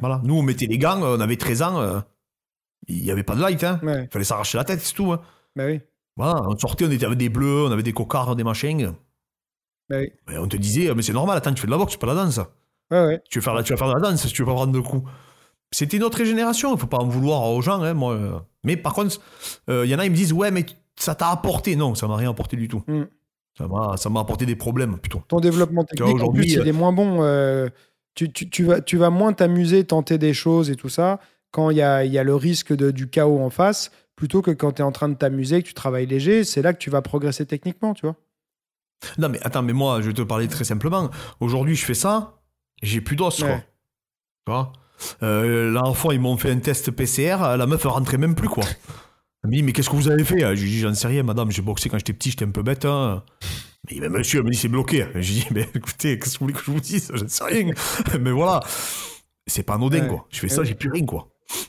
Voilà. 0.00 0.20
Nous, 0.24 0.34
on 0.34 0.42
mettait 0.42 0.66
les 0.66 0.78
gants. 0.78 1.00
On 1.02 1.20
avait 1.20 1.36
13 1.36 1.62
ans. 1.62 1.80
Euh, 1.80 2.00
il 2.88 3.02
n'y 3.02 3.10
avait 3.10 3.22
pas 3.22 3.34
de 3.34 3.40
light. 3.40 3.62
Hein. 3.64 3.80
Il 3.82 4.08
fallait 4.10 4.24
s'arracher 4.24 4.58
la 4.58 4.64
tête, 4.64 4.80
c'est 4.80 4.94
tout. 4.94 5.12
Hein. 5.12 5.20
Bah 5.54 5.66
oui. 5.66 5.80
Voilà. 6.16 6.40
On 6.46 6.56
sortait, 6.56 6.86
on 6.86 6.90
était 6.90 7.04
avec 7.04 7.18
des 7.18 7.28
bleus, 7.28 7.64
on 7.66 7.72
avait 7.72 7.82
des 7.82 7.92
cocards, 7.92 8.36
des 8.36 8.44
machins. 8.44 8.94
Bah 9.88 9.96
oui. 9.98 10.10
on 10.36 10.48
te 10.48 10.56
disait, 10.56 10.92
mais 10.94 11.02
c'est 11.02 11.12
normal. 11.12 11.36
Attends, 11.36 11.52
tu 11.52 11.60
fais 11.60 11.66
de 11.66 11.72
la 11.72 11.78
boxe, 11.78 11.96
pas 11.96 12.06
de 12.06 12.12
la 12.12 12.24
danse. 12.24 12.40
Ouais, 12.90 13.20
Tu, 13.28 13.38
veux 13.38 13.42
faire 13.42 13.54
la, 13.54 13.62
tu 13.62 13.72
vas 13.72 13.76
faire 13.76 13.88
de 13.88 13.94
la 13.94 14.00
danse 14.00 14.24
si 14.24 14.32
tu 14.32 14.42
veux 14.42 14.46
pas 14.46 14.54
prendre 14.54 14.72
de 14.72 14.80
coups. 14.80 15.08
C'était 15.72 15.98
notre 15.98 16.22
génération, 16.24 16.74
il 16.74 16.78
faut 16.78 16.86
pas 16.86 16.98
en 16.98 17.08
vouloir 17.08 17.42
aux 17.42 17.60
gens. 17.60 17.82
Hein, 17.82 17.94
moi. 17.94 18.46
Mais 18.66 18.76
par 18.76 18.92
contre, 18.92 19.18
il 19.68 19.72
euh, 19.72 19.86
y 19.86 19.94
en 19.94 19.98
a, 19.98 20.04
ils 20.04 20.10
me 20.10 20.16
disent 20.16 20.32
Ouais, 20.32 20.50
mais 20.50 20.66
ça 20.96 21.14
t'a 21.14 21.30
apporté. 21.30 21.76
Non, 21.76 21.94
ça 21.94 22.06
m'a 22.06 22.16
rien 22.16 22.30
apporté 22.30 22.56
du 22.56 22.68
tout. 22.68 22.82
Mm. 22.86 23.04
Ça 23.56 24.10
m'a 24.10 24.20
apporté 24.20 24.44
des 24.44 24.56
problèmes 24.56 24.98
plutôt. 24.98 25.22
Ton 25.28 25.40
développement 25.40 25.84
technique, 25.84 26.20
en 26.20 26.30
plus, 26.30 26.52
il 26.52 26.68
est 26.68 26.72
moins 26.72 26.92
bon. 26.92 27.22
Euh, 27.22 27.68
tu, 28.14 28.30
tu, 28.30 28.50
tu, 28.50 28.64
vas, 28.64 28.82
tu 28.82 28.98
vas 28.98 29.08
moins 29.08 29.32
t'amuser, 29.32 29.84
tenter 29.84 30.18
des 30.18 30.34
choses 30.34 30.70
et 30.70 30.76
tout 30.76 30.90
ça 30.90 31.20
quand 31.50 31.70
il 31.70 31.78
y 31.78 31.82
a, 31.82 32.04
y 32.04 32.18
a, 32.18 32.22
le 32.22 32.34
risque 32.34 32.74
de, 32.74 32.90
du 32.90 33.08
chaos 33.08 33.40
en 33.40 33.48
face, 33.48 33.90
plutôt 34.14 34.42
que 34.42 34.50
quand 34.50 34.72
tu 34.72 34.82
es 34.82 34.84
en 34.84 34.92
train 34.92 35.08
de 35.08 35.14
t'amuser, 35.14 35.62
que 35.62 35.68
tu 35.68 35.72
travailles 35.72 36.06
léger. 36.06 36.44
C'est 36.44 36.60
là 36.60 36.74
que 36.74 36.78
tu 36.78 36.90
vas 36.90 37.00
progresser 37.00 37.46
techniquement, 37.46 37.94
tu 37.94 38.04
vois. 38.04 38.16
Non, 39.16 39.30
mais 39.30 39.40
attends, 39.42 39.62
mais 39.62 39.72
moi, 39.72 40.02
je 40.02 40.08
vais 40.08 40.12
te 40.12 40.20
parler 40.20 40.48
très 40.48 40.64
simplement. 40.64 41.10
Aujourd'hui, 41.40 41.74
je 41.74 41.84
fais 41.84 41.94
ça, 41.94 42.40
j'ai 42.82 43.00
plus 43.00 43.16
d'os, 43.16 43.42
quoi. 43.42 43.56
Tu 44.44 44.52
vois? 44.52 44.72
Euh, 45.22 45.70
la 45.72 45.92
fois, 45.92 46.14
ils 46.14 46.20
m'ont 46.20 46.36
fait 46.36 46.50
un 46.50 46.58
test 46.58 46.90
PCR, 46.90 47.56
la 47.56 47.66
meuf 47.66 47.84
rentrait 47.84 48.18
même 48.18 48.34
plus, 48.34 48.48
quoi. 48.48 48.64
Elle 49.44 49.50
me 49.50 49.56
dit, 49.56 49.62
mais 49.62 49.72
qu'est-ce 49.72 49.90
que 49.90 49.96
vous 49.96 50.08
avez 50.08 50.24
fait? 50.24 50.40
Je 50.56 50.62
lui 50.62 50.70
dis, 50.70 50.80
j'en 50.80 50.94
sais 50.94 51.08
rien, 51.08 51.22
madame, 51.22 51.50
j'ai 51.50 51.62
boxé 51.62 51.88
quand 51.88 51.98
j'étais 51.98 52.12
petit, 52.12 52.30
j'étais 52.30 52.44
un 52.44 52.50
peu 52.50 52.62
bête. 52.62 52.84
Hein. 52.84 53.22
Mais, 53.90 54.08
monsieur, 54.08 54.40
elle 54.40 54.46
me 54.46 54.50
dit, 54.50 54.58
c'est 54.58 54.68
bloqué. 54.68 55.06
Je 55.14 55.18
lui 55.18 55.40
dis, 55.40 55.46
mais 55.52 55.68
écoutez, 55.74 56.18
qu'est-ce 56.18 56.34
que 56.34 56.38
vous 56.40 56.46
voulez 56.46 56.54
que 56.58 56.64
je 56.64 56.70
vous 56.70 56.80
dise? 56.80 57.10
J'en 57.14 57.28
sais 57.28 57.44
rien. 57.44 57.70
mais 58.20 58.32
voilà, 58.32 58.60
c'est 59.46 59.62
pas 59.62 59.74
anodin, 59.74 60.06
quoi. 60.06 60.26
Je 60.30 60.40
fais 60.40 60.48
ça, 60.48 60.64
j'ai 60.64 60.74
plus 60.74 60.90
rien, 60.90 61.04
quoi. 61.04 61.28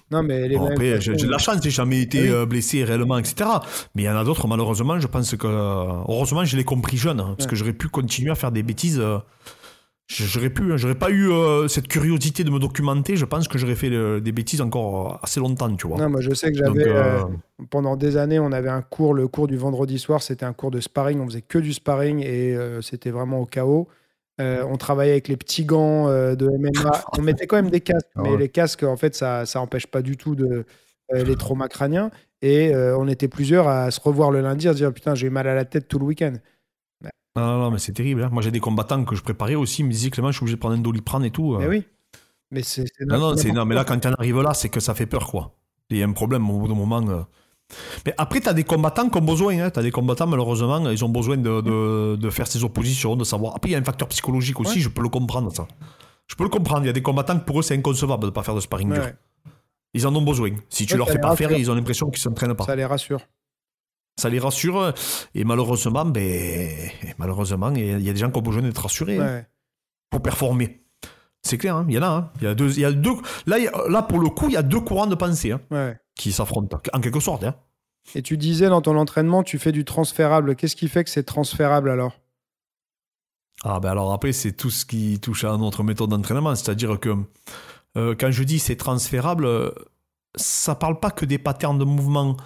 Non, 0.10 0.24
mais 0.24 0.56
après, 0.56 1.02
j'ai 1.02 1.14
de 1.14 1.28
la 1.30 1.38
chance, 1.38 1.58
j'ai 1.62 1.70
jamais 1.70 2.02
été 2.02 2.30
euh, 2.30 2.46
blessé 2.46 2.84
réellement, 2.84 3.18
etc. 3.18 3.50
Mais 3.94 4.04
il 4.04 4.06
y 4.06 4.10
en 4.10 4.16
a 4.16 4.24
d'autres, 4.24 4.48
malheureusement, 4.48 5.00
je 5.00 5.08
pense 5.08 5.36
que. 5.36 5.48
Heureusement, 5.48 6.46
je 6.46 6.58
l'ai 6.58 6.64
compris 6.64 6.98
jeune, 6.98 7.20
hein, 7.20 7.36
parce 7.38 7.48
que 7.48 7.56
j'aurais 7.56 7.74
pu 7.74 7.88
continuer 7.88 8.32
à 8.32 8.36
faire 8.36 8.52
des 8.52 8.64
bêtises. 8.64 9.00
Euh, 9.00 9.20
J'aurais 10.10 10.50
pu, 10.50 10.72
hein, 10.72 10.78
j'aurais 10.78 10.96
pas 10.96 11.10
eu 11.10 11.30
euh, 11.30 11.68
cette 11.68 11.90
curiosité 11.90 12.46
de 12.46 12.50
me 12.50 12.60
documenter. 12.60 13.18
Je 13.18 13.26
pense 13.26 13.50
que 13.50 13.58
j'aurais 13.58 13.76
fait 13.76 13.92
euh, 13.92 14.22
des 14.22 14.32
bêtises 14.32 14.62
encore 14.62 15.16
euh, 15.16 15.18
assez 15.22 15.42
longtemps, 15.42 15.74
tu 15.76 15.86
vois. 15.86 15.98
Non, 15.98 16.10
moi 16.10 16.22
je 16.22 16.34
sais 16.34 16.50
que 16.52 16.58
j'avais 16.58 16.86
pendant 17.70 17.98
des 17.98 18.16
années, 18.16 18.40
on 18.40 18.54
avait 18.54 18.70
un 18.70 18.82
cours, 18.82 19.14
le 19.14 19.28
cours 19.28 19.48
du 19.48 19.58
vendredi 19.58 20.00
soir, 20.00 20.22
c'était 20.22 20.46
un 20.46 20.54
cours 20.54 20.72
de 20.72 20.80
sparring. 20.80 21.20
On 21.20 21.26
faisait 21.26 21.42
que 21.42 21.58
du 21.58 21.74
sparring 21.74 22.24
et 22.24 22.58
c'était 22.82 23.10
vraiment 23.10 23.42
au 23.42 23.46
chaos. 23.46 23.90
on 24.40 24.78
travaillait 24.78 25.12
avec 25.12 25.28
les 25.28 25.36
petits 25.36 25.66
gants 25.66 26.08
de 26.08 26.48
MMA. 26.58 27.04
on 27.18 27.22
mettait 27.22 27.46
quand 27.46 27.58
même 27.58 27.70
des 27.70 27.82
casques, 27.82 28.08
ah 28.16 28.22
mais 28.24 28.38
les 28.38 28.50
casques, 28.50 28.84
en 28.84 28.96
fait, 28.96 29.14
ça, 29.14 29.46
ça 29.46 29.60
empêche 29.60 29.88
pas 29.88 30.02
du 30.02 30.16
tout 30.16 30.36
de 30.36 30.64
les 31.14 31.36
traumas 31.36 31.68
crâniens. 31.68 32.12
Et 32.42 32.74
on 32.74 33.10
était 33.10 33.28
plusieurs 33.28 33.68
à 33.68 33.92
se 33.92 34.00
revoir 34.00 34.32
le 34.32 34.40
lundi, 34.40 34.70
à 34.70 34.72
se 34.72 34.78
dire 34.78 34.94
putain, 34.94 35.16
j'ai 35.16 35.30
mal 35.30 35.50
à 35.50 35.56
la 35.56 35.66
tête 35.66 35.90
tout 35.90 36.00
le 36.00 36.06
week-end. 36.06 36.34
Non, 37.38 37.58
non, 37.60 37.72
mais 37.72 37.80
c'est 37.80 37.94
terrible. 37.94 38.24
Hein. 38.24 38.30
Moi, 38.32 38.42
j'ai 38.42 38.52
des 38.52 38.60
combattants 38.60 39.04
que 39.06 39.16
je 39.16 39.22
préparais 39.22 39.56
aussi, 39.56 39.84
me 39.84 39.92
disaient 39.92 40.10
Clément, 40.10 40.32
je 40.32 40.38
suis 40.38 40.44
obligé 40.44 40.56
de 40.56 40.60
prendre 40.60 40.76
un 40.76 40.80
doliprane 40.80 41.24
et 41.24 41.32
tout. 41.32 41.54
Euh. 41.54 41.60
Mais 41.60 41.68
oui. 41.68 41.84
Mais 42.52 42.64
c'est. 42.64 42.86
Non, 43.06 43.20
non, 43.20 43.36
non, 43.54 43.66
mais 43.66 43.76
là, 43.76 43.84
quand 43.84 44.00
tu 44.00 44.08
en 44.08 44.14
arrives 44.14 44.42
là, 44.42 44.54
c'est 44.54 44.70
que 44.70 44.80
ça 44.80 44.94
fait 44.96 45.06
peur, 45.06 45.28
quoi. 45.28 45.54
Il 45.90 45.98
y 45.98 46.04
a 46.04 46.06
un 46.06 46.12
problème 46.12 46.50
au 46.50 46.60
bout 46.60 46.68
d'un 46.68 46.76
moment. 46.76 47.08
Euh. 47.08 47.22
Mais 48.06 48.14
après, 48.18 48.40
tu 48.40 48.50
as 48.50 48.54
des 48.54 48.64
combattants 48.64 49.10
qui 49.10 49.18
ont 49.18 49.22
besoin. 49.22 49.60
Hein. 49.60 49.70
Tu 49.70 49.80
as 49.80 49.84
des 49.84 49.92
combattants, 49.92 50.28
malheureusement, 50.28 50.90
ils 50.90 51.06
ont 51.06 51.10
besoin 51.10 51.38
de, 51.38 51.62
de, 51.62 52.16
de, 52.16 52.30
faire 52.30 52.48
ces 52.48 52.64
oppositions, 52.64 53.16
de 53.16 53.24
savoir. 53.24 53.56
Après, 53.56 53.70
il 53.70 53.74
y 53.74 53.76
a 53.76 53.80
un 53.80 53.84
facteur 53.84 54.08
psychologique 54.08 54.60
aussi, 54.60 54.82
je 54.82 54.90
peux 54.90 55.04
le 55.04 55.10
comprendre, 55.10 55.54
ça. 55.54 55.68
Je 56.28 56.36
peux 56.36 56.44
le 56.44 56.50
comprendre. 56.50 56.84
Il 56.84 56.88
y 56.88 56.90
a 56.90 56.94
des 56.94 57.02
combattants 57.02 57.38
que 57.38 57.46
pour 57.46 57.60
eux, 57.60 57.64
c'est 57.64 57.76
inconcevable 57.76 58.24
de 58.24 58.28
ne 58.28 58.32
pas 58.32 58.44
faire 58.44 58.56
de 58.56 58.60
sparring 58.60 58.94
dur. 58.94 59.10
Ils 59.94 60.06
en 60.06 60.16
ont 60.16 60.22
besoin. 60.22 60.52
Si 60.70 60.86
tu 60.86 60.98
leur 60.98 61.10
fais 61.10 61.20
pas 61.20 61.36
faire, 61.36 61.52
ils 61.52 61.70
ont 61.70 61.76
l'impression 61.76 62.10
qu'ils 62.10 62.22
s'entraînent 62.22 62.56
pas. 62.56 62.66
Ça 62.66 62.76
les 62.76 62.86
rassure 62.86 63.22
ça 64.18 64.30
les 64.30 64.40
rassure. 64.40 64.94
Et 65.34 65.44
malheureusement, 65.44 66.06
ben, 66.06 66.70
malheureusement, 67.18 67.72
il 67.72 68.02
y 68.02 68.10
a 68.10 68.14
des 68.14 68.20
gens 68.20 68.32
qui 68.32 68.38
ont 68.38 68.42
besoin 68.42 68.62
d'être 68.62 68.82
rassurés 68.82 69.20
hein, 69.20 69.46
pour 70.10 70.22
performer. 70.22 70.84
C'est 71.44 71.58
clair, 71.58 71.78
hein, 71.78 71.86
il 71.88 71.96
y 71.96 71.98
en 71.98 72.04
a. 72.04 72.08
Hein. 72.08 72.32
Il 72.42 72.44
y 72.44 72.48
a 72.48 72.56
deux, 72.56 72.80
y 72.80 72.86
a 72.86 72.92
deux. 72.92 73.14
Là, 73.46 73.58
là, 73.88 74.02
pour 74.02 74.20
le 74.20 74.30
coup, 74.30 74.48
il 74.48 74.54
y 74.54 74.58
a 74.58 74.64
deux 74.64 74.82
courants 74.82 75.08
de 75.08 75.16
pensée 75.16 75.54
qui 76.16 76.32
s'affrontent, 76.32 76.78
en 76.94 77.00
quelque 77.00 77.20
sorte. 77.20 77.46
Et 78.16 78.22
tu 78.22 78.38
disais 78.38 78.70
dans 78.70 78.82
ton 78.82 78.98
entraînement, 78.98 79.44
tu 79.44 79.60
fais 79.60 79.72
du 79.72 79.86
transférable. 79.86 80.56
Qu'est-ce 80.56 80.76
qui 80.76 80.88
fait 80.88 81.04
que 81.04 81.10
c'est 81.10 81.24
transférable 81.24 81.90
alors? 81.90 82.20
Ah 83.64 83.80
ben 83.80 83.90
alors 83.90 84.14
après, 84.14 84.34
c'est 84.34 84.54
tout 84.54 84.70
ce 84.70 84.86
qui 84.86 85.20
touche 85.20 85.44
à 85.44 85.58
notre 85.58 85.84
méthode 85.84 86.10
d'entraînement. 86.10 86.56
C'est-à-dire 86.56 87.00
que 87.00 87.16
euh, 87.98 88.16
quand 88.18 88.32
je 88.32 88.44
dis 88.44 88.60
c'est 88.60 88.76
transférable, 88.76 89.46
euh, 89.46 89.72
ça 90.36 90.76
parle 90.76 91.00
pas 91.00 91.12
que 91.12 91.26
des 91.26 91.40
patterns 91.40 91.80
de 91.80 91.84
mouvement. 91.84 92.38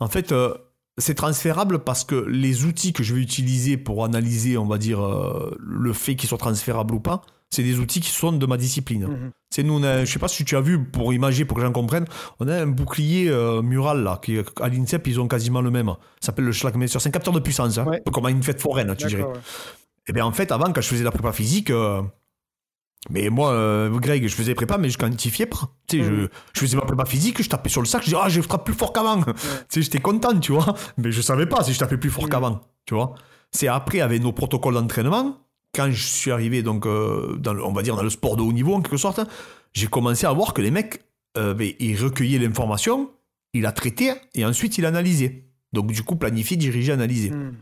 En 0.00 0.08
fait, 0.08 0.32
euh, 0.32 0.54
c'est 0.98 1.14
transférable 1.14 1.80
parce 1.80 2.04
que 2.04 2.14
les 2.14 2.64
outils 2.64 2.92
que 2.92 3.02
je 3.02 3.14
vais 3.14 3.20
utiliser 3.20 3.76
pour 3.76 4.04
analyser, 4.04 4.56
on 4.56 4.66
va 4.66 4.78
dire, 4.78 5.04
euh, 5.04 5.56
le 5.60 5.92
fait 5.92 6.16
qu'ils 6.16 6.28
soient 6.28 6.38
transférables 6.38 6.94
ou 6.94 7.00
pas, 7.00 7.22
c'est 7.50 7.62
des 7.62 7.78
outils 7.78 8.00
qui 8.00 8.10
sont 8.10 8.32
de 8.32 8.46
ma 8.46 8.56
discipline. 8.56 9.06
Mhm. 9.06 9.30
C'est 9.50 9.62
nous, 9.62 9.80
je 9.82 10.04
sais 10.04 10.18
pas 10.18 10.28
si 10.28 10.44
tu 10.44 10.56
as 10.56 10.60
vu, 10.60 10.82
pour 10.84 11.12
imaginer, 11.12 11.44
pour 11.44 11.56
que 11.56 11.62
j'en 11.62 11.72
comprenne, 11.72 12.04
on 12.40 12.48
a 12.48 12.54
un 12.54 12.66
bouclier 12.66 13.28
euh, 13.28 13.62
mural 13.62 14.02
là, 14.02 14.18
qui 14.22 14.38
à 14.60 14.68
l'INSEP, 14.68 15.06
ils 15.06 15.20
ont 15.20 15.28
quasiment 15.28 15.60
le 15.60 15.70
même. 15.70 15.88
Ça 16.20 16.26
s'appelle 16.26 16.46
le 16.46 16.52
Schlagmeister. 16.52 16.98
C'est 16.98 17.08
un 17.08 17.12
capteur 17.12 17.32
de 17.32 17.40
puissance, 17.40 17.78
hein, 17.78 17.86
comme 18.12 18.26
une 18.26 18.42
fête 18.42 18.60
foraine, 18.60 18.94
tu 18.96 19.06
dirais. 19.06 19.22
Et 20.08 20.10
eh 20.10 20.12
bien 20.12 20.24
en 20.24 20.32
fait, 20.32 20.52
avant, 20.52 20.72
quand 20.72 20.80
je 20.80 20.88
faisais 20.88 21.04
la 21.04 21.10
prépa 21.10 21.32
physique, 21.32 21.70
euh, 21.70 22.02
mais 23.10 23.28
moi, 23.30 23.52
euh, 23.52 23.90
Greg, 23.98 24.26
je 24.26 24.34
faisais 24.34 24.54
prépa, 24.54 24.78
mais 24.78 24.90
je 24.90 24.98
quantifiais 24.98 25.46
pas. 25.46 25.70
Tu 25.86 25.98
sais, 25.98 26.04
je, 26.04 26.28
je, 26.54 26.60
faisais 26.60 26.76
ma 26.76 26.82
prépa 26.82 27.04
physique, 27.04 27.42
je 27.42 27.48
tapais 27.48 27.68
sur 27.68 27.80
le 27.80 27.86
sac, 27.86 28.02
je 28.02 28.06
disais, 28.06 28.20
ah, 28.20 28.28
je 28.28 28.40
frappe 28.40 28.64
plus 28.64 28.74
fort 28.74 28.92
qu'avant. 28.92 29.22
Tu 29.24 29.32
sais, 29.68 29.82
j'étais 29.82 30.00
content, 30.00 30.38
tu 30.38 30.52
vois. 30.52 30.74
Mais 30.98 31.12
je 31.12 31.20
savais 31.20 31.46
pas 31.46 31.62
si 31.62 31.72
je 31.72 31.78
tapais 31.78 31.98
plus 31.98 32.10
fort 32.10 32.26
mm. 32.26 32.30
qu'avant, 32.30 32.60
tu 32.84 32.94
vois. 32.94 33.14
C'est 33.52 33.68
après, 33.68 34.00
avec 34.00 34.22
nos 34.22 34.32
protocoles 34.32 34.74
d'entraînement, 34.74 35.38
quand 35.74 35.90
je 35.90 36.04
suis 36.04 36.30
arrivé, 36.30 36.62
donc, 36.62 36.86
euh, 36.86 37.36
dans 37.36 37.56
on 37.58 37.72
va 37.72 37.82
dire, 37.82 37.96
dans 37.96 38.02
le 38.02 38.10
sport 38.10 38.36
de 38.36 38.42
haut 38.42 38.52
niveau, 38.52 38.74
en 38.74 38.80
quelque 38.80 38.96
sorte, 38.96 39.20
j'ai 39.72 39.86
commencé 39.86 40.26
à 40.26 40.32
voir 40.32 40.52
que 40.52 40.62
les 40.62 40.70
mecs, 40.70 41.04
euh, 41.38 41.54
ben, 41.54 41.72
ils 41.78 41.96
recueillaient 41.96 42.38
l'information, 42.38 43.10
ils 43.52 43.62
la 43.62 43.72
traitaient, 43.72 44.20
et 44.34 44.44
ensuite, 44.44 44.78
ils 44.78 44.82
l'analysaient. 44.82 45.44
Donc, 45.72 45.92
du 45.92 46.02
coup, 46.02 46.16
planifier, 46.16 46.56
diriger, 46.56 46.92
analyser. 46.92 47.30
Mm. 47.30 47.54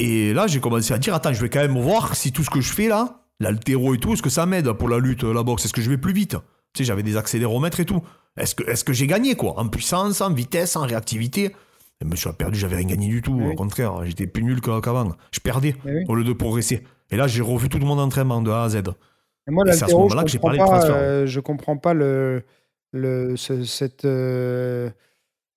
Et 0.00 0.32
là, 0.34 0.46
j'ai 0.46 0.60
commencé 0.60 0.92
à 0.92 0.98
dire, 0.98 1.14
attends, 1.14 1.32
je 1.32 1.40
vais 1.40 1.48
quand 1.48 1.60
même 1.60 1.78
voir 1.78 2.14
si 2.14 2.32
tout 2.32 2.44
ce 2.44 2.50
que 2.50 2.60
je 2.60 2.72
fais 2.72 2.88
là, 2.88 3.27
l'altéro 3.40 3.94
et 3.94 3.98
tout, 3.98 4.12
est-ce 4.12 4.22
que 4.22 4.30
ça 4.30 4.46
m'aide 4.46 4.72
pour 4.72 4.88
la 4.88 4.98
lutte, 4.98 5.24
la 5.24 5.42
boxe? 5.42 5.64
Est-ce 5.64 5.72
que 5.72 5.82
je 5.82 5.90
vais 5.90 5.98
plus 5.98 6.12
vite? 6.12 6.36
Tu 6.74 6.78
sais, 6.78 6.84
j'avais 6.84 7.02
des 7.02 7.16
accéléromètres 7.16 7.80
et 7.80 7.84
tout. 7.84 8.02
Est-ce 8.36 8.54
que, 8.54 8.68
est 8.70 8.84
que 8.84 8.92
j'ai 8.92 9.06
gagné, 9.06 9.34
quoi? 9.34 9.58
En 9.58 9.68
puissance, 9.68 10.20
en 10.20 10.32
vitesse, 10.32 10.76
en 10.76 10.82
réactivité? 10.82 11.54
Je 12.00 12.06
me 12.06 12.14
suis 12.14 12.30
perdu, 12.32 12.58
j'avais 12.58 12.76
rien 12.76 12.86
gagné 12.86 13.08
du 13.08 13.22
tout. 13.22 13.40
Au 13.40 13.54
contraire, 13.54 14.04
j'étais 14.04 14.28
plus 14.28 14.44
nul 14.44 14.60
qu'avant. 14.60 15.12
Je 15.32 15.40
perdais 15.40 15.74
au 16.08 16.14
lieu 16.14 16.24
de 16.24 16.32
progresser. 16.32 16.84
Et 17.10 17.16
là, 17.16 17.26
j'ai 17.26 17.42
revu 17.42 17.68
tout 17.68 17.78
mon 17.78 17.98
entraînement 17.98 18.40
de 18.40 18.50
A 18.50 18.62
à 18.62 18.68
Z. 18.68 18.76
Et 18.76 19.50
moi, 19.50 19.64
l'altéro, 19.64 20.08
je, 20.08 20.26
j'ai 20.26 20.38
parlé 20.38 20.58
pas, 20.58 20.84
euh, 20.90 21.26
je 21.26 21.40
comprends 21.40 21.78
pas 21.78 21.94
le, 21.94 22.44
le, 22.92 23.34
cette, 23.36 24.04
euh, 24.04 24.90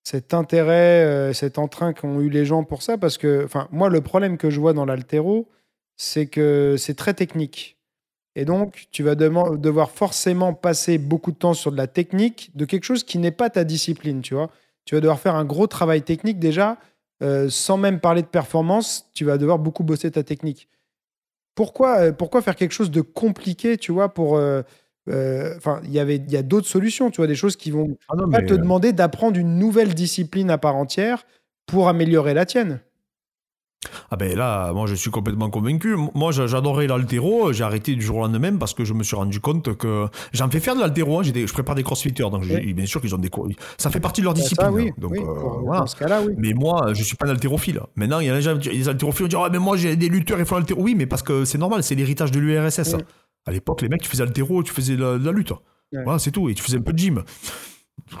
cet 0.02 0.32
intérêt, 0.34 1.04
euh, 1.04 1.32
cet 1.34 1.58
entrain 1.58 1.92
qu'ont 1.92 2.20
eu 2.20 2.30
les 2.30 2.44
gens 2.46 2.64
pour 2.64 2.82
ça. 2.82 2.96
Parce 2.96 3.18
que, 3.18 3.44
enfin, 3.44 3.68
moi, 3.70 3.90
le 3.90 4.00
problème 4.00 4.38
que 4.38 4.50
je 4.50 4.58
vois 4.58 4.72
dans 4.72 4.86
l'altéro, 4.86 5.48
c'est 5.96 6.26
que 6.26 6.76
c'est 6.78 6.94
très 6.94 7.14
technique. 7.14 7.78
Et 8.34 8.44
donc, 8.44 8.86
tu 8.90 9.02
vas 9.02 9.14
devoir 9.14 9.90
forcément 9.90 10.54
passer 10.54 10.98
beaucoup 10.98 11.32
de 11.32 11.36
temps 11.36 11.54
sur 11.54 11.70
de 11.70 11.76
la 11.76 11.86
technique, 11.86 12.50
de 12.54 12.64
quelque 12.64 12.84
chose 12.84 13.04
qui 13.04 13.18
n'est 13.18 13.30
pas 13.30 13.50
ta 13.50 13.64
discipline, 13.64 14.22
tu 14.22 14.34
vois. 14.34 14.50
Tu 14.84 14.94
vas 14.94 15.00
devoir 15.00 15.20
faire 15.20 15.34
un 15.34 15.44
gros 15.44 15.66
travail 15.66 16.02
technique 16.02 16.38
déjà, 16.38 16.78
euh, 17.22 17.48
sans 17.50 17.76
même 17.76 18.00
parler 18.00 18.22
de 18.22 18.26
performance, 18.26 19.08
tu 19.12 19.24
vas 19.24 19.38
devoir 19.38 19.58
beaucoup 19.58 19.84
bosser 19.84 20.10
ta 20.10 20.22
technique. 20.22 20.68
Pourquoi, 21.54 21.98
euh, 21.98 22.12
pourquoi 22.12 22.40
faire 22.40 22.56
quelque 22.56 22.72
chose 22.72 22.90
de 22.90 23.02
compliqué, 23.02 23.76
tu 23.76 23.92
vois, 23.92 24.12
pour... 24.12 24.36
Euh, 24.36 24.62
enfin, 25.56 25.80
il 25.84 25.90
y 25.90 25.98
avait, 25.98 26.16
il 26.16 26.30
y 26.30 26.36
a 26.36 26.42
d'autres 26.42 26.68
solutions, 26.68 27.10
tu 27.10 27.16
vois, 27.18 27.26
des 27.26 27.34
choses 27.34 27.56
qui 27.56 27.70
vont 27.70 27.96
ah 28.08 28.14
pas 28.30 28.40
te 28.40 28.54
demander 28.54 28.92
d'apprendre 28.92 29.36
une 29.36 29.58
nouvelle 29.58 29.94
discipline 29.94 30.48
à 30.48 30.58
part 30.58 30.76
entière 30.76 31.26
pour 31.66 31.88
améliorer 31.88 32.34
la 32.34 32.46
tienne. 32.46 32.80
Ah 34.10 34.16
ben 34.16 34.36
là, 34.36 34.72
moi 34.72 34.86
je 34.86 34.94
suis 34.94 35.10
complètement 35.10 35.50
convaincu. 35.50 35.96
Moi 36.14 36.32
j'adorais 36.32 36.86
l'altéro, 36.86 37.52
j'ai 37.52 37.64
arrêté 37.64 37.94
du 37.94 38.02
jour 38.02 38.18
au 38.18 38.20
lendemain 38.20 38.56
parce 38.56 38.74
que 38.74 38.84
je 38.84 38.92
me 38.92 39.02
suis 39.02 39.16
rendu 39.16 39.40
compte 39.40 39.76
que 39.76 40.06
j'en 40.32 40.48
fais 40.50 40.60
faire 40.60 40.74
de 40.74 40.80
l'altéro, 40.80 41.20
hein. 41.20 41.22
je 41.22 41.52
prépare 41.52 41.74
des 41.74 41.82
crossfitters, 41.82 42.30
donc 42.30 42.44
bien 42.44 42.86
sûr 42.86 43.00
qu'ils 43.00 43.14
ont 43.14 43.18
des 43.18 43.28
cours. 43.28 43.48
Ça 43.78 43.90
fait 43.90 44.00
partie 44.00 44.20
de 44.20 44.26
leur 44.26 44.34
discipline. 44.34 44.70
oui, 44.70 44.88
hein. 44.90 44.94
donc, 44.98 45.16
euh, 45.16 45.78
Dans 45.78 45.86
ce 45.86 45.96
cas-là, 45.96 46.22
oui. 46.22 46.34
Mais 46.36 46.52
moi 46.52 46.92
je 46.92 47.02
suis 47.02 47.16
pas 47.16 47.26
un 47.26 47.30
altérophile. 47.30 47.80
Maintenant 47.96 48.20
il 48.20 48.26
y 48.26 48.30
a 48.30 48.54
des 48.54 48.88
altérophiles 48.88 49.26
qui 49.28 49.34
disent 49.34 49.44
ah, 49.44 49.48
mais 49.50 49.58
moi 49.58 49.76
j'ai 49.76 49.96
des 49.96 50.08
lutteurs 50.08 50.38
ils 50.38 50.46
font 50.46 50.56
l'altéro. 50.56 50.80
Oui, 50.82 50.94
mais 50.96 51.06
parce 51.06 51.22
que 51.22 51.44
c'est 51.44 51.58
normal, 51.58 51.82
c'est 51.82 51.94
l'héritage 51.94 52.30
de 52.30 52.38
l'URSS. 52.40 52.96
À 53.44 53.50
l'époque, 53.50 53.82
les 53.82 53.88
mecs, 53.88 54.02
tu 54.02 54.08
faisais 54.08 54.24
l'altéro, 54.24 54.62
tu 54.62 54.72
faisais 54.72 54.96
de 54.96 55.02
la, 55.02 55.18
de 55.18 55.24
la 55.24 55.32
lutte. 55.32 55.52
Voilà, 55.92 56.18
c'est 56.18 56.30
tout. 56.30 56.48
Et 56.48 56.54
tu 56.54 56.62
faisais 56.62 56.78
un 56.78 56.82
peu 56.82 56.92
de 56.92 56.98
gym. 56.98 57.22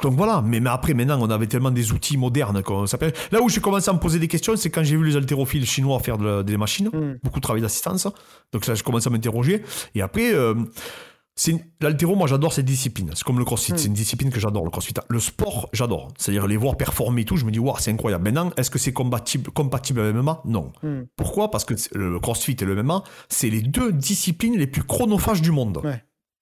Donc 0.00 0.14
voilà, 0.14 0.42
mais, 0.44 0.60
après 0.66 0.94
maintenant 0.94 1.18
on 1.20 1.30
avait 1.30 1.46
tellement 1.46 1.70
des 1.70 1.92
outils 1.92 2.16
modernes 2.16 2.62
qu'on 2.62 2.86
s'appelle. 2.86 3.12
Là 3.30 3.40
où 3.42 3.48
j'ai 3.48 3.60
commencé 3.60 3.90
à 3.90 3.92
me 3.92 3.98
poser 3.98 4.18
des 4.18 4.28
questions, 4.28 4.56
c'est 4.56 4.70
quand 4.70 4.82
j'ai 4.82 4.96
vu 4.96 5.04
les 5.04 5.16
haltérophiles 5.16 5.66
chinois 5.66 5.98
faire 6.00 6.18
des 6.44 6.56
machines, 6.56 6.88
hmm. 6.88 7.18
beaucoup 7.22 7.38
de 7.38 7.42
travail 7.42 7.62
d'assistance. 7.62 8.06
Donc 8.52 8.66
là, 8.66 8.74
je 8.74 8.82
commence 8.82 9.06
à 9.06 9.10
m'interroger. 9.10 9.62
Et 9.94 10.02
après, 10.02 10.32
euh, 10.34 10.54
l'altéro, 11.80 12.14
moi 12.14 12.26
j'adore 12.26 12.52
cette 12.52 12.66
discipline. 12.66 13.10
C'est 13.14 13.24
comme 13.24 13.38
le 13.38 13.44
crossfit, 13.44 13.72
hmm. 13.72 13.78
c'est 13.78 13.88
une 13.88 13.94
discipline 13.94 14.30
que 14.30 14.40
j'adore, 14.40 14.64
le 14.64 14.70
crossfit. 14.70 14.94
Le 15.08 15.20
sport, 15.20 15.68
j'adore. 15.72 16.08
C'est-à-dire 16.16 16.46
les 16.46 16.56
voir 16.56 16.76
performer 16.76 17.22
et 17.22 17.24
tout, 17.24 17.36
je 17.36 17.44
me 17.44 17.50
dis, 17.50 17.58
waouh, 17.58 17.76
c'est 17.78 17.90
incroyable. 17.90 18.24
Maintenant, 18.24 18.50
est-ce 18.56 18.70
que 18.70 18.78
c'est 18.78 18.92
compatible, 18.92 19.50
compatible 19.50 20.00
avec 20.00 20.14
le 20.14 20.22
MMA 20.22 20.42
Non. 20.44 20.72
Hmm. 20.82 21.02
Pourquoi? 21.16 21.50
Parce 21.50 21.64
que 21.64 21.74
le 21.94 22.18
crossfit 22.20 22.56
et 22.60 22.64
le 22.64 22.82
MMA, 22.82 23.02
c'est 23.28 23.50
les 23.50 23.62
deux 23.62 23.92
disciplines 23.92 24.56
les 24.56 24.66
plus 24.66 24.82
chronophages 24.82 25.42
du 25.42 25.50
monde. 25.50 25.82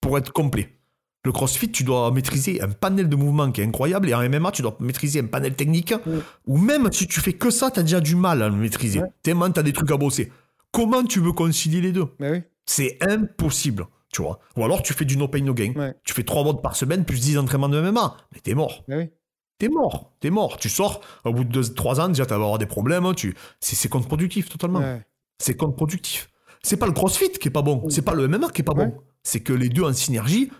Pour 0.00 0.16
être 0.16 0.32
complet. 0.32 0.79
Le 1.24 1.32
crossfit, 1.32 1.70
tu 1.70 1.84
dois 1.84 2.10
maîtriser 2.12 2.62
un 2.62 2.68
panel 2.68 3.08
de 3.08 3.16
mouvements 3.16 3.52
qui 3.52 3.60
est 3.60 3.64
incroyable, 3.64 4.08
et 4.08 4.14
en 4.14 4.26
MMA, 4.26 4.52
tu 4.52 4.62
dois 4.62 4.76
maîtriser 4.80 5.20
un 5.20 5.26
panel 5.26 5.54
technique, 5.54 5.94
ou 6.46 6.56
même 6.56 6.90
si 6.92 7.06
tu 7.06 7.20
fais 7.20 7.34
que 7.34 7.50
ça, 7.50 7.70
tu 7.70 7.80
as 7.80 7.82
déjà 7.82 8.00
du 8.00 8.16
mal 8.16 8.42
à 8.42 8.48
le 8.48 8.56
maîtriser. 8.56 9.02
Tellement 9.22 9.50
tu 9.50 9.60
as 9.60 9.62
des 9.62 9.72
trucs 9.72 9.90
à 9.90 9.96
bosser. 9.96 10.32
Comment 10.72 11.04
tu 11.04 11.20
veux 11.20 11.32
concilier 11.32 11.80
les 11.80 11.92
deux? 11.92 12.06
C'est 12.64 12.98
impossible, 13.02 13.86
tu 14.12 14.22
vois. 14.22 14.38
Ou 14.56 14.64
alors 14.64 14.82
tu 14.82 14.94
fais 14.94 15.04
du 15.04 15.16
no 15.16 15.28
pain 15.28 15.42
no 15.42 15.52
gain. 15.52 15.74
Tu 16.04 16.14
fais 16.14 16.22
3 16.22 16.44
modes 16.44 16.62
par 16.62 16.76
semaine, 16.76 17.04
plus 17.04 17.20
10 17.20 17.38
entraînements 17.38 17.68
de 17.68 17.80
MMA. 17.80 18.16
Mais 18.32 18.40
t'es 18.40 18.54
mort. 18.54 18.84
T'es 19.58 19.68
mort, 19.68 20.14
t'es 20.20 20.30
mort. 20.30 20.56
Tu 20.56 20.70
sors, 20.70 21.02
au 21.24 21.34
bout 21.34 21.44
de 21.44 21.62
3 21.62 22.00
ans, 22.00 22.08
déjà, 22.08 22.24
tu 22.24 22.30
vas 22.30 22.36
avoir 22.36 22.56
des 22.56 22.66
problèmes. 22.66 23.14
Tu... 23.14 23.34
C'est 23.60 23.88
contre-productif, 23.88 24.48
totalement. 24.48 24.82
C'est 25.38 25.54
contre-productif. 25.54 26.30
C'est 26.62 26.76
pas 26.76 26.86
le 26.86 26.92
crossfit 26.92 27.32
qui 27.32 27.48
est 27.48 27.50
pas 27.50 27.62
bon, 27.62 27.88
c'est 27.88 28.02
pas 28.02 28.14
le 28.14 28.28
MMA 28.28 28.50
qui 28.50 28.60
est 28.60 28.64
pas 28.64 28.74
bon. 28.74 28.94
C'est 29.22 29.40
que 29.40 29.52
les 29.52 29.68
deux 29.68 29.82
en 29.82 29.92
synergie, 29.92 30.50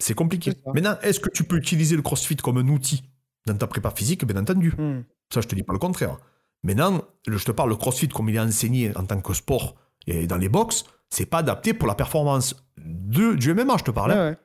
c'est 0.00 0.14
compliqué. 0.14 0.52
Maintenant, 0.66 0.96
est-ce 1.02 1.20
que 1.20 1.30
tu 1.30 1.44
peux 1.44 1.56
utiliser 1.56 1.96
le 1.96 2.02
CrossFit 2.02 2.36
comme 2.36 2.58
un 2.58 2.68
outil 2.68 3.04
dans 3.46 3.56
ta 3.56 3.66
prépa 3.66 3.90
physique? 3.90 4.24
Bien 4.24 4.40
entendu. 4.40 4.72
Hmm. 4.76 5.02
Ça, 5.32 5.40
je 5.40 5.48
te 5.48 5.54
dis 5.54 5.62
pas 5.62 5.72
le 5.72 5.78
contraire. 5.78 6.18
Maintenant, 6.62 7.02
je 7.26 7.44
te 7.44 7.52
parle 7.52 7.70
le 7.70 7.76
CrossFit 7.76 8.08
comme 8.08 8.28
il 8.28 8.36
est 8.36 8.40
enseigné 8.40 8.96
en 8.96 9.04
tant 9.04 9.20
que 9.20 9.32
sport 9.32 9.76
et 10.06 10.26
dans 10.26 10.36
les 10.36 10.48
box, 10.48 10.84
c'est 11.08 11.26
pas 11.26 11.38
adapté 11.38 11.74
pour 11.74 11.88
la 11.88 11.94
performance 11.94 12.56
de, 12.78 13.34
du 13.34 13.54
MMA, 13.54 13.76
je 13.78 13.84
te 13.84 13.90
parle. 13.90 14.12
Hein. 14.12 14.36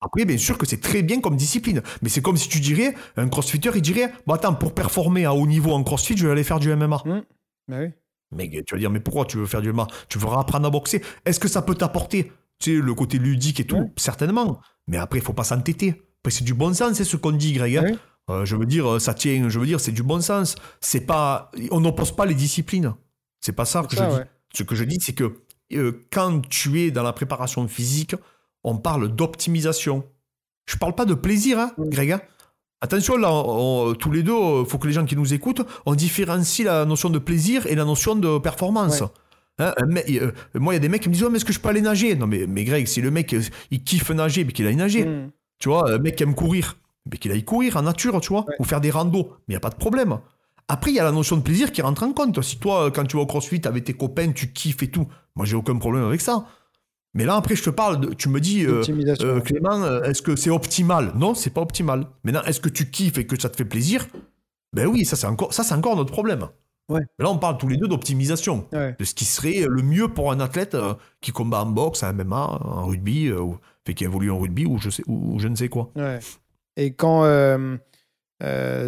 Après, 0.00 0.24
bien 0.24 0.38
sûr 0.38 0.56
que 0.56 0.66
c'est 0.66 0.80
très 0.80 1.02
bien 1.02 1.20
comme 1.20 1.36
discipline, 1.36 1.82
mais 2.00 2.08
c'est 2.08 2.22
comme 2.22 2.36
si 2.36 2.48
tu 2.48 2.60
dirais, 2.60 2.94
un 3.16 3.28
crossfitter, 3.28 3.70
il 3.74 3.82
dirait, 3.82 4.12
attends, 4.28 4.54
pour 4.54 4.74
performer 4.74 5.26
à 5.26 5.34
haut 5.34 5.46
niveau 5.46 5.72
en 5.72 5.82
crossfit, 5.82 6.16
je 6.16 6.26
vais 6.26 6.32
aller 6.32 6.44
faire 6.44 6.58
du 6.58 6.74
MMA. 6.74 7.02
Hmm. 7.04 7.22
Ben 7.68 7.80
oui. 7.82 7.90
Mais 8.32 8.48
tu 8.48 8.74
vas 8.74 8.78
dire, 8.78 8.90
mais 8.90 9.00
pourquoi 9.00 9.24
tu 9.24 9.38
veux 9.38 9.46
faire 9.46 9.60
du 9.60 9.72
MMA 9.72 9.88
Tu 10.08 10.18
veux 10.18 10.28
apprendre 10.28 10.66
à 10.66 10.70
boxer? 10.70 11.02
Est-ce 11.24 11.40
que 11.40 11.48
ça 11.48 11.62
peut 11.62 11.74
t'apporter 11.74 12.32
Tu 12.60 12.76
sais, 12.76 12.82
le 12.82 12.94
côté 12.94 13.18
ludique 13.18 13.58
et 13.60 13.64
tout, 13.66 13.76
certainement. 13.96 14.60
Mais 14.86 14.96
après, 14.98 15.18
il 15.18 15.22
faut 15.24 15.32
pas 15.32 15.44
s'entêter. 15.44 16.02
Après, 16.20 16.30
c'est 16.30 16.44
du 16.44 16.54
bon 16.54 16.74
sens, 16.74 16.92
c'est 16.94 17.04
ce 17.04 17.16
qu'on 17.16 17.32
dit, 17.32 17.54
Greg. 17.54 17.76
hein. 17.78 17.82
Euh, 18.28 18.44
je 18.44 18.54
veux 18.54 18.66
dire, 18.66 19.00
ça 19.00 19.14
tient, 19.14 19.48
je 19.48 19.58
veux 19.58 19.66
dire, 19.66 19.80
c'est 19.80 19.92
du 19.92 20.02
bon 20.02 20.20
sens. 20.20 20.54
C'est 20.80 21.00
pas, 21.00 21.50
on 21.70 21.80
n'oppose 21.80 22.12
pas 22.14 22.26
les 22.26 22.34
disciplines. 22.34 22.94
C'est 23.40 23.52
pas 23.52 23.64
ça 23.64 23.82
que 23.82 23.96
ça, 23.96 24.04
je 24.04 24.10
dis. 24.10 24.28
Ce 24.54 24.62
que 24.62 24.74
je 24.74 24.84
dis, 24.84 24.98
c'est 25.00 25.14
que 25.14 25.40
euh, 25.72 26.06
quand 26.12 26.40
tu 26.48 26.80
es 26.80 26.90
dans 26.90 27.02
la 27.02 27.12
préparation 27.12 27.66
physique, 27.66 28.14
on 28.62 28.76
parle 28.76 29.08
d'optimisation. 29.08 30.04
Je 30.66 30.76
parle 30.76 30.94
pas 30.94 31.06
de 31.06 31.14
plaisir, 31.14 31.58
hein, 31.58 31.72
Greg. 31.78 32.12
hein. 32.12 32.20
Attention, 32.82 33.16
là, 33.16 33.30
on- 33.32 33.94
tous 33.94 34.10
les 34.10 34.22
deux, 34.22 34.32
il 34.32 34.66
faut 34.66 34.78
que 34.78 34.86
les 34.86 34.92
gens 34.92 35.04
qui 35.04 35.16
nous 35.16 35.32
écoutent, 35.34 35.62
on 35.86 35.94
différencie 35.94 36.64
la 36.66 36.84
notion 36.84 37.10
de 37.10 37.18
plaisir 37.18 37.66
et 37.66 37.74
la 37.74 37.84
notion 37.84 38.14
de 38.16 38.38
performance. 38.38 39.00
Ouais. 39.00 39.08
Hein, 39.60 39.74
mec- 39.86 40.08
euh, 40.10 40.32
moi, 40.54 40.72
il 40.72 40.76
y 40.76 40.78
a 40.78 40.80
des 40.80 40.88
mecs 40.88 41.02
qui 41.02 41.08
me 41.08 41.14
disent, 41.14 41.22
Ouais, 41.24 41.30
mais 41.30 41.36
est-ce 41.36 41.44
que 41.44 41.52
je 41.52 41.60
peux 41.60 41.68
aller 41.68 41.80
nager? 41.82 42.14
Non, 42.16 42.26
mais, 42.26 42.46
mais 42.48 42.64
Greg, 42.64 42.86
si 42.86 43.00
le 43.00 43.10
mec, 43.10 43.32
euh, 43.34 43.42
il 43.70 43.82
kiffe 43.84 44.10
nager, 44.10 44.44
mais 44.44 44.52
qu'il 44.52 44.66
aille 44.66 44.76
nager. 44.76 45.04
Mm. 45.04 45.30
Tu 45.58 45.68
vois, 45.68 45.92
un 45.92 45.98
mec 45.98 46.16
qui 46.16 46.22
aime 46.22 46.34
courir, 46.34 46.76
mais 47.10 47.18
qu'il 47.18 47.30
aille 47.32 47.44
courir 47.44 47.76
en 47.76 47.82
nature, 47.82 48.18
tu 48.20 48.28
vois, 48.30 48.46
Ouais. 48.48 48.54
ou 48.58 48.64
faire 48.64 48.80
des 48.80 48.90
randos, 48.90 49.28
mais 49.46 49.52
il 49.52 49.52
n'y 49.52 49.56
a 49.56 49.60
pas 49.60 49.70
de 49.70 49.76
problème. 49.76 50.18
Après, 50.68 50.90
il 50.90 50.94
y 50.94 51.00
a 51.00 51.04
la 51.04 51.12
notion 51.12 51.36
de 51.36 51.42
plaisir 51.42 51.72
qui 51.72 51.82
rentre 51.82 52.02
en 52.04 52.12
compte. 52.12 52.40
Si 52.42 52.58
toi, 52.58 52.86
euh, 52.86 52.90
quand 52.90 53.04
tu 53.04 53.16
vas 53.16 53.22
au 53.22 53.26
crossfit 53.26 53.60
avec 53.64 53.84
tes 53.84 53.92
copains, 53.92 54.30
tu 54.32 54.52
kiffes 54.52 54.82
et 54.82 54.88
tout, 54.90 55.06
moi, 55.36 55.44
j'ai 55.44 55.56
aucun 55.56 55.76
problème 55.76 56.04
avec 56.04 56.20
ça. 56.20 56.46
Mais 57.12 57.24
là, 57.24 57.34
après, 57.34 57.56
je 57.56 57.64
te 57.64 57.70
parle, 57.70 58.00
de- 58.00 58.14
tu 58.14 58.28
me 58.28 58.40
dis, 58.40 58.64
euh, 58.64 58.82
euh, 59.22 59.40
Clément, 59.40 59.84
est-ce 60.04 60.22
que 60.22 60.36
c'est 60.36 60.50
optimal? 60.50 61.12
Non, 61.16 61.34
c'est 61.34 61.50
pas 61.50 61.60
optimal. 61.60 62.06
Maintenant, 62.22 62.42
est-ce 62.44 62.60
que 62.60 62.68
tu 62.68 62.88
kiffes 62.88 63.18
et 63.18 63.26
que 63.26 63.38
ça 63.38 63.48
te 63.48 63.56
fait 63.56 63.64
plaisir? 63.64 64.06
Ben 64.72 64.86
oui, 64.86 65.04
ça, 65.04 65.16
c'est 65.16 65.26
encore, 65.26 65.52
ça, 65.52 65.64
c'est 65.64 65.74
encore 65.74 65.96
notre 65.96 66.12
problème. 66.12 66.46
Ouais. 66.90 67.00
Mais 67.18 67.24
là, 67.24 67.30
on 67.30 67.38
parle 67.38 67.56
tous 67.56 67.68
les 67.68 67.76
deux 67.76 67.88
d'optimisation 67.88 68.66
Ouais. 68.72 68.96
de 68.98 69.04
ce 69.04 69.14
qui 69.14 69.24
serait 69.24 69.64
le 69.68 69.82
mieux 69.82 70.08
pour 70.08 70.32
un 70.32 70.40
athlète 70.40 70.74
euh, 70.74 70.94
qui 71.20 71.30
combat 71.30 71.62
en 71.62 71.66
boxe, 71.66 72.02
en 72.02 72.12
MMA, 72.12 72.36
en 72.36 72.86
rugby, 72.86 73.28
euh, 73.28 73.40
ou 73.40 73.58
fait 73.86 73.94
qui 73.94 74.04
évolue 74.04 74.30
en 74.30 74.38
rugby 74.38 74.66
ou 74.66 74.78
je 74.78 74.90
sais 74.90 75.02
ou, 75.06 75.34
ou 75.34 75.38
je 75.38 75.48
ne 75.48 75.54
sais 75.54 75.68
quoi. 75.68 75.90
Ouais. 75.96 76.18
Et 76.76 76.92
quand 76.92 77.24
euh, 77.24 77.76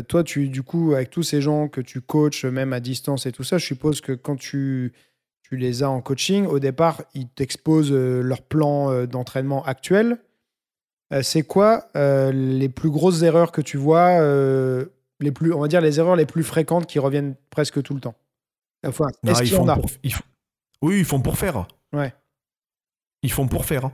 toi, 0.09 0.25
tu, 0.25 0.49
du 0.49 0.63
coup, 0.63 0.95
avec 0.95 1.11
tous 1.11 1.23
ces 1.23 1.41
gens 1.41 1.69
que 1.69 1.81
tu 1.81 2.01
coaches, 2.01 2.45
même 2.45 2.73
à 2.73 2.81
distance 2.81 3.27
et 3.27 3.33
tout 3.33 3.45
ça, 3.45 3.59
je 3.59 3.67
suppose 3.67 4.01
que 4.01 4.13
quand 4.13 4.37
tu, 4.37 4.93
tu 5.43 5.57
les 5.57 5.83
as 5.83 5.91
en 5.91 6.01
coaching, 6.01 6.47
au 6.47 6.59
départ, 6.59 7.03
ils 7.15 7.29
t'exposent 7.29 7.93
leur 7.93 8.43
plan 8.43 9.05
d'entraînement 9.05 9.63
actuel. 9.65 10.19
C'est 11.21 11.43
quoi 11.43 11.89
les 11.95 12.71
plus 12.71 12.89
grosses 12.91 13.23
erreurs 13.23 13.53
que 13.53 13.61
tu 13.61 13.77
vois, 13.77 14.19
les 15.23 15.33
plus, 15.33 15.53
on 15.53 15.61
va 15.61 15.69
dire 15.69 15.81
les 15.81 15.99
erreurs 15.99 16.17
les 16.17 16.27
plus 16.27 16.43
fréquentes 16.43 16.87
qui 16.87 16.99
reviennent 16.99 17.35
presque 17.51 17.83
tout 17.83 17.95
le 17.95 18.01
temps 18.01 18.15
Enfin, 18.87 19.07
Non, 19.23 19.33
ils 19.41 19.49
font 19.49 19.69
a? 19.69 19.75
pour- 19.77 19.91
ils 20.03 20.13
font- 20.13 20.25
Oui, 20.83 20.99
ils 20.99 21.05
font 21.05 21.21
pour 21.21 21.39
faire. 21.39 21.67
Ouais. 21.93 22.13
Ils 23.23 23.31
font 23.31 23.47
pour 23.47 23.65
faire. 23.65 23.91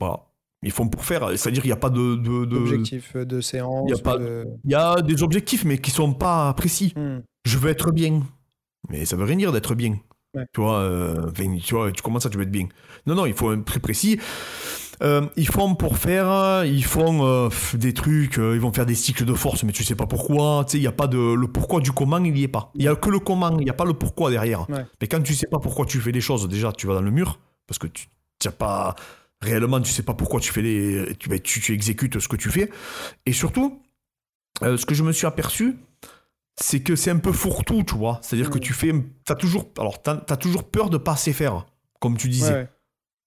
Voilà. 0.00 0.24
Ils 0.62 0.72
font 0.72 0.88
pour 0.88 1.04
faire. 1.04 1.28
C'est-à-dire 1.38 1.62
qu'il 1.62 1.68
n'y 1.68 1.72
a 1.76 1.76
pas 1.76 1.90
de. 1.90 2.16
de, 2.16 2.44
de- 2.44 2.56
Objectif 2.56 3.14
de 3.16 3.40
séance 3.40 3.84
Il 3.86 3.90
y 3.90 3.94
a 3.94 3.96
ou 3.96 4.02
pas- 4.02 4.18
de- 4.18 4.44
Il 4.64 4.70
y 4.72 4.74
a 4.74 5.00
des 5.02 5.22
objectifs, 5.22 5.64
mais 5.64 5.78
qui 5.78 5.92
sont 5.92 6.12
pas 6.14 6.52
précis. 6.54 6.92
Hmm. 6.96 7.18
Je 7.44 7.58
veux 7.58 7.70
être 7.70 7.92
bien. 7.92 8.22
Mais 8.88 9.04
ça 9.04 9.14
veut 9.16 9.24
rien 9.24 9.36
dire 9.36 9.52
d'être 9.52 9.74
bien. 9.76 9.98
Ouais. 10.34 10.44
Tu 10.52 10.60
vois, 10.60 10.80
euh, 10.80 11.30
tu 11.32 11.74
vois, 11.74 11.90
tu 11.92 12.02
commences 12.02 12.26
à 12.26 12.30
tu 12.30 12.36
veux 12.36 12.42
être 12.42 12.50
bien. 12.50 12.66
Non, 13.06 13.14
non, 13.14 13.26
il 13.26 13.34
faut 13.34 13.48
un 13.50 13.62
très 13.62 13.78
précis. 13.80 14.18
Euh, 15.02 15.26
ils 15.36 15.46
font 15.48 15.74
pour 15.74 15.96
faire, 15.98 16.64
ils 16.64 16.84
font 16.84 17.24
euh, 17.24 17.48
des 17.74 17.94
trucs, 17.94 18.38
euh, 18.38 18.54
ils 18.54 18.60
vont 18.60 18.72
faire 18.72 18.86
des 18.86 18.94
cycles 18.96 19.24
de 19.24 19.34
force, 19.34 19.62
mais 19.62 19.72
tu 19.72 19.84
sais 19.84 19.94
pas 19.94 20.06
pourquoi. 20.06 20.64
Tu 20.66 20.72
sais, 20.72 20.78
il 20.78 20.82
y 20.82 20.88
a 20.88 20.92
pas 20.92 21.06
de 21.06 21.18
le 21.18 21.46
pourquoi 21.46 21.80
du 21.80 21.92
comment, 21.92 22.18
il 22.18 22.36
y 22.36 22.42
est 22.42 22.48
pas. 22.48 22.70
Il 22.74 22.82
y 22.82 22.88
a 22.88 22.96
que 22.96 23.08
le 23.10 23.20
comment, 23.20 23.58
il 23.60 23.66
y 23.66 23.70
a 23.70 23.74
pas 23.74 23.84
le 23.84 23.94
pourquoi 23.94 24.30
derrière. 24.30 24.68
Ouais. 24.70 24.84
Mais 25.00 25.06
quand 25.06 25.22
tu 25.22 25.34
sais 25.34 25.46
pas 25.46 25.58
pourquoi 25.58 25.86
tu 25.86 26.00
fais 26.00 26.10
les 26.12 26.20
choses, 26.20 26.48
déjà 26.48 26.72
tu 26.72 26.86
vas 26.86 26.94
dans 26.94 27.00
le 27.02 27.10
mur 27.12 27.38
parce 27.66 27.78
que 27.78 27.86
tu 27.86 28.08
n'as 28.44 28.50
pas 28.50 28.96
réellement, 29.40 29.80
tu 29.80 29.90
sais 29.92 30.02
pas 30.02 30.14
pourquoi 30.14 30.40
tu 30.40 30.52
fais 30.52 30.62
les, 30.62 31.14
tu, 31.18 31.28
ben, 31.28 31.38
tu, 31.38 31.60
tu 31.60 31.72
exécutes 31.72 32.18
ce 32.18 32.26
que 32.28 32.36
tu 32.36 32.50
fais. 32.50 32.70
Et 33.24 33.32
surtout, 33.32 33.80
ce 34.62 34.84
que 34.84 34.94
je 34.94 35.04
me 35.04 35.12
suis 35.12 35.26
aperçu, 35.26 35.76
c'est 36.60 36.80
que 36.82 36.96
c'est 36.96 37.12
un 37.12 37.18
peu 37.18 37.30
fourre-tout, 37.30 37.84
tu 37.84 37.94
vois. 37.94 38.18
C'est-à-dire 38.22 38.50
que 38.50 38.58
Mm. 38.58 38.62
tu 38.62 38.72
fais, 38.72 38.92
t'as 39.24 39.36
toujours, 39.36 39.66
alors 39.78 40.02
t'as 40.02 40.18
as 40.28 40.36
toujours 40.36 40.64
peur 40.64 40.90
de 40.90 40.96
pas 40.98 41.12
assez 41.12 41.32
faire, 41.32 41.66
comme 42.00 42.16
tu 42.16 42.28
disais. 42.28 42.52
Ouais, 42.52 42.58
ouais. 42.62 42.68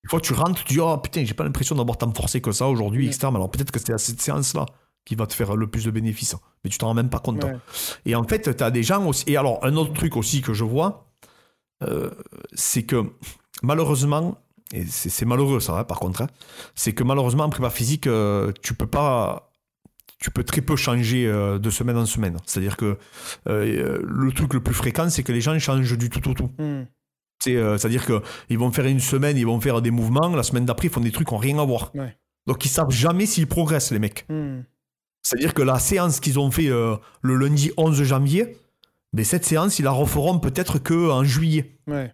Une 0.04 0.10
fois 0.10 0.20
que 0.20 0.26
tu 0.26 0.34
rentres, 0.34 0.64
tu 0.64 0.74
dis 0.74 0.80
oh 0.80 0.98
putain, 0.98 1.24
j'ai 1.26 1.34
pas 1.34 1.44
l'impression 1.44 1.76
d'avoir 1.76 1.98
tant 1.98 2.12
forcé 2.14 2.42
que 2.42 2.52
ça 2.52 2.68
aujourd'hui, 2.68 3.06
Ouais. 3.06 3.12
etc. 3.14 3.28
Mais 3.32 3.36
alors 3.38 3.52
peut-être 3.52 3.72
que 3.72 3.80
c'est 3.80 3.94
à 3.94 3.98
cette 3.98 4.22
séance-là 4.22 4.66
qui 5.06 5.16
va 5.16 5.26
te 5.28 5.34
faire 5.34 5.56
le 5.56 5.68
plus 5.68 5.86
de 5.86 5.92
bénéfices, 5.92 6.36
mais 6.64 6.70
tu 6.70 6.78
t'en 6.78 6.88
rends 6.88 6.94
même 6.94 7.10
pas 7.10 7.20
compte. 7.20 7.44
Ouais. 7.44 7.58
Et 8.06 8.16
en 8.16 8.24
fait, 8.24 8.56
tu 8.56 8.64
as 8.64 8.72
des 8.72 8.84
gens 8.84 9.06
aussi. 9.08 9.24
Et 9.28 9.38
alors, 9.38 9.60
un 9.64 9.76
autre 9.76 9.94
truc 9.94 10.16
aussi 10.16 10.42
que 10.42 10.54
je 10.54 10.64
vois, 10.64 11.08
euh, 11.84 12.12
c'est 12.54 12.84
que 12.84 13.06
malheureusement, 13.64 14.38
et 14.74 14.86
c'est 14.86 15.26
malheureux 15.26 15.60
ça, 15.60 15.80
hein, 15.80 15.84
par 15.84 16.00
contre, 16.00 16.22
hein, 16.22 16.28
c'est 16.76 16.94
que 16.94 17.04
malheureusement, 17.04 17.44
en 17.46 17.50
prépa 17.50 17.70
physique, 17.70 18.08
euh, 18.08 18.52
tu 18.62 18.74
peux 18.74 18.88
pas. 18.88 19.48
Tu 20.20 20.30
peux 20.30 20.44
très 20.44 20.62
peu 20.62 20.76
changer 20.76 21.26
euh, 21.26 21.58
de 21.58 21.70
semaine 21.72 21.98
en 21.98 22.06
semaine. 22.06 22.38
C'est-à-dire 22.46 22.78
que 22.78 23.00
le 23.48 24.32
truc 24.32 24.54
le 24.54 24.62
plus 24.62 24.76
fréquent, 24.76 25.10
c'est 25.10 25.24
que 25.24 25.32
les 25.32 25.42
gens 25.42 25.58
changent 25.58 25.98
du 25.98 26.10
tout 26.12 26.30
au 26.30 26.34
tout. 26.36 26.50
Hmm. 26.60 26.84
C'est, 26.84 27.01
euh, 27.48 27.78
C'est-à-dire 27.78 28.06
qu'ils 28.06 28.58
vont 28.58 28.72
faire 28.72 28.86
une 28.86 29.00
semaine, 29.00 29.38
ils 29.38 29.46
vont 29.46 29.60
faire 29.60 29.82
des 29.82 29.92
mouvements, 29.92 30.30
la 30.30 30.44
semaine 30.44 30.66
d'après, 30.66 30.88
ils 30.88 30.94
font 30.94 31.02
des 31.02 31.12
trucs 31.12 31.28
qui 31.28 31.34
n'ont 31.34 31.40
rien 31.40 31.58
à 31.60 31.66
voir. 31.66 31.92
Ouais. 31.96 32.16
Donc 32.48 32.66
ils 32.66 32.70
savent 32.70 32.92
jamais 32.92 33.26
s'ils 33.26 33.48
progressent, 33.48 33.92
les 33.92 34.00
mecs. 34.00 34.26
Hmm. 34.30 34.62
C'est-à-dire 35.24 35.54
que 35.54 35.62
la 35.62 35.80
séance 35.80 36.20
qu'ils 36.20 36.40
ont 36.40 36.50
fait 36.50 36.70
euh, 36.70 36.96
le 37.22 37.36
lundi 37.36 37.72
11 37.78 38.02
janvier, 38.04 38.58
mais 39.14 39.24
cette 39.24 39.46
séance, 39.46 39.78
ils 39.80 39.84
la 39.84 39.92
referont 39.92 40.40
peut-être 40.40 40.80
qu'en 40.80 41.24
juillet. 41.24 41.78
Ouais. 41.88 42.14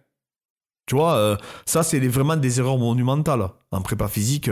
Tu 0.86 0.94
vois, 0.94 1.16
euh, 1.16 1.36
ça, 1.64 1.82
c'est 1.82 1.98
vraiment 2.00 2.36
des 2.36 2.60
erreurs 2.60 2.78
monumentales 2.78 3.48
en 3.70 3.80
prépa 3.82 4.08
physique. 4.08 4.50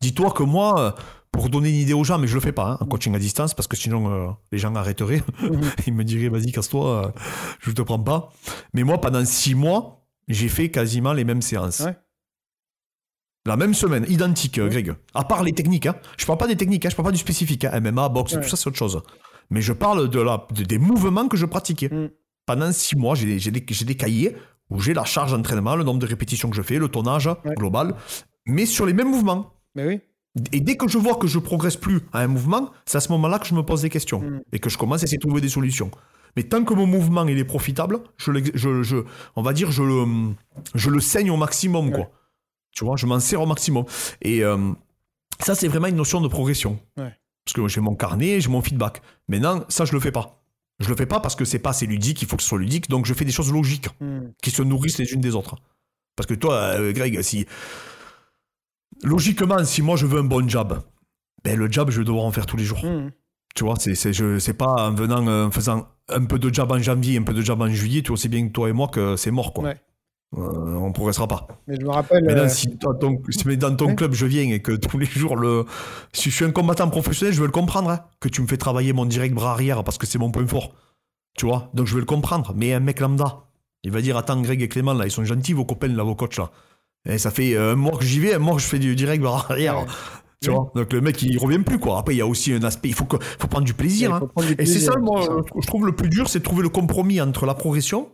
Dis-toi 0.00 0.30
que 0.30 0.42
moi, 0.42 0.94
pour 1.32 1.50
donner 1.50 1.70
une 1.70 1.76
idée 1.76 1.92
aux 1.92 2.04
gens, 2.04 2.18
mais 2.18 2.26
je 2.26 2.34
le 2.34 2.40
fais 2.40 2.52
pas 2.52 2.72
hein, 2.72 2.78
en 2.80 2.86
coaching 2.86 3.14
à 3.14 3.18
distance, 3.18 3.54
parce 3.54 3.66
que 3.66 3.76
sinon, 3.76 4.10
euh, 4.10 4.30
les 4.50 4.58
gens 4.58 4.74
arrêteraient. 4.74 5.22
Ils 5.86 5.94
me 5.94 6.04
diraient, 6.04 6.28
vas-y, 6.28 6.52
casse-toi, 6.52 7.06
euh, 7.06 7.10
je 7.60 7.70
te 7.70 7.82
prends 7.82 7.98
pas. 7.98 8.32
Mais 8.72 8.82
moi, 8.82 9.00
pendant 9.00 9.24
six 9.24 9.54
mois, 9.54 10.06
j'ai 10.28 10.48
fait 10.48 10.70
quasiment 10.70 11.12
les 11.12 11.24
mêmes 11.24 11.42
séances. 11.42 11.80
Ouais. 11.80 11.96
La 13.46 13.56
même 13.56 13.72
semaine, 13.74 14.04
identique, 14.08 14.58
Ouais. 14.62 14.68
Greg. 14.68 14.94
À 15.14 15.24
part 15.24 15.42
les 15.42 15.52
techniques. 15.52 15.86
Hein. 15.86 15.96
Je 16.18 16.26
parle 16.26 16.38
pas 16.38 16.46
des 16.46 16.56
techniques, 16.56 16.84
hein, 16.84 16.90
je 16.90 16.96
parle 16.96 17.06
pas 17.08 17.12
du 17.12 17.18
spécifique. 17.18 17.64
hein. 17.64 17.80
MMA, 17.80 18.08
boxe, 18.10 18.34
Ouais. 18.34 18.42
tout 18.42 18.48
ça, 18.48 18.56
c'est 18.56 18.66
autre 18.68 18.76
chose. 18.76 19.00
Mais 19.50 19.62
je 19.62 19.72
parle 19.72 20.10
de 20.10 20.20
la, 20.20 20.46
de- 20.54 20.64
des 20.64 20.78
mouvements 20.78 21.28
que 21.28 21.36
je 21.36 21.46
pratiquais. 21.46 21.88
Mm. 21.88 22.10
Pendant 22.44 22.72
six 22.72 22.96
mois, 22.96 23.14
j'ai 23.14 23.26
des, 23.26 23.38
j'ai 23.38 23.50
des, 23.84 23.96
cahiers 23.96 24.36
où 24.70 24.80
j'ai 24.80 24.92
la 24.92 25.04
charge 25.04 25.32
d'entraînement, 25.32 25.76
le 25.76 25.84
nombre 25.84 25.98
de 26.00 26.06
répétitions 26.06 26.50
que 26.50 26.56
je 26.56 26.62
fais, 26.62 26.78
le 26.78 26.88
tonnage 26.88 27.28
global, 27.56 27.94
mais 28.46 28.66
sur 28.66 28.84
les 28.84 28.92
mêmes 28.92 29.10
mouvements. 29.10 29.54
Mais 29.74 29.86
oui. 29.86 30.00
Et 30.52 30.60
dès 30.60 30.76
que 30.76 30.86
je 30.88 30.98
vois 30.98 31.16
que 31.16 31.26
je 31.26 31.38
progresse 31.38 31.76
plus 31.76 32.00
à 32.12 32.20
un 32.20 32.26
mouvement, 32.28 32.70
c'est 32.84 32.98
à 32.98 33.00
ce 33.00 33.10
moment-là 33.12 33.38
que 33.38 33.46
je 33.46 33.54
me 33.54 33.62
pose 33.62 33.80
des 33.82 33.88
questions 33.90 34.20
Mm. 34.20 34.40
et 34.52 34.58
que 34.58 34.68
je 34.68 34.76
commence 34.76 35.00
à 35.02 35.04
essayer 35.04 35.16
de 35.18 35.22
trouver 35.26 35.40
des 35.40 35.48
solutions. 35.48 35.90
Mais 36.36 36.42
tant 36.44 36.64
que 36.64 36.74
mon 36.74 36.86
mouvement 36.86 37.26
il 37.26 37.38
est 37.38 37.44
profitable, 37.44 38.00
je, 38.16 38.30
l'ex- 38.32 38.50
je, 38.54 38.82
je- 38.82 39.04
on 39.36 39.42
va 39.42 39.52
dire 39.52 39.70
je 39.70 39.82
le, 39.82 40.04
je 40.74 40.90
le 40.90 41.00
saigne 41.00 41.30
au 41.30 41.36
maximum 41.36 41.90
quoi. 41.90 42.00
Ouais. 42.00 42.10
Tu 42.72 42.84
vois, 42.84 42.96
je 42.96 43.06
m'en 43.06 43.18
sers 43.20 43.40
au 43.40 43.46
maximum. 43.46 43.84
Et 44.22 44.44
euh, 44.44 44.72
ça 45.40 45.54
c'est 45.54 45.68
vraiment 45.68 45.86
une 45.88 45.96
notion 45.96 46.20
de 46.20 46.28
progression. 46.28 46.78
Ouais. 46.96 47.12
Parce 47.44 47.54
que 47.54 47.66
j'ai 47.68 47.80
mon 47.80 47.94
carnet, 47.96 48.40
j'ai 48.40 48.50
mon 48.50 48.60
feedback. 48.62 49.00
Maintenant, 49.28 49.64
ça 49.68 49.84
je 49.84 49.92
le 49.92 50.00
fais 50.00 50.12
pas. 50.12 50.42
Je 50.80 50.88
le 50.88 50.94
fais 50.94 51.06
pas 51.06 51.18
parce 51.18 51.34
que 51.34 51.44
c'est 51.44 51.58
pas 51.58 51.70
assez 51.70 51.86
ludique, 51.86 52.22
il 52.22 52.28
faut 52.28 52.36
que 52.36 52.42
ce 52.42 52.48
soit 52.50 52.58
ludique, 52.58 52.88
donc 52.88 53.04
je 53.06 53.14
fais 53.14 53.24
des 53.24 53.32
choses 53.32 53.52
logiques 53.52 53.88
Hmm. 54.00 54.28
qui 54.42 54.50
se 54.52 54.62
nourrissent 54.62 54.98
les 54.98 55.12
unes 55.12 55.20
des 55.20 55.34
autres. 55.34 55.56
Parce 56.14 56.26
que 56.28 56.34
toi, 56.34 56.54
euh, 56.54 56.92
Greg, 56.92 57.20
si. 57.22 57.46
Logiquement, 59.02 59.64
si 59.64 59.82
moi 59.82 59.96
je 59.96 60.06
veux 60.06 60.18
un 60.20 60.24
bon 60.24 60.48
job, 60.48 60.80
ben 61.44 61.56
le 61.58 61.70
job, 61.70 61.90
je 61.90 61.98
vais 62.00 62.04
devoir 62.04 62.24
en 62.24 62.32
faire 62.32 62.46
tous 62.46 62.56
les 62.56 62.64
jours. 62.64 62.84
Hmm. 62.84 63.10
Tu 63.54 63.64
vois, 63.64 63.74
c'est, 63.78 63.94
c'est, 63.94 64.12
je, 64.12 64.38
c'est 64.38 64.54
pas 64.54 64.88
en 64.88 64.92
venant, 64.94 65.26
euh, 65.26 65.46
en 65.46 65.50
faisant 65.50 65.88
un 66.08 66.24
peu 66.24 66.38
de 66.38 66.52
job 66.52 66.70
en 66.70 66.78
janvier, 66.78 67.18
un 67.18 67.22
peu 67.22 67.34
de 67.34 67.42
job 67.42 67.60
en 67.60 67.68
juillet, 67.68 68.02
tu 68.02 68.08
vois 68.08 68.14
aussi 68.14 68.28
bien 68.28 68.46
que 68.46 68.52
toi 68.52 68.68
et 68.68 68.72
moi 68.72 68.88
que 68.88 69.16
c'est 69.16 69.30
mort, 69.30 69.52
quoi. 69.52 69.64
Ouais. 69.64 69.76
Euh, 70.36 70.74
on 70.74 70.92
progressera 70.92 71.26
pas. 71.26 71.46
Mais 71.66 71.76
je 71.80 71.84
me 71.86 71.90
rappelle. 71.90 72.50
Si 72.50 72.68
dans 72.68 72.92
ton, 72.94 73.20
si 73.30 73.56
dans 73.56 73.74
ton 73.74 73.86
Ouais. 73.86 73.94
club 73.96 74.12
je 74.12 74.26
viens 74.26 74.42
et 74.52 74.60
que 74.60 74.72
tous 74.72 74.98
les 74.98 75.06
jours, 75.06 75.36
le, 75.36 75.64
si 76.12 76.30
je 76.30 76.36
suis 76.36 76.44
un 76.44 76.50
combattant 76.50 76.88
professionnel, 76.90 77.32
je 77.34 77.40
veux 77.40 77.46
le 77.46 77.52
comprendre, 77.52 77.88
hein, 77.90 78.00
que 78.20 78.28
tu 78.28 78.42
me 78.42 78.46
fais 78.46 78.58
travailler 78.58 78.92
mon 78.92 79.06
direct 79.06 79.34
bras 79.34 79.52
arrière 79.52 79.82
parce 79.84 79.96
que 79.96 80.06
c'est 80.06 80.18
mon 80.18 80.30
point 80.30 80.46
fort. 80.46 80.74
Tu 81.36 81.46
vois, 81.46 81.70
donc 81.72 81.86
je 81.86 81.94
vais 81.94 82.00
le 82.00 82.06
comprendre. 82.06 82.52
Mais 82.54 82.74
un 82.74 82.80
mec 82.80 83.00
lambda, 83.00 83.44
il 83.84 83.90
va 83.90 84.02
dire 84.02 84.16
Attends, 84.18 84.40
Greg 84.42 84.60
et 84.60 84.68
Clément, 84.68 84.92
là, 84.92 85.06
ils 85.06 85.10
sont 85.10 85.24
gentils, 85.24 85.54
vos 85.54 85.64
copains, 85.64 85.88
là, 85.88 86.02
vos 86.02 86.14
coachs, 86.14 86.36
là. 86.36 86.50
Et 87.06 87.16
ça 87.16 87.30
fait 87.30 87.56
un 87.56 87.74
mois 87.74 87.96
que 87.96 88.04
j'y 88.04 88.20
vais, 88.20 88.34
un 88.34 88.38
mois 88.38 88.56
que 88.56 88.60
je 88.60 88.66
fais 88.66 88.78
du 88.78 88.94
direct 88.96 89.22
bras 89.22 89.46
arrière. 89.48 89.78
Ouais. 89.80 89.86
Tu 90.40 90.50
Oui. 90.50 90.54
vois, 90.56 90.70
donc 90.74 90.92
le 90.92 91.00
mec, 91.00 91.20
il 91.22 91.36
revient 91.38 91.58
plus, 91.58 91.78
quoi. 91.80 91.98
Après, 91.98 92.14
il 92.14 92.18
y 92.18 92.20
a 92.22 92.26
aussi 92.26 92.52
un 92.52 92.62
aspect, 92.62 92.88
il 92.88 92.94
faut, 92.94 93.04
que, 93.06 93.16
faut 93.22 93.48
prendre 93.48 93.64
du 93.66 93.74
plaisir. 93.74 94.14
hein. 94.14 94.20
faut 94.20 94.28
prendre 94.28 94.46
du 94.48 94.54
Et 94.58 94.66
c'est 94.66 94.78
ça, 94.78 94.96
moi, 94.96 95.42
je 95.60 95.66
trouve 95.66 95.84
le 95.86 95.94
plus 95.96 96.08
dur, 96.08 96.28
c'est 96.28 96.38
de 96.38 96.44
trouver 96.44 96.62
le 96.62 96.68
compromis 96.68 97.20
entre 97.20 97.44
la 97.44 97.54
progression 97.54 98.10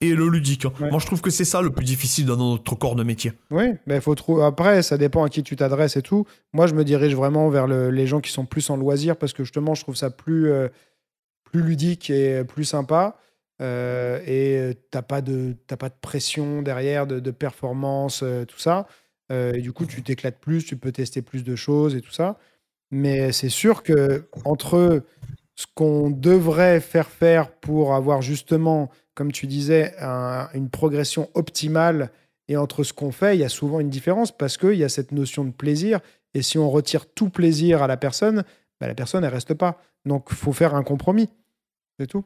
et 0.00 0.14
le 0.14 0.28
ludique. 0.28 0.64
Ouais. 0.80 0.90
Moi, 0.90 0.98
je 1.00 1.06
trouve 1.06 1.22
que 1.22 1.30
c'est 1.30 1.46
ça 1.46 1.62
le 1.62 1.70
plus 1.70 1.84
difficile 1.86 2.26
dans 2.26 2.36
notre 2.36 2.74
corps 2.76 2.94
de 2.96 3.02
métier. 3.02 3.32
Oui, 3.50 3.64
mais 3.86 4.00
faut 4.00 4.14
trouver. 4.14 4.44
Après, 4.44 4.82
ça 4.82 4.98
dépend 4.98 5.24
à 5.24 5.28
qui 5.30 5.42
tu 5.42 5.56
t'adresses 5.56 5.96
et 5.96 6.02
tout. 6.02 6.26
Moi, 6.52 6.66
je 6.66 6.74
me 6.74 6.84
dirige 6.84 7.14
vraiment 7.16 7.48
vers 7.48 7.66
le- 7.66 7.90
les 7.90 8.06
gens 8.06 8.20
qui 8.20 8.30
sont 8.30 8.44
plus 8.44 8.68
en 8.70 8.76
loisir 8.76 9.16
parce 9.16 9.32
que 9.32 9.42
justement, 9.42 9.74
je 9.74 9.82
trouve 9.82 9.96
ça 9.96 10.10
plus, 10.10 10.50
euh, 10.50 10.68
plus 11.50 11.62
ludique 11.62 12.10
et 12.10 12.44
plus 12.44 12.64
sympa. 12.64 13.16
Euh, 13.60 14.20
et 14.26 14.76
t'as 14.92 15.02
pas 15.02 15.20
de 15.20 15.56
t'as 15.66 15.76
pas 15.76 15.88
de 15.88 15.94
pression 16.00 16.62
derrière 16.62 17.08
de, 17.08 17.18
de 17.18 17.30
performance, 17.32 18.20
euh, 18.22 18.44
tout 18.44 18.58
ça. 18.60 18.86
Euh, 19.30 19.52
du 19.52 19.72
coup, 19.72 19.86
tu 19.86 20.02
t'éclates 20.02 20.38
plus, 20.38 20.64
tu 20.64 20.76
peux 20.76 20.92
tester 20.92 21.22
plus 21.22 21.44
de 21.44 21.56
choses 21.56 21.94
et 21.94 22.00
tout 22.00 22.12
ça. 22.12 22.38
Mais 22.90 23.32
c'est 23.32 23.50
sûr 23.50 23.82
que 23.82 24.28
entre 24.44 25.02
ce 25.54 25.66
qu'on 25.74 26.10
devrait 26.10 26.80
faire 26.80 27.08
faire 27.08 27.50
pour 27.50 27.94
avoir 27.94 28.22
justement, 28.22 28.90
comme 29.14 29.32
tu 29.32 29.46
disais, 29.46 29.94
une 30.54 30.70
progression 30.70 31.28
optimale 31.34 32.10
et 32.48 32.56
entre 32.56 32.84
ce 32.84 32.92
qu'on 32.92 33.12
fait, 33.12 33.36
il 33.36 33.40
y 33.40 33.44
a 33.44 33.48
souvent 33.48 33.80
une 33.80 33.90
différence 33.90 34.32
parce 34.36 34.56
qu'il 34.56 34.74
y 34.74 34.84
a 34.84 34.88
cette 34.88 35.12
notion 35.12 35.44
de 35.44 35.50
plaisir. 35.50 36.00
Et 36.34 36.42
si 36.42 36.58
on 36.58 36.70
retire 36.70 37.06
tout 37.12 37.28
plaisir 37.28 37.82
à 37.82 37.86
la 37.86 37.96
personne, 37.96 38.44
bah, 38.80 38.86
la 38.86 38.94
personne, 38.94 39.24
elle 39.24 39.32
reste 39.32 39.54
pas. 39.54 39.82
Donc, 40.04 40.32
faut 40.32 40.52
faire 40.52 40.74
un 40.74 40.82
compromis. 40.82 41.28
C'est 41.98 42.06
tout. 42.06 42.24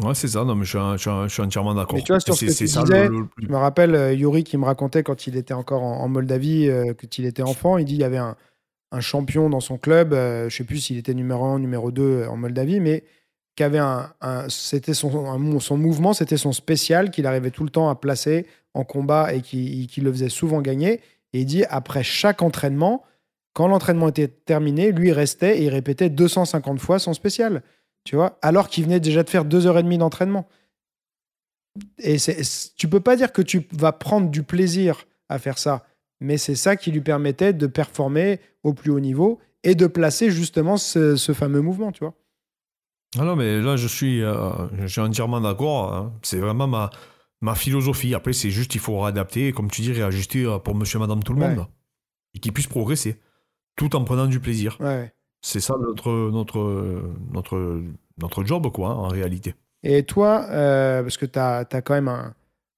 Ouais, 0.00 0.14
c'est 0.14 0.28
ça. 0.28 0.44
Non, 0.44 0.54
mais 0.54 0.64
je 0.64 1.26
suis, 1.28 1.42
entièrement 1.42 1.74
d'accord. 1.74 1.96
Mais 1.96 2.02
tu 2.02 2.12
vois, 2.12 2.20
sur 2.20 2.34
ce 2.34 2.46
que 2.46 2.50
tu 2.50 2.64
disais, 2.64 3.08
je 3.38 3.48
me 3.48 3.56
rappelle 3.56 3.94
euh, 3.94 4.14
Yuri 4.14 4.42
qui 4.42 4.56
me 4.56 4.64
racontait 4.64 5.02
quand 5.02 5.26
il 5.26 5.36
était 5.36 5.52
encore 5.52 5.82
en, 5.82 6.08
Moldavie, 6.08 6.68
euh, 6.68 6.94
quand 6.98 7.18
il 7.18 7.26
était 7.26 7.42
enfant, 7.42 7.76
il 7.76 7.84
dit 7.84 7.94
il 7.94 8.00
y 8.00 8.04
avait 8.04 8.18
un, 8.18 8.36
champion 9.00 9.48
dans 9.48 9.60
son 9.60 9.78
club, 9.78 10.12
euh, 10.12 10.50
je 10.50 10.56
sais 10.56 10.64
plus 10.64 10.78
s'il 10.78 10.98
était 10.98 11.14
numéro 11.14 11.44
1, 11.44 11.58
numéro 11.58 11.90
2 11.90 12.26
en 12.26 12.36
Moldavie, 12.36 12.80
mais 12.80 13.04
qui 13.56 13.62
avait 13.62 13.78
un, 13.78 14.12
c'était 14.48 14.94
son, 14.94 15.60
son 15.60 15.76
mouvement, 15.76 16.14
c'était 16.14 16.38
son 16.38 16.52
spécial 16.52 17.10
qu'il 17.10 17.26
arrivait 17.26 17.50
tout 17.50 17.64
le 17.64 17.70
temps 17.70 17.90
à 17.90 17.94
placer 17.94 18.46
en 18.72 18.84
combat 18.84 19.34
et 19.34 19.42
qui, 19.42 19.86
qui 19.88 20.00
le 20.00 20.10
faisait 20.10 20.30
souvent 20.30 20.62
gagner. 20.62 21.00
Et 21.34 21.40
il 21.40 21.46
dit 21.46 21.64
après 21.68 22.02
chaque 22.02 22.40
entraînement, 22.40 23.02
quand 23.52 23.66
l'entraînement 23.66 24.08
était 24.08 24.28
terminé, 24.28 24.90
lui 24.92 25.12
restait 25.12 25.58
et 25.58 25.64
il 25.64 25.68
répétait 25.68 26.08
250 26.08 26.80
fois 26.80 26.98
son 26.98 27.12
spécial 27.12 27.62
tu 28.04 28.16
vois, 28.16 28.38
alors 28.42 28.68
qu'il 28.68 28.84
venait 28.84 29.00
déjà 29.00 29.22
de 29.22 29.30
faire 29.30 29.44
deux 29.44 29.66
heures 29.66 29.78
et 29.78 29.82
demie 29.82 29.98
d'entraînement. 29.98 30.48
Et 31.98 32.16
tu 32.76 32.88
peux 32.88 33.00
pas 33.00 33.16
dire 33.16 33.32
que 33.32 33.42
tu 33.42 33.66
vas 33.72 33.92
prendre 33.92 34.30
du 34.30 34.42
plaisir 34.42 35.06
à 35.28 35.38
faire 35.38 35.58
ça, 35.58 35.86
mais 36.20 36.36
c'est 36.36 36.54
ça 36.54 36.76
qui 36.76 36.90
lui 36.90 37.00
permettait 37.00 37.52
de 37.52 37.66
performer 37.66 38.40
au 38.62 38.74
plus 38.74 38.90
haut 38.90 39.00
niveau 39.00 39.40
et 39.62 39.74
de 39.74 39.86
placer 39.86 40.30
justement 40.30 40.76
ce, 40.76 41.16
fameux 41.32 41.60
mouvement, 41.60 41.92
tu 41.92 42.00
vois. 42.00 42.14
Ah 43.18 43.24
non, 43.24 43.36
mais 43.36 43.60
là, 43.60 43.76
je 43.76 43.86
suis, 43.86 44.22
euh, 44.22 44.50
entièrement 44.98 45.40
d'accord. 45.40 45.94
Hein. 45.94 46.12
C'est 46.22 46.38
vraiment 46.38 46.66
ma, 46.66 46.90
ma 47.42 47.54
philosophie. 47.54 48.14
Après, 48.14 48.32
c'est 48.32 48.50
juste, 48.50 48.74
il 48.74 48.80
faut 48.80 48.98
réadapter, 49.00 49.52
comme 49.52 49.70
tu 49.70 49.82
dis, 49.82 49.92
réajuster 49.92 50.44
euh, 50.44 50.58
pour 50.58 50.74
monsieur, 50.74 50.98
madame, 50.98 51.22
tout 51.22 51.34
le 51.34 51.40
monde. 51.40 51.66
Et 52.34 52.38
qu'il 52.38 52.52
puisse 52.52 52.66
progresser, 52.66 53.20
tout 53.76 53.94
en 53.94 54.04
prenant 54.04 54.26
du 54.26 54.40
plaisir. 54.40 54.78
Ouais. 54.80 55.12
C'est 55.42 55.60
ça 55.60 55.74
notre, 55.80 56.10
notre, 56.30 57.02
notre, 57.32 57.82
notre 58.18 58.44
job, 58.44 58.70
quoi, 58.72 58.90
en 58.90 59.08
réalité. 59.08 59.54
Et 59.82 60.04
toi, 60.04 60.46
euh, 60.50 61.02
parce 61.02 61.16
que 61.16 61.26
tu 61.26 61.38
as, 61.38 61.64
quand 61.64 61.94
même 61.94 62.08
un, 62.08 62.34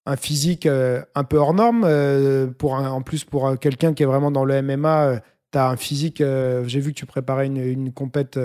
un 0.06 0.16
physique 0.16 0.66
euh, 0.66 1.02
un 1.14 1.24
peu 1.24 1.36
hors 1.36 1.52
norme, 1.52 1.84
euh, 1.86 2.46
pour 2.46 2.72
en 2.72 3.02
plus 3.02 3.24
pour 3.24 3.58
quelqu'un 3.58 3.92
qui 3.92 4.02
est 4.02 4.06
vraiment 4.06 4.30
dans 4.30 4.44
le 4.44 4.62
MMA, 4.62 5.20
tu 5.52 5.58
as 5.58 5.68
un 5.68 5.76
physique, 5.76 6.18
j'ai 6.18 6.80
vu 6.80 6.92
que 6.92 6.98
tu 6.98 7.06
préparais 7.06 7.46
une, 7.46 7.58
une 7.58 7.92
compète 7.92 8.38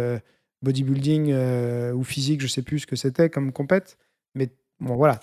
bodybuilding 0.62 1.34
ou 1.94 2.04
physique, 2.04 2.42
je 2.42 2.48
sais 2.48 2.62
plus 2.62 2.80
ce 2.80 2.88
que 2.88 2.98
c'était 2.98 3.30
comme 3.30 3.54
compète, 3.54 3.98
mais 4.36 4.50
bon 4.82 4.96
voilà, 4.96 5.18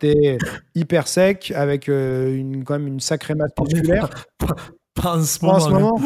tu 0.00 0.08
es 0.08 0.38
hyper 0.74 1.06
sec 1.06 1.52
avec 1.54 1.86
une, 1.86 2.64
quand 2.64 2.74
même 2.74 2.88
une 2.88 3.00
sacrée 3.00 3.34
masse 3.34 3.52
musculaire. 3.60 4.10
Pas, 4.94 5.16
en 5.16 5.24
ce 5.24 5.70
moment. 5.70 5.98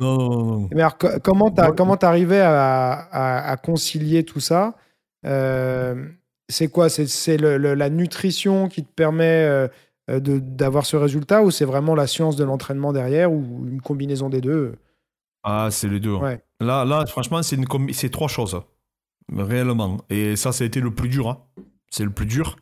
Non, 0.00 0.68
Mais 0.72 0.80
alors, 0.80 0.96
comment 1.22 1.50
tu 1.50 1.62
comment 1.76 1.94
arrivé 1.94 2.40
à, 2.40 3.50
à, 3.50 3.56
concilier 3.58 4.24
tout 4.24 4.40
ça 4.40 4.74
euh, 5.26 6.06
C'est 6.48 6.68
quoi? 6.68 6.88
C'est 6.88 7.36
la 7.36 7.90
nutrition 7.90 8.68
qui 8.68 8.82
te 8.82 8.92
permet 8.92 9.68
euh, 10.10 10.20
d'avoir 10.20 10.86
ce 10.86 10.96
résultat 10.96 11.42
ou 11.42 11.50
c'est 11.50 11.64
vraiment 11.64 11.94
la 11.94 12.06
science 12.06 12.36
de 12.36 12.44
l'entraînement 12.44 12.92
derrière 12.92 13.30
ou 13.30 13.66
une 13.68 13.80
combinaison 13.80 14.30
des 14.30 14.40
deux? 14.40 14.74
Ah, 15.42 15.68
c'est 15.70 15.88
les 15.88 16.00
deux. 16.00 16.16
Là, 16.60 16.84
là, 16.84 17.06
franchement, 17.06 17.40
c'est 17.42 18.10
trois 18.10 18.28
choses, 18.28 18.60
réellement. 19.34 19.98
Et 20.10 20.36
ça, 20.36 20.52
ça 20.52 20.64
a 20.64 20.66
été 20.66 20.80
le 20.80 20.94
plus 20.94 21.08
dur. 21.08 21.28
Hein. 21.28 21.38
C'est 21.90 22.04
le 22.04 22.10
plus 22.10 22.26
dur. 22.26 22.56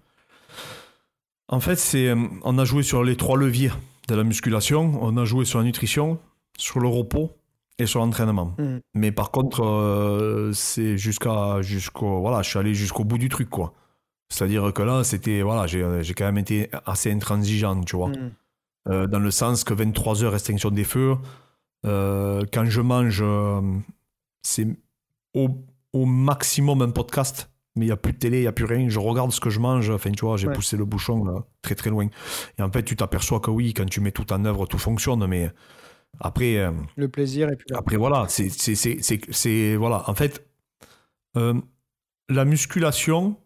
En 1.49 1.61
fait, 1.61 1.77
c'est 1.77 2.13
on 2.43 2.59
a 2.59 2.65
joué 2.65 2.83
sur 2.83 3.03
les 3.03 3.17
trois 3.17 3.37
leviers 3.37 3.73
de 4.09 4.15
la 4.15 4.25
musculation. 4.25 4.99
On 5.01 5.17
a 5.17 5.25
joué 5.25 5.45
sur 5.45 5.59
la 5.59 5.65
nutrition, 5.65 6.19
sur 6.59 6.81
le 6.81 6.89
repos 6.89 7.39
et 7.79 7.87
sur 7.87 8.01
l'entraînement. 8.01 8.55
Mm. 8.59 8.79
Mais 8.95 9.13
par 9.13 9.31
contre, 9.31 9.65
euh, 9.65 10.53
c'est 10.53 10.99
jusqu'à 10.99 11.63
jusqu'au 11.63 12.21
voilà, 12.21 12.43
je 12.43 12.51
suis 12.51 12.59
allé 12.59 12.75
jusqu'au 12.75 13.05
bout 13.05 13.19
du 13.19 13.29
truc 13.29 13.49
quoi. 13.49 13.73
C'est-à-dire 14.29 14.73
que 14.75 14.83
là, 14.83 15.05
c'était 15.05 15.41
voilà, 15.41 15.67
j'ai 15.67 16.15
quand 16.15 16.27
même 16.27 16.39
été 16.39 16.69
assez 16.85 17.11
intransigeant, 17.11 17.81
tu 17.83 17.97
vois. 17.97 18.11
Mm. 18.11 18.33
Euh, 18.91 19.07
dans 19.07 19.21
le 19.21 19.31
sens 19.31 19.65
que 19.65 19.75
23 19.75 20.25
heures 20.25 20.35
extinction 20.35 20.71
des 20.71 20.85
feux, 20.85 21.17
euh, 21.87 22.45
quand 22.53 22.67
je 22.67 22.81
mange, 22.81 23.25
c'est 24.43 24.67
au, 25.35 25.49
au, 25.93 26.05
maximum 26.05 26.83
un 26.83 26.91
podcast, 26.91 27.51
mais 27.77 27.85
il 27.85 27.89
n'y 27.89 27.93
a 27.93 27.97
plus 27.97 28.13
de 28.13 28.19
télé, 28.19 28.39
il 28.39 28.43
n'y 28.43 28.47
a 28.47 28.53
plus 28.53 28.65
rien. 28.65 28.89
Je 28.89 28.99
regarde 28.99 29.31
ce 29.31 29.41
que 29.41 29.51
je 29.51 29.61
mange, 29.61 29.89
enfin, 29.91 30.11
tu 30.11 30.25
vois, 30.25 30.37
j'ai 30.37 30.49
poussé 30.49 30.77
le 30.77 30.85
bouchon 30.85 31.45
très 31.63 31.75
très 31.75 31.91
loin. 31.91 32.09
Et 32.59 32.63
en 32.63 32.71
fait, 32.71 32.83
tu 32.83 32.97
t'aperçois 32.97 33.41
que 33.41 33.51
oui, 33.51 33.73
quand 33.73 33.89
tu 33.89 34.01
mets 34.01 34.13
tout 34.13 34.31
en 34.33 34.45
œuvre, 34.45 34.67
tout 34.67 34.79
fonctionne, 34.79 35.27
mais 35.27 35.51
après. 36.21 36.59
Euh, 36.59 36.73
le 36.97 37.09
plaisir 37.09 37.51
et 37.51 37.57
puis. 37.57 37.67
Après, 37.75 37.97
voilà, 37.97 38.27
c'est. 38.29 39.77
Voilà, 39.77 40.09
en 40.09 40.15
fait, 40.15 40.47
euh, 41.37 41.55
la 42.29 42.45
musculation, 42.45 43.37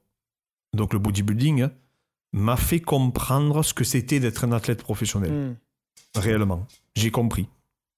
donc 0.75 0.93
le 0.93 0.99
bodybuilding, 0.99 1.63
hein, 1.63 1.73
m'a 2.33 2.57
fait 2.57 2.81
comprendre 2.81 3.63
ce 3.63 3.75
que 3.75 3.85
c'était 3.85 4.21
d'être 4.21 4.45
un 4.45 4.53
athlète 4.53 4.83
professionnel. 4.83 5.33
Hmm. 5.33 5.57
Réellement. 6.15 6.67
J'ai 6.97 7.11
compris. 7.11 7.49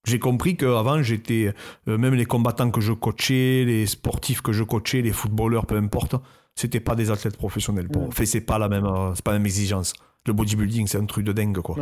J'ai 0.05 0.19
compris 0.19 0.55
qu'avant, 0.55 1.01
j'étais. 1.01 1.53
Euh, 1.87 1.97
même 1.97 2.13
les 2.13 2.25
combattants 2.25 2.69
que 2.71 2.81
je 2.81 2.93
coachais, 2.93 3.63
les 3.65 3.85
sportifs 3.85 4.41
que 4.41 4.51
je 4.51 4.63
coachais, 4.63 5.01
les 5.01 5.11
footballeurs, 5.11 5.65
peu 5.65 5.75
importe, 5.77 6.15
c'était 6.55 6.79
pas 6.79 6.95
des 6.95 7.11
athlètes 7.11 7.37
professionnels. 7.37 7.87
Bon, 7.87 8.11
fait, 8.11 8.25
c'est 8.25 8.41
pas 8.41 8.59
la 8.59 8.69
même, 8.69 8.87
c'est 9.15 9.23
pas 9.23 9.31
la 9.31 9.39
même 9.39 9.47
exigence. 9.47 9.93
Le 10.27 10.33
bodybuilding, 10.33 10.87
c'est 10.87 10.97
un 10.97 11.05
truc 11.05 11.25
de 11.25 11.33
dingue, 11.33 11.59
quoi. 11.59 11.77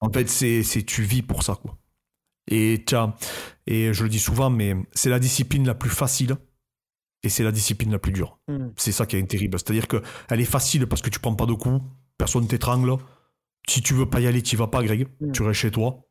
En 0.00 0.10
fait, 0.10 0.28
c'est, 0.28 0.82
tu 0.84 1.02
vis 1.02 1.22
pour 1.22 1.42
ça, 1.42 1.54
quoi. 1.54 1.76
Et, 2.48 2.84
et 3.66 3.92
je 3.92 4.02
le 4.02 4.08
dis 4.08 4.18
souvent, 4.18 4.50
mais 4.50 4.74
c'est 4.92 5.10
la 5.10 5.18
discipline 5.18 5.66
la 5.66 5.74
plus 5.74 5.90
facile 5.90 6.36
et 7.22 7.28
c'est 7.28 7.44
la 7.44 7.52
discipline 7.52 7.92
la 7.92 7.98
plus 7.98 8.12
dure. 8.12 8.38
Mm. 8.48 8.68
C'est 8.76 8.92
ça 8.92 9.06
qui 9.06 9.16
est 9.16 9.26
terrible. 9.26 9.58
C'est-à-dire 9.58 9.86
qu'elle 9.86 10.40
est 10.40 10.44
facile 10.44 10.86
parce 10.86 11.02
que 11.02 11.10
tu 11.10 11.20
prends 11.20 11.34
pas 11.34 11.46
de 11.46 11.52
coups, 11.52 11.80
personne 12.18 12.46
t'étrangle. 12.46 12.96
Si 13.68 13.80
tu 13.80 13.94
veux 13.94 14.06
pas 14.06 14.20
y 14.20 14.26
aller, 14.26 14.42
tu 14.42 14.56
vas 14.56 14.66
pas, 14.66 14.82
Greg. 14.82 15.06
Mm. 15.20 15.32
Tu 15.32 15.42
restes 15.42 15.60
chez 15.60 15.70
toi. 15.70 16.08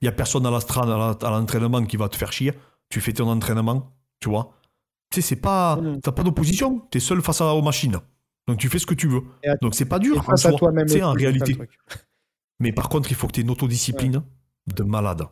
Il 0.00 0.04
y 0.04 0.08
a 0.08 0.12
personne 0.12 0.44
à 0.46 0.50
la 0.50 0.60
strade, 0.60 0.88
à 0.88 1.30
l'entraînement 1.30 1.84
qui 1.84 1.96
va 1.96 2.08
te 2.08 2.16
faire 2.16 2.32
chier. 2.32 2.52
Tu 2.88 3.00
fais 3.00 3.12
ton 3.12 3.28
entraînement, 3.28 3.96
tu 4.20 4.28
vois. 4.28 4.54
Tu 5.10 5.20
sais, 5.20 5.28
c'est 5.28 5.40
pas. 5.40 5.76
Mm. 5.76 6.00
T'as 6.00 6.12
pas 6.12 6.22
d'opposition. 6.24 6.86
Tu 6.90 6.98
es 6.98 7.00
seul 7.00 7.22
face 7.22 7.40
aux 7.40 7.62
machines. 7.62 7.98
Donc 8.48 8.58
tu 8.58 8.68
fais 8.68 8.80
ce 8.80 8.86
que 8.86 8.94
tu 8.94 9.06
veux. 9.06 9.22
Donc 9.60 9.76
c'est 9.76 9.84
pas 9.84 10.00
dur. 10.00 10.24
Face 10.24 10.46
à 10.46 10.52
toi-même. 10.52 10.88
C'est 10.88 11.02
en 11.02 11.12
réalité. 11.12 11.56
Mais 12.58 12.72
par 12.72 12.88
contre, 12.88 13.10
il 13.10 13.14
faut 13.14 13.28
que 13.28 13.32
tu 13.32 13.40
aies 13.40 13.44
une 13.44 13.50
autodiscipline 13.50 14.22
de 14.74 14.82
malade. 14.82 15.22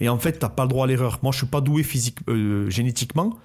Et 0.00 0.08
en 0.08 0.18
fait, 0.18 0.32
t'as 0.32 0.48
pas 0.48 0.64
le 0.64 0.68
droit 0.68 0.84
à 0.84 0.86
l'erreur. 0.86 1.18
Moi, 1.22 1.32
je 1.32 1.38
suis 1.38 1.46
pas 1.46 1.60
doué 1.60 1.82
physique, 1.82 2.18
euh, 2.28 2.68
génétiquement. 2.68 3.38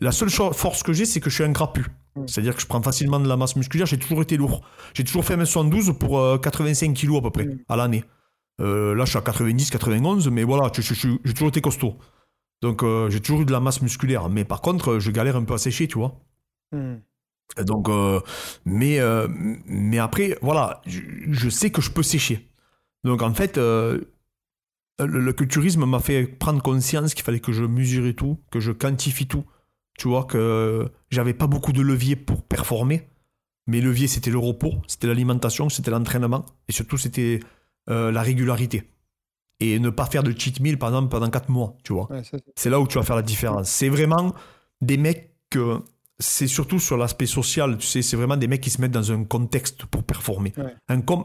La 0.00 0.12
seule 0.12 0.30
force 0.30 0.82
que 0.82 0.92
j'ai, 0.92 1.04
c'est 1.04 1.20
que 1.20 1.28
je 1.28 1.34
suis 1.34 1.44
un 1.44 1.50
grappu. 1.50 1.86
Mm. 2.16 2.26
C'est-à-dire 2.26 2.54
que 2.54 2.62
je 2.62 2.66
prends 2.66 2.82
facilement 2.82 3.20
de 3.20 3.28
la 3.28 3.36
masse 3.36 3.56
musculaire. 3.56 3.86
J'ai 3.86 3.98
toujours 3.98 4.22
été 4.22 4.36
lourd. 4.36 4.62
J'ai 4.94 5.04
toujours 5.04 5.24
fait 5.24 5.36
1m72 5.36 5.92
pour 5.98 6.40
85 6.40 6.90
euh, 6.90 6.92
kilos 6.94 7.18
à 7.18 7.22
peu 7.22 7.30
près, 7.30 7.44
mm. 7.44 7.58
à 7.68 7.76
l'année. 7.76 8.04
Euh, 8.60 8.94
là, 8.94 9.04
je 9.04 9.10
suis 9.10 9.18
à 9.18 9.22
90, 9.22 9.70
91, 9.70 10.28
mais 10.28 10.44
voilà, 10.44 10.70
j'ai 10.74 11.34
toujours 11.34 11.48
été 11.48 11.60
costaud. 11.60 11.96
Donc, 12.62 12.84
j'ai 13.08 13.20
toujours 13.20 13.42
eu 13.42 13.44
de 13.46 13.52
la 13.52 13.60
masse 13.60 13.80
musculaire. 13.80 14.28
Mais 14.28 14.44
par 14.44 14.60
contre, 14.60 14.98
je 14.98 15.10
galère 15.10 15.36
un 15.36 15.44
peu 15.44 15.54
à 15.54 15.58
sécher, 15.58 15.88
tu 15.88 15.98
vois. 15.98 16.20
Mm. 16.72 16.96
Donc, 17.64 17.88
mais, 18.64 19.00
mais 19.66 19.98
après, 19.98 20.38
voilà, 20.40 20.82
je, 20.86 21.00
je, 21.30 21.48
sais 21.48 21.70
que 21.70 21.80
je 21.80 21.90
peux 21.90 22.02
sécher. 22.02 22.50
Donc, 23.02 23.22
en 23.22 23.32
fait, 23.32 23.58
le, 25.06 25.32
culturisme 25.32 25.84
m'a 25.84 26.00
fait 26.00 26.26
prendre 26.26 26.62
conscience 26.62 27.14
qu'il 27.14 27.24
fallait 27.24 27.40
que 27.40 27.52
je 27.52 27.64
mesurais 27.64 28.12
tout, 28.12 28.38
que 28.50 28.60
je 28.60 28.72
quantifie 28.72 29.26
tout. 29.26 29.44
Tu 29.98 30.08
vois, 30.08 30.24
que 30.24 30.90
j'avais 31.10 31.34
pas 31.34 31.46
beaucoup 31.46 31.72
de 31.72 31.82
leviers 31.82 32.16
pour 32.16 32.42
performer. 32.42 33.08
Mes 33.66 33.80
leviers, 33.80 34.08
c'était 34.08 34.30
le 34.30 34.38
repos, 34.38 34.72
c'était 34.86 35.06
l'alimentation, 35.06 35.68
c'était 35.68 35.90
l'entraînement, 35.90 36.46
et 36.68 36.72
surtout, 36.72 36.96
c'était 36.96 37.40
euh, 37.90 38.10
la 38.10 38.22
régularité. 38.22 38.90
Et 39.60 39.78
ne 39.78 39.90
pas 39.90 40.06
faire 40.06 40.22
de 40.22 40.32
cheat 40.36 40.58
meal, 40.60 40.78
par 40.78 40.88
exemple, 40.88 41.10
pendant 41.10 41.28
4 41.28 41.50
mois, 41.50 41.76
tu 41.84 41.92
vois. 41.92 42.08
c'est 42.56 42.70
là 42.70 42.80
où 42.80 42.86
tu 42.86 42.96
vas 42.96 43.04
faire 43.04 43.16
la 43.16 43.22
différence. 43.22 43.68
C'est 43.70 43.88
vraiment 43.88 44.34
des 44.80 44.96
mecs 44.96 45.34
que. 45.50 45.78
C'est 46.22 46.48
surtout 46.48 46.78
sur 46.78 46.98
l'aspect 46.98 47.24
social, 47.24 47.78
tu 47.78 47.86
sais, 47.86 48.02
c'est 48.02 48.16
vraiment 48.16 48.36
des 48.36 48.46
mecs 48.46 48.60
qui 48.60 48.68
se 48.68 48.78
mettent 48.82 48.90
dans 48.90 49.10
un 49.10 49.24
contexte 49.24 49.86
pour 49.86 50.02
performer. 50.02 50.52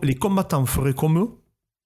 les 0.03 0.15
combattants 0.15 0.65
feraient 0.65 0.93
comme 0.93 1.19
eux, 1.19 1.31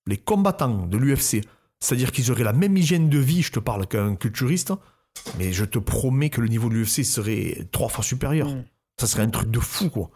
les 0.05 0.17
combattants 0.17 0.85
de 0.85 0.95
l'UFC 0.95 1.41
c'est-à-dire 1.79 2.11
qu'ils 2.11 2.31
auraient 2.31 2.43
la 2.43 2.53
même 2.53 2.75
hygiène 2.77 3.09
de 3.09 3.19
vie, 3.19 3.41
je 3.41 3.51
te 3.51 3.59
parle, 3.59 3.87
qu'un 3.87 4.15
culturiste, 4.15 4.73
mais 5.37 5.53
je 5.53 5.65
te 5.65 5.79
promets 5.79 6.29
que 6.29 6.41
le 6.41 6.47
niveau 6.47 6.69
de 6.69 6.75
l'UFC 6.75 7.03
serait 7.03 7.67
trois 7.71 7.89
fois 7.89 8.03
supérieur. 8.03 8.49
Mm. 8.49 8.63
Ça 8.97 9.07
serait 9.07 9.23
un 9.23 9.29
truc 9.29 9.49
de 9.49 9.59
fou, 9.59 9.89
quoi. 9.89 10.09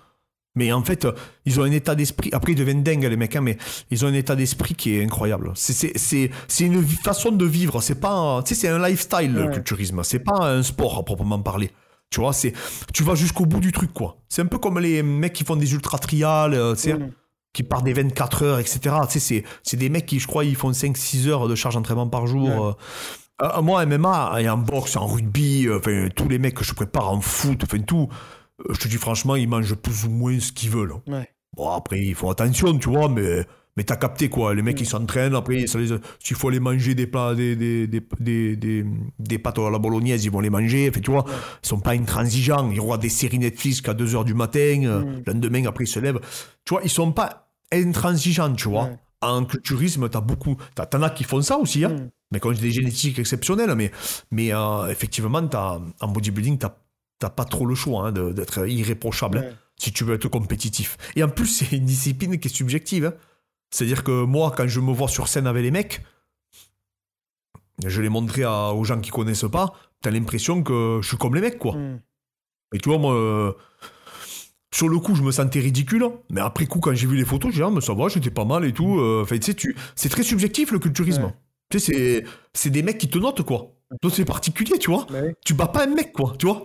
Mais 0.56 0.72
en 0.72 0.84
fait, 0.84 1.08
ils 1.46 1.60
ont 1.60 1.64
un 1.64 1.72
état 1.72 1.96
d'esprit. 1.96 2.30
Après, 2.32 2.52
ils 2.52 2.56
deviennent 2.56 2.84
dingues, 2.84 3.06
les 3.06 3.18
mecs, 3.18 3.36
hein, 3.36 3.42
mais 3.42 3.58
ils 3.90 4.06
ont 4.06 4.08
un 4.08 4.14
état 4.14 4.36
d'esprit 4.36 4.76
qui 4.76 4.96
est 4.96 5.04
incroyable. 5.04 5.52
C'est 5.56 6.30
une 6.60 6.84
façon 6.84 7.32
de 7.32 7.46
vivre. 7.46 7.82
C'est 7.82 8.00
pas, 8.00 8.44
tu 8.44 8.54
sais, 8.54 8.62
c'est 8.62 8.70
un 8.70 8.88
lifestyle, 8.88 9.34
le 9.34 9.50
culturisme. 9.50 10.04
C'est 10.04 10.20
pas 10.20 10.48
un 10.48 10.62
sport 10.62 11.00
à 11.00 11.04
proprement 11.04 11.40
parler. 11.40 11.72
Tu 12.12 12.20
vois, 12.20 12.34
c'est, 12.34 12.54
tu 12.94 13.02
vas 13.04 13.16
jusqu'au 13.16 13.48
bout 13.48 13.60
du 13.60 13.72
truc, 13.72 13.92
quoi. 13.92 14.18
C'est 14.30 14.44
un 14.44 14.46
peu 14.46 14.60
comme 14.60 14.78
les 14.78 15.02
mecs 15.02 15.34
qui 15.34 15.44
font 15.44 15.56
des 15.56 15.74
ultra 15.74 15.98
trials, 15.98 16.54
euh, 16.54 16.76
tu 16.76 16.82
sais, 16.82 16.96
qui 17.54 17.64
partent 17.64 17.86
des 17.86 17.94
24 17.94 18.44
heures, 18.44 18.60
etc. 18.60 18.80
Tu 19.10 19.20
sais, 19.20 19.44
c'est 19.64 19.78
des 19.78 19.90
mecs 19.90 20.06
qui, 20.06 20.20
je 20.20 20.28
crois, 20.28 20.44
ils 20.44 20.56
font 20.56 20.72
5-6 20.72 21.28
heures 21.28 21.48
de 21.48 21.56
charge 21.56 21.76
d'entraînement 21.76 22.08
par 22.08 22.28
jour. 22.28 22.50
Euh. 22.50 22.74
Euh, 23.42 23.62
moi, 23.62 23.86
MMA, 23.86 24.42
et 24.42 24.50
en 24.50 24.58
boxe, 24.58 24.96
en 24.96 25.08
rugby, 25.08 25.68
enfin, 25.72 26.08
tous 26.16 26.30
les 26.30 26.40
mecs 26.40 26.54
que 26.56 26.64
je 26.64 26.74
prépare 26.74 27.10
en 27.10 27.22
foot, 27.22 27.64
enfin, 27.64 27.80
tout 27.80 28.10
je 28.70 28.80
te 28.80 28.88
dis 28.88 28.98
franchement, 28.98 29.36
ils 29.36 29.48
mangent 29.48 29.76
plus 29.76 30.06
ou 30.06 30.10
moins 30.10 30.40
ce 30.40 30.52
qu'ils 30.52 30.70
veulent. 30.70 30.96
Bon, 31.56 31.70
après, 31.70 32.00
ils 32.00 32.16
font 32.16 32.30
attention, 32.30 32.78
tu 32.78 32.90
vois, 32.90 33.10
mais, 33.10 33.46
mais 33.76 33.84
t'as 33.84 33.96
capté 33.96 34.30
quoi. 34.30 34.54
Les 34.54 34.62
mecs, 34.62 34.80
ils 34.80 34.88
s'entraînent, 34.88 35.36
après, 35.36 35.66
s'il 35.68 36.36
faut 36.38 36.48
aller 36.50 36.60
manger 36.60 36.96
des 36.96 37.08
plats, 37.08 37.34
des, 37.36 37.56
des, 37.56 37.88
des, 37.88 38.56
des, 38.56 38.86
des, 39.20 39.40
pâtes 39.40 39.60
à 39.60 39.70
la 39.70 39.80
bolognaise, 39.80 40.24
ils 40.26 40.32
vont 40.32 40.42
les 40.42 40.50
manger. 40.50 40.92
Fait, 40.92 41.02
tu 41.02 41.12
vois, 41.12 41.26
ils 41.64 41.68
sont 41.68 41.80
pas 41.80 41.92
intransigeants. 41.92 42.70
Ils 42.72 42.80
regardent 42.80 43.02
des 43.02 43.10
séries 43.10 43.40
Netflix 43.40 43.82
qu'à 43.82 43.94
2h 43.94 44.26
du 44.26 44.34
matin, 44.34 44.60
euh, 44.84 45.02
mm. 45.02 45.24
le 45.26 45.34
lendemain, 45.34 45.66
après, 45.66 45.86
ils 45.86 45.88
se 45.88 46.00
lèvent. 46.00 46.20
Tu 46.66 46.74
vois, 46.74 46.82
ils 46.84 46.90
sont 46.90 47.12
pas 47.12 47.50
intransigeants, 47.72 48.54
tu 48.54 48.70
vois. 48.70 48.90
En 49.22 49.46
culturisme, 49.46 50.10
t'as 50.10 50.22
beaucoup. 50.22 50.58
T'en 50.76 51.02
as 51.02 51.10
qui 51.10 51.24
font 51.24 51.42
ça 51.42 51.58
aussi, 51.58 51.84
hein. 51.84 51.90
Mm. 51.90 52.10
Mais 52.32 52.40
quand 52.40 52.52
j'ai 52.52 52.62
des 52.62 52.72
génétiques 52.72 53.20
exceptionnelles, 53.20 53.76
mais, 53.76 53.92
mais 54.32 54.54
euh, 54.54 54.88
effectivement, 54.88 55.40
en 55.40 56.08
bodybuilding, 56.08 56.58
t'as 56.58 56.76
t'as 57.24 57.30
pas 57.30 57.46
trop 57.46 57.66
le 57.66 57.74
choix 57.74 58.08
hein, 58.08 58.12
d'être 58.12 58.68
irréprochable 58.68 59.38
hein, 59.38 59.56
si 59.78 59.94
tu 59.94 60.04
veux 60.04 60.16
être 60.16 60.28
compétitif. 60.28 60.98
Et 61.16 61.24
en 61.24 61.30
plus, 61.30 61.48
c'est 61.58 61.78
une 61.78 61.86
discipline 61.86 62.38
qui 62.38 62.50
est 62.50 62.52
subjective. 62.52 63.14
C'est-à-dire 63.74 64.04
que 64.04 64.24
moi, 64.24 64.54
quand 64.56 64.68
je 64.68 64.80
me 64.80 64.94
vois 64.94 65.08
sur 65.08 65.28
scène 65.28 65.48
avec 65.48 65.64
les 65.64 65.72
mecs, 65.72 66.04
je 67.84 68.02
l'ai 68.04 68.10
montré 68.10 68.46
aux 68.46 68.84
gens 68.84 69.02
qui 69.02 69.10
connaissent 69.10 69.50
pas, 69.52 69.74
t'as 70.00 70.12
l'impression 70.12 70.62
que 70.62 71.00
je 71.02 71.08
suis 71.08 71.18
comme 71.18 71.34
les 71.34 71.42
mecs, 71.42 71.58
quoi. 71.58 71.76
Mm. 71.76 72.00
Et 72.76 72.78
tu 72.78 72.90
vois, 72.90 73.00
moi, 73.00 73.16
euh, 73.16 73.52
sur 74.72 74.88
le 74.90 75.00
coup, 75.00 75.16
je 75.16 75.24
me 75.24 75.32
sentais 75.32 75.60
ridicule, 75.60 76.08
mais 76.30 76.40
après 76.40 76.68
coup, 76.68 76.80
quand 76.80 76.94
j'ai 76.94 77.08
vu 77.08 77.18
les 77.18 77.26
photos, 77.26 77.52
j'ai 77.52 77.62
dit, 77.62 77.64
ah, 77.64 77.72
mais 77.72 77.82
ça 77.82 77.96
va, 77.96 78.10
j'étais 78.10 78.30
pas 78.30 78.46
mal 78.46 78.64
et 78.64 78.74
tout. 78.74 79.00
Euh, 79.00 79.24
enfin, 79.24 79.40
tu 79.40 79.46
sais, 79.46 79.54
tu... 79.56 79.76
c'est 79.96 80.10
très 80.10 80.24
subjectif 80.24 80.72
le 80.72 80.78
culturisme. 80.78 81.34
Tu 81.72 81.80
sais, 81.80 82.26
c'est 82.54 82.70
des 82.70 82.84
mecs 82.84 83.00
qui 83.00 83.10
te 83.10 83.18
notent, 83.18 83.42
quoi. 83.42 83.72
Donc 84.04 84.12
c'est 84.14 84.26
particulier, 84.26 84.78
tu 84.78 84.92
vois. 84.92 85.08
Bah 85.10 85.22
tu 85.44 85.56
bats 85.56 85.68
pas 85.68 85.86
un 85.86 85.96
mec, 85.96 86.14
quoi, 86.14 86.36
tu 86.38 86.46
vois. 86.46 86.62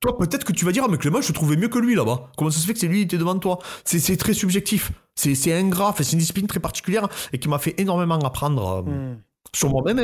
Toi, 0.00 0.16
peut-être 0.18 0.44
que 0.44 0.52
tu 0.52 0.64
vas 0.64 0.72
dire, 0.72 0.82
ah, 0.86 0.88
mais 0.90 0.98
Clément, 0.98 1.20
je 1.20 1.28
te 1.28 1.32
trouvais 1.32 1.56
mieux 1.56 1.68
que 1.68 1.78
lui 1.78 1.94
là-bas. 1.94 2.30
Comment 2.36 2.50
ça 2.50 2.58
se 2.58 2.66
fait 2.66 2.72
que 2.72 2.78
c'est 2.78 2.88
lui 2.88 2.98
qui 2.98 3.04
était 3.04 3.18
devant 3.18 3.38
toi? 3.38 3.58
C'est 3.84 4.16
très 4.16 4.34
subjectif. 4.34 4.92
C'est 5.14 5.52
ingrat, 5.52 5.94
c'est 5.98 6.12
une 6.12 6.18
discipline 6.18 6.46
très 6.46 6.60
particulière 6.60 7.08
et 7.32 7.38
qui 7.38 7.48
m'a 7.48 7.58
fait 7.58 7.74
énormément 7.78 8.18
apprendre. 8.18 8.84
Euh, 8.86 8.90
hmm 8.90 9.16
sur 9.54 9.68
moi-même 9.68 9.98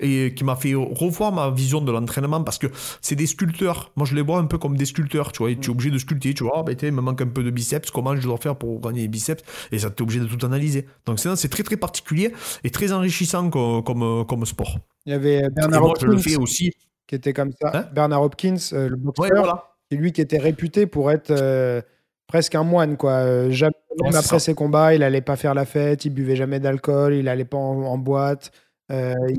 et, 0.00 0.34
qui 0.34 0.44
m'a 0.44 0.56
fait 0.56 0.74
revoir 0.74 1.32
ma 1.32 1.50
vision 1.50 1.80
de 1.80 1.90
l'entraînement 1.90 2.42
parce 2.42 2.58
que 2.58 2.68
c'est 3.00 3.16
des 3.16 3.26
sculpteurs. 3.26 3.90
Moi, 3.96 4.06
je 4.06 4.14
les 4.14 4.22
vois 4.22 4.38
un 4.38 4.46
peu 4.46 4.58
comme 4.58 4.76
des 4.76 4.84
sculpteurs, 4.84 5.32
tu 5.32 5.38
vois. 5.38 5.54
tu 5.54 5.66
es 5.66 5.68
obligé 5.68 5.90
de 5.90 5.98
sculpter, 5.98 6.34
tu 6.34 6.44
vois. 6.44 6.58
Ah, 6.58 6.62
ben, 6.62 6.76
il 6.80 6.92
me 6.92 7.00
manque 7.00 7.20
un 7.20 7.26
peu 7.26 7.42
de 7.42 7.50
biceps. 7.50 7.90
Comment 7.90 8.14
je 8.16 8.22
dois 8.22 8.36
faire 8.38 8.56
pour 8.56 8.80
gagner 8.80 9.02
les 9.02 9.08
biceps? 9.08 9.42
Et 9.72 9.78
ça, 9.78 9.90
tu 9.90 9.96
es 9.96 10.02
obligé 10.02 10.20
de 10.20 10.26
tout 10.26 10.44
analyser. 10.46 10.86
Donc, 11.06 11.18
c'est 11.18 11.48
très, 11.48 11.62
très 11.62 11.76
particulier 11.76 12.32
et 12.62 12.70
très 12.70 12.92
enrichissant 12.92 13.50
comme, 13.50 14.24
comme, 14.26 14.46
sport. 14.46 14.78
Il 15.06 15.12
y 15.12 15.14
avait 15.14 15.48
Bernard 15.50 15.84
Hopkins 15.84 16.38
aussi. 16.38 16.72
Qui 17.06 17.14
était 17.14 17.32
comme 17.32 17.52
ça. 17.60 17.70
Hein 17.72 17.86
Bernard 17.92 18.22
Hopkins, 18.22 18.56
euh, 18.72 18.88
le 18.88 18.96
boxeur, 18.96 19.76
c'est 19.90 19.96
lui 19.96 20.12
qui 20.12 20.20
était 20.20 20.38
réputé 20.38 20.86
pour 20.86 21.10
être 21.10 21.30
euh, 21.30 21.82
presque 22.26 22.54
un 22.54 22.64
moine, 22.64 22.96
quoi. 22.96 23.12
Euh, 23.12 23.50
jamais, 23.50 23.74
même 24.02 24.14
après 24.14 24.38
ses 24.38 24.54
combats, 24.54 24.94
il 24.94 25.02
allait 25.02 25.20
pas 25.20 25.36
faire 25.36 25.54
la 25.54 25.64
fête, 25.64 26.04
il 26.04 26.10
buvait 26.10 26.36
jamais 26.36 26.60
d'alcool, 26.60 27.14
il 27.14 27.28
allait 27.28 27.44
pas 27.44 27.58
en 27.58 27.98
boîte. 27.98 28.52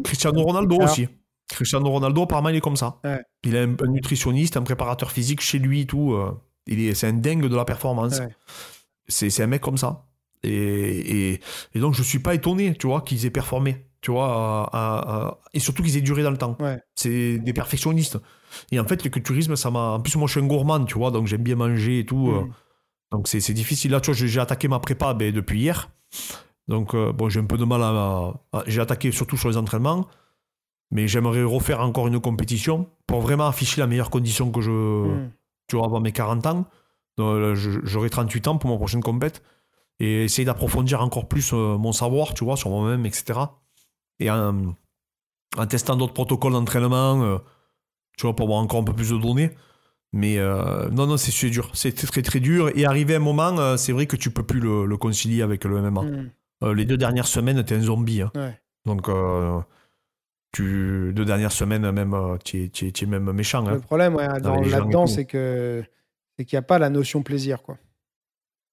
Cristiano 0.04 0.42
Ronaldo 0.44 0.78
aussi. 0.78 1.08
Cristiano 1.48 1.90
Ronaldo, 1.90 2.24
apparemment, 2.24 2.50
il 2.50 2.56
est 2.56 2.62
comme 2.62 2.78
ça. 2.78 3.00
Il 3.44 3.56
a 3.56 3.62
un, 3.62 3.76
nutritionniste, 3.88 4.58
un 4.58 4.64
préparateur 4.64 5.12
physique 5.12 5.42
chez 5.42 5.60
lui, 5.60 5.86
tout. 5.86 6.18
Il 6.68 6.84
est, 6.84 6.96
c'est 6.96 7.08
un 7.08 7.14
dingue 7.14 7.48
de 7.48 7.56
la 7.56 7.66
performance. 7.66 8.22
C'est 9.08 9.42
un 9.42 9.48
mec 9.48 9.62
comme 9.62 9.78
ça. 9.78 10.06
Et, 10.46 11.32
et, 11.32 11.42
et, 11.74 11.80
donc, 11.80 11.94
je 11.94 12.04
suis 12.04 12.20
pas 12.20 12.36
étonné, 12.36 12.76
tu 12.76 12.88
vois, 12.88 13.02
qu'ils 13.02 13.26
aient 13.26 13.32
performé, 13.32 13.88
tu 14.02 14.12
vois, 14.12 15.40
et 15.54 15.60
surtout 15.60 15.84
qu'ils 15.84 15.98
aient 15.98 16.02
duré 16.02 16.24
dans 16.24 16.32
le 16.32 16.38
temps. 16.38 16.58
C'est 16.96 17.40
des 17.40 17.54
perfectionnistes. 17.54 18.20
Et 18.72 18.80
en 18.80 18.86
fait, 18.86 19.04
le 19.04 19.10
culturisme, 19.10 19.56
ça 19.56 19.72
m'a. 19.72 19.80
En 19.80 20.00
plus, 20.00 20.16
moi, 20.18 20.28
je 20.28 20.34
suis 20.34 20.42
un 20.42 20.48
gourmand, 20.48 20.84
tu 20.86 20.98
vois, 20.98 21.12
donc 21.12 21.28
j'aime 21.28 21.44
bien 21.44 21.56
manger 21.56 22.00
et 22.00 22.06
tout. 22.06 22.30
Euh. 22.30 22.42
Mm. 22.42 22.54
donc, 23.12 23.28
c'est, 23.28 23.54
difficile. 23.54 23.92
Là, 23.92 24.00
tu 24.00 24.12
vois, 24.12 24.26
j'ai 24.26 24.40
attaqué 24.40 24.68
ma 24.68 24.80
prépa 24.80 25.14
ben, 25.14 25.34
depuis 25.34 25.60
hier. 25.60 25.90
Donc, 26.68 26.94
euh, 26.96 27.12
bon, 27.12 27.30
j'ai 27.30 27.40
un 27.40 27.46
peu 27.46 27.58
de 27.58 27.66
mal 27.66 27.82
à. 27.84 28.34
j'ai 28.68 28.82
attaqué 28.82 29.12
surtout 29.12 29.38
sur 29.38 29.50
les 29.50 29.58
entraînements, 29.58 30.08
mais 30.92 31.08
j'aimerais 31.08 31.44
refaire 31.44 31.82
encore 31.82 32.08
une 32.08 32.20
compétition 32.20 32.90
pour 33.08 33.22
vraiment 33.22 33.48
afficher 33.48 33.82
la 33.82 33.88
meilleure 33.88 34.10
condition 34.10 34.52
que 34.52 34.62
je. 34.62 34.72
Hmm. 34.72 35.32
Tu 35.68 35.76
vois, 35.76 35.86
avant 35.86 36.00
mes 36.00 36.12
40 36.12 36.46
ans. 36.46 36.66
J'aurai 37.18 38.10
38 38.10 38.48
ans 38.48 38.58
pour 38.58 38.70
mon 38.70 38.78
prochaine 38.78 39.02
compète. 39.02 39.42
Et 40.00 40.26
essayer 40.26 40.46
d'approfondir 40.46 41.02
encore 41.02 41.28
plus 41.28 41.54
euh, 41.54 41.78
mon 41.78 41.94
savoir, 41.94 42.34
tu 42.34 42.44
vois, 42.44 42.58
sur 42.58 42.70
moi-même, 42.70 43.06
etc. 43.06 43.40
Et 44.20 44.30
en, 44.30 44.76
testant 45.70 45.96
d'autres 45.96 46.14
protocoles 46.14 46.54
d'entraînement, 46.54 47.22
euh, 47.22 47.38
tu 48.18 48.26
vois, 48.26 48.36
pour 48.36 48.46
avoir 48.46 48.60
encore 48.60 48.82
un 48.82 48.84
peu 48.84 48.94
plus 48.94 49.12
de 49.12 49.18
données. 49.18 49.52
Mais 50.14 50.38
non, 50.92 51.08
non, 51.08 51.18
c'est 51.18 51.50
dur. 51.50 51.72
C'est 51.74 51.94
très, 51.94 52.22
très, 52.22 52.40
dur. 52.40 52.72
Et 52.78 52.86
arrivé 52.86 53.16
à 53.16 53.18
un 53.18 53.20
moment, 53.20 53.76
c'est 53.76 53.92
vrai 53.92 54.06
que 54.06 54.16
tu 54.16 54.32
peux 54.32 54.44
plus 54.44 54.62
le, 54.62 54.96
concilier 54.96 55.42
avec 55.42 55.66
le 55.66 55.82
MMA. 55.82 56.04
Euh, 56.64 56.74
les 56.74 56.86
deux 56.86 56.98
dernières 56.98 57.28
semaines, 57.28 57.64
t'es 57.64 57.76
un 57.76 57.82
zombie. 57.82 58.22
Hein. 58.22 58.32
Donc, 58.86 59.10
euh, 59.10 59.60
tu, 60.52 61.12
deux 61.14 61.26
dernières 61.26 61.52
semaines, 61.52 61.90
même, 61.92 62.14
euh, 62.14 62.38
tu 62.44 62.72
es, 62.82 63.06
même 63.06 63.32
méchant. 63.32 63.66
Hein. 63.68 63.74
Le 63.74 63.80
problème 63.80 64.18
là-dedans, 64.18 65.08
c'est 65.08 65.26
que 65.26 65.84
c'est 66.38 66.46
qu'il 66.46 66.56
n'y 66.56 66.60
a 66.60 66.68
pas 66.68 66.80
la 66.80 66.90
notion 66.90 67.24
plaisir. 67.24 67.62
quoi. 67.62 67.78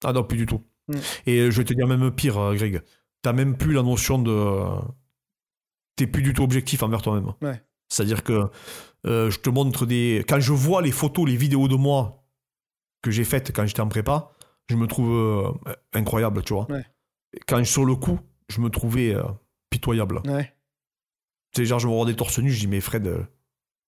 Ah 0.04 0.12
non, 0.12 0.24
plus 0.24 0.38
du 0.38 0.46
tout. 0.46 0.62
Mm. 0.88 0.94
Et 1.26 1.50
je 1.50 1.56
vais 1.56 1.64
te 1.64 1.74
dire 1.74 1.86
même 1.86 2.10
pire, 2.10 2.54
Greg. 2.54 2.82
T'as 3.22 3.32
même 3.32 3.56
plus 3.56 3.72
la 3.72 3.82
notion 3.82 4.18
de. 4.18 4.64
T'es 5.96 6.06
plus 6.06 6.22
du 6.22 6.32
tout 6.32 6.42
objectif 6.42 6.82
envers 6.82 7.02
toi-même. 7.02 7.32
C'est-à-dire 7.88 8.24
que 8.24 8.48
je 9.04 9.38
te 9.38 9.50
montre 9.50 9.86
des. 9.86 10.24
Quand 10.28 10.40
je 10.40 10.52
vois 10.52 10.82
les 10.82 10.92
photos, 10.92 11.28
les 11.28 11.36
vidéos 11.36 11.68
de 11.68 11.76
moi 11.76 12.24
que 13.02 13.10
j'ai 13.10 13.24
faites 13.24 13.54
quand 13.54 13.66
j'étais 13.66 13.80
en 13.80 13.88
prépa, 13.88 14.32
je 14.68 14.76
me 14.76 14.86
trouve 14.86 15.58
incroyable, 15.92 16.42
tu 16.42 16.54
vois 16.54 16.66
quand 17.46 17.64
sur 17.64 17.84
le 17.84 17.94
coup, 17.94 18.20
je 18.48 18.60
me 18.60 18.68
trouvais 18.68 19.14
euh, 19.14 19.22
pitoyable. 19.70 20.20
Ouais. 20.24 20.52
Tu 21.52 21.62
sais, 21.62 21.64
genre, 21.66 21.78
je 21.78 21.86
me 21.86 21.92
rendais 21.92 22.14
torse 22.14 22.38
nu, 22.38 22.50
je 22.50 22.60
dis, 22.60 22.66
mais 22.66 22.80
Fred, 22.80 23.06
euh, 23.06 23.22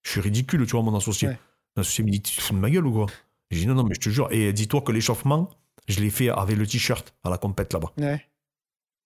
je 0.02 0.12
suis 0.12 0.20
ridicule, 0.20 0.66
tu 0.66 0.72
vois, 0.72 0.82
mon 0.82 0.96
associé. 0.96 1.28
Mon 1.76 1.80
associé 1.80 2.04
me 2.04 2.10
dit, 2.10 2.22
tu 2.22 2.36
te 2.36 2.42
fous 2.42 2.54
de 2.54 2.58
ma 2.58 2.70
gueule 2.70 2.86
ou 2.86 2.92
quoi? 2.92 3.06
Je 3.50 3.58
dis, 3.58 3.66
non, 3.66 3.74
non, 3.74 3.84
mais 3.84 3.94
je 3.94 4.00
te 4.00 4.08
jure. 4.08 4.28
Et 4.32 4.52
dis-toi 4.52 4.82
que 4.82 4.92
l'échauffement, 4.92 5.50
je 5.86 6.00
l'ai 6.00 6.10
fait 6.10 6.28
avec 6.28 6.56
le 6.56 6.66
t-shirt 6.66 7.14
à 7.24 7.30
la 7.30 7.38
compète 7.38 7.72
là-bas. 7.72 7.92
Ouais. 7.98 8.20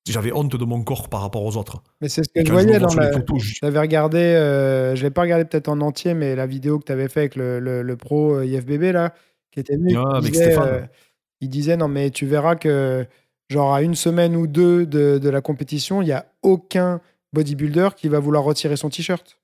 J'avais 0.09 0.33
honte 0.33 0.57
de 0.57 0.65
mon 0.65 0.83
corps 0.83 1.09
par 1.09 1.21
rapport 1.21 1.45
aux 1.45 1.57
autres. 1.57 1.83
Mais 2.01 2.09
c'est 2.09 2.23
ce 2.23 2.29
que 2.31 2.45
je 2.45 2.51
voyais 2.51 2.79
dans 2.79 2.95
la. 2.95 3.11
J'avais 3.61 3.79
regardé, 3.79 4.19
euh, 4.19 4.97
je 4.97 5.03
l'ai 5.03 5.11
pas 5.11 5.23
regardé 5.23 5.45
peut-être 5.45 5.69
en 5.69 5.81
entier, 5.81 6.15
mais 6.15 6.35
la 6.35 6.47
vidéo 6.47 6.79
que 6.79 6.85
tu 6.85 6.93
avais 6.93 7.09
fait 7.09 7.21
avec 7.21 7.37
le, 7.37 7.61
le, 7.61 7.97
pro 7.97 8.41
IFBB 8.41 8.93
là, 8.93 9.13
qui 9.51 9.61
était 9.61 9.77
venu. 9.77 9.97
Ah, 9.97 10.17
avec 10.17 10.35
Stéphane. 10.35 10.89
il 11.41 11.51
disait, 11.51 11.77
non, 11.77 11.89
mais 11.89 12.11
tu 12.11 12.25
verras 12.25 12.57
que 12.57 13.07
genre 13.51 13.75
à 13.75 13.83
une 13.83 13.95
semaine 13.95 14.37
ou 14.37 14.47
deux 14.47 14.87
de, 14.87 15.29
la 15.29 15.41
compétition, 15.41 16.03
il 16.03 16.07
n'y 16.07 16.13
a 16.13 16.27
aucun 16.43 17.01
bodybuilder 17.33 17.91
qui 17.97 18.09
va 18.09 18.19
vouloir 18.19 18.45
retirer 18.45 18.77
son 18.77 18.89
t-shirt. 18.89 19.39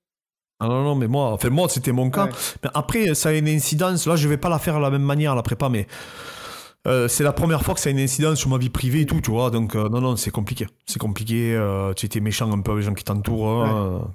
Ah 0.61 0.69
non, 0.69 0.83
non, 0.83 0.95
mais 0.95 1.09
moi, 1.09 1.33
enfin, 1.33 1.51
moi 1.51 1.69
c'était 1.69 1.93
mon 1.93 2.11
cas. 2.11 2.29
Mais 2.63 2.71
après, 2.75 3.15
ça 3.15 3.31
a 3.31 3.33
une 3.33 3.49
incidence. 3.49 4.07
Là, 4.07 4.17
je 4.17 4.29
vais 4.29 4.37
pas 4.37 4.49
la 4.49 4.59
faire 4.59 4.77
de 4.77 4.83
la 4.83 4.91
même 4.91 5.03
manière, 5.03 5.35
la 5.35 5.43
prépa, 5.43 5.69
mais 5.69 5.87
euh, 6.87 7.09
c'est 7.09 7.25
la 7.25 7.33
première 7.33 7.63
fois 7.63 7.75
que 7.75 7.81
ça 7.81 7.89
a 7.89 7.93
une 7.93 7.99
incidence 7.99 8.39
sur 8.39 8.51
ma 8.51 8.59
vie 8.59 8.69
privée 8.71 9.03
et 9.03 9.07
tout, 9.07 9.21
tu 9.21 9.31
vois. 9.31 9.51
Donc, 9.51 9.75
euh, 9.75 9.89
non, 9.89 10.01
non, 10.01 10.17
c'est 10.17 10.31
compliqué. 10.31 10.67
C'est 10.87 10.99
compliqué. 10.99 11.55
Euh, 11.55 11.95
tu 11.95 12.07
étais 12.07 12.21
méchant 12.21 12.53
un 12.53 12.61
peu 12.61 12.73
avec 12.73 12.83
les 12.83 12.87
gens 12.87 12.95
qui 12.95 13.05
t'entourent. 13.05 13.65
Hein. 13.65 14.15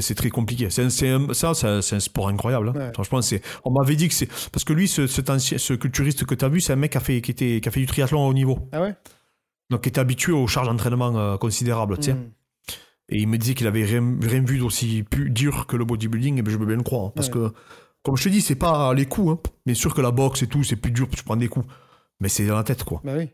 C'est 0.00 0.16
très 0.16 0.30
compliqué. 0.30 0.68
C'est 0.68 0.90
ça, 0.90 1.54
c'est 1.54 1.94
un 1.94 2.00
sport 2.00 2.28
incroyable. 2.28 2.72
Hein. 2.74 2.90
Franchement, 2.92 3.22
c'est. 3.22 3.40
On 3.64 3.70
m'avait 3.70 3.96
dit 3.96 4.08
que 4.08 4.14
c'est 4.14 4.28
parce 4.50 4.64
que 4.64 4.72
lui, 4.72 4.88
ce, 4.88 5.06
ce 5.06 5.72
culturiste 5.74 6.24
que 6.24 6.34
tu 6.34 6.44
as 6.44 6.48
vu, 6.48 6.60
c'est 6.60 6.72
un 6.72 6.76
mec 6.76 6.92
qui 6.92 6.98
a 6.98 7.00
fait, 7.00 7.20
qui 7.22 7.30
était, 7.30 7.60
qui 7.60 7.68
a 7.68 7.72
fait 7.72 7.80
du 7.80 7.86
triathlon 7.86 8.24
à 8.24 8.28
haut 8.28 8.34
niveau. 8.34 8.68
Ah 8.72 8.82
ouais? 8.82 8.94
Donc, 9.70 9.82
qui 9.82 9.88
était 9.88 10.00
habitué 10.00 10.32
aux 10.32 10.46
charges 10.46 10.68
d'entraînement 10.68 11.38
considérables, 11.38 11.96
tu 11.98 12.04
sais. 12.04 12.14
Hmm. 12.14 12.30
Et 13.08 13.20
il 13.20 13.28
me 13.28 13.38
disait 13.38 13.54
qu'il 13.54 13.68
avait 13.68 13.84
rien, 13.84 14.02
rien 14.20 14.42
vu 14.44 14.58
d'aussi 14.58 15.04
dur 15.12 15.66
que 15.66 15.76
le 15.76 15.84
bodybuilding, 15.84 16.38
et 16.38 16.42
ben, 16.42 16.50
je 16.50 16.58
veux 16.58 16.66
bien 16.66 16.76
le 16.76 16.82
croire. 16.82 17.06
Hein, 17.06 17.12
parce 17.14 17.28
que, 17.28 17.52
comme 18.02 18.16
je 18.16 18.24
te 18.24 18.28
dis, 18.28 18.40
c'est 18.40 18.56
pas 18.56 18.92
les 18.94 19.06
coups. 19.06 19.40
Bien 19.64 19.74
sûr 19.74 19.94
que 19.94 20.00
la 20.00 20.10
boxe 20.10 20.42
et 20.42 20.48
tout, 20.48 20.64
c'est 20.64 20.76
plus 20.76 20.90
dur, 20.90 21.08
tu 21.08 21.22
prends 21.22 21.36
des 21.36 21.48
coups. 21.48 21.66
Mais 22.20 22.28
c'est 22.28 22.46
dans 22.46 22.56
la 22.56 22.64
tête, 22.64 22.84
quoi. 22.84 23.00
Bah 23.04 23.12
oui. 23.16 23.28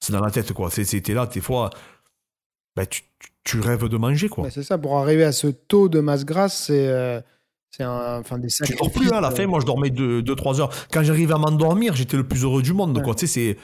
C'est 0.00 0.12
dans 0.12 0.20
la 0.20 0.30
tête, 0.30 0.52
quoi. 0.52 0.70
C'était 0.70 1.14
là, 1.14 1.26
des 1.26 1.40
fois, 1.40 1.70
bah, 2.76 2.86
tu, 2.86 3.02
tu 3.44 3.60
rêves 3.60 3.88
de 3.88 3.96
manger, 3.96 4.28
quoi. 4.28 4.50
c'est 4.50 4.62
ça, 4.62 4.78
pour 4.78 4.98
arriver 4.98 5.24
à 5.24 5.32
ce 5.32 5.48
taux 5.48 5.88
de 5.88 6.00
masse 6.00 6.24
grasse, 6.24 6.66
c'est. 6.66 6.88
Euh, 6.88 7.20
C'est 7.70 7.82
un, 7.82 8.18
enfin 8.20 8.38
des 8.38 8.48
Tu 8.48 8.74
dors 8.74 8.90
plus 8.90 9.12
hein, 9.12 9.16
à 9.18 9.20
la 9.20 9.30
fin. 9.30 9.46
Moi, 9.46 9.60
je 9.60 9.66
dormais 9.66 9.90
2-3 9.90 10.60
heures. 10.60 10.70
Quand 10.92 11.02
j'arrivais 11.02 11.34
à 11.34 11.38
m'endormir, 11.38 11.94
j'étais 11.94 12.16
le 12.16 12.26
plus 12.26 12.44
heureux 12.44 12.62
du 12.62 12.72
monde. 12.72 13.02
Quoi. 13.02 13.14
Tu 13.14 13.26
sais, 13.26 13.32
c'est. 13.32 13.58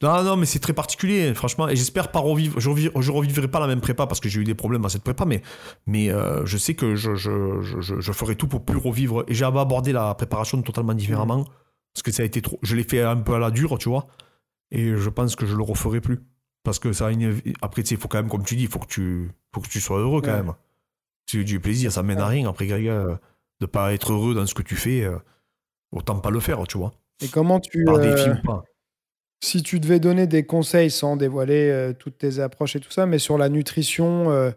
Non, 0.00 0.22
non, 0.22 0.36
mais 0.36 0.46
c'est 0.46 0.60
très 0.60 0.74
particulier, 0.74 1.34
franchement. 1.34 1.68
Et 1.68 1.74
j'espère 1.74 2.12
pas 2.12 2.20
revivre. 2.20 2.60
Je, 2.60 2.70
je 3.00 3.10
revivrai 3.10 3.48
pas 3.48 3.58
la 3.58 3.66
même 3.66 3.80
prépa 3.80 4.06
parce 4.06 4.20
que 4.20 4.28
j'ai 4.28 4.40
eu 4.40 4.44
des 4.44 4.54
problèmes 4.54 4.84
à 4.84 4.88
cette 4.90 5.02
prépa, 5.02 5.24
mais, 5.24 5.42
mais 5.86 6.08
euh, 6.10 6.46
je 6.46 6.56
sais 6.56 6.74
que 6.74 6.94
je, 6.94 7.16
je, 7.16 7.60
je, 7.62 8.00
je, 8.00 8.12
ferai 8.12 8.36
tout 8.36 8.46
pour 8.46 8.64
plus 8.64 8.76
revivre. 8.78 9.24
Et 9.26 9.34
j'avais 9.34 9.58
abordé 9.58 9.90
la 9.92 10.14
préparation 10.14 10.62
totalement 10.62 10.94
différemment. 10.94 11.46
Parce 11.98 12.02
que 12.04 12.12
ça 12.12 12.22
a 12.22 12.26
été 12.26 12.40
trop. 12.40 12.58
Je 12.62 12.76
l'ai 12.76 12.84
fait 12.84 13.02
un 13.02 13.16
peu 13.16 13.34
à 13.34 13.38
la 13.38 13.50
dure, 13.50 13.76
tu 13.78 13.88
vois. 13.88 14.06
Et 14.70 14.96
je 14.96 15.10
pense 15.10 15.34
que 15.34 15.46
je 15.46 15.56
le 15.56 15.62
referai 15.62 16.00
plus. 16.00 16.20
Parce 16.62 16.78
que 16.78 16.92
ça 16.92 17.10
Après, 17.60 17.82
tu 17.82 17.88
sais, 17.88 17.94
il 17.96 18.00
faut 18.00 18.08
quand 18.08 18.18
même, 18.18 18.28
comme 18.28 18.44
tu 18.44 18.54
dis, 18.54 18.64
il 18.64 18.68
faut 18.68 18.78
que 18.78 18.86
tu, 18.86 19.30
faut 19.52 19.60
que 19.60 19.68
tu 19.68 19.80
sois 19.80 19.98
heureux 19.98 20.22
quand 20.22 20.34
même. 20.34 20.54
Si 21.28 21.44
du 21.44 21.60
plaisir, 21.60 21.90
ça 21.90 22.02
mène 22.02 22.20
à 22.20 22.26
rien. 22.26 22.48
Après, 22.48 22.66
Greg, 22.66 22.88
euh, 22.88 23.16
de 23.60 23.66
pas 23.66 23.92
être 23.92 24.12
heureux 24.12 24.34
dans 24.34 24.46
ce 24.46 24.54
que 24.54 24.62
tu 24.62 24.76
fais, 24.76 25.02
euh, 25.02 25.18
autant 25.92 26.18
pas 26.20 26.30
le 26.30 26.40
faire, 26.40 26.66
tu 26.66 26.78
vois. 26.78 26.92
Et 27.20 27.28
comment 27.28 27.58
tu. 27.60 27.84
Par 27.84 27.98
pas. 28.44 28.64
Si 29.40 29.62
tu 29.62 29.78
devais 29.78 30.00
donner 30.00 30.26
des 30.26 30.44
conseils 30.44 30.90
sans 30.90 31.16
dévoiler 31.16 31.70
euh, 31.70 31.92
toutes 31.92 32.18
tes 32.18 32.40
approches 32.40 32.76
et 32.76 32.80
tout 32.80 32.90
ça, 32.90 33.06
mais 33.06 33.18
sur 33.18 33.38
la 33.38 33.48
nutrition, 33.48 34.30
euh, 34.30 34.50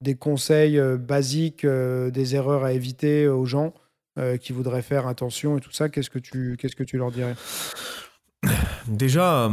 des 0.00 0.14
conseils 0.14 0.78
euh, 0.78 0.96
basiques, 0.96 1.66
des 1.66 2.34
erreurs 2.34 2.64
à 2.64 2.72
éviter 2.72 3.26
aux 3.28 3.44
gens 3.44 3.74
qui 4.40 4.52
voudraient 4.52 4.82
faire 4.82 5.06
attention 5.06 5.58
et 5.58 5.60
tout 5.60 5.72
ça, 5.72 5.88
qu'est-ce 5.88 6.10
que 6.10 6.18
tu, 6.18 6.56
qu'est-ce 6.58 6.76
que 6.76 6.84
tu 6.84 6.98
leur 6.98 7.10
dirais? 7.10 7.34
Déjà, 8.88 9.50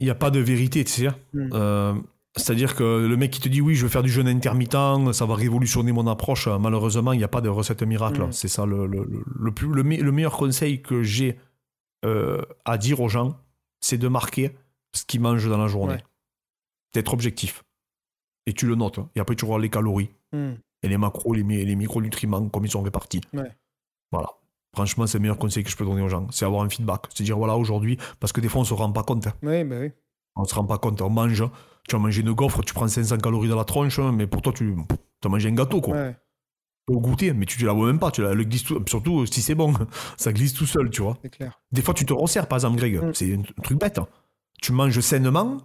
il 0.00 0.04
n'y 0.04 0.10
a 0.10 0.14
pas 0.14 0.30
de 0.30 0.40
vérité, 0.40 0.84
tu 0.84 0.92
sais. 0.92 1.08
Hmm. 1.32 2.00
C'est-à-dire 2.36 2.76
que 2.76 3.06
le 3.06 3.16
mec 3.16 3.32
qui 3.32 3.40
te 3.40 3.48
dit 3.48 3.60
oui, 3.60 3.74
je 3.74 3.82
veux 3.82 3.88
faire 3.88 4.02
du 4.02 4.10
jeûne 4.10 4.28
intermittent, 4.28 5.12
ça 5.12 5.26
va 5.26 5.34
révolutionner 5.34 5.92
mon 5.92 6.06
approche. 6.06 6.48
Malheureusement, 6.48 7.12
il 7.12 7.18
n'y 7.18 7.24
a 7.24 7.28
pas 7.28 7.40
de 7.40 7.48
recette 7.48 7.82
miracle. 7.82 8.22
Hmm. 8.22 8.32
C'est 8.32 8.48
ça 8.48 8.66
le, 8.66 8.86
le, 8.86 9.06
le, 9.06 9.52
plus, 9.52 9.68
le, 9.68 10.12
meilleur 10.12 10.36
conseil 10.36 10.82
que 10.82 11.02
j'ai 11.02 11.38
à 12.02 12.78
dire 12.78 13.00
aux 13.00 13.08
gens 13.08 13.36
c'est 13.80 13.98
de 13.98 14.08
marquer 14.08 14.52
ce 14.92 15.04
qu'ils 15.04 15.20
mangent 15.20 15.48
dans 15.48 15.58
la 15.58 15.68
journée. 15.68 15.98
D'être 16.94 17.12
objectif. 17.12 17.64
Et 18.46 18.52
tu 18.52 18.66
le 18.66 18.74
notes. 18.74 18.98
Hein. 18.98 19.08
Et 19.14 19.20
après, 19.20 19.36
tu 19.36 19.46
vois 19.46 19.58
les 19.58 19.70
calories. 19.70 20.10
Hmm. 20.32 20.54
Et 20.82 20.88
les 20.88 20.96
macros, 20.96 21.34
les, 21.34 21.42
les, 21.42 21.76
micronutriments, 21.76 22.48
comme 22.48 22.64
ils 22.64 22.70
sont 22.70 22.82
répartis. 22.82 23.20
Voilà. 24.12 24.28
Franchement, 24.74 25.06
c'est 25.06 25.18
le 25.18 25.22
meilleur 25.22 25.38
conseil 25.38 25.64
que 25.64 25.70
je 25.70 25.76
peux 25.76 25.84
donner 25.84 26.02
aux 26.02 26.08
gens. 26.08 26.26
C'est 26.30 26.44
avoir 26.44 26.62
un 26.62 26.68
feedback. 26.68 27.06
C'est 27.14 27.24
dire, 27.24 27.36
voilà, 27.36 27.56
aujourd'hui, 27.56 27.98
parce 28.20 28.32
que 28.32 28.40
des 28.40 28.48
fois, 28.48 28.60
on 28.60 28.64
se 28.64 28.74
rend 28.74 28.92
pas 28.92 29.02
compte. 29.02 29.26
Hein. 29.26 29.34
Oui, 29.42 29.64
bah 29.64 29.76
oui. 29.80 29.90
On 30.36 30.44
se 30.44 30.54
rend 30.54 30.64
pas 30.64 30.78
compte. 30.78 31.02
On 31.02 31.10
mange. 31.10 31.44
Tu 31.88 31.96
as 31.96 31.98
mangé 31.98 32.20
une 32.20 32.32
gaufre, 32.32 32.62
tu 32.62 32.72
prends 32.72 32.86
500 32.86 33.18
calories 33.18 33.48
dans 33.48 33.56
la 33.56 33.64
tronche, 33.64 33.98
hein, 33.98 34.12
mais 34.12 34.26
pour 34.26 34.42
toi, 34.42 34.52
tu 34.52 34.74
as 35.24 35.28
mangé 35.28 35.48
un 35.48 35.54
gâteau, 35.54 35.80
quoi. 35.80 36.12
Au 36.88 37.00
goûter, 37.00 37.32
mais 37.32 37.46
tu 37.46 37.60
ne 37.62 37.66
la 37.66 37.72
vois 37.72 37.86
même 37.86 37.98
pas. 37.98 38.10
Tu 38.10 38.22
la, 38.22 38.34
le 38.34 38.48
tout, 38.48 38.82
surtout 38.86 39.26
si 39.26 39.42
c'est 39.42 39.54
bon, 39.54 39.74
ça 40.16 40.32
glisse 40.32 40.54
tout 40.54 40.66
seul, 40.66 40.90
tu 40.90 41.02
vois. 41.02 41.18
C'est 41.22 41.30
clair. 41.30 41.60
Des 41.72 41.82
fois, 41.82 41.94
tu 41.94 42.04
te 42.04 42.12
resserres, 42.12 42.48
par 42.48 42.56
exemple, 42.56 42.78
Greg. 42.78 43.02
Mm. 43.02 43.14
C'est 43.14 43.34
un 43.34 43.42
truc 43.62 43.78
bête. 43.78 43.98
Hein. 43.98 44.08
Tu 44.60 44.72
manges 44.72 44.98
sainement. 45.00 45.58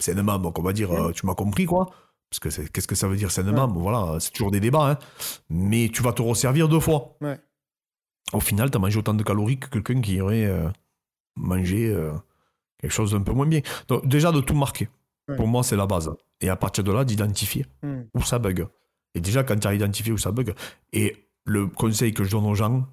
Sainement, 0.00 0.38
donc 0.38 0.58
on 0.58 0.62
va 0.62 0.72
dire, 0.72 0.90
mm. 0.90 0.96
euh, 0.96 1.12
tu 1.12 1.26
m'as 1.26 1.34
compris, 1.34 1.66
quoi. 1.66 1.90
Parce 2.30 2.40
que 2.40 2.66
qu'est-ce 2.68 2.88
que 2.88 2.94
ça 2.94 3.08
veut 3.08 3.16
dire 3.16 3.30
sainement 3.30 3.68
Voilà, 3.68 4.18
c'est 4.20 4.32
toujours 4.32 4.50
des 4.50 4.60
débats. 4.60 4.90
Hein. 4.90 4.98
Mais 5.48 5.90
tu 5.92 6.02
vas 6.02 6.12
te 6.12 6.22
resservir 6.22 6.68
deux 6.68 6.80
fois. 6.80 7.16
Au 8.32 8.40
final, 8.40 8.70
tu 8.70 8.76
as 8.76 8.80
mangé 8.80 8.98
autant 8.98 9.14
de 9.14 9.22
calories 9.22 9.58
que 9.58 9.68
quelqu'un 9.68 10.00
qui 10.00 10.20
aurait 10.20 10.46
euh, 10.46 10.68
mangé 11.36 11.88
euh, 11.88 12.12
quelque 12.78 12.90
chose 12.90 13.12
d'un 13.12 13.22
peu 13.22 13.32
moins 13.32 13.46
bien. 13.46 13.60
Donc, 13.88 14.06
déjà, 14.06 14.32
de 14.32 14.40
tout 14.40 14.54
marquer. 14.54 14.88
Pour 15.36 15.48
moi, 15.48 15.62
c'est 15.62 15.76
la 15.76 15.86
base. 15.86 16.10
Et 16.40 16.48
à 16.48 16.56
partir 16.56 16.84
de 16.84 16.92
là, 16.92 17.04
d'identifier 17.04 17.66
mm. 17.82 18.02
où 18.14 18.22
ça 18.22 18.38
bug. 18.38 18.66
Et 19.14 19.20
déjà, 19.20 19.42
quand 19.42 19.58
tu 19.58 19.66
as 19.66 19.74
identifié 19.74 20.12
où 20.12 20.18
ça 20.18 20.30
bug, 20.30 20.54
et 20.92 21.30
le 21.44 21.66
conseil 21.66 22.12
que 22.12 22.22
je 22.22 22.30
donne 22.30 22.44
aux 22.44 22.54
gens, 22.54 22.86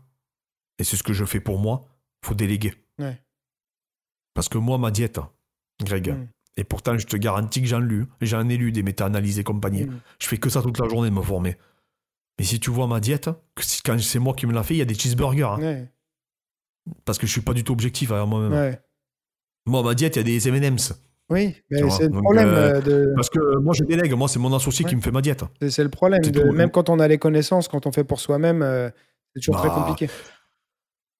et 0.79 0.83
c'est 0.83 0.95
ce 0.95 1.03
que 1.03 1.13
je 1.13 1.25
fais 1.25 1.39
pour 1.39 1.59
moi, 1.59 1.85
faut 2.23 2.33
déléguer. 2.33 2.73
Parce 4.33 4.49
que 4.49 4.57
moi, 4.57 4.77
ma 4.77 4.89
diète, 4.89 5.19
Greg, 5.83 6.09
mm. 6.09 6.27
Et 6.55 6.63
pourtant, 6.63 6.97
je 6.97 7.05
te 7.05 7.17
garantis 7.17 7.61
que 7.61 7.67
j'en 7.67 7.79
lu, 7.79 8.05
j'en 8.21 8.47
ai 8.47 8.57
lu 8.57 8.71
des 8.71 8.83
méta-analyses 8.83 9.39
et 9.39 9.43
compagnie. 9.43 9.85
Mm. 9.85 9.99
Je 10.19 10.27
fais 10.27 10.37
que 10.37 10.49
ça 10.49 10.61
toute 10.61 10.79
la 10.79 10.87
journée 10.87 11.09
de 11.09 11.15
me 11.15 11.21
former. 11.21 11.57
Mais 12.37 12.45
si 12.45 12.59
tu 12.59 12.69
vois 12.69 12.87
ma 12.87 12.99
diète, 12.99 13.29
quand 13.85 13.99
c'est 13.99 14.19
moi 14.19 14.33
qui 14.33 14.45
me 14.45 14.53
l'a 14.53 14.63
fait, 14.63 14.75
il 14.75 14.77
y 14.77 14.81
a 14.81 14.85
des 14.85 14.95
cheeseburgers. 14.95 15.43
Hein. 15.43 15.85
Parce 17.05 17.17
que 17.17 17.27
je 17.27 17.31
suis 17.31 17.41
pas 17.41 17.53
du 17.53 17.63
tout 17.63 17.73
objectif 17.73 18.11
avec 18.11 18.27
moi-même. 18.27 18.77
Moi, 19.65 19.81
ma 19.81 19.95
diète, 19.95 20.15
il 20.15 20.19
y 20.19 20.21
a 20.21 20.23
des 20.23 20.47
M&M's. 20.47 20.93
Oui, 21.29 21.55
mais 21.71 21.89
c'est 21.89 22.09
le 22.09 22.21
problème. 22.21 22.49
Euh, 22.49 22.81
de... 22.81 23.13
Parce 23.15 23.29
que 23.29 23.57
moi, 23.57 23.73
je 23.73 23.83
délègue. 23.83 24.13
Moi, 24.13 24.27
c'est 24.27 24.39
mon 24.39 24.53
associé 24.53 24.83
qui 24.85 24.95
me 24.95 25.01
fait 25.01 25.11
ma 25.11 25.21
diète. 25.21 25.43
C'est 25.69 25.83
le 25.83 25.89
problème. 25.89 26.21
même 26.53 26.69
quand 26.69 26.89
on 26.89 26.99
a 26.99 27.07
les 27.07 27.17
connaissances, 27.17 27.67
quand 27.67 27.87
on 27.87 27.91
fait 27.91 28.03
pour 28.03 28.19
soi-même, 28.19 28.61
euh, 28.61 28.89
c'est 29.33 29.41
toujours 29.41 29.61
très 29.61 29.69
bah. 29.69 29.75
compliqué. 29.75 30.09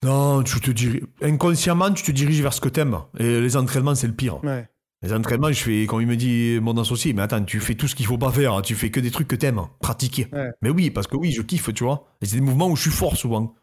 Non, 0.04 0.44
tu 0.44 0.60
te 0.60 0.72
diriges... 0.72 1.04
inconsciemment, 1.22 1.92
tu 1.92 2.04
te 2.04 2.12
diriges 2.12 2.42
vers 2.42 2.54
ce 2.54 2.60
que 2.60 2.68
t'aimes. 2.68 2.98
Et 3.18 3.40
les 3.40 3.56
entraînements, 3.56 3.96
c'est 3.96 4.08
le 4.08 4.14
pire. 4.14 4.42
Les 5.04 5.12
entraînements, 5.12 5.52
je 5.52 5.62
fais, 5.62 5.82
quand 5.84 6.00
il 6.00 6.08
me 6.08 6.16
dit 6.16 6.60
mon 6.62 6.78
associé, 6.78 7.14
mais 7.14 7.22
attends, 7.22 7.44
tu 7.44 7.60
fais 7.60 7.76
tout 7.76 7.90
ce 7.90 7.96
qu'il 7.96 8.06
faut 8.06 8.18
pas 8.18 8.32
faire, 8.32 8.62
tu 8.62 8.74
fais 8.74 8.90
que 8.90 9.02
des 9.02 9.12
trucs 9.12 9.28
que 9.28 9.36
t'aimes, 9.36 9.62
pratiquer. 9.82 10.28
Mais 10.62 10.70
oui, 10.70 10.90
parce 10.90 11.08
que 11.08 11.18
oui, 11.18 11.32
je 11.32 11.42
kiffe, 11.42 11.74
tu 11.74 11.84
vois. 11.84 12.08
Et 12.22 12.26
c'est 12.26 12.38
des 12.38 12.42
mouvements 12.42 12.70
où 12.70 12.76
je 12.78 12.84
suis 12.84 12.92
fort 12.92 13.18
souvent, 13.18 13.54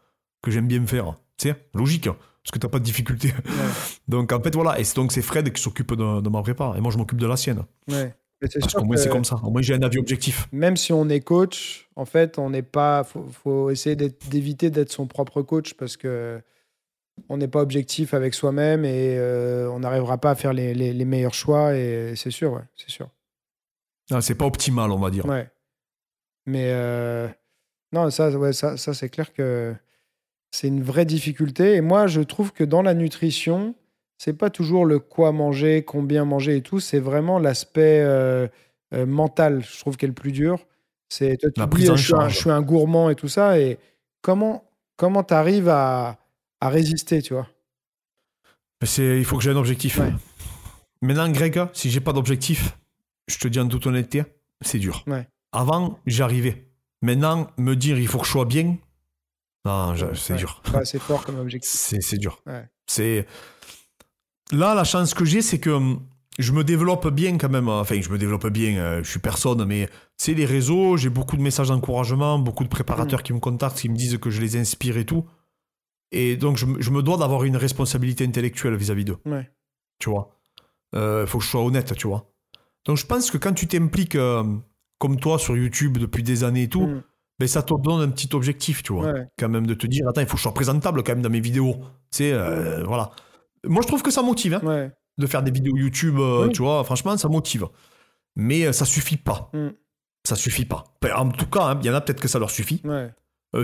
que 0.43 0.51
j'aime 0.51 0.67
bien 0.67 0.79
me 0.79 0.87
faire. 0.87 1.17
C'est 1.37 1.55
logique 1.73 2.07
parce 2.43 2.51
que 2.51 2.59
t'as 2.59 2.67
pas 2.67 2.79
de 2.79 2.83
difficulté. 2.83 3.33
donc 4.07 4.31
en 4.31 4.41
fait 4.41 4.53
voilà, 4.53 4.79
et 4.79 4.83
donc 4.95 5.11
c'est 5.11 5.21
Fred 5.21 5.51
qui 5.51 5.61
s'occupe 5.61 5.93
de, 5.95 6.29
ma 6.29 6.41
prépa 6.41 6.73
et 6.77 6.81
moi 6.81 6.91
je 6.91 6.97
m'occupe 6.97 7.19
de 7.19 7.27
la 7.27 7.37
sienne. 7.37 7.63
Ouais. 7.87 8.13
Parce 8.39 8.73
qu'au 8.73 8.83
moins 8.83 8.97
c'est 8.97 9.09
comme 9.09 9.23
ça. 9.23 9.39
Au 9.43 9.51
moins 9.51 9.61
j'ai 9.61 9.75
un 9.75 9.81
avis 9.83 9.99
objectif. 9.99 10.47
Même 10.51 10.75
si 10.75 10.93
on 10.93 11.07
est 11.09 11.19
coach, 11.19 11.87
en 11.95 12.05
fait 12.05 12.39
on 12.39 12.49
n'est 12.49 12.63
pas, 12.63 13.03
faut, 13.03 13.27
faut 13.31 13.69
essayer 13.69 13.95
d'éviter 13.95 14.71
d'être 14.71 14.91
son 14.91 15.05
propre 15.05 15.43
coach 15.43 15.75
parce 15.75 15.97
que 15.97 16.41
on 17.29 17.37
n'est 17.37 17.47
pas 17.47 17.61
objectif 17.61 18.13
avec 18.13 18.33
soi-même 18.33 18.85
et 18.85 19.17
euh, 19.17 19.69
on 19.69 19.79
n'arrivera 19.79 20.17
pas 20.17 20.31
à 20.31 20.35
faire 20.35 20.53
les, 20.53 20.73
les, 20.73 21.05
meilleurs 21.05 21.33
choix 21.33 21.75
et 21.75 22.13
c'est 22.15 22.31
sûr, 22.31 22.53
ouais, 22.53 22.63
c'est 22.75 22.89
sûr. 22.89 23.09
Ah, 24.11 24.21
c'est 24.21 24.35
pas 24.35 24.45
optimal, 24.45 24.91
on 24.91 24.99
va 24.99 25.09
dire. 25.09 25.25
Ouais. 25.25 25.49
Mais 26.45 26.71
euh, 26.71 27.27
non, 27.93 28.09
ça, 28.09 28.29
ouais, 28.31 28.53
ça, 28.53 28.77
ça 28.77 28.93
c'est 28.93 29.09
clair 29.09 29.31
que 29.33 29.73
c'est 30.51 30.67
une 30.67 30.83
vraie 30.83 31.05
difficulté. 31.05 31.75
Et 31.75 31.81
moi, 31.81 32.07
je 32.07 32.21
trouve 32.21 32.51
que 32.51 32.63
dans 32.63 32.81
la 32.81 32.93
nutrition, 32.93 33.75
c'est 34.17 34.33
pas 34.33 34.49
toujours 34.49 34.85
le 34.85 34.99
quoi 34.99 35.31
manger, 35.31 35.83
combien 35.83 36.25
manger 36.25 36.57
et 36.57 36.61
tout. 36.61 36.79
C'est 36.79 36.99
vraiment 36.99 37.39
l'aspect 37.39 38.01
euh, 38.01 38.47
mental, 38.93 39.63
je 39.63 39.79
trouve, 39.79 39.95
qui 39.95 40.05
est 40.05 40.09
le 40.09 40.13
plus 40.13 40.31
dur. 40.31 40.59
C'est 41.09 41.37
je, 41.41 41.95
suis 41.95 42.13
un, 42.13 42.29
je 42.29 42.37
suis 42.37 42.49
un 42.49 42.61
gourmand 42.61 43.09
et 43.09 43.15
tout 43.15 43.27
ça. 43.27 43.59
Et 43.59 43.79
comment 44.21 44.63
comment 44.95 45.23
tu 45.23 45.33
arrives 45.33 45.67
à, 45.67 46.20
à, 46.61 46.69
résister, 46.69 47.21
tu 47.21 47.33
vois 47.33 47.47
c'est, 48.83 49.17
Il 49.17 49.25
faut 49.25 49.37
que 49.37 49.43
j'ai 49.43 49.51
un 49.51 49.57
objectif. 49.57 49.99
Maintenant, 51.01 51.29
Greg, 51.29 51.59
si 51.73 51.89
j'ai 51.89 51.99
pas 51.99 52.13
d'objectif, 52.13 52.77
je 53.27 53.37
te 53.37 53.47
dis 53.47 53.59
en 53.59 53.67
toute 53.67 53.85
honnêteté, 53.87 54.23
c'est 54.61 54.79
dur. 54.79 55.03
Avant, 55.51 55.99
j'arrivais. 56.05 56.67
Maintenant, 57.01 57.47
me 57.57 57.75
dire 57.75 57.99
il 57.99 58.07
faut 58.07 58.19
que 58.19 58.25
je 58.25 58.31
sois 58.31 58.45
bien, 58.45 58.77
non, 59.65 59.93
c'est 60.15 60.35
dur. 60.35 60.61
c'est 60.83 60.99
fort 60.99 61.23
comme 61.23 61.39
objectif. 61.39 61.71
C'est 62.01 62.17
dur. 62.17 62.41
C'est 62.87 63.25
là 64.51 64.73
la 64.73 64.83
chance 64.83 65.13
que 65.13 65.23
j'ai, 65.23 65.41
c'est 65.41 65.59
que 65.59 65.69
hum, 65.69 66.01
je 66.39 66.51
me 66.51 66.63
développe 66.63 67.07
bien 67.09 67.37
quand 67.37 67.49
même. 67.49 67.69
Enfin, 67.69 68.01
je 68.01 68.09
me 68.09 68.17
développe 68.17 68.47
bien. 68.47 68.77
Euh, 68.77 69.03
je 69.03 69.09
suis 69.09 69.19
personne, 69.19 69.63
mais 69.65 69.87
c'est 70.17 70.33
les 70.33 70.45
réseaux. 70.45 70.97
J'ai 70.97 71.09
beaucoup 71.09 71.37
de 71.37 71.41
messages 71.41 71.67
d'encouragement, 71.67 72.39
beaucoup 72.39 72.63
de 72.63 72.69
préparateurs 72.69 73.19
mm. 73.19 73.23
qui 73.23 73.33
me 73.33 73.39
contactent, 73.39 73.77
qui 73.77 73.89
me 73.89 73.95
disent 73.95 74.17
que 74.17 74.29
je 74.29 74.41
les 74.41 74.57
inspire 74.57 74.97
et 74.97 75.05
tout. 75.05 75.25
Et 76.11 76.35
donc, 76.35 76.57
je, 76.57 76.65
me 76.65 77.01
dois 77.01 77.17
d'avoir 77.17 77.43
une 77.43 77.55
responsabilité 77.57 78.25
intellectuelle 78.25 78.75
vis-à-vis 78.75 79.05
d'eux. 79.05 79.17
Tu 79.99 80.09
vois. 80.09 80.37
Il 80.93 80.99
euh, 80.99 81.25
faut 81.25 81.37
que 81.37 81.43
je 81.43 81.49
sois 81.49 81.63
honnête, 81.63 81.95
tu 81.95 82.07
vois. 82.07 82.33
Donc, 82.85 82.97
je 82.97 83.05
pense 83.05 83.31
que 83.31 83.37
quand 83.37 83.53
tu 83.53 83.67
t'impliques 83.67 84.15
euh, 84.15 84.43
comme 84.97 85.19
toi 85.19 85.39
sur 85.39 85.55
YouTube 85.55 85.97
depuis 85.97 86.23
des 86.23 86.43
années 86.43 86.63
et 86.63 86.69
tout. 86.69 86.87
Mm 86.87 87.03
mais 87.39 87.47
ça 87.47 87.63
te 87.63 87.73
donne 87.73 88.01
un 88.01 88.09
petit 88.09 88.29
objectif, 88.35 88.83
tu 88.83 88.93
vois. 88.93 89.15
Quand 89.39 89.49
même, 89.49 89.65
de 89.65 89.73
te 89.73 89.87
dire, 89.87 90.07
attends, 90.07 90.21
il 90.21 90.27
faut 90.27 90.33
que 90.33 90.37
je 90.37 90.43
sois 90.43 90.53
présentable 90.53 91.01
quand 91.01 91.13
même 91.13 91.23
dans 91.23 91.29
mes 91.31 91.39
vidéos. 91.39 91.73
Tu 92.11 92.17
sais, 92.17 92.33
euh, 92.33 92.83
voilà. 92.83 93.09
Moi, 93.65 93.81
je 93.81 93.87
trouve 93.87 94.03
que 94.03 94.11
ça 94.11 94.21
motive, 94.21 94.59
hein, 94.63 94.91
de 95.17 95.25
faire 95.25 95.41
des 95.41 95.49
vidéos 95.49 95.75
YouTube, 95.75 96.19
tu 96.53 96.61
vois. 96.61 96.83
Franchement, 96.83 97.17
ça 97.17 97.29
motive. 97.29 97.65
Mais 98.35 98.71
ça 98.71 98.85
suffit 98.85 99.17
pas. 99.17 99.49
Mm. 99.53 99.69
Ça 100.23 100.35
suffit 100.35 100.65
pas. 100.65 100.83
En 101.15 101.29
tout 101.29 101.47
cas, 101.47 101.63
hein, 101.63 101.79
il 101.81 101.87
y 101.87 101.89
en 101.89 101.95
a 101.95 102.01
peut-être 102.01 102.21
que 102.21 102.27
ça 102.27 102.37
leur 102.37 102.51
suffit. 102.51 102.83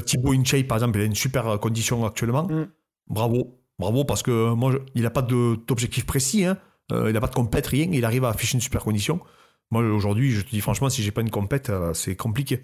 Thibaut 0.06 0.34
InShape, 0.34 0.68
par 0.68 0.78
exemple, 0.78 1.00
il 1.00 1.04
a 1.04 1.06
une 1.06 1.16
super 1.16 1.60
condition 1.60 2.06
actuellement. 2.06 2.44
Mm. 2.44 2.68
Bravo. 3.08 3.62
Bravo, 3.80 4.04
parce 4.06 4.24
que 4.24 4.54
moi, 4.54 4.74
il 4.96 5.04
n'a 5.04 5.10
pas 5.10 5.22
d'objectif 5.22 6.06
précis. 6.06 6.46
Hein. 6.46 6.58
il 6.92 7.12
n'a 7.12 7.22
pas 7.22 7.28
de 7.28 7.36
compète, 7.36 7.68
rien. 7.68 7.88
Il 7.92 8.06
arrive 8.06 8.26
à 8.26 8.30
afficher 8.30 8.56
une 8.56 8.62
super 8.62 8.84
condition. 8.84 9.20
Moi, 9.70 9.84
aujourd'hui, 9.84 10.32
je 10.32 10.42
te 10.42 10.50
dis 10.50 10.62
franchement, 10.62 10.90
si 10.90 11.04
j'ai 11.04 11.12
pas 11.12 11.22
une 11.22 11.30
compète, 11.30 11.72
c'est 11.94 12.16
compliqué 12.16 12.64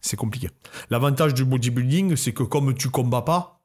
c'est 0.00 0.16
compliqué. 0.16 0.48
L'avantage 0.90 1.34
du 1.34 1.44
bodybuilding, 1.44 2.16
c'est 2.16 2.32
que 2.32 2.42
comme 2.42 2.74
tu 2.74 2.90
combats 2.90 3.22
pas, 3.22 3.62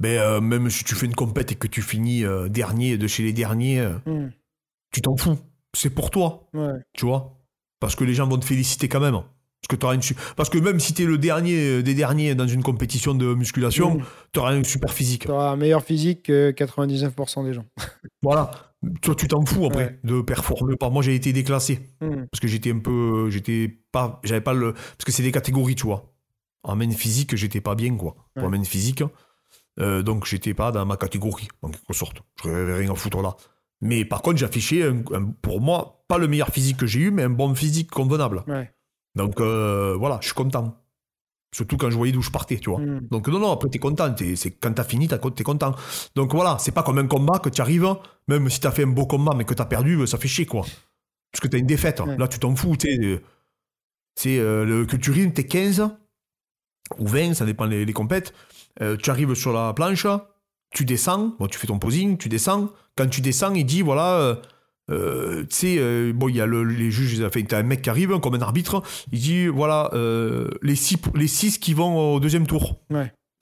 ben, 0.00 0.18
euh, 0.18 0.40
même 0.40 0.70
si 0.70 0.84
tu 0.84 0.94
fais 0.94 1.06
une 1.06 1.14
compète 1.14 1.52
et 1.52 1.54
que 1.54 1.66
tu 1.66 1.82
finis 1.82 2.24
euh, 2.24 2.48
dernier 2.48 2.98
de 2.98 3.06
chez 3.06 3.22
les 3.22 3.32
derniers, 3.32 3.80
euh, 3.80 3.94
hmm. 4.06 4.32
tu 4.92 5.00
t'en 5.00 5.16
fous. 5.16 5.38
C'est 5.72 5.90
pour 5.90 6.10
toi. 6.10 6.48
Tu 6.92 7.06
vois 7.06 7.40
Parce 7.80 7.96
que 7.96 8.04
les 8.04 8.14
gens 8.14 8.28
vont 8.28 8.38
te 8.38 8.44
féliciter 8.44 8.88
quand 8.88 9.00
même. 9.00 9.20
Parce 9.66 9.78
que, 9.78 9.86
auras 9.86 9.94
une 9.94 10.02
Parce 10.36 10.50
que 10.50 10.58
même 10.58 10.78
si 10.78 10.92
tu 10.92 11.02
es 11.02 11.06
le 11.06 11.16
dernier 11.16 11.82
des 11.82 11.94
derniers 11.94 12.34
dans 12.34 12.46
une 12.46 12.62
compétition 12.62 13.14
de 13.14 13.34
musculation, 13.34 13.98
tu 14.32 14.40
auras 14.40 14.52
un 14.52 14.64
super 14.64 14.92
physique. 14.92 15.24
Tu 15.24 15.30
auras 15.30 15.50
un 15.50 15.56
meilleur 15.56 15.82
physique 15.82 16.24
que 16.24 16.50
99% 16.50 17.44
des 17.44 17.54
gens. 17.54 17.64
voilà. 18.22 18.50
Toi, 19.00 19.14
tu 19.14 19.26
t'en 19.28 19.44
fous 19.46 19.64
après 19.64 19.98
de 20.04 20.20
performer. 20.20 20.74
Moi, 20.90 21.02
j'ai 21.02 21.14
été 21.14 21.32
déclassé. 21.32 21.80
Hmm. 22.02 22.26
Parce 22.30 22.40
que 22.40 22.48
j'étais 22.48 22.72
un 22.72 22.80
peu. 22.80 23.30
J'étais 23.30 23.78
pas. 23.90 24.20
J'avais 24.24 24.42
pas 24.42 24.52
le. 24.52 24.74
Parce 24.74 25.04
que 25.06 25.12
c'est 25.12 25.22
des 25.22 25.32
catégories, 25.32 25.74
tu 25.74 25.86
vois. 25.86 26.12
En 26.62 26.76
main 26.76 26.90
physique, 26.90 27.34
j'étais 27.34 27.60
pas 27.60 27.74
bien, 27.74 27.96
quoi. 27.96 28.16
Pour 28.34 28.50
main 28.50 28.64
physique. 28.64 29.02
Euh, 29.80 30.02
donc, 30.02 30.26
j'étais 30.26 30.54
pas 30.54 30.72
dans 30.72 30.84
ma 30.84 30.96
catégorie, 30.96 31.48
en 31.62 31.70
quelque 31.70 31.94
sorte. 31.94 32.18
Je 32.42 32.50
n'avais 32.50 32.74
rien 32.74 32.92
à 32.92 32.94
foutre 32.94 33.22
là. 33.22 33.36
Mais 33.80 34.04
par 34.04 34.22
contre, 34.22 34.38
j'affichais, 34.38 34.82
pour 35.42 35.60
moi, 35.60 36.04
pas 36.08 36.18
le 36.18 36.28
meilleur 36.28 36.48
physique 36.48 36.78
que 36.78 36.86
j'ai 36.86 37.00
eu, 37.00 37.10
mais 37.10 37.22
un 37.22 37.30
bon 37.30 37.54
physique 37.54 37.90
convenable. 37.90 38.44
Donc, 39.14 39.40
euh, 39.40 39.94
voilà, 39.98 40.18
je 40.20 40.26
suis 40.26 40.34
content. 40.34 40.80
Surtout 41.54 41.76
quand 41.76 41.88
je 41.88 41.96
voyais 41.96 42.12
d'où 42.12 42.22
je 42.22 42.30
partais, 42.30 42.58
tu 42.58 42.70
vois. 42.70 42.80
Hmm. 42.80 43.06
Donc, 43.10 43.28
non, 43.28 43.38
non, 43.38 43.52
après, 43.52 43.68
t'es 43.68 43.78
content. 43.78 44.14
c'est 44.34 44.50
quand 44.52 44.72
t'as 44.72 44.84
fini, 44.84 45.06
t'es 45.06 45.44
content. 45.44 45.74
Donc, 46.16 46.34
voilà, 46.34 46.56
c'est 46.58 46.72
pas 46.72 46.82
comme 46.82 46.98
un 46.98 47.06
combat 47.06 47.38
que 47.38 47.48
tu 47.48 47.60
arrives, 47.60 47.94
même 48.26 48.50
si 48.50 48.60
t'as 48.60 48.72
fait 48.72 48.84
un 48.84 48.88
beau 48.88 49.06
combat, 49.06 49.34
mais 49.36 49.44
que 49.44 49.54
t'as 49.54 49.64
perdu, 49.64 50.04
ça 50.06 50.18
fait 50.18 50.28
chier, 50.28 50.46
quoi. 50.46 50.62
Parce 51.30 51.40
que 51.40 51.48
t'as 51.48 51.58
une 51.58 51.66
défaite. 51.66 52.00
Là, 52.18 52.28
tu 52.28 52.38
t'en 52.38 52.54
fous, 52.56 52.76
tu 52.76 52.88
sais. 52.88 53.22
C'est 54.16 54.38
euh, 54.38 54.64
le 54.64 54.86
culturisme, 54.86 55.32
t'es 55.32 55.44
15 55.44 55.88
ou 56.98 57.06
20, 57.06 57.34
ça 57.34 57.44
dépend 57.44 57.64
les, 57.64 57.84
les 57.84 57.92
compètes. 57.92 58.32
Euh, 58.80 58.96
tu 58.96 59.10
arrives 59.10 59.34
sur 59.34 59.52
la 59.52 59.72
planche, 59.72 60.06
tu 60.70 60.84
descends, 60.84 61.34
bon, 61.38 61.46
tu 61.46 61.58
fais 61.58 61.66
ton 61.66 61.78
posing, 61.78 62.16
tu 62.16 62.28
descends. 62.28 62.70
Quand 62.96 63.08
tu 63.08 63.20
descends, 63.20 63.54
il 63.54 63.64
dit 63.66 63.82
voilà, 63.82 64.40
euh, 64.90 65.44
tu 65.44 65.56
sais, 65.56 66.12
bon, 66.12 66.28
il 66.28 66.36
y 66.36 66.40
a 66.40 66.46
les 66.46 66.90
juges, 66.90 67.22
enfin, 67.22 67.42
t'as 67.42 67.58
un 67.58 67.62
mec 67.62 67.82
qui 67.82 67.90
arrive, 67.90 68.18
comme 68.20 68.34
un 68.34 68.40
arbitre, 68.40 68.82
il 69.12 69.20
dit 69.20 69.46
voilà, 69.46 69.90
les, 70.62 70.76
six, 70.76 70.98
les 71.14 71.28
six 71.28 71.58
qui 71.58 71.74
vont 71.74 72.14
au 72.14 72.20
deuxième 72.20 72.46
tour. 72.46 72.80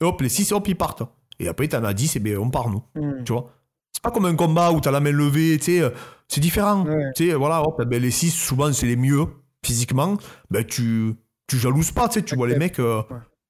hop, 0.01 0.21
les 0.21 0.29
six, 0.29 0.51
hop, 0.51 0.67
ils 0.67 0.75
partent. 0.75 1.03
Et 1.39 1.47
après, 1.47 1.67
t'en 1.67 1.83
as 1.83 1.93
10, 1.93 2.15
et 2.15 2.19
bien, 2.19 2.37
on 2.37 2.49
part, 2.49 2.69
nous. 2.69 2.83
Hmm. 2.95 3.23
Tu 3.23 3.33
vois? 3.33 3.51
C'est 3.91 4.03
pas 4.03 4.11
comme 4.11 4.25
un 4.25 4.35
combat 4.35 4.71
où 4.71 4.79
t'as 4.79 4.91
la 4.91 4.99
main 4.99 5.11
levée, 5.11 5.57
tu 5.57 5.79
sais, 5.79 5.93
c'est 6.27 6.41
différent. 6.41 6.85
Tu 7.15 7.29
sais, 7.29 7.33
voilà, 7.33 7.61
hop, 7.63 7.83
ben, 7.83 8.01
les 8.01 8.11
six, 8.11 8.31
souvent, 8.31 8.71
c'est 8.71 8.85
les 8.85 8.95
mieux 8.95 9.25
physiquement. 9.65 10.17
Ben, 10.51 10.63
tu, 10.65 11.15
tu 11.47 11.57
jalouses 11.57 11.91
pas, 11.91 12.07
tu 12.07 12.15
sais, 12.15 12.25
tu 12.25 12.35
vois 12.35 12.47
les 12.47 12.57
mecs, 12.57 12.79
euh, 12.79 13.01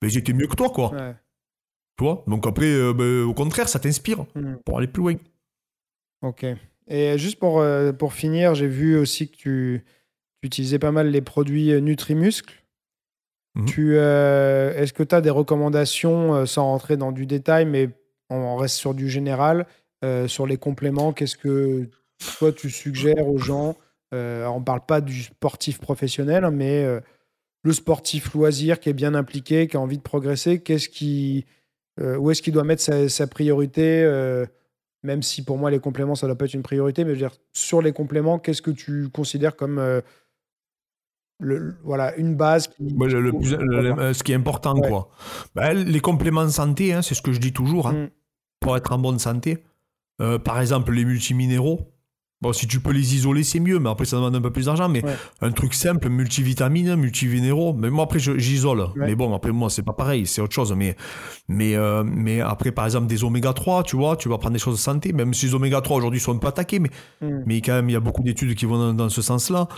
ben, 0.02 0.10
ils 0.10 0.18
étaient 0.18 0.34
mieux 0.34 0.48
que 0.48 0.56
toi, 0.56 0.70
quoi. 0.70 0.92
Tu 1.98 2.04
vois? 2.04 2.24
Donc 2.28 2.48
après, 2.48 2.66
euh, 2.66 2.94
ben, 2.94 3.24
au 3.24 3.34
contraire, 3.34 3.70
ça 3.70 3.80
t'inspire 3.80 4.26
hmm. 4.36 4.58
pour 4.66 4.78
aller 4.78 4.88
plus 4.88 5.02
loin. 5.02 5.16
Ok. 6.22 6.46
Et 6.88 7.18
juste 7.18 7.40
pour, 7.40 7.60
euh, 7.60 7.92
pour 7.92 8.14
finir, 8.14 8.56
j'ai 8.56 8.68
vu 8.68 8.98
aussi 8.98 9.30
que 9.30 9.36
tu, 9.36 9.84
tu, 10.42 10.48
utilisais 10.48 10.80
pas 10.80 10.92
mal 10.92 11.10
les 11.10 11.22
produits 11.22 11.82
Nutrimuscle. 11.82 12.54
Mhm. 13.56 13.66
Tu, 13.66 13.96
Est-ce 13.96 14.94
que 14.94 15.04
tu 15.04 15.16
as 15.16 15.22
des 15.22 15.30
recommandations, 15.30 16.46
sans 16.46 16.66
rentrer 16.66 16.98
dans 16.98 17.12
du 17.12 17.26
détail, 17.26 17.66
mais 17.66 17.90
on 18.30 18.56
reste 18.56 18.76
sur 18.76 18.94
du 18.94 19.10
général 19.10 19.68
euh, 20.04 20.28
sur 20.28 20.46
les 20.46 20.58
compléments, 20.58 21.14
qu'est-ce 21.14 21.38
que 21.38 21.88
toi 22.38 22.52
tu 22.52 22.70
suggères 22.70 23.28
aux 23.28 23.38
gens? 23.38 23.78
Euh, 24.14 24.46
On 24.48 24.60
ne 24.60 24.66
parle 24.66 24.86
pas 24.86 25.00
du 25.00 25.24
sportif 25.24 25.80
professionnel, 25.80 26.50
mais 26.52 26.84
euh, 26.84 27.00
le 27.64 27.72
sportif 27.72 28.34
loisir 28.34 28.82
qui 28.82 28.90
est 28.90 28.94
bien 28.94 29.16
impliqué, 29.16 29.68
qui 29.68 29.78
a 29.78 29.80
envie 29.80 29.98
de 29.98 30.04
progresser, 30.04 30.60
qu'est-ce 30.60 30.90
qui, 30.90 31.46
où 32.02 32.32
est-ce 32.32 32.42
qu'il 32.42 32.54
doit 32.54 32.66
mettre 32.66 32.84
sa, 33.08 33.28
priorité 33.28 34.04
Même 35.04 35.22
si 35.22 35.44
pour 35.44 35.58
moi 35.58 35.70
les 35.70 35.80
compléments 35.80 36.16
ça 36.16 36.28
doit 36.28 36.38
pas 36.38 36.46
être 36.46 36.54
une 36.54 36.64
priorité, 36.64 37.04
mais 37.04 37.12
je 37.12 37.22
veux 37.22 37.30
dire 37.30 37.38
sur 37.52 37.82
les 37.82 37.92
compléments, 37.92 38.40
qu'est-ce 38.40 38.62
que 38.62 38.72
tu 38.72 39.10
considères 39.10 39.56
comme 39.56 40.02
le, 41.40 41.76
voilà, 41.84 42.16
une 42.16 42.36
base. 42.36 42.70
ce 42.80 44.24
qui 44.24 44.32
est 44.32 44.36
important, 44.36 44.76
quoi. 44.76 45.10
Ben, 45.56 45.74
les 45.74 46.00
compléments 46.00 46.46
de 46.46 46.50
santé, 46.50 46.94
hein, 46.94 47.02
c'est 47.02 47.16
ce 47.16 47.22
que 47.22 47.34
je 47.34 47.40
dis 47.40 47.54
toujours. 47.54 47.88
Hein. 47.88 47.94
Mm. 47.94 48.10
Pour 48.60 48.78
être 48.78 48.94
en 48.94 48.98
bonne 48.98 49.20
santé, 49.20 49.64
euh, 50.22 50.40
par 50.40 50.60
exemple, 50.62 50.94
les 50.94 51.06
multiminéraux. 51.06 51.93
Bon, 52.44 52.52
si 52.52 52.68
tu 52.68 52.82
peux 52.82 52.92
les 52.92 53.16
isoler, 53.16 53.42
c'est 53.42 53.62
mieux, 53.62 53.80
mais 53.80 53.90
après, 53.90 54.04
ça 54.04 54.18
demande 54.18 54.36
un 54.36 54.42
peu 54.42 54.52
plus 54.52 54.66
d'argent. 54.66 54.90
Mais 54.90 55.02
un 55.40 55.52
truc 55.54 55.74
simple, 55.74 56.10
multivitamines, 56.10 56.94
multiminéraux. 56.98 57.72
Mais 57.72 57.90
moi, 57.90 58.04
après, 58.04 58.20
j'isole. 58.20 58.88
Mais 58.98 59.16
bon, 59.16 59.34
après, 59.34 59.54
moi, 59.54 59.70
c'est 59.70 59.82
pas 59.82 59.94
pareil, 59.94 60.28
c'est 60.28 60.42
autre 60.42 60.54
chose. 60.54 60.74
Mais, 60.76 60.98
mais, 61.48 61.78
euh, 61.78 62.04
mais 62.04 62.42
après, 62.42 62.74
par 62.74 62.84
exemple, 62.84 63.08
des 63.08 63.24
oméga 63.24 63.54
3, 63.54 63.84
tu 63.84 63.96
vois, 63.96 64.18
tu 64.18 64.28
vas 64.28 64.38
prendre 64.40 64.52
des 64.52 64.60
choses 64.60 64.76
de 64.76 64.82
santé, 64.82 65.14
même 65.14 65.34
si 65.34 65.46
les 65.46 65.56
oméga 65.56 65.80
3 65.80 65.96
aujourd'hui 65.96 66.20
sont 66.20 66.36
un 66.36 66.38
peu 66.38 66.48
attaqués, 66.48 66.80
mais, 66.80 66.90
mm. 67.22 67.44
mais 67.46 67.62
quand 67.62 67.76
même, 67.76 67.90
il 67.90 67.94
y 67.94 67.96
a 67.96 68.02
beaucoup 68.02 68.24
d'études 68.24 68.56
qui 68.56 68.66
vont 68.66 68.92
dans, 68.94 69.08
ce 69.08 69.22
sens-là. 69.22 69.70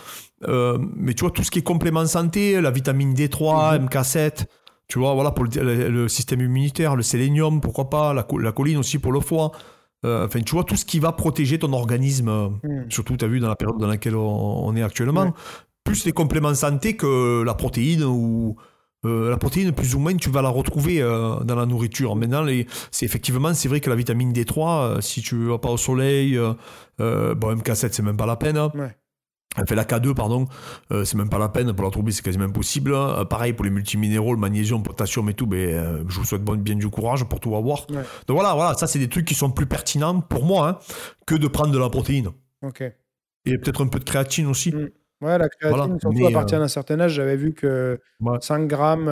Euh, 0.47 0.79
mais 0.95 1.13
tu 1.13 1.21
vois, 1.21 1.29
tout 1.29 1.43
ce 1.43 1.51
qui 1.51 1.59
est 1.59 1.63
complément 1.63 2.07
santé, 2.07 2.59
la 2.61 2.71
vitamine 2.71 3.13
D3, 3.13 3.77
MK7, 3.77 3.91
mm-hmm. 3.91 4.45
tu 4.87 4.97
vois, 4.97 5.13
voilà, 5.13 5.29
pour 5.29 5.45
le, 5.45 6.07
système 6.07 6.41
immunitaire, 6.41 6.95
le 6.95 7.03
sélénium, 7.03 7.61
pourquoi 7.61 7.91
pas, 7.91 8.11
la, 8.15 8.25
la 8.39 8.51
colline 8.51 8.77
aussi 8.77 8.97
pour 8.97 9.11
le 9.11 9.19
foie. 9.19 9.51
Euh, 10.05 10.25
enfin, 10.25 10.41
tu 10.41 10.53
vois, 10.53 10.63
tout 10.63 10.75
ce 10.75 10.85
qui 10.85 10.99
va 10.99 11.11
protéger 11.11 11.57
ton 11.57 11.73
organisme, 11.73 12.29
euh, 12.29 12.49
hmm. 12.63 12.85
surtout, 12.89 13.17
tu 13.17 13.25
as 13.25 13.27
vu, 13.27 13.39
dans 13.39 13.47
la 13.47 13.55
période 13.55 13.79
dans 13.79 13.87
laquelle 13.87 14.15
on, 14.15 14.75
est 14.75 14.83
actuellement, 14.83 15.33
plus 15.83 16.05
les 16.05 16.11
compléments 16.11 16.53
santé 16.53 16.95
que 16.95 17.43
la 17.43 17.53
protéine 17.53 18.03
ou. 18.03 18.55
Euh, 19.05 19.29
la 19.29 19.37
protéine, 19.37 19.71
plus 19.71 19.93
ou 19.93 19.99
moins, 19.99 20.15
tu 20.15 20.31
vas 20.31 20.41
la 20.41 20.49
retrouver 20.49 20.99
dans 20.99 21.55
la 21.55 21.65
nourriture. 21.67 22.15
Maintenant, 22.15 22.43
c'est 22.89 23.05
effectivement, 23.05 23.53
c'est 23.53 23.67
vrai 23.67 23.79
que 23.79 23.89
la 23.91 23.95
vitamine 23.95 24.33
D3, 24.33 24.99
si 24.99 25.21
tu 25.21 25.45
vas 25.45 25.59
pas 25.59 25.69
au 25.69 25.77
soleil, 25.77 26.39
bon, 26.97 27.55
MK7, 27.55 27.89
c'est 27.91 28.01
même 28.01 28.17
pas 28.17 28.25
la 28.25 28.35
peine. 28.35 28.57
Hein. 28.57 28.71
Fait 29.67 29.75
la 29.75 29.85
K2, 29.85 30.13
pardon, 30.13 30.47
euh, 30.91 31.05
c'est 31.05 31.17
même 31.17 31.29
pas 31.29 31.37
la 31.37 31.49
peine, 31.49 31.71
pour 31.73 31.85
la 31.85 31.91
trouver 31.91 32.11
c'est 32.11 32.23
quasiment 32.23 32.45
impossible. 32.45 32.93
Euh, 32.93 33.23
pareil 33.25 33.53
pour 33.53 33.63
les 33.63 33.71
multiminéraux, 33.71 34.33
le 34.33 34.39
magnésium, 34.39 34.83
potassium 34.83 35.29
et 35.29 35.33
tout, 35.33 35.47
ben, 35.47 35.57
euh, 35.57 36.03
je 36.07 36.19
vous 36.19 36.25
souhaite 36.25 36.43
bien 36.43 36.75
du 36.75 36.89
courage 36.89 37.23
pour 37.23 37.39
tout 37.39 37.55
avoir. 37.55 37.85
Donc 37.87 38.05
voilà, 38.29 38.53
voilà, 38.53 38.73
ça 38.73 38.87
c'est 38.87 38.99
des 38.99 39.09
trucs 39.09 39.25
qui 39.25 39.35
sont 39.35 39.51
plus 39.51 39.65
pertinents 39.65 40.19
pour 40.19 40.43
moi 40.43 40.67
hein, 40.67 40.79
que 41.25 41.35
de 41.35 41.47
prendre 41.47 41.71
de 41.71 41.79
la 41.79 41.89
protéine. 41.89 42.29
Ok. 42.61 42.81
Et 43.45 43.57
peut-être 43.57 43.83
un 43.83 43.87
peu 43.87 43.99
de 43.99 44.03
créatine 44.03 44.47
aussi. 44.47 44.73
Mm. 44.73 44.89
Ouais, 45.21 45.37
la 45.37 45.47
créatine, 45.47 45.97
surtout 45.99 46.25
à 46.25 46.31
partir 46.31 46.59
d'un 46.59 46.67
certain 46.67 46.99
âge, 46.99 47.13
j'avais 47.13 47.37
vu 47.37 47.53
que 47.53 47.99
5 48.41 48.67
grammes 48.67 49.09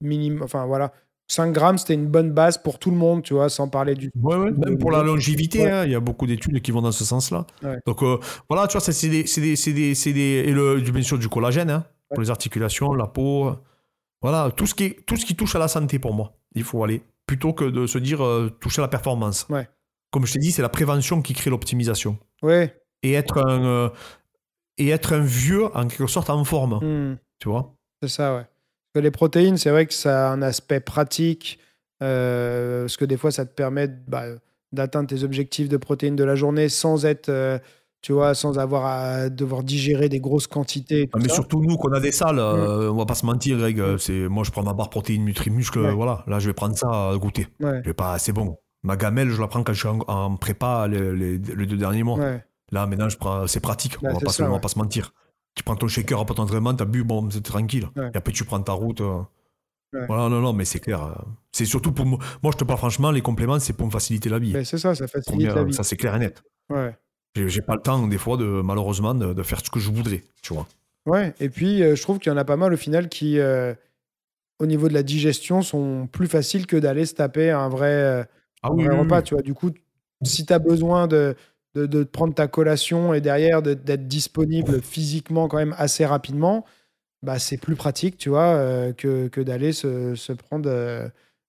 minimum, 0.00 0.42
enfin 0.42 0.66
voilà, 0.66 0.92
5 1.28 1.52
grammes, 1.52 1.78
c'était 1.78 1.94
une 1.94 2.06
bonne 2.06 2.32
base 2.32 2.58
pour 2.58 2.78
tout 2.78 2.90
le 2.90 2.96
monde, 2.96 3.22
tu 3.22 3.34
vois, 3.34 3.48
sans 3.48 3.68
parler 3.68 3.94
du. 3.94 4.10
Ouais, 4.20 4.36
ouais, 4.36 4.50
même 4.50 4.78
pour 4.78 4.90
la 4.90 5.02
longévité, 5.02 5.70
hein, 5.70 5.84
il 5.84 5.92
y 5.92 5.94
a 5.94 6.00
beaucoup 6.00 6.26
d'études 6.26 6.60
qui 6.60 6.70
vont 6.70 6.82
dans 6.82 6.92
ce 6.92 7.04
sens-là. 7.04 7.46
Donc 7.86 8.02
euh, 8.02 8.18
voilà, 8.48 8.66
tu 8.66 8.72
vois, 8.72 8.80
c'est 8.80 9.08
des, 9.08 9.24
des, 9.24 9.54
des, 9.54 10.12
des, 10.12 10.20
Et 10.20 10.52
le, 10.52 10.80
bien 10.80 11.02
sûr, 11.02 11.18
du 11.18 11.28
collagène, 11.28 11.70
hein, 11.70 11.86
pour 12.10 12.20
les 12.20 12.30
articulations, 12.30 12.92
la 12.94 13.06
peau. 13.06 13.52
Voilà, 14.20 14.50
tout 14.50 14.66
ce, 14.66 14.74
qui 14.74 14.96
tout 15.06 15.16
ce 15.16 15.26
qui 15.26 15.36
touche 15.36 15.54
à 15.54 15.58
la 15.58 15.68
santé 15.68 15.98
pour 15.98 16.14
moi, 16.14 16.36
il 16.54 16.64
faut 16.64 16.82
aller. 16.84 17.02
Plutôt 17.26 17.54
que 17.54 17.64
de 17.64 17.86
se 17.86 17.98
dire 17.98 18.22
euh, 18.22 18.50
toucher 18.60 18.80
à 18.80 18.82
la 18.82 18.88
performance. 18.88 19.46
Comme 20.10 20.26
je 20.26 20.34
t'ai 20.34 20.38
dit, 20.38 20.52
c'est 20.52 20.62
la 20.62 20.68
prévention 20.68 21.22
qui 21.22 21.32
crée 21.32 21.50
l'optimisation. 21.50 22.18
Ouais. 22.42 22.78
Et 23.02 23.14
être 23.14 23.38
un, 23.38 23.64
euh, 23.64 23.88
et 24.78 24.90
être 24.90 25.14
un 25.14 25.20
vieux, 25.20 25.64
en 25.76 25.88
quelque 25.88 26.06
sorte, 26.06 26.30
en 26.30 26.44
forme. 26.44 26.74
Hmm. 26.82 27.18
Tu 27.38 27.48
vois? 27.48 27.74
C'est 28.02 28.08
ça, 28.08 28.36
ouais 28.36 28.46
les 29.00 29.10
protéines, 29.10 29.56
c'est 29.56 29.70
vrai 29.70 29.86
que 29.86 29.94
ça 29.94 30.28
a 30.28 30.32
un 30.32 30.42
aspect 30.42 30.80
pratique, 30.80 31.58
euh, 32.02 32.82
parce 32.82 32.96
que 32.96 33.04
des 33.04 33.16
fois, 33.16 33.30
ça 33.30 33.44
te 33.44 33.54
permet 33.54 33.88
bah, 33.88 34.24
d'atteindre 34.72 35.08
tes 35.08 35.24
objectifs 35.24 35.68
de 35.68 35.76
protéines 35.76 36.16
de 36.16 36.24
la 36.24 36.36
journée 36.36 36.68
sans 36.68 37.04
être, 37.04 37.28
euh, 37.28 37.58
tu 38.02 38.12
vois, 38.12 38.34
sans 38.34 38.58
avoir 38.58 38.86
à 38.86 39.28
devoir 39.30 39.62
digérer 39.62 40.08
des 40.08 40.20
grosses 40.20 40.46
quantités. 40.46 41.08
Ah, 41.12 41.18
mais 41.20 41.28
surtout 41.28 41.62
nous, 41.62 41.76
qu'on 41.76 41.92
a 41.92 42.00
des 42.00 42.12
salles, 42.12 42.38
euh, 42.38 42.88
mm. 42.88 42.94
on 42.94 42.96
va 42.98 43.06
pas 43.06 43.14
se 43.14 43.26
mentir, 43.26 43.58
Greg. 43.58 43.82
C'est, 43.98 44.28
moi, 44.28 44.44
je 44.44 44.50
prends 44.50 44.62
ma 44.62 44.74
barre 44.74 44.90
protéine 44.90 45.24
Nutrimuscle, 45.24 45.90
voilà. 45.90 46.24
Là, 46.26 46.38
je 46.38 46.46
vais 46.48 46.54
prendre 46.54 46.76
ça 46.76 47.10
à 47.10 47.16
goûter. 47.16 47.48
Je 47.60 47.66
vais 47.66 47.94
pas, 47.94 48.18
c'est 48.18 48.32
bon. 48.32 48.56
Ma 48.82 48.96
gamelle, 48.96 49.30
je 49.30 49.40
la 49.40 49.48
prends 49.48 49.62
quand 49.62 49.72
je 49.72 49.78
suis 49.78 49.88
en, 49.88 50.36
prépa 50.36 50.86
les, 50.88 51.38
deux 51.38 51.76
derniers 51.76 52.02
mois. 52.02 52.18
Là, 52.70 52.86
maintenant, 52.86 53.08
je 53.08 53.16
prends, 53.16 53.46
c'est 53.46 53.60
pratique. 53.60 53.96
on, 54.02 54.12
va 54.12 54.20
pas 54.20 54.48
va 54.48 54.58
pas 54.58 54.68
se 54.68 54.78
mentir 54.78 55.12
tu 55.54 55.62
prends 55.62 55.76
ton 55.76 55.88
shaker 55.88 56.18
après 56.18 56.34
ton 56.34 56.42
entraînement, 56.42 56.74
t'as 56.74 56.84
bu, 56.84 57.04
bon, 57.04 57.30
c'est 57.30 57.42
tranquille. 57.42 57.88
Et 57.96 58.16
après, 58.16 58.32
tu 58.32 58.44
prends 58.44 58.60
ta 58.60 58.72
route. 58.72 59.00
Euh. 59.00 59.22
Voilà, 60.08 60.28
non, 60.28 60.40
non, 60.40 60.52
mais 60.52 60.64
c'est 60.64 60.80
clair. 60.80 61.02
Euh. 61.04 61.12
C'est 61.52 61.64
surtout 61.64 61.92
pour 61.92 62.04
moi. 62.04 62.18
Moi, 62.42 62.52
je 62.52 62.58
te 62.58 62.64
parle 62.64 62.78
franchement, 62.78 63.12
les 63.12 63.20
compléments, 63.20 63.60
c'est 63.60 63.72
pour 63.72 63.86
me 63.86 63.92
faciliter 63.92 64.28
la 64.28 64.38
vie. 64.38 64.52
c'est 64.64 64.78
ça, 64.78 64.94
ça 64.94 65.06
facilite 65.06 65.54
la 65.54 65.62
vie. 65.62 65.72
Ça, 65.72 65.84
c'est 65.84 65.96
clair 65.96 66.14
et 66.16 66.18
net. 66.18 66.42
Ouais. 66.68 66.96
J'ai 67.36 67.62
pas 67.62 67.74
le 67.74 67.80
temps, 67.80 68.06
des 68.06 68.18
fois, 68.18 68.36
de, 68.36 68.44
malheureusement, 68.44 69.14
de, 69.14 69.42
faire 69.42 69.60
ce 69.64 69.70
que 69.70 69.80
je 69.80 69.90
voudrais, 69.90 70.22
tu 70.42 70.54
vois. 70.54 70.66
Ouais, 71.06 71.34
et 71.38 71.48
puis, 71.48 71.82
euh, 71.82 71.94
je 71.94 72.02
trouve 72.02 72.18
qu'il 72.18 72.32
y 72.32 72.34
en 72.34 72.38
a 72.38 72.44
pas 72.44 72.56
mal, 72.56 72.72
au 72.72 72.76
final, 72.76 73.08
qui, 73.08 73.38
au 74.58 74.66
niveau 74.66 74.88
de 74.88 74.94
la 74.94 75.02
digestion, 75.02 75.62
sont 75.62 76.08
plus 76.10 76.26
faciles 76.26 76.66
que 76.66 76.76
d'aller 76.76 77.06
se 77.06 77.14
taper 77.14 77.50
un 77.50 77.68
vrai, 77.68 78.26
ah, 78.62 78.72
oui, 78.72 78.88
repas, 78.88 79.22
tu 79.22 79.34
vois. 79.34 79.42
Du 79.42 79.54
coup, 79.54 79.70
si 80.22 80.46
tu 80.46 80.52
as 80.52 80.58
besoin 80.58 81.06
de 81.06 81.36
de, 81.74 82.04
prendre 82.04 82.34
ta 82.34 82.46
collation 82.46 83.14
et 83.14 83.20
derrière 83.20 83.62
d'être 83.62 84.06
disponible 84.06 84.80
physiquement 84.80 85.48
quand 85.48 85.56
même 85.56 85.74
assez 85.78 86.06
rapidement, 86.06 86.64
bah, 87.22 87.38
c'est 87.38 87.56
plus 87.56 87.74
pratique, 87.74 88.16
tu 88.18 88.28
vois, 88.28 88.54
euh, 88.54 88.92
que, 88.92 89.28
que 89.28 89.40
d'aller 89.40 89.72
se, 89.72 90.14
se, 90.14 90.32
prendre 90.32 90.68
euh, 90.68 91.08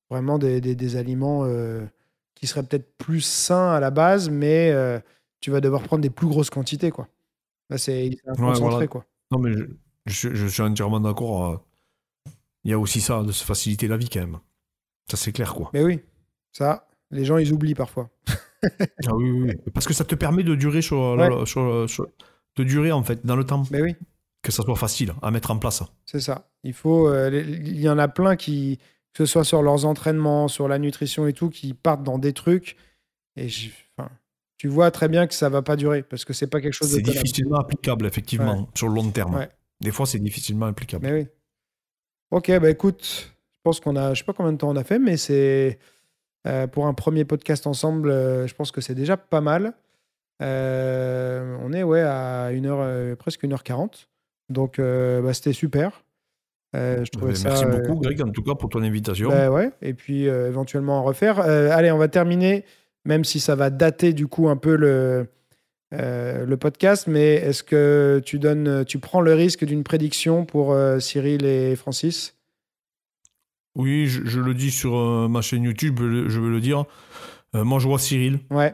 vraiment 0.09 0.39
des, 0.39 0.61
des, 0.61 0.95
aliments 0.95 1.43
euh, 1.43 1.85
qui 2.33 2.47
seraient 2.47 2.63
peut-être 2.63 2.97
plus 2.97 3.21
sains 3.21 3.71
à 3.71 3.79
la 3.79 3.91
base, 3.91 4.29
mais 4.29 4.73
tu 5.41 5.51
vas 5.51 5.61
devoir 5.61 5.83
prendre 5.83 6.01
des 6.01 6.09
plus 6.09 6.27
grosses 6.27 6.49
quantités, 6.49 6.91
quoi. 6.91 7.07
Là, 7.69 7.77
c'est 7.77 8.17
concentré, 8.37 8.87
quoi. 8.87 9.05
Non, 9.31 9.39
mais 9.39 9.51
Je, 10.05 10.33
je 10.33 10.47
suis 10.47 10.61
entièrement 10.61 10.99
d'accord. 10.99 11.63
Il 12.63 12.71
y 12.71 12.73
a 12.73 12.79
aussi 12.79 13.01
ça, 13.01 13.21
de 13.21 13.31
se 13.31 13.43
faciliter 13.43 13.87
la 13.87 13.97
vie 13.97 14.09
quand 14.09 14.21
même. 14.21 14.39
Ça, 15.09 15.17
c'est 15.17 15.31
clair, 15.31 15.53
quoi. 15.53 15.69
Mais 15.73 15.83
oui, 15.83 15.99
ça, 16.51 16.87
les 17.11 17.25
gens, 17.25 17.37
ils 17.37 17.53
oublient 17.53 17.75
parfois. 17.75 18.09
Ah 19.07 19.15
oui, 19.15 19.29
oui. 19.31 19.53
Parce 19.73 19.85
que 19.87 19.93
ça 19.93 20.03
te 20.05 20.15
permet 20.15 20.43
de 20.43 20.55
durer 20.55 20.81
sur, 20.81 20.99
Ouais. 21.17 21.45
sur- 21.45 21.89
sur- 21.89 22.07
de 22.57 22.63
durer, 22.63 22.91
en 22.91 23.03
fait, 23.03 23.25
dans 23.25 23.35
le 23.35 23.43
temps. 23.43 23.63
Mais 23.71 23.81
oui, 23.81 23.95
Que 24.41 24.51
ça 24.51 24.63
soit 24.63 24.75
facile 24.75 25.13
à 25.21 25.31
mettre 25.31 25.51
en 25.51 25.57
place. 25.57 25.83
c'est 26.05 26.19
ça. 26.21 26.49
Il 26.63 26.73
faut. 26.73 27.07
euh, 27.09 27.29
il 27.31 27.79
y 27.79 27.89
en 27.89 27.97
a 27.97 28.07
plein 28.07 28.35
qui, 28.35 28.77
que 29.13 29.25
ce 29.25 29.31
soit 29.31 29.43
sur 29.43 29.61
leurs 29.61 29.85
entraînements, 29.85 30.47
sur 30.47 30.67
la 30.67 30.77
nutrition 30.79 31.27
et 31.27 31.33
tout, 31.33 31.49
qui 31.49 31.73
partent 31.73 32.03
dans 32.03 32.17
des 32.19 32.33
trucs. 32.33 32.77
Et 33.35 33.49
je- 33.49 33.69
enfin, 33.97 34.09
tu 34.57 34.67
vois 34.67 34.91
très 34.91 35.09
bien 35.09 35.27
que 35.27 35.33
ça 35.33 35.49
va 35.49 35.61
pas 35.61 35.75
durer 35.75 36.03
parce 36.03 36.23
que 36.25 36.33
c'est 36.33 36.47
pas 36.47 36.61
quelque 36.61 36.73
chose 36.73 36.89
C'est 36.93 37.01
difficilement 37.01 37.57
applicable, 37.57 38.05
effectivement, 38.05 38.69
sur 38.75 38.87
le 38.87 38.95
long 38.95 39.09
terme. 39.11 39.35
Ouais. 39.35 39.49
Des 39.81 39.91
fois, 39.91 40.05
c'est 40.05 40.19
difficilement 40.19 40.67
applicable. 40.67 41.05
Mais 41.07 41.13
oui. 41.13 41.27
Ok, 42.31 42.51
bah 42.59 42.69
écoute, 42.69 43.35
je 43.53 43.59
pense 43.63 43.79
qu'on 43.79 43.95
a, 43.95 44.13
je 44.13 44.19
sais 44.19 44.25
pas 44.25 44.33
combien 44.33 44.53
de 44.53 44.57
temps 44.57 44.69
on 44.69 44.75
a 44.75 44.83
fait, 44.83 44.99
mais 44.99 45.17
c'est 45.17 45.79
euh, 46.45 46.67
pour 46.67 46.87
un 46.87 46.93
premier 46.93 47.25
podcast 47.25 47.65
ensemble, 47.65 48.09
euh, 48.09 48.47
je 48.47 48.53
pense 48.53 48.71
que 48.71 48.81
c'est 48.81 48.95
déjà 48.95 49.17
pas 49.17 49.41
mal. 49.41 49.73
Euh, 50.41 51.57
on 51.61 51.73
est 51.73 51.83
ouais 51.83 52.01
à 52.01 52.51
une 52.51 52.65
heure, 52.65 53.17
presque 53.17 53.43
1h40. 53.43 54.07
Donc 54.49 54.79
bah, 54.79 55.33
c'était 55.33 55.53
super. 55.53 56.03
Je 56.73 57.09
trouvais 57.09 57.31
Ben, 57.31 57.35
ça, 57.35 57.49
Merci 57.49 57.65
beaucoup, 57.65 57.99
Greg, 57.99 58.21
en 58.21 58.31
tout 58.31 58.43
cas, 58.43 58.53
pour 58.53 58.69
ton 58.69 58.83
invitation. 58.83 59.29
bah 59.29 59.49
ouais, 59.49 59.71
et 59.81 59.93
puis 59.93 60.25
éventuellement 60.25 60.99
en 60.99 61.03
refaire. 61.03 61.39
Allez, 61.39 61.91
on 61.91 61.97
va 61.97 62.09
terminer, 62.09 62.65
même 63.05 63.23
si 63.23 63.39
ça 63.39 63.55
va 63.55 63.69
dater 63.69 64.11
du 64.13 64.27
coup 64.27 64.49
un 64.49 64.57
peu 64.57 64.75
le, 64.75 65.27
le 65.91 66.55
podcast, 66.57 67.07
mais 67.07 67.35
est-ce 67.35 67.63
que 67.63 68.21
tu 68.25 68.39
donnes, 68.39 68.83
tu 68.83 68.99
prends 68.99 69.21
le 69.21 69.33
risque 69.33 69.63
d'une 69.63 69.85
prédiction 69.85 70.45
pour 70.45 70.75
Cyril 70.99 71.45
et 71.45 71.77
Francis? 71.77 72.35
Oui, 73.75 74.07
je, 74.07 74.25
je 74.25 74.39
le 74.39 74.53
dis 74.53 74.71
sur 74.71 74.95
euh, 74.95 75.27
ma 75.27 75.41
chaîne 75.41 75.63
YouTube, 75.63 75.99
je, 75.99 76.39
veux 76.39 76.49
le 76.49 76.61
dire. 76.61 76.85
Euh, 77.55 77.63
moi, 77.63 77.79
je 77.79 77.87
vois 77.87 77.99
Cyril. 77.99 78.39
Ouais, 78.51 78.73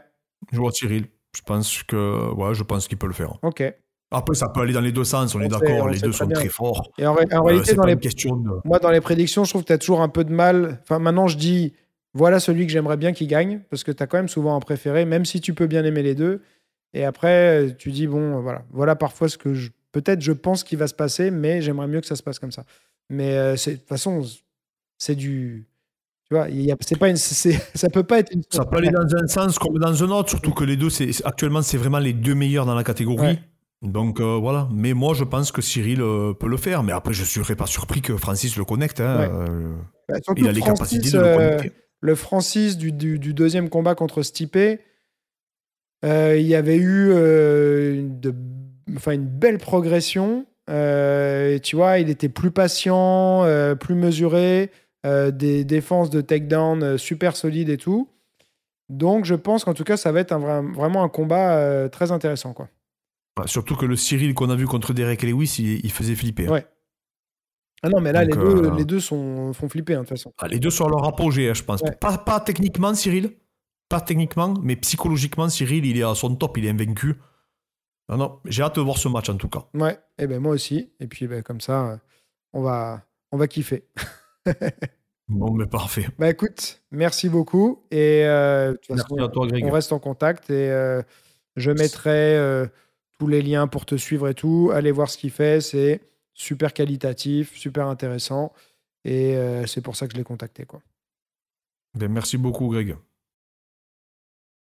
Je 0.52 0.58
vois 0.58 0.70
Cyril. 0.72 1.06
Je 1.36 1.40
pense 1.42 1.82
que, 1.82 2.32
ouais, 2.34 2.54
je 2.54 2.62
pense 2.62 2.88
qu'il 2.88 2.98
peut 2.98 3.06
le 3.06 3.12
faire. 3.14 3.38
ok. 3.42 3.74
Après, 4.14 4.34
ça 4.34 4.48
peut 4.50 4.60
aller 4.60 4.74
dans 4.74 4.82
les 4.82 4.92
deux 4.92 5.04
sens, 5.04 5.34
on, 5.34 5.38
On 5.38 5.42
est 5.42 5.48
d'accord. 5.48 5.88
Les 5.88 5.98
deux 5.98 6.12
sont 6.12 6.26
bien. 6.26 6.38
très 6.38 6.50
forts. 6.50 6.92
Et 6.98 7.06
en, 7.06 7.14
ré- 7.14 7.24
en 7.32 7.38
Euh, 7.38 7.40
réalité, 7.48 7.74
dans 7.74 7.86
les, 7.86 7.96
de. 7.96 8.68
moi, 8.68 8.78
dans 8.78 8.90
les 8.90 9.00
prédictions, 9.00 9.44
je 9.44 9.50
trouve 9.50 9.62
que 9.62 9.68
tu 9.68 9.72
as 9.72 9.78
toujours 9.78 10.02
un 10.02 10.10
peu 10.10 10.22
de 10.22 10.32
mal. 10.32 10.80
Enfin, 10.82 10.98
maintenant, 10.98 11.28
je 11.28 11.38
dis, 11.38 11.72
voilà 12.12 12.38
celui 12.38 12.66
que 12.66 12.72
j'aimerais 12.72 12.98
bien 12.98 13.14
qu'il 13.14 13.26
gagne, 13.26 13.62
parce 13.70 13.84
que 13.84 13.90
tu 13.90 14.02
as 14.02 14.06
quand 14.06 14.18
même 14.18 14.28
souvent 14.28 14.54
un 14.54 14.60
préféré, 14.60 15.06
même 15.06 15.24
si 15.24 15.40
tu 15.40 15.54
peux 15.54 15.66
bien 15.66 15.82
aimer 15.86 16.02
les 16.02 16.14
deux. 16.14 16.42
Et 16.92 17.04
après, 17.06 17.74
tu 17.78 17.90
dis, 17.90 18.06
bon, 18.06 18.38
voilà, 18.42 18.66
voilà 18.70 18.96
parfois 18.96 19.30
ce 19.30 19.38
que 19.38 19.54
je. 19.54 19.70
Peut-être 19.92 20.20
je 20.20 20.32
pense 20.32 20.62
qu'il 20.62 20.76
va 20.78 20.88
se 20.88 20.94
passer, 20.94 21.30
mais 21.30 21.62
j'aimerais 21.62 21.86
mieux 21.86 22.02
que 22.02 22.06
ça 22.06 22.16
se 22.16 22.22
passe 22.22 22.38
comme 22.38 22.52
ça. 22.52 22.64
Mais 23.08 23.34
euh, 23.38 23.54
de 23.54 23.72
toute 23.76 23.88
façon, 23.88 24.22
c'est 25.04 25.16
du. 25.16 25.66
Tu 26.28 26.36
vois, 26.36 26.48
y 26.48 26.70
a- 26.70 26.76
c'est 26.80 26.98
pas 26.98 27.08
une, 27.08 27.16
c'est- 27.16 27.60
ça 27.74 27.88
peut 27.90 28.04
pas 28.04 28.20
être 28.20 28.32
une. 28.32 28.42
Ça 28.50 28.64
peut 28.64 28.76
aller 28.76 28.90
dans 28.90 29.06
un 29.16 29.26
sens 29.26 29.58
comme 29.58 29.78
dans 29.78 30.02
un 30.04 30.10
autre, 30.10 30.30
surtout 30.30 30.52
que 30.52 30.64
les 30.64 30.76
deux, 30.76 30.90
c'est, 30.90 31.10
actuellement, 31.24 31.62
c'est 31.62 31.76
vraiment 31.76 31.98
les 31.98 32.12
deux 32.12 32.34
meilleurs 32.34 32.66
dans 32.66 32.74
la 32.76 32.84
catégorie. 32.84 33.26
Ouais. 33.26 33.38
Donc 33.82 34.20
euh, 34.20 34.36
voilà. 34.40 34.68
Mais 34.72 34.92
moi, 34.94 35.12
je 35.14 35.24
pense 35.24 35.50
que 35.50 35.60
Cyril 35.60 36.00
euh, 36.02 36.32
peut 36.34 36.46
le 36.48 36.56
faire. 36.56 36.84
Mais 36.84 36.92
après, 36.92 37.12
je 37.14 37.22
ne 37.22 37.26
serais 37.44 37.56
pas 37.56 37.66
surpris 37.66 38.00
que 38.00 38.16
Francis 38.16 38.56
le 38.56 38.64
connecte. 38.64 39.00
hein. 39.00 39.18
Ouais. 39.18 39.28
Euh, 39.32 39.74
Bah, 40.08 40.14
il 40.36 40.46
a 40.46 40.52
les 40.52 40.60
Francis, 40.60 40.98
capacités 41.00 41.10
de 41.16 41.22
le 41.22 41.34
connecter. 41.36 41.72
le 42.00 42.14
Francis 42.14 42.76
du, 42.76 42.92
du- 42.92 43.18
du 43.18 43.34
deuxième 43.34 43.68
combat 43.68 43.94
contre 43.96 44.22
Stipe, 44.22 44.56
il 46.04 46.40
y 46.46 46.54
avait 46.54 46.76
eu 46.76 47.10
une, 47.12 48.20
de- 48.20 48.34
une 49.10 49.26
belle 49.26 49.58
progression. 49.58 50.46
Et 50.68 51.58
tu 51.62 51.76
vois, 51.76 51.98
il 51.98 52.08
était 52.08 52.28
plus 52.28 52.50
patient, 52.52 53.44
plus 53.80 53.94
mesuré, 53.96 54.70
des 55.30 55.64
défenses 55.64 56.10
de 56.10 56.20
takedown 56.20 56.82
euh, 56.82 56.98
super 56.98 57.36
solides 57.36 57.68
et 57.68 57.76
tout. 57.76 58.08
Donc, 58.88 59.24
je 59.24 59.34
pense 59.34 59.64
qu'en 59.64 59.74
tout 59.74 59.84
cas, 59.84 59.96
ça 59.96 60.12
va 60.12 60.20
être 60.20 60.32
un 60.32 60.38
vrai- 60.38 60.62
vraiment 60.74 61.02
un 61.02 61.08
combat 61.08 61.56
euh, 61.56 61.88
très 61.88 62.12
intéressant. 62.12 62.52
Quoi. 62.52 62.68
Surtout 63.46 63.74
que 63.76 63.86
le 63.86 63.96
Cyril 63.96 64.34
qu'on 64.34 64.50
a 64.50 64.56
vu 64.56 64.66
contre 64.66 64.92
Derek 64.92 65.22
Lewis, 65.22 65.56
il, 65.58 65.84
il 65.84 65.90
faisait 65.92 66.14
flipper. 66.14 66.46
hein. 66.48 66.52
Ouais. 66.52 66.66
Ah 67.82 67.88
non, 67.88 68.00
mais 68.00 68.12
là, 68.12 68.24
Donc, 68.24 68.36
les, 68.36 68.40
deux, 68.40 68.64
euh, 68.66 68.74
les 68.76 68.84
deux 68.84 69.00
sont, 69.00 69.52
font 69.54 69.68
flipper, 69.68 69.94
hein, 69.94 70.02
de 70.02 70.06
toute 70.06 70.10
façon. 70.10 70.32
Ah, 70.38 70.46
les 70.46 70.60
deux 70.60 70.70
sont 70.70 70.84
à 70.86 70.88
leur 70.90 71.04
apogée, 71.04 71.48
hein, 71.50 71.54
je 71.54 71.62
pense. 71.64 71.80
Ouais. 71.80 71.96
Pas, 71.96 72.18
pas 72.18 72.38
techniquement, 72.40 72.94
Cyril. 72.94 73.32
Pas 73.88 74.00
techniquement, 74.00 74.54
mais 74.62 74.76
psychologiquement, 74.76 75.48
Cyril, 75.48 75.84
il 75.84 75.98
est 75.98 76.04
à 76.04 76.14
son 76.14 76.34
top, 76.36 76.58
il 76.58 76.66
est 76.66 76.70
invaincu. 76.70 77.16
Non, 78.08 78.16
non, 78.16 78.38
j'ai 78.44 78.62
hâte 78.62 78.76
de 78.76 78.80
voir 78.82 78.98
ce 78.98 79.08
match 79.08 79.28
en 79.30 79.36
tout 79.36 79.48
cas. 79.48 79.64
Ouais, 79.74 79.98
et 80.18 80.26
ben 80.26 80.38
moi 80.40 80.52
aussi. 80.52 80.92
Et 81.00 81.06
puis 81.06 81.26
ben, 81.26 81.42
comme 81.42 81.60
ça, 81.60 81.90
euh, 81.90 81.96
on 82.52 82.62
va, 82.62 83.02
on 83.32 83.36
va 83.36 83.48
kiffer. 83.48 83.84
Bon, 85.28 85.52
mais 85.52 85.66
parfait. 85.66 86.06
Bah 86.18 86.28
écoute, 86.28 86.82
merci 86.90 87.28
beaucoup. 87.28 87.82
Et 87.90 88.24
euh, 88.26 88.74
Merci 88.90 89.02
façon, 89.02 89.16
à 89.16 89.28
toi, 89.28 89.46
Greg. 89.46 89.64
on 89.64 89.70
reste 89.70 89.92
en 89.92 89.98
contact 89.98 90.50
et 90.50 90.70
euh, 90.70 91.02
je 91.56 91.70
mettrai 91.70 92.36
euh, 92.36 92.66
tous 93.18 93.28
les 93.28 93.40
liens 93.40 93.66
pour 93.66 93.86
te 93.86 93.94
suivre 93.94 94.28
et 94.28 94.34
tout. 94.34 94.70
Allez 94.74 94.90
voir 94.90 95.08
ce 95.08 95.16
qu'il 95.16 95.30
fait, 95.30 95.60
c'est 95.60 96.00
super 96.34 96.74
qualitatif, 96.74 97.56
super 97.56 97.86
intéressant. 97.86 98.52
Et 99.04 99.36
c'est 99.66 99.80
pour 99.80 99.96
ça 99.96 100.06
que 100.06 100.12
je 100.12 100.18
l'ai 100.18 100.24
contacté. 100.24 100.64
Quoi. 100.64 100.80
Ben, 101.98 102.08
merci 102.08 102.38
beaucoup, 102.38 102.68
Greg. 102.68 102.96